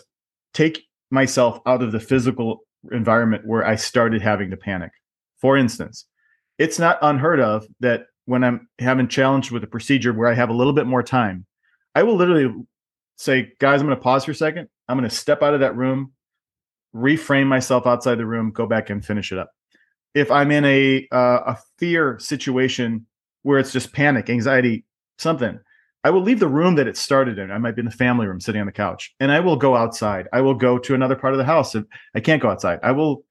take 0.53 0.83
myself 1.09 1.61
out 1.65 1.81
of 1.81 1.93
the 1.93 1.99
physical 1.99 2.65
environment 2.91 3.47
where 3.47 3.65
i 3.65 3.77
started 3.77 4.21
having 4.21 4.49
to 4.49 4.57
panic 4.57 4.91
for 5.37 5.55
instance 5.55 6.05
it's 6.57 6.79
not 6.79 6.97
unheard 7.01 7.39
of 7.39 7.65
that 7.79 8.07
when 8.25 8.43
i'm 8.43 8.67
having 8.79 9.07
challenged 9.07 9.51
with 9.51 9.63
a 9.63 9.67
procedure 9.67 10.13
where 10.13 10.29
i 10.29 10.33
have 10.33 10.49
a 10.49 10.53
little 10.53 10.73
bit 10.73 10.87
more 10.87 11.03
time 11.03 11.45
i 11.95 12.03
will 12.03 12.15
literally 12.15 12.53
say, 13.17 13.51
guys, 13.59 13.81
I'm 13.81 13.87
going 13.87 13.97
to 13.97 14.03
pause 14.03 14.25
for 14.25 14.31
a 14.31 14.35
second. 14.35 14.69
I'm 14.87 14.97
going 14.97 15.09
to 15.09 15.15
step 15.15 15.43
out 15.43 15.53
of 15.53 15.59
that 15.59 15.75
room, 15.75 16.13
reframe 16.95 17.47
myself 17.47 17.85
outside 17.85 18.15
the 18.15 18.25
room, 18.25 18.51
go 18.51 18.65
back 18.65 18.89
and 18.89 19.03
finish 19.03 19.31
it 19.31 19.37
up. 19.37 19.51
If 20.13 20.31
I'm 20.31 20.51
in 20.51 20.65
a 20.65 21.07
uh, 21.11 21.39
a 21.47 21.57
fear 21.77 22.17
situation 22.19 23.05
where 23.43 23.59
it's 23.59 23.71
just 23.71 23.93
panic, 23.93 24.29
anxiety, 24.29 24.85
something, 25.19 25.59
I 26.03 26.09
will 26.09 26.21
leave 26.21 26.39
the 26.39 26.47
room 26.47 26.75
that 26.75 26.87
it 26.87 26.97
started 26.97 27.37
in. 27.37 27.51
I 27.51 27.57
might 27.57 27.75
be 27.75 27.81
in 27.81 27.85
the 27.85 27.91
family 27.91 28.25
room 28.25 28.39
sitting 28.39 28.61
on 28.61 28.67
the 28.67 28.73
couch, 28.73 29.13
and 29.19 29.31
I 29.31 29.41
will 29.41 29.57
go 29.57 29.75
outside. 29.75 30.27
I 30.31 30.41
will 30.41 30.55
go 30.55 30.79
to 30.79 30.95
another 30.95 31.15
part 31.15 31.33
of 31.33 31.37
the 31.37 31.45
house 31.45 31.75
if 31.75 31.83
I 32.15 32.19
can't 32.19 32.41
go 32.41 32.49
outside. 32.49 32.79
I 32.81 32.91
will 32.93 33.25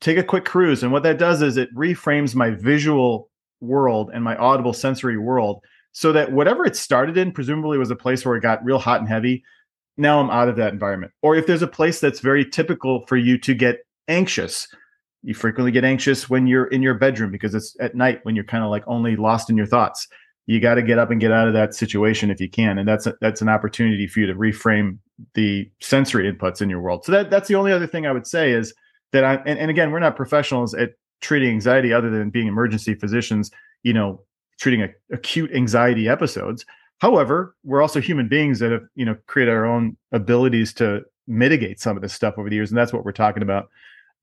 take 0.00 0.18
a 0.18 0.22
quick 0.22 0.44
cruise, 0.44 0.82
and 0.82 0.92
what 0.92 1.02
that 1.02 1.18
does 1.18 1.42
is 1.42 1.56
it 1.56 1.74
reframes 1.74 2.34
my 2.34 2.50
visual 2.50 3.30
world 3.60 4.10
and 4.12 4.22
my 4.22 4.36
audible 4.36 4.72
sensory 4.72 5.16
world 5.16 5.62
so 5.92 6.12
that 6.12 6.30
whatever 6.30 6.66
it 6.66 6.76
started 6.76 7.16
in 7.16 7.32
presumably 7.32 7.78
was 7.78 7.90
a 7.90 7.96
place 7.96 8.24
where 8.24 8.36
it 8.36 8.42
got 8.42 8.62
real 8.64 8.78
hot 8.78 9.00
and 9.00 9.08
heavy 9.08 9.42
now 9.96 10.20
i'm 10.20 10.30
out 10.30 10.48
of 10.48 10.56
that 10.56 10.72
environment. 10.72 11.12
Or 11.22 11.36
if 11.36 11.46
there's 11.46 11.62
a 11.62 11.66
place 11.66 12.00
that's 12.00 12.20
very 12.20 12.44
typical 12.44 13.06
for 13.06 13.16
you 13.16 13.38
to 13.38 13.54
get 13.54 13.78
anxious 14.08 14.68
you 15.22 15.34
frequently 15.34 15.72
get 15.72 15.84
anxious 15.84 16.30
when 16.30 16.46
you're 16.46 16.66
in 16.66 16.82
your 16.82 16.94
bedroom 16.94 17.32
because 17.32 17.52
it's 17.52 17.74
at 17.80 17.96
night 17.96 18.20
when 18.22 18.36
you're 18.36 18.44
kind 18.44 18.62
of 18.62 18.70
like 18.70 18.84
only 18.86 19.16
lost 19.16 19.50
in 19.50 19.56
your 19.56 19.66
thoughts. 19.66 20.06
You 20.46 20.60
got 20.60 20.76
to 20.76 20.82
get 20.82 21.00
up 21.00 21.10
and 21.10 21.20
get 21.20 21.32
out 21.32 21.48
of 21.48 21.54
that 21.54 21.74
situation 21.74 22.30
if 22.30 22.40
you 22.40 22.48
can 22.48 22.78
and 22.78 22.88
that's 22.88 23.08
a, 23.08 23.14
that's 23.20 23.42
an 23.42 23.48
opportunity 23.48 24.06
for 24.06 24.20
you 24.20 24.26
to 24.28 24.34
reframe 24.34 24.98
the 25.34 25.68
sensory 25.80 26.32
inputs 26.32 26.62
in 26.62 26.70
your 26.70 26.80
world. 26.80 27.04
So 27.04 27.10
that 27.12 27.30
that's 27.30 27.48
the 27.48 27.56
only 27.56 27.72
other 27.72 27.86
thing 27.86 28.06
i 28.06 28.12
would 28.12 28.26
say 28.26 28.52
is 28.52 28.72
that 29.12 29.24
i 29.24 29.34
and, 29.46 29.58
and 29.58 29.70
again 29.70 29.90
we're 29.90 30.00
not 30.00 30.16
professionals 30.16 30.74
at 30.74 30.92
treating 31.20 31.50
anxiety 31.50 31.92
other 31.92 32.10
than 32.10 32.30
being 32.30 32.46
emergency 32.46 32.94
physicians 32.94 33.50
you 33.82 33.92
know 33.92 34.20
treating 34.58 34.82
a, 34.82 34.88
acute 35.12 35.52
anxiety 35.54 36.08
episodes. 36.08 36.64
However, 36.98 37.54
we're 37.62 37.82
also 37.82 38.00
human 38.00 38.28
beings 38.28 38.58
that 38.60 38.72
have, 38.72 38.84
you 38.94 39.04
know, 39.04 39.16
created 39.26 39.52
our 39.52 39.66
own 39.66 39.96
abilities 40.12 40.72
to 40.74 41.02
mitigate 41.26 41.80
some 41.80 41.96
of 41.96 42.02
this 42.02 42.14
stuff 42.14 42.34
over 42.38 42.48
the 42.48 42.56
years, 42.56 42.70
and 42.70 42.78
that's 42.78 42.92
what 42.92 43.04
we're 43.04 43.12
talking 43.12 43.42
about. 43.42 43.68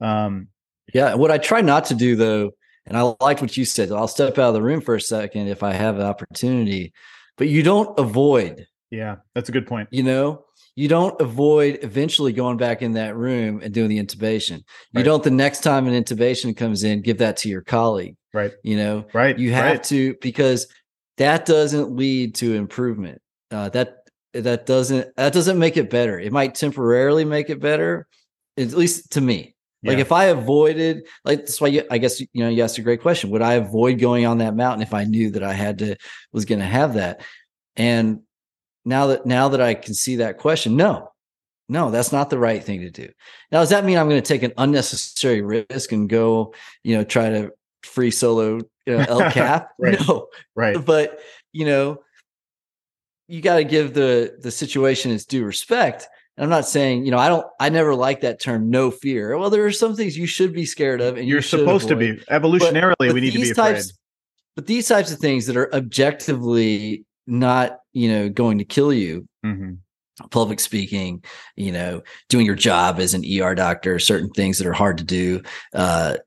Um, 0.01 0.47
yeah, 0.93 1.13
what 1.13 1.31
I 1.31 1.37
try 1.37 1.61
not 1.61 1.85
to 1.85 1.95
do 1.95 2.15
though, 2.15 2.51
and 2.85 2.97
I 2.97 3.13
liked 3.21 3.41
what 3.41 3.55
you 3.55 3.65
said. 3.65 3.91
I'll 3.91 4.07
step 4.07 4.37
out 4.37 4.49
of 4.49 4.53
the 4.55 4.61
room 4.61 4.81
for 4.81 4.95
a 4.95 5.01
second 5.01 5.47
if 5.47 5.63
I 5.63 5.73
have 5.73 5.97
an 5.97 6.01
opportunity, 6.01 6.93
but 7.37 7.47
you 7.47 7.63
don't 7.63 7.97
avoid. 7.99 8.65
Yeah, 8.89 9.17
that's 9.33 9.49
a 9.49 9.51
good 9.51 9.67
point. 9.67 9.87
You 9.91 10.03
know, 10.03 10.45
you 10.75 10.87
don't 10.87 11.19
avoid 11.21 11.79
eventually 11.83 12.33
going 12.33 12.57
back 12.57 12.81
in 12.81 12.93
that 12.93 13.15
room 13.15 13.61
and 13.63 13.73
doing 13.73 13.89
the 13.89 13.99
intubation. 13.99 14.63
You 14.91 15.03
don't 15.03 15.23
the 15.23 15.31
next 15.31 15.61
time 15.61 15.87
an 15.87 15.93
intubation 15.93 16.55
comes 16.55 16.83
in, 16.83 17.01
give 17.01 17.19
that 17.19 17.37
to 17.37 17.49
your 17.49 17.61
colleague. 17.61 18.15
Right. 18.33 18.53
You 18.63 18.77
know, 18.77 19.05
right. 19.13 19.37
You 19.37 19.51
have 19.53 19.65
right. 19.65 19.83
to 19.85 20.15
because 20.21 20.67
that 21.17 21.45
doesn't 21.45 21.95
lead 21.95 22.35
to 22.35 22.55
improvement. 22.55 23.21
Uh, 23.51 23.69
that 23.69 23.97
that 24.33 24.65
doesn't 24.65 25.15
that 25.15 25.33
doesn't 25.33 25.59
make 25.59 25.77
it 25.77 25.91
better. 25.91 26.19
It 26.19 26.33
might 26.33 26.55
temporarily 26.55 27.23
make 27.23 27.51
it 27.51 27.59
better, 27.59 28.07
at 28.57 28.71
least 28.71 29.11
to 29.11 29.21
me. 29.21 29.53
Like 29.85 29.97
if 29.97 30.13
I 30.13 30.25
avoided, 30.25 31.07
like 31.25 31.39
that's 31.39 31.59
why 31.59 31.67
you, 31.67 31.83
I 31.91 31.97
guess 31.97 32.21
you 32.21 32.27
know 32.35 32.47
you 32.47 32.63
asked 32.63 32.77
a 32.77 32.81
great 32.81 33.01
question. 33.01 33.29
Would 33.31 33.41
I 33.41 33.55
avoid 33.55 33.99
going 33.99 34.25
on 34.25 34.37
that 34.37 34.55
mountain 34.55 34.81
if 34.81 34.93
I 34.93 35.03
knew 35.03 35.31
that 35.31 35.43
I 35.43 35.51
had 35.51 35.79
to 35.79 35.97
was 36.31 36.45
going 36.45 36.59
to 36.59 36.65
have 36.65 36.93
that? 36.93 37.21
And 37.75 38.21
now 38.85 39.07
that 39.07 39.25
now 39.25 39.49
that 39.49 39.61
I 39.61 39.73
can 39.73 39.93
see 39.93 40.17
that 40.17 40.37
question, 40.37 40.75
no, 40.75 41.11
no, 41.69 41.91
that's 41.91 42.11
not 42.11 42.29
the 42.29 42.39
right 42.39 42.63
thing 42.63 42.81
to 42.81 42.89
do. 42.89 43.09
Now, 43.51 43.59
does 43.59 43.69
that 43.69 43.85
mean 43.85 43.97
I'm 43.97 44.09
going 44.09 44.21
to 44.21 44.27
take 44.27 44.43
an 44.43 44.53
unnecessary 44.57 45.41
risk 45.41 45.91
and 45.91 46.09
go, 46.09 46.53
you 46.83 46.97
know, 46.97 47.03
try 47.03 47.29
to 47.29 47.51
free 47.83 48.11
solo 48.11 48.59
you 48.85 48.97
know, 48.97 49.05
El 49.07 49.31
Cap. 49.31 49.69
right. 49.79 49.99
No, 50.07 50.27
right. 50.55 50.83
But 50.83 51.19
you 51.51 51.65
know, 51.65 51.99
you 53.27 53.41
got 53.41 53.57
to 53.57 53.63
give 53.63 53.93
the 53.93 54.37
the 54.41 54.51
situation 54.51 55.11
its 55.11 55.25
due 55.25 55.45
respect. 55.45 56.07
And 56.35 56.43
I'm 56.43 56.49
not 56.49 56.67
saying, 56.67 57.05
you 57.05 57.11
know, 57.11 57.19
I 57.19 57.29
don't, 57.29 57.45
I 57.59 57.69
never 57.69 57.93
like 57.93 58.21
that 58.21 58.41
term, 58.41 58.71
no 58.71 58.89
fear. 58.89 59.37
Well, 59.37 59.51
there 59.51 59.65
are 59.65 59.71
some 59.71 59.95
things 59.95 60.17
you 60.17 60.25
should 60.25 60.51
be 60.51 60.65
scared 60.65 60.99
of, 60.99 61.15
and 61.15 61.27
you're 61.27 61.37
you 61.37 61.43
supposed 61.43 61.91
avoid. 61.91 62.07
to 62.07 62.15
be. 62.15 62.23
Evolutionarily, 62.25 62.95
but, 62.97 63.07
but 63.07 63.13
we 63.13 63.21
need 63.21 63.33
to 63.33 63.39
be 63.39 63.51
afraid. 63.51 63.73
Types, 63.73 63.93
but 64.55 64.65
these 64.65 64.87
types 64.87 65.11
of 65.11 65.19
things 65.19 65.45
that 65.45 65.55
are 65.55 65.73
objectively 65.75 67.05
not, 67.27 67.79
you 67.93 68.09
know, 68.09 68.29
going 68.29 68.57
to 68.57 68.65
kill 68.65 68.93
you, 68.93 69.27
mm-hmm. 69.45 69.73
public 70.29 70.59
speaking, 70.59 71.23
you 71.55 71.71
know, 71.71 72.01
doing 72.29 72.45
your 72.45 72.55
job 72.55 72.99
as 72.99 73.13
an 73.13 73.23
ER 73.25 73.55
doctor, 73.55 73.99
certain 73.99 74.29
things 74.29 74.57
that 74.57 74.67
are 74.67 74.73
hard 74.73 74.97
to 74.97 75.03
do, 75.03 75.41
uh, 75.73 76.17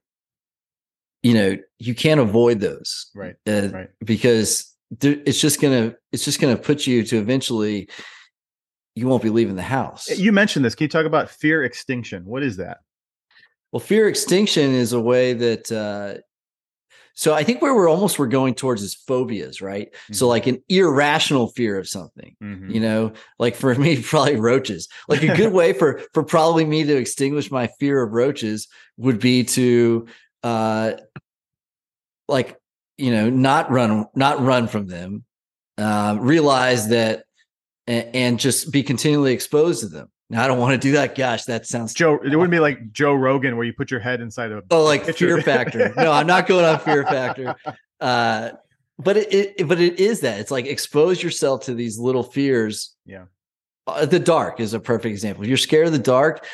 you 1.27 1.35
know 1.35 1.57
you 1.81 1.93
can't 1.93 2.21
avoid 2.21 2.61
those 2.61 3.11
right 3.13 3.35
uh, 3.49 3.69
right. 3.73 3.89
because 4.05 4.73
it's 5.01 5.41
just 5.41 5.61
gonna 5.61 5.93
it's 6.13 6.25
just 6.25 6.41
gonna 6.41 6.57
put 6.57 6.87
you 6.87 7.03
to 7.03 7.19
eventually 7.19 7.89
you 8.95 9.09
won't 9.09 9.25
be 9.25 9.31
leaving 9.31 9.57
the 9.57 9.63
house. 9.63 10.09
You 10.09 10.33
mentioned 10.33 10.65
this. 10.65 10.75
Can 10.75 10.85
you 10.85 10.89
talk 10.89 11.05
about 11.05 11.29
fear 11.29 11.65
extinction? 11.65 12.25
What 12.25 12.43
is 12.43 12.59
that? 12.59 12.79
Well 13.73 13.81
fear 13.81 14.09
extinction 14.09 14.71
is 14.73 14.93
a 14.93 15.01
way 15.01 15.33
that 15.33 15.73
uh 15.73 16.21
so 17.17 17.35
i 17.35 17.43
think 17.43 17.61
where 17.61 17.75
we're 17.75 17.91
almost 17.91 18.19
we're 18.19 18.27
going 18.27 18.55
towards 18.55 18.83
is 18.83 18.95
phobias 18.95 19.61
right 19.61 19.93
mm-hmm. 19.93 20.15
so 20.15 20.29
like 20.29 20.47
an 20.47 20.63
irrational 20.69 21.49
fear 21.49 21.79
of 21.79 21.89
something 21.89 22.37
mm-hmm. 22.41 22.71
you 22.71 22.79
know 22.79 23.13
like 23.39 23.57
for 23.57 23.75
me 23.75 24.01
probably 24.03 24.37
roaches 24.37 24.89
like 25.09 25.23
a 25.23 25.37
good 25.37 25.53
way 25.61 25.73
for 25.73 26.01
for 26.15 26.23
probably 26.23 26.65
me 26.65 26.85
to 26.85 26.97
extinguish 26.97 27.51
my 27.51 27.67
fear 27.81 28.03
of 28.03 28.13
roaches 28.13 28.69
would 28.97 29.19
be 29.19 29.43
to 29.43 30.07
uh 30.45 30.93
like 32.29 32.57
you 32.99 33.11
know 33.11 33.29
not 33.29 33.71
run 33.71 34.07
not 34.15 34.41
run 34.41 34.69
from 34.69 34.87
them 34.87 35.25
uh, 35.79 36.17
realize 36.19 36.89
that 36.89 37.25
and, 37.87 38.15
and, 38.15 38.41
just 38.41 38.73
be 38.73 38.83
continually 38.83 39.35
exposed 39.35 39.81
to 39.81 39.89
them 39.89 40.09
i 40.35 40.47
don't 40.47 40.59
want 40.59 40.73
to 40.73 40.79
do 40.79 40.93
that 40.93 41.15
gosh 41.15 41.45
that 41.45 41.67
sounds 41.67 41.95
joe 41.95 42.15
it 42.25 42.35
wouldn't 42.35 42.51
be 42.51 42.59
like 42.59 42.93
joe 42.93 43.15
rogan 43.15 43.57
where 43.57 43.65
you 43.65 43.73
put 43.73 43.91
your 43.91 44.01
head 44.01 44.21
inside 44.21 44.51
of 44.53 44.65
oh 44.71 44.85
like 44.85 45.05
fear 45.05 45.41
factor 45.43 45.93
no 45.97 46.13
i'm 46.13 46.27
not 46.27 46.47
going 46.47 46.65
on 46.65 46.79
fear 46.81 47.05
factor 47.05 47.55
uh, 48.01 48.51
but 48.99 49.17
it, 49.17 49.55
it, 49.59 49.69
but 49.69 49.81
it 49.81 50.01
is 50.01 50.21
that 50.21 50.41
it's 50.41 50.51
like 50.51 50.67
expose 50.67 51.23
yourself 51.23 51.65
to 51.65 51.75
these 51.75 51.99
little 51.99 52.23
fears 52.23 52.95
yeah 53.05 53.25
uh, 53.87 54.05
the 54.05 54.19
dark 54.19 54.59
is 54.59 54.75
a 54.75 54.81
perfect 54.81 55.13
example 55.13 55.43
if 55.43 55.49
you're 55.49 55.57
scared 55.57 55.87
of 55.87 55.93
the 55.93 55.99
dark 55.99 56.45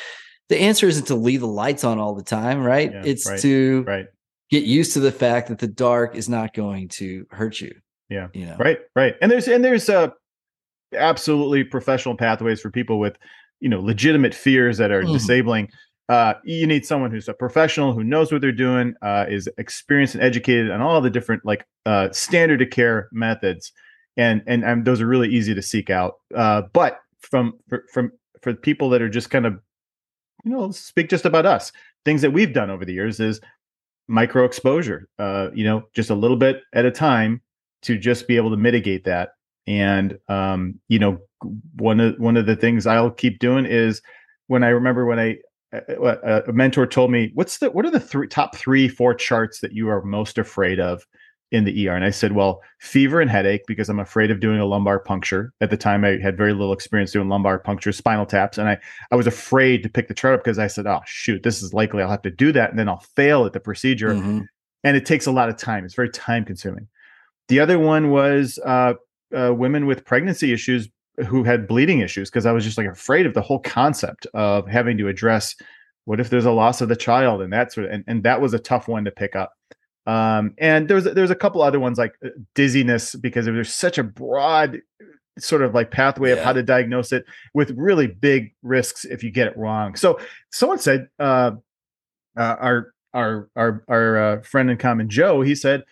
the 0.49 0.59
answer 0.59 0.87
isn't 0.87 1.07
to 1.07 1.15
leave 1.15 1.39
the 1.39 1.47
lights 1.47 1.83
on 1.83 1.99
all 1.99 2.13
the 2.13 2.23
time 2.23 2.61
right 2.61 2.91
yeah, 2.91 3.01
it's 3.03 3.27
right, 3.27 3.39
to 3.39 3.83
right 3.87 4.07
get 4.53 4.65
used 4.65 4.93
to 4.93 4.99
the 4.99 5.11
fact 5.11 5.47
that 5.47 5.57
the 5.57 5.67
dark 5.67 6.15
is 6.15 6.29
not 6.29 6.53
going 6.53 6.87
to 6.87 7.25
hurt 7.31 7.59
you. 7.59 7.73
Yeah. 8.07 8.27
You 8.33 8.45
know. 8.45 8.55
Right, 8.57 8.77
right. 8.95 9.15
And 9.19 9.31
there's 9.31 9.47
and 9.47 9.65
there's 9.65 9.89
uh 9.89 10.09
absolutely 10.93 11.63
professional 11.63 12.15
pathways 12.15 12.61
for 12.61 12.69
people 12.69 12.99
with, 12.99 13.17
you 13.63 13.69
know, 13.69 13.79
legitimate 13.79 14.35
fears 14.35 14.77
that 14.77 14.91
are 14.91 15.03
mm. 15.03 15.13
disabling. 15.13 15.69
Uh, 16.09 16.33
you 16.43 16.67
need 16.67 16.85
someone 16.85 17.09
who's 17.11 17.29
a 17.29 17.33
professional 17.33 17.93
who 17.93 18.03
knows 18.03 18.29
what 18.29 18.41
they're 18.41 18.51
doing, 18.51 18.93
uh, 19.01 19.25
is 19.29 19.47
experienced 19.57 20.15
and 20.15 20.23
educated 20.23 20.69
on 20.69 20.81
all 20.81 20.99
the 20.99 21.09
different 21.09 21.45
like 21.45 21.65
uh, 21.85 22.11
standard 22.11 22.61
of 22.61 22.69
care 22.69 23.07
methods, 23.13 23.71
and 24.17 24.43
and 24.45 24.65
and 24.65 24.83
those 24.83 24.99
are 24.99 25.07
really 25.07 25.29
easy 25.29 25.55
to 25.55 25.61
seek 25.61 25.89
out. 25.89 26.15
Uh, 26.35 26.63
but 26.73 26.99
from 27.19 27.53
for, 27.69 27.85
from 27.93 28.11
for 28.41 28.53
people 28.53 28.89
that 28.89 29.01
are 29.01 29.07
just 29.07 29.29
kind 29.29 29.45
of, 29.45 29.53
you 30.43 30.51
know, 30.51 30.69
speak 30.71 31.09
just 31.09 31.23
about 31.23 31.45
us, 31.45 31.71
things 32.03 32.21
that 32.21 32.31
we've 32.31 32.53
done 32.53 32.69
over 32.69 32.83
the 32.83 32.93
years 32.93 33.21
is 33.21 33.39
micro 34.09 34.43
exposure, 34.43 35.07
uh, 35.19 35.47
you 35.53 35.63
know, 35.63 35.83
just 35.95 36.09
a 36.09 36.15
little 36.15 36.35
bit 36.35 36.63
at 36.73 36.83
a 36.83 36.91
time 36.91 37.41
to 37.83 37.97
just 37.97 38.27
be 38.27 38.35
able 38.35 38.49
to 38.49 38.57
mitigate 38.57 39.05
that. 39.05 39.29
And 39.67 40.17
um, 40.27 40.79
you 40.87 40.99
know, 40.99 41.19
one 41.77 41.99
of 41.99 42.19
one 42.19 42.37
of 42.37 42.45
the 42.45 42.55
things 42.55 42.87
I'll 42.87 43.11
keep 43.11 43.39
doing 43.39 43.65
is 43.65 44.01
when 44.47 44.63
I 44.63 44.69
remember 44.69 45.05
when 45.05 45.19
I 45.19 45.37
a, 45.71 46.43
a 46.47 46.53
mentor 46.53 46.85
told 46.85 47.11
me, 47.11 47.31
"What's 47.33 47.59
the 47.59 47.71
what 47.71 47.85
are 47.85 47.91
the 47.91 47.99
three 47.99 48.27
top 48.27 48.55
three 48.55 48.87
four 48.87 49.13
charts 49.13 49.59
that 49.61 49.73
you 49.73 49.89
are 49.89 50.03
most 50.03 50.37
afraid 50.37 50.79
of?" 50.79 51.05
in 51.53 51.65
the 51.65 51.87
ER. 51.87 51.95
And 51.95 52.03
I 52.03 52.09
said, 52.09 52.31
well, 52.31 52.63
fever 52.79 53.21
and 53.21 53.29
headache 53.29 53.61
because 53.67 53.87
I'm 53.87 53.99
afraid 53.99 54.31
of 54.31 54.39
doing 54.39 54.59
a 54.59 54.65
lumbar 54.65 54.97
puncture. 54.97 55.53
At 55.61 55.69
the 55.69 55.77
time, 55.77 56.03
I 56.03 56.17
had 56.17 56.35
very 56.35 56.51
little 56.51 56.73
experience 56.73 57.11
doing 57.11 57.29
lumbar 57.29 57.59
puncture, 57.59 57.91
spinal 57.91 58.25
taps, 58.25 58.57
and 58.57 58.67
I 58.67 58.79
I 59.11 59.15
was 59.15 59.27
afraid 59.27 59.83
to 59.83 59.89
pick 59.89 60.07
the 60.07 60.15
chart 60.15 60.33
up 60.33 60.43
because 60.43 60.57
I 60.57 60.65
said, 60.65 60.87
oh 60.87 61.01
shoot, 61.05 61.43
this 61.43 61.61
is 61.61 61.71
likely 61.71 62.01
I'll 62.01 62.09
have 62.09 62.23
to 62.23 62.31
do 62.31 62.51
that, 62.53 62.71
and 62.71 62.79
then 62.79 62.89
I'll 62.89 63.05
fail 63.15 63.45
at 63.45 63.53
the 63.53 63.59
procedure, 63.59 64.15
mm-hmm. 64.15 64.41
and 64.83 64.97
it 64.97 65.05
takes 65.05 65.27
a 65.27 65.31
lot 65.31 65.47
of 65.47 65.55
time. 65.55 65.85
It's 65.85 65.93
very 65.93 66.09
time 66.09 66.43
consuming. 66.43 66.87
The 67.49 67.59
other 67.59 67.77
one 67.77 68.09
was 68.09 68.57
uh, 68.65 68.95
uh, 69.35 69.53
women 69.53 69.85
with 69.85 70.05
pregnancy 70.05 70.53
issues 70.53 70.89
who 71.27 71.43
had 71.43 71.67
bleeding 71.67 71.99
issues 71.99 72.29
because 72.29 72.45
I 72.45 72.51
was 72.51 72.63
just 72.63 72.77
like 72.77 72.87
afraid 72.87 73.25
of 73.25 73.33
the 73.33 73.41
whole 73.41 73.59
concept 73.59 74.25
of 74.33 74.67
having 74.67 74.97
to 74.97 75.07
address 75.07 75.55
what 76.05 76.19
if 76.19 76.29
there's 76.29 76.45
a 76.45 76.51
loss 76.51 76.81
of 76.81 76.89
the 76.89 76.95
child 76.95 77.41
and 77.41 77.53
that 77.53 77.71
sort 77.71 77.85
of 77.85 77.93
and, 77.93 78.03
and 78.07 78.23
that 78.23 78.41
was 78.41 78.53
a 78.53 78.59
tough 78.59 78.87
one 78.87 79.05
to 79.05 79.11
pick 79.11 79.35
up. 79.35 79.53
Um, 80.05 80.53
and 80.57 80.89
there's 80.89 81.05
there's 81.05 81.31
a 81.31 81.35
couple 81.35 81.61
other 81.61 81.79
ones 81.79 81.97
like 81.97 82.13
uh, 82.25 82.29
dizziness 82.55 83.15
because 83.15 83.45
there's 83.45 83.73
such 83.73 83.97
a 83.97 84.03
broad 84.03 84.81
sort 85.39 85.61
of 85.61 85.73
like 85.73 85.91
pathway 85.91 86.29
yeah. 86.29 86.35
of 86.35 86.43
how 86.43 86.53
to 86.53 86.61
diagnose 86.61 87.11
it 87.11 87.25
with 87.53 87.71
really 87.77 88.07
big 88.07 88.53
risks 88.63 89.05
if 89.05 89.23
you 89.23 89.31
get 89.31 89.47
it 89.47 89.57
wrong. 89.57 89.95
So 89.95 90.19
someone 90.51 90.79
said 90.79 91.07
uh, 91.19 91.51
uh, 92.35 92.55
our 92.59 92.93
our 93.13 93.49
our 93.55 93.83
our 93.87 94.17
uh, 94.17 94.41
friend 94.41 94.69
in 94.69 94.77
common 94.77 95.09
Joe 95.09 95.41
he 95.41 95.55
said 95.55 95.83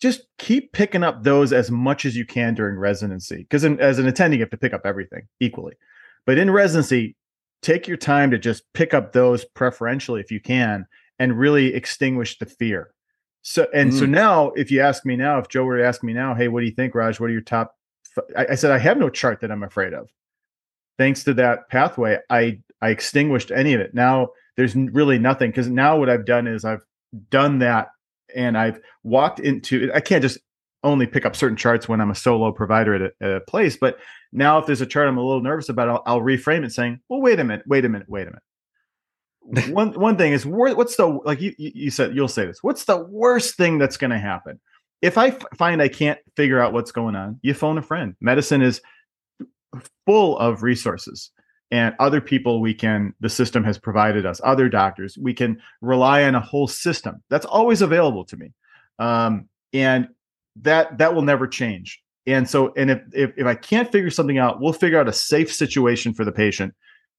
just 0.00 0.22
keep 0.38 0.72
picking 0.72 1.02
up 1.02 1.22
those 1.22 1.52
as 1.52 1.70
much 1.70 2.04
as 2.04 2.16
you 2.16 2.24
can 2.24 2.54
during 2.54 2.76
residency 2.76 3.38
because 3.38 3.64
as 3.64 3.98
an 3.98 4.08
attending 4.08 4.38
you 4.38 4.44
have 4.44 4.50
to 4.50 4.56
pick 4.56 4.72
up 4.72 4.82
everything 4.84 5.28
equally. 5.40 5.74
But 6.26 6.38
in 6.38 6.50
residency 6.50 7.16
take 7.62 7.86
your 7.86 7.98
time 7.98 8.30
to 8.30 8.38
just 8.38 8.64
pick 8.72 8.94
up 8.94 9.12
those 9.12 9.44
preferentially 9.44 10.20
if 10.20 10.30
you 10.30 10.40
can 10.40 10.86
and 11.18 11.38
really 11.38 11.74
extinguish 11.74 12.38
the 12.38 12.46
fear. 12.46 12.92
So 13.42 13.66
and 13.74 13.92
mm. 13.92 13.98
so 13.98 14.06
now 14.06 14.48
if 14.50 14.70
you 14.70 14.80
ask 14.80 15.04
me 15.04 15.16
now 15.16 15.38
if 15.38 15.48
joe 15.48 15.64
were 15.64 15.78
to 15.78 15.86
ask 15.86 16.02
me 16.02 16.12
now 16.12 16.34
hey 16.34 16.48
what 16.48 16.60
do 16.60 16.66
you 16.66 16.72
think 16.72 16.94
raj? 16.94 17.20
What 17.20 17.30
are 17.30 17.32
your 17.32 17.42
top 17.42 17.74
I, 18.36 18.48
I 18.50 18.54
said 18.54 18.70
i 18.70 18.78
have 18.78 18.98
no 18.98 19.10
chart 19.10 19.40
that 19.40 19.50
i'm 19.50 19.62
afraid 19.62 19.92
of. 19.92 20.08
Thanks 20.98 21.24
to 21.24 21.34
that 21.34 21.68
pathway 21.68 22.18
i 22.30 22.58
i 22.80 22.88
extinguished 22.88 23.50
any 23.50 23.74
of 23.74 23.80
it. 23.80 23.94
Now 23.94 24.30
there's 24.56 24.74
really 24.74 25.18
nothing 25.18 25.50
because 25.50 25.68
now 25.68 25.98
what 25.98 26.10
i've 26.10 26.26
done 26.26 26.46
is 26.46 26.64
i've 26.64 26.84
done 27.30 27.58
that 27.60 27.88
and 28.34 28.56
I've 28.56 28.80
walked 29.02 29.40
into 29.40 29.90
I 29.94 30.00
can't 30.00 30.22
just 30.22 30.38
only 30.82 31.06
pick 31.06 31.26
up 31.26 31.36
certain 31.36 31.56
charts 31.56 31.88
when 31.88 32.00
I'm 32.00 32.10
a 32.10 32.14
solo 32.14 32.52
provider 32.52 32.94
at 32.94 33.02
a, 33.02 33.10
at 33.20 33.36
a 33.36 33.40
place, 33.40 33.76
but 33.76 33.98
now 34.32 34.58
if 34.58 34.66
there's 34.66 34.80
a 34.80 34.86
chart 34.86 35.08
I'm 35.08 35.18
a 35.18 35.24
little 35.24 35.42
nervous 35.42 35.68
about, 35.68 35.88
I'll, 35.88 36.02
I'll 36.06 36.20
reframe 36.20 36.64
it 36.64 36.72
saying, 36.72 37.00
"Well, 37.08 37.20
wait 37.20 37.40
a 37.40 37.44
minute, 37.44 37.66
wait 37.66 37.84
a 37.84 37.88
minute, 37.88 38.08
wait 38.08 38.28
a 38.28 38.30
minute." 38.30 38.42
one 39.72 39.92
one 39.98 40.16
thing 40.16 40.32
is 40.32 40.46
what's 40.46 40.96
the 40.96 41.06
like 41.24 41.40
you 41.40 41.54
you 41.58 41.90
said 41.90 42.14
you'll 42.14 42.28
say 42.28 42.46
this. 42.46 42.62
What's 42.62 42.84
the 42.84 43.04
worst 43.04 43.56
thing 43.56 43.78
that's 43.78 43.96
going 43.96 44.10
to 44.10 44.18
happen? 44.18 44.60
If 45.02 45.16
I 45.16 45.28
f- 45.28 45.44
find 45.56 45.80
I 45.80 45.88
can't 45.88 46.18
figure 46.36 46.60
out 46.60 46.72
what's 46.72 46.92
going 46.92 47.16
on, 47.16 47.40
you 47.42 47.54
phone 47.54 47.78
a 47.78 47.82
friend. 47.82 48.14
Medicine 48.20 48.62
is 48.62 48.80
full 50.06 50.38
of 50.38 50.62
resources 50.62 51.30
and 51.70 51.94
other 51.98 52.20
people 52.20 52.60
we 52.60 52.74
can 52.74 53.14
the 53.20 53.28
system 53.28 53.62
has 53.62 53.78
provided 53.78 54.26
us 54.26 54.40
other 54.42 54.68
doctors 54.68 55.16
we 55.18 55.32
can 55.32 55.60
rely 55.80 56.24
on 56.24 56.34
a 56.34 56.40
whole 56.40 56.68
system. 56.68 57.22
That's 57.28 57.46
always 57.46 57.82
available 57.82 58.24
to 58.26 58.36
me. 58.36 58.52
Um, 58.98 59.48
and 59.72 60.08
that 60.56 60.98
that 60.98 61.14
will 61.14 61.22
never 61.22 61.46
change. 61.46 62.02
And 62.26 62.48
so 62.48 62.72
and 62.76 62.90
if, 62.90 63.00
if, 63.12 63.32
if 63.36 63.46
i 63.46 63.54
can't 63.54 63.90
figure 63.90 64.10
something 64.10 64.38
out 64.38 64.60
we'll 64.60 64.72
figure 64.72 65.00
out 65.00 65.08
a 65.08 65.12
safe 65.12 65.52
situation 65.52 66.12
for 66.12 66.24
the 66.24 66.32
patient 66.32 66.74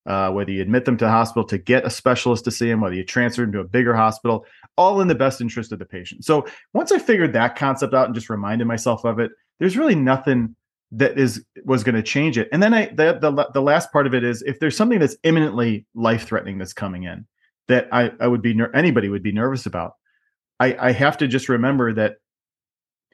uh, 0.06 0.32
whether 0.32 0.52
you 0.52 0.62
admit 0.62 0.86
them 0.86 0.98
to 0.98 1.06
the 1.06 1.12
hospital 1.12 1.44
to 1.46 1.58
get 1.58 1.86
a 1.86 1.90
specialist 1.90 2.44
to 2.46 2.52
see 2.52 2.70
them 2.70 2.82
whether 2.82 2.96
you 2.96 3.04
transfer 3.04 3.42
them 3.42 3.52
to 3.52 3.60
a 3.60 3.64
bigger 3.64 3.96
hospital 3.96 4.46
all 4.78 5.02
in 5.02 5.08
the 5.08 5.16
best 5.16 5.42
interest 5.42 5.72
of 5.72 5.80
the 5.80 5.86
patient. 5.86 6.24
So 6.24 6.46
once 6.74 6.92
i 6.92 7.00
figured 7.00 7.34
that 7.34 7.56
concept 7.56 7.94
out 7.94 8.06
and 8.06 8.16
just 8.16 8.30
reminded 8.30 8.68
myself 8.68 9.04
of 9.04 9.20
it 9.20 9.32
there's 9.60 9.78
really 9.78 9.96
nothing 9.96 10.56
that 10.92 11.18
is 11.18 11.46
was 11.64 11.84
going 11.84 11.96
to 11.96 12.04
change 12.04 12.38
it. 12.38 12.50
And 12.52 12.62
then 12.62 12.74
I 12.74 12.88
the, 12.88 13.18
the 13.20 13.50
the 13.54 13.62
last 13.62 13.92
part 13.92 14.08
of 14.08 14.14
it 14.14 14.24
is 14.24 14.42
if 14.44 14.60
there's 14.60 14.76
something 14.76 15.00
that's 15.00 15.16
imminently 15.24 15.86
life 15.96 16.26
threatening 16.26 16.58
that's 16.58 16.74
coming 16.74 17.04
in 17.04 17.26
that 17.68 17.88
I 17.92 18.12
I 18.20 18.28
would 18.28 18.42
be 18.42 18.54
ner- 18.54 18.76
anybody 18.76 19.10
would 19.10 19.24
be 19.24 19.32
nervous 19.32 19.66
about. 19.66 19.94
I 20.60 20.76
I 20.80 20.92
have 20.92 21.18
to 21.20 21.28
just 21.28 21.50
remember 21.50 21.94
that 21.94 22.18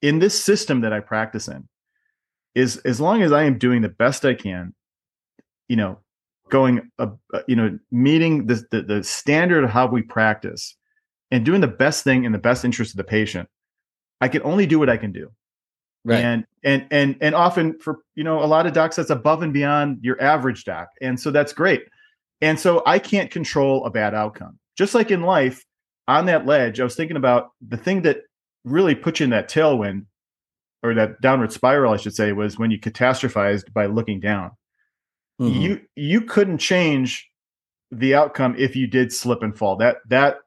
in 0.01 0.19
this 0.19 0.41
system 0.43 0.81
that 0.81 0.93
I 0.93 0.99
practice 0.99 1.47
in 1.47 1.67
is 2.55 2.77
as 2.77 2.99
long 2.99 3.21
as 3.21 3.31
I 3.31 3.43
am 3.43 3.57
doing 3.57 3.81
the 3.81 3.89
best 3.89 4.25
I 4.25 4.33
can, 4.33 4.73
you 5.67 5.75
know, 5.75 5.99
going 6.49 6.89
uh, 6.97 7.07
you 7.47 7.55
know 7.55 7.77
meeting 7.91 8.47
the, 8.47 8.65
the 8.71 8.81
the 8.81 9.03
standard 9.03 9.63
of 9.63 9.69
how 9.69 9.85
we 9.87 10.01
practice 10.01 10.75
and 11.29 11.45
doing 11.45 11.61
the 11.61 11.67
best 11.67 12.03
thing 12.03 12.23
in 12.23 12.31
the 12.31 12.37
best 12.37 12.65
interest 12.65 12.91
of 12.91 12.97
the 12.97 13.03
patient, 13.03 13.49
I 14.21 14.29
can 14.29 14.41
only 14.43 14.65
do 14.65 14.79
what 14.79 14.89
I 14.89 14.97
can 14.97 15.11
do. 15.11 15.31
Right. 16.07 16.23
And 16.23 16.45
and 16.63 16.87
and 16.89 17.17
and 17.19 17.35
often 17.35 17.77
for 17.79 17.99
you 18.15 18.23
know 18.23 18.41
a 18.41 18.47
lot 18.47 18.65
of 18.65 18.71
docs 18.71 18.95
that's 18.95 19.09
above 19.09 19.41
and 19.41 19.53
beyond 19.53 19.99
your 20.01 20.21
average 20.21 20.63
doc. 20.63 20.87
And 21.01 21.19
so 21.19 21.31
that's 21.31 21.51
great. 21.51 21.83
And 22.41 22.57
so 22.57 22.81
I 22.85 22.97
can't 22.97 23.29
control 23.29 23.85
a 23.85 23.89
bad 23.89 24.13
outcome. 24.13 24.57
Just 24.77 24.95
like 24.95 25.11
in 25.11 25.23
life, 25.23 25.65
on 26.07 26.25
that 26.27 26.45
ledge, 26.45 26.79
I 26.79 26.85
was 26.85 26.95
thinking 26.95 27.17
about 27.17 27.49
the 27.67 27.75
thing 27.75 28.03
that 28.03 28.21
really 28.63 28.95
put 28.95 29.19
you 29.19 29.25
in 29.25 29.31
that 29.31 29.49
tailwind 29.49 30.05
or 30.81 30.93
that 30.93 31.19
downward 31.19 31.51
spiral, 31.51 31.93
I 31.93 31.97
should 31.97 32.15
say, 32.15 32.31
was 32.31 32.57
when 32.57 32.71
you 32.71 32.79
catastrophized 32.79 33.73
by 33.73 33.87
looking 33.87 34.21
down. 34.21 34.51
Mm-hmm. 35.41 35.61
You 35.61 35.81
you 35.95 36.21
couldn't 36.21 36.59
change 36.59 37.27
the 37.91 38.15
outcome 38.15 38.55
if 38.57 38.75
you 38.77 38.87
did 38.87 39.11
slip 39.11 39.43
and 39.43 39.57
fall. 39.57 39.75
That 39.75 39.97
that 40.07 40.37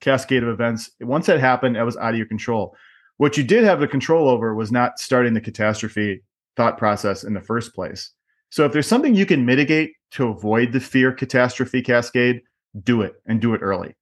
cascade 0.00 0.42
of 0.42 0.48
events, 0.48 0.90
once 1.00 1.26
that 1.26 1.38
happened, 1.38 1.76
that 1.76 1.86
was 1.86 1.96
out 1.96 2.14
of 2.14 2.16
your 2.16 2.26
control. 2.26 2.74
What 3.18 3.36
you 3.36 3.44
did 3.44 3.64
have 3.64 3.80
the 3.80 3.88
control 3.88 4.28
over 4.28 4.54
was 4.54 4.72
not 4.72 4.98
starting 4.98 5.34
the 5.34 5.40
catastrophe 5.40 6.22
thought 6.56 6.78
process 6.78 7.24
in 7.24 7.34
the 7.34 7.40
first 7.40 7.74
place. 7.74 8.12
So 8.50 8.64
if 8.64 8.72
there's 8.72 8.86
something 8.86 9.14
you 9.14 9.26
can 9.26 9.44
mitigate 9.44 9.92
to 10.12 10.28
avoid 10.28 10.72
the 10.72 10.80
fear 10.80 11.12
catastrophe 11.12 11.82
cascade, 11.82 12.42
do 12.82 13.02
it 13.02 13.14
and 13.26 13.40
do 13.40 13.54
it 13.54 13.58
early. 13.58 13.94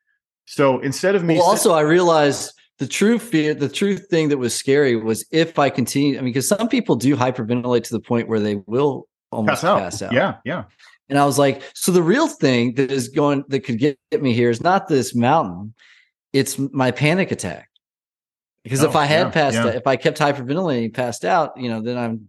So 0.45 0.79
instead 0.81 1.15
of 1.15 1.25
me 1.25 1.37
well, 1.37 1.45
also 1.45 1.73
I 1.73 1.81
realized 1.81 2.53
the 2.79 2.87
true 2.87 3.19
fear, 3.19 3.55
the 3.55 3.69
true 3.69 3.97
thing 3.97 4.29
that 4.29 4.39
was 4.39 4.55
scary 4.55 4.97
was 4.97 5.27
if 5.31 5.59
I 5.59 5.71
continue. 5.71 6.19
I 6.19 6.21
mean, 6.21 6.33
because 6.33 6.49
some 6.49 6.69
people 6.69 6.95
do 6.95 7.17
hyperventilate 7.17 7.85
to 7.85 7.93
the 7.93 8.01
point 8.01 8.29
where 8.29 8.41
they 8.41 8.57
will 8.67 9.09
almost 9.33 9.63
pass 9.63 9.65
out. 9.65 9.79
pass 9.79 10.03
out. 10.03 10.13
Yeah, 10.13 10.37
yeah. 10.45 10.65
And 11.09 11.19
I 11.19 11.25
was 11.25 11.39
like, 11.39 11.63
so 11.75 11.91
the 11.93 12.03
real 12.03 12.29
thing 12.29 12.75
that 12.75 12.91
is 12.91 13.09
going 13.09 13.45
that 13.49 13.61
could 13.61 13.79
get, 13.79 13.99
get 14.11 14.23
me 14.23 14.33
here 14.33 14.51
is 14.51 14.63
not 14.63 14.89
this 14.89 15.15
mountain, 15.15 15.73
it's 16.33 16.59
my 16.59 16.91
panic 16.91 17.31
attack. 17.31 17.71
Because 18.67 18.83
oh, 18.83 18.89
if 18.89 18.97
I 18.97 19.05
had 19.05 19.27
yeah, 19.27 19.31
passed 19.31 19.55
yeah. 19.55 19.67
out, 19.67 19.75
if 19.77 19.87
I 19.87 19.95
kept 19.95 20.19
hyperventilating, 20.19 20.93
passed 20.93 21.25
out, 21.25 21.57
you 21.57 21.69
know, 21.69 21.81
then 21.81 21.97
I'm. 21.97 22.29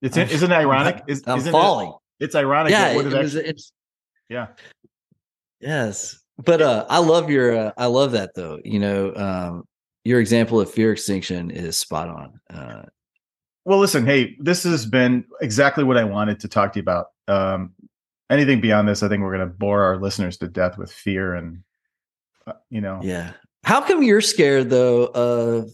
It's 0.00 0.16
I'm, 0.16 0.26
isn't 0.26 0.50
it 0.50 0.54
ironic? 0.54 1.02
Is, 1.06 1.22
I'm 1.26 1.38
falling. 1.42 1.90
It, 1.90 2.24
it's 2.24 2.34
ironic. 2.34 2.70
Yeah, 2.70 2.92
it, 2.92 3.06
it 3.06 3.12
was, 3.12 3.34
it's. 3.34 3.70
Yeah. 4.30 4.46
Yes, 5.60 6.18
but 6.42 6.62
uh, 6.62 6.86
I 6.88 6.96
love 6.96 7.28
your. 7.28 7.54
Uh, 7.54 7.72
I 7.76 7.86
love 7.86 8.12
that 8.12 8.30
though. 8.34 8.58
You 8.64 8.78
know, 8.78 9.14
um, 9.14 9.64
your 10.06 10.18
example 10.18 10.58
of 10.58 10.70
fear 10.70 10.92
extinction 10.92 11.50
is 11.50 11.76
spot 11.76 12.08
on. 12.08 12.40
Uh, 12.48 12.86
well, 13.66 13.78
listen, 13.78 14.06
hey, 14.06 14.34
this 14.40 14.62
has 14.62 14.86
been 14.86 15.26
exactly 15.42 15.84
what 15.84 15.98
I 15.98 16.04
wanted 16.04 16.40
to 16.40 16.48
talk 16.48 16.72
to 16.72 16.78
you 16.78 16.82
about. 16.82 17.08
Um, 17.28 17.74
anything 18.30 18.62
beyond 18.62 18.88
this, 18.88 19.02
I 19.02 19.08
think 19.08 19.22
we're 19.22 19.36
going 19.36 19.46
to 19.46 19.54
bore 19.54 19.82
our 19.82 19.98
listeners 19.98 20.38
to 20.38 20.48
death 20.48 20.78
with 20.78 20.90
fear 20.90 21.34
and, 21.34 21.62
uh, 22.46 22.54
you 22.70 22.80
know. 22.80 23.00
Yeah. 23.02 23.32
How 23.64 23.80
come 23.80 24.02
you're 24.02 24.20
scared 24.20 24.70
though 24.70 25.06
of 25.06 25.70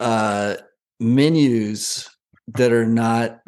uh 0.00 0.56
menus 1.00 2.08
that 2.48 2.72
are 2.72 2.86
not 2.86 3.40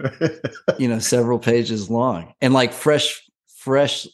you 0.79 0.89
know 0.89 0.99
several 0.99 1.39
pages 1.39 1.91
long? 1.91 2.33
And 2.41 2.55
like 2.55 2.73
fresh 2.73 3.23
fresh 3.57 4.07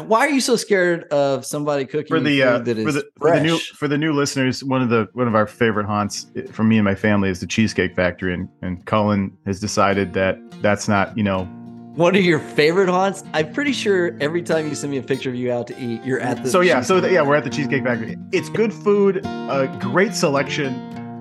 why 0.00 0.20
are 0.20 0.30
you 0.30 0.40
so 0.40 0.56
scared 0.56 1.04
of 1.04 1.44
somebody 1.44 1.84
cooking 1.84 2.08
for 2.08 2.20
the 2.20 2.42
uh, 2.42 2.58
for 2.58 2.92
the, 2.92 3.04
for 3.18 3.30
the 3.30 3.40
new 3.40 3.58
for 3.58 3.88
the 3.88 3.98
new 3.98 4.12
listeners 4.12 4.64
one 4.64 4.80
of 4.80 4.88
the 4.88 5.08
one 5.12 5.28
of 5.28 5.34
our 5.34 5.46
favorite 5.46 5.86
haunts 5.86 6.30
from 6.50 6.68
me 6.68 6.78
and 6.78 6.84
my 6.84 6.94
family 6.94 7.28
is 7.28 7.40
the 7.40 7.46
cheesecake 7.46 7.94
factory 7.94 8.32
and 8.32 8.48
and 8.62 8.86
Cullen 8.86 9.36
has 9.44 9.60
decided 9.60 10.14
that 10.14 10.38
that's 10.62 10.88
not 10.88 11.16
you 11.16 11.22
know 11.22 11.48
one 11.94 12.16
of 12.16 12.22
your 12.22 12.38
favorite 12.38 12.88
haunts? 12.88 13.24
I'm 13.32 13.52
pretty 13.52 13.72
sure 13.72 14.16
every 14.20 14.42
time 14.42 14.68
you 14.68 14.74
send 14.74 14.90
me 14.90 14.98
a 14.98 15.02
picture 15.02 15.28
of 15.28 15.34
you 15.34 15.52
out 15.52 15.66
to 15.68 15.78
eat, 15.78 16.02
you're 16.04 16.20
at 16.20 16.42
the. 16.42 16.50
So 16.50 16.60
yeah, 16.60 16.80
so 16.80 17.00
the, 17.00 17.12
yeah, 17.12 17.22
we're 17.22 17.36
at 17.36 17.44
the 17.44 17.50
Cheesecake 17.50 17.84
Factory. 17.84 18.16
It's 18.32 18.48
good 18.48 18.72
food, 18.72 19.24
a 19.26 19.78
great 19.80 20.14
selection, 20.14 20.74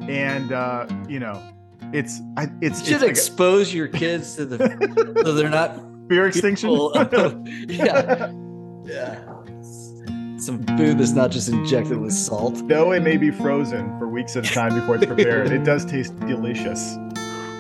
and 0.10 0.52
uh, 0.52 0.88
you 1.08 1.20
know, 1.20 1.42
it's 1.94 2.22
I, 2.38 2.48
it's 2.62 2.82
you 2.82 2.94
should 2.94 3.04
it's 3.04 3.20
expose 3.20 3.74
a, 3.74 3.78
your 3.78 3.88
kids 3.88 4.36
to 4.36 4.46
the 4.46 5.24
so 5.24 5.34
they're 5.34 5.50
not 5.50 5.78
fear 6.10 6.28
extinction. 6.28 6.70
yeah, 7.68 8.32
yeah. 8.86 9.28
Some 10.38 10.64
food 10.76 10.98
that's 10.98 11.12
not 11.12 11.30
just 11.30 11.50
injected 11.50 12.00
with 12.00 12.14
salt. 12.14 12.68
Though 12.68 12.94
it 12.94 13.02
may 13.02 13.18
be 13.18 13.30
frozen 13.30 13.98
for 14.00 14.08
weeks 14.08 14.36
at 14.36 14.50
a 14.50 14.52
time 14.52 14.74
before 14.74 14.96
it's 14.96 15.06
prepared, 15.06 15.52
it 15.52 15.64
does 15.64 15.86
taste 15.86 16.20
delicious. 16.22 16.98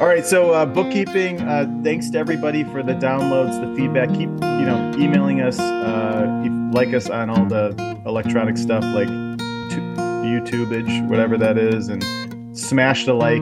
All 0.01 0.07
right, 0.07 0.25
so 0.25 0.51
uh, 0.51 0.65
bookkeeping. 0.65 1.41
Uh, 1.41 1.81
thanks 1.83 2.09
to 2.09 2.17
everybody 2.17 2.63
for 2.63 2.81
the 2.81 2.93
downloads, 2.93 3.61
the 3.61 3.75
feedback. 3.75 4.09
Keep 4.09 4.29
you 4.29 4.65
know 4.65 4.91
emailing 4.97 5.41
us. 5.41 5.59
Uh, 5.59 6.41
like 6.71 6.93
us 6.93 7.09
on 7.09 7.29
all 7.29 7.45
the 7.45 7.99
electronic 8.05 8.57
stuff 8.57 8.83
like 8.83 9.07
YouTubeage, 9.07 11.07
whatever 11.07 11.37
that 11.37 11.57
is, 11.57 11.89
and 11.89 12.57
smash 12.57 13.05
the 13.05 13.13
like, 13.13 13.41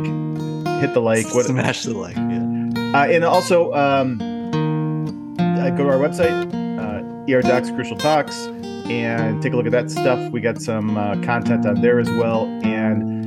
hit 0.82 0.94
the 0.94 1.02
like. 1.02 1.34
What 1.34 1.46
smash 1.46 1.84
the 1.84 1.98
like? 1.98 2.16
Yeah. 2.16 3.00
Uh, 3.00 3.08
and 3.08 3.24
also 3.24 3.74
um, 3.74 4.20
uh, 5.40 5.70
go 5.72 5.84
to 5.84 5.90
our 5.90 6.00
website, 6.00 6.52
uh, 6.80 7.34
ER 7.34 7.42
Docs 7.42 7.70
Crucial 7.72 7.98
Talks, 7.98 8.48
and 8.90 9.42
take 9.42 9.54
a 9.54 9.56
look 9.56 9.68
at 9.68 9.72
that 9.72 9.92
stuff. 9.92 10.32
We 10.32 10.42
got 10.42 10.62
some 10.62 10.98
uh, 10.98 11.22
content 11.24 11.66
on 11.66 11.82
there 11.82 12.00
as 12.00 12.10
well, 12.10 12.46
and 12.64 13.19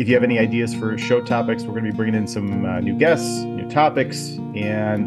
if 0.00 0.08
you 0.08 0.14
have 0.14 0.24
any 0.24 0.38
ideas 0.38 0.74
for 0.74 0.96
show 0.96 1.20
topics, 1.20 1.62
we're 1.64 1.72
going 1.72 1.84
to 1.84 1.90
be 1.90 1.96
bringing 1.96 2.14
in 2.14 2.26
some 2.26 2.64
uh, 2.64 2.80
new 2.80 2.96
guests, 2.96 3.40
new 3.40 3.68
topics. 3.68 4.30
And 4.56 5.06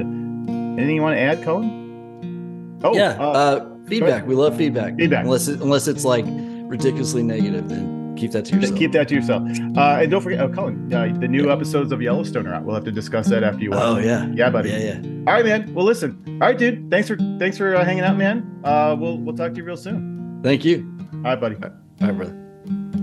anything 0.78 0.96
you 0.96 1.02
want 1.02 1.16
to 1.16 1.20
add, 1.20 1.44
Cullen? 1.44 2.80
Oh, 2.84 2.96
yeah. 2.96 3.18
Uh, 3.20 3.32
uh, 3.32 3.78
feedback. 3.88 4.28
We 4.28 4.36
love 4.36 4.56
feedback. 4.56 4.96
Feedback. 4.96 5.26
Unless 5.26 5.48
it, 5.48 5.62
unless 5.62 5.88
it's 5.88 6.06
like 6.06 6.26
ridiculously 6.28 7.24
negative, 7.24 7.70
then 7.70 8.16
keep 8.16 8.34
that 8.34 8.46
to 8.46 8.56
yourself. 8.56 8.78
Keep 8.78 8.92
that 8.92 9.08
to 9.08 9.16
yourself. 9.16 9.42
Uh, 9.76 9.98
and 10.02 10.12
don't 10.12 10.22
forget, 10.22 10.40
oh, 10.42 10.50
Cullen, 10.50 10.94
uh, 10.94 11.12
the 11.20 11.28
new 11.28 11.52
episodes 11.52 11.92
of 11.92 12.00
Yellowstone 12.00 12.46
are 12.46 12.54
out. 12.54 12.64
We'll 12.64 12.76
have 12.76 12.86
to 12.86 12.92
discuss 12.92 13.30
that 13.30 13.44
after 13.44 13.64
you 13.64 13.72
watch. 13.72 13.82
Oh 13.82 13.98
yeah, 13.98 14.28
yeah, 14.36 14.52
buddy. 14.52 14.70
Yeah, 14.70 14.78
yeah. 14.78 15.02
All 15.26 15.34
right, 15.34 15.44
man. 15.44 15.74
Well, 15.74 15.86
listen. 15.86 16.24
All 16.40 16.50
right, 16.50 16.58
dude. 16.58 16.92
Thanks 16.92 17.08
for 17.08 17.18
thanks 17.40 17.58
for 17.58 17.76
uh, 17.76 17.84
hanging 17.84 18.04
out, 18.04 18.16
man. 18.16 18.62
Uh, 18.64 18.96
we'll 19.00 19.18
we'll 19.18 19.36
talk 19.36 19.54
to 19.54 19.58
you 19.58 19.64
real 19.64 19.76
soon. 19.76 20.40
Thank 20.44 20.64
you. 20.64 20.88
All 21.16 21.22
right, 21.22 21.42
buddy. 21.42 21.56
All 21.56 21.72
right, 22.00 22.16
brother. 22.16 23.03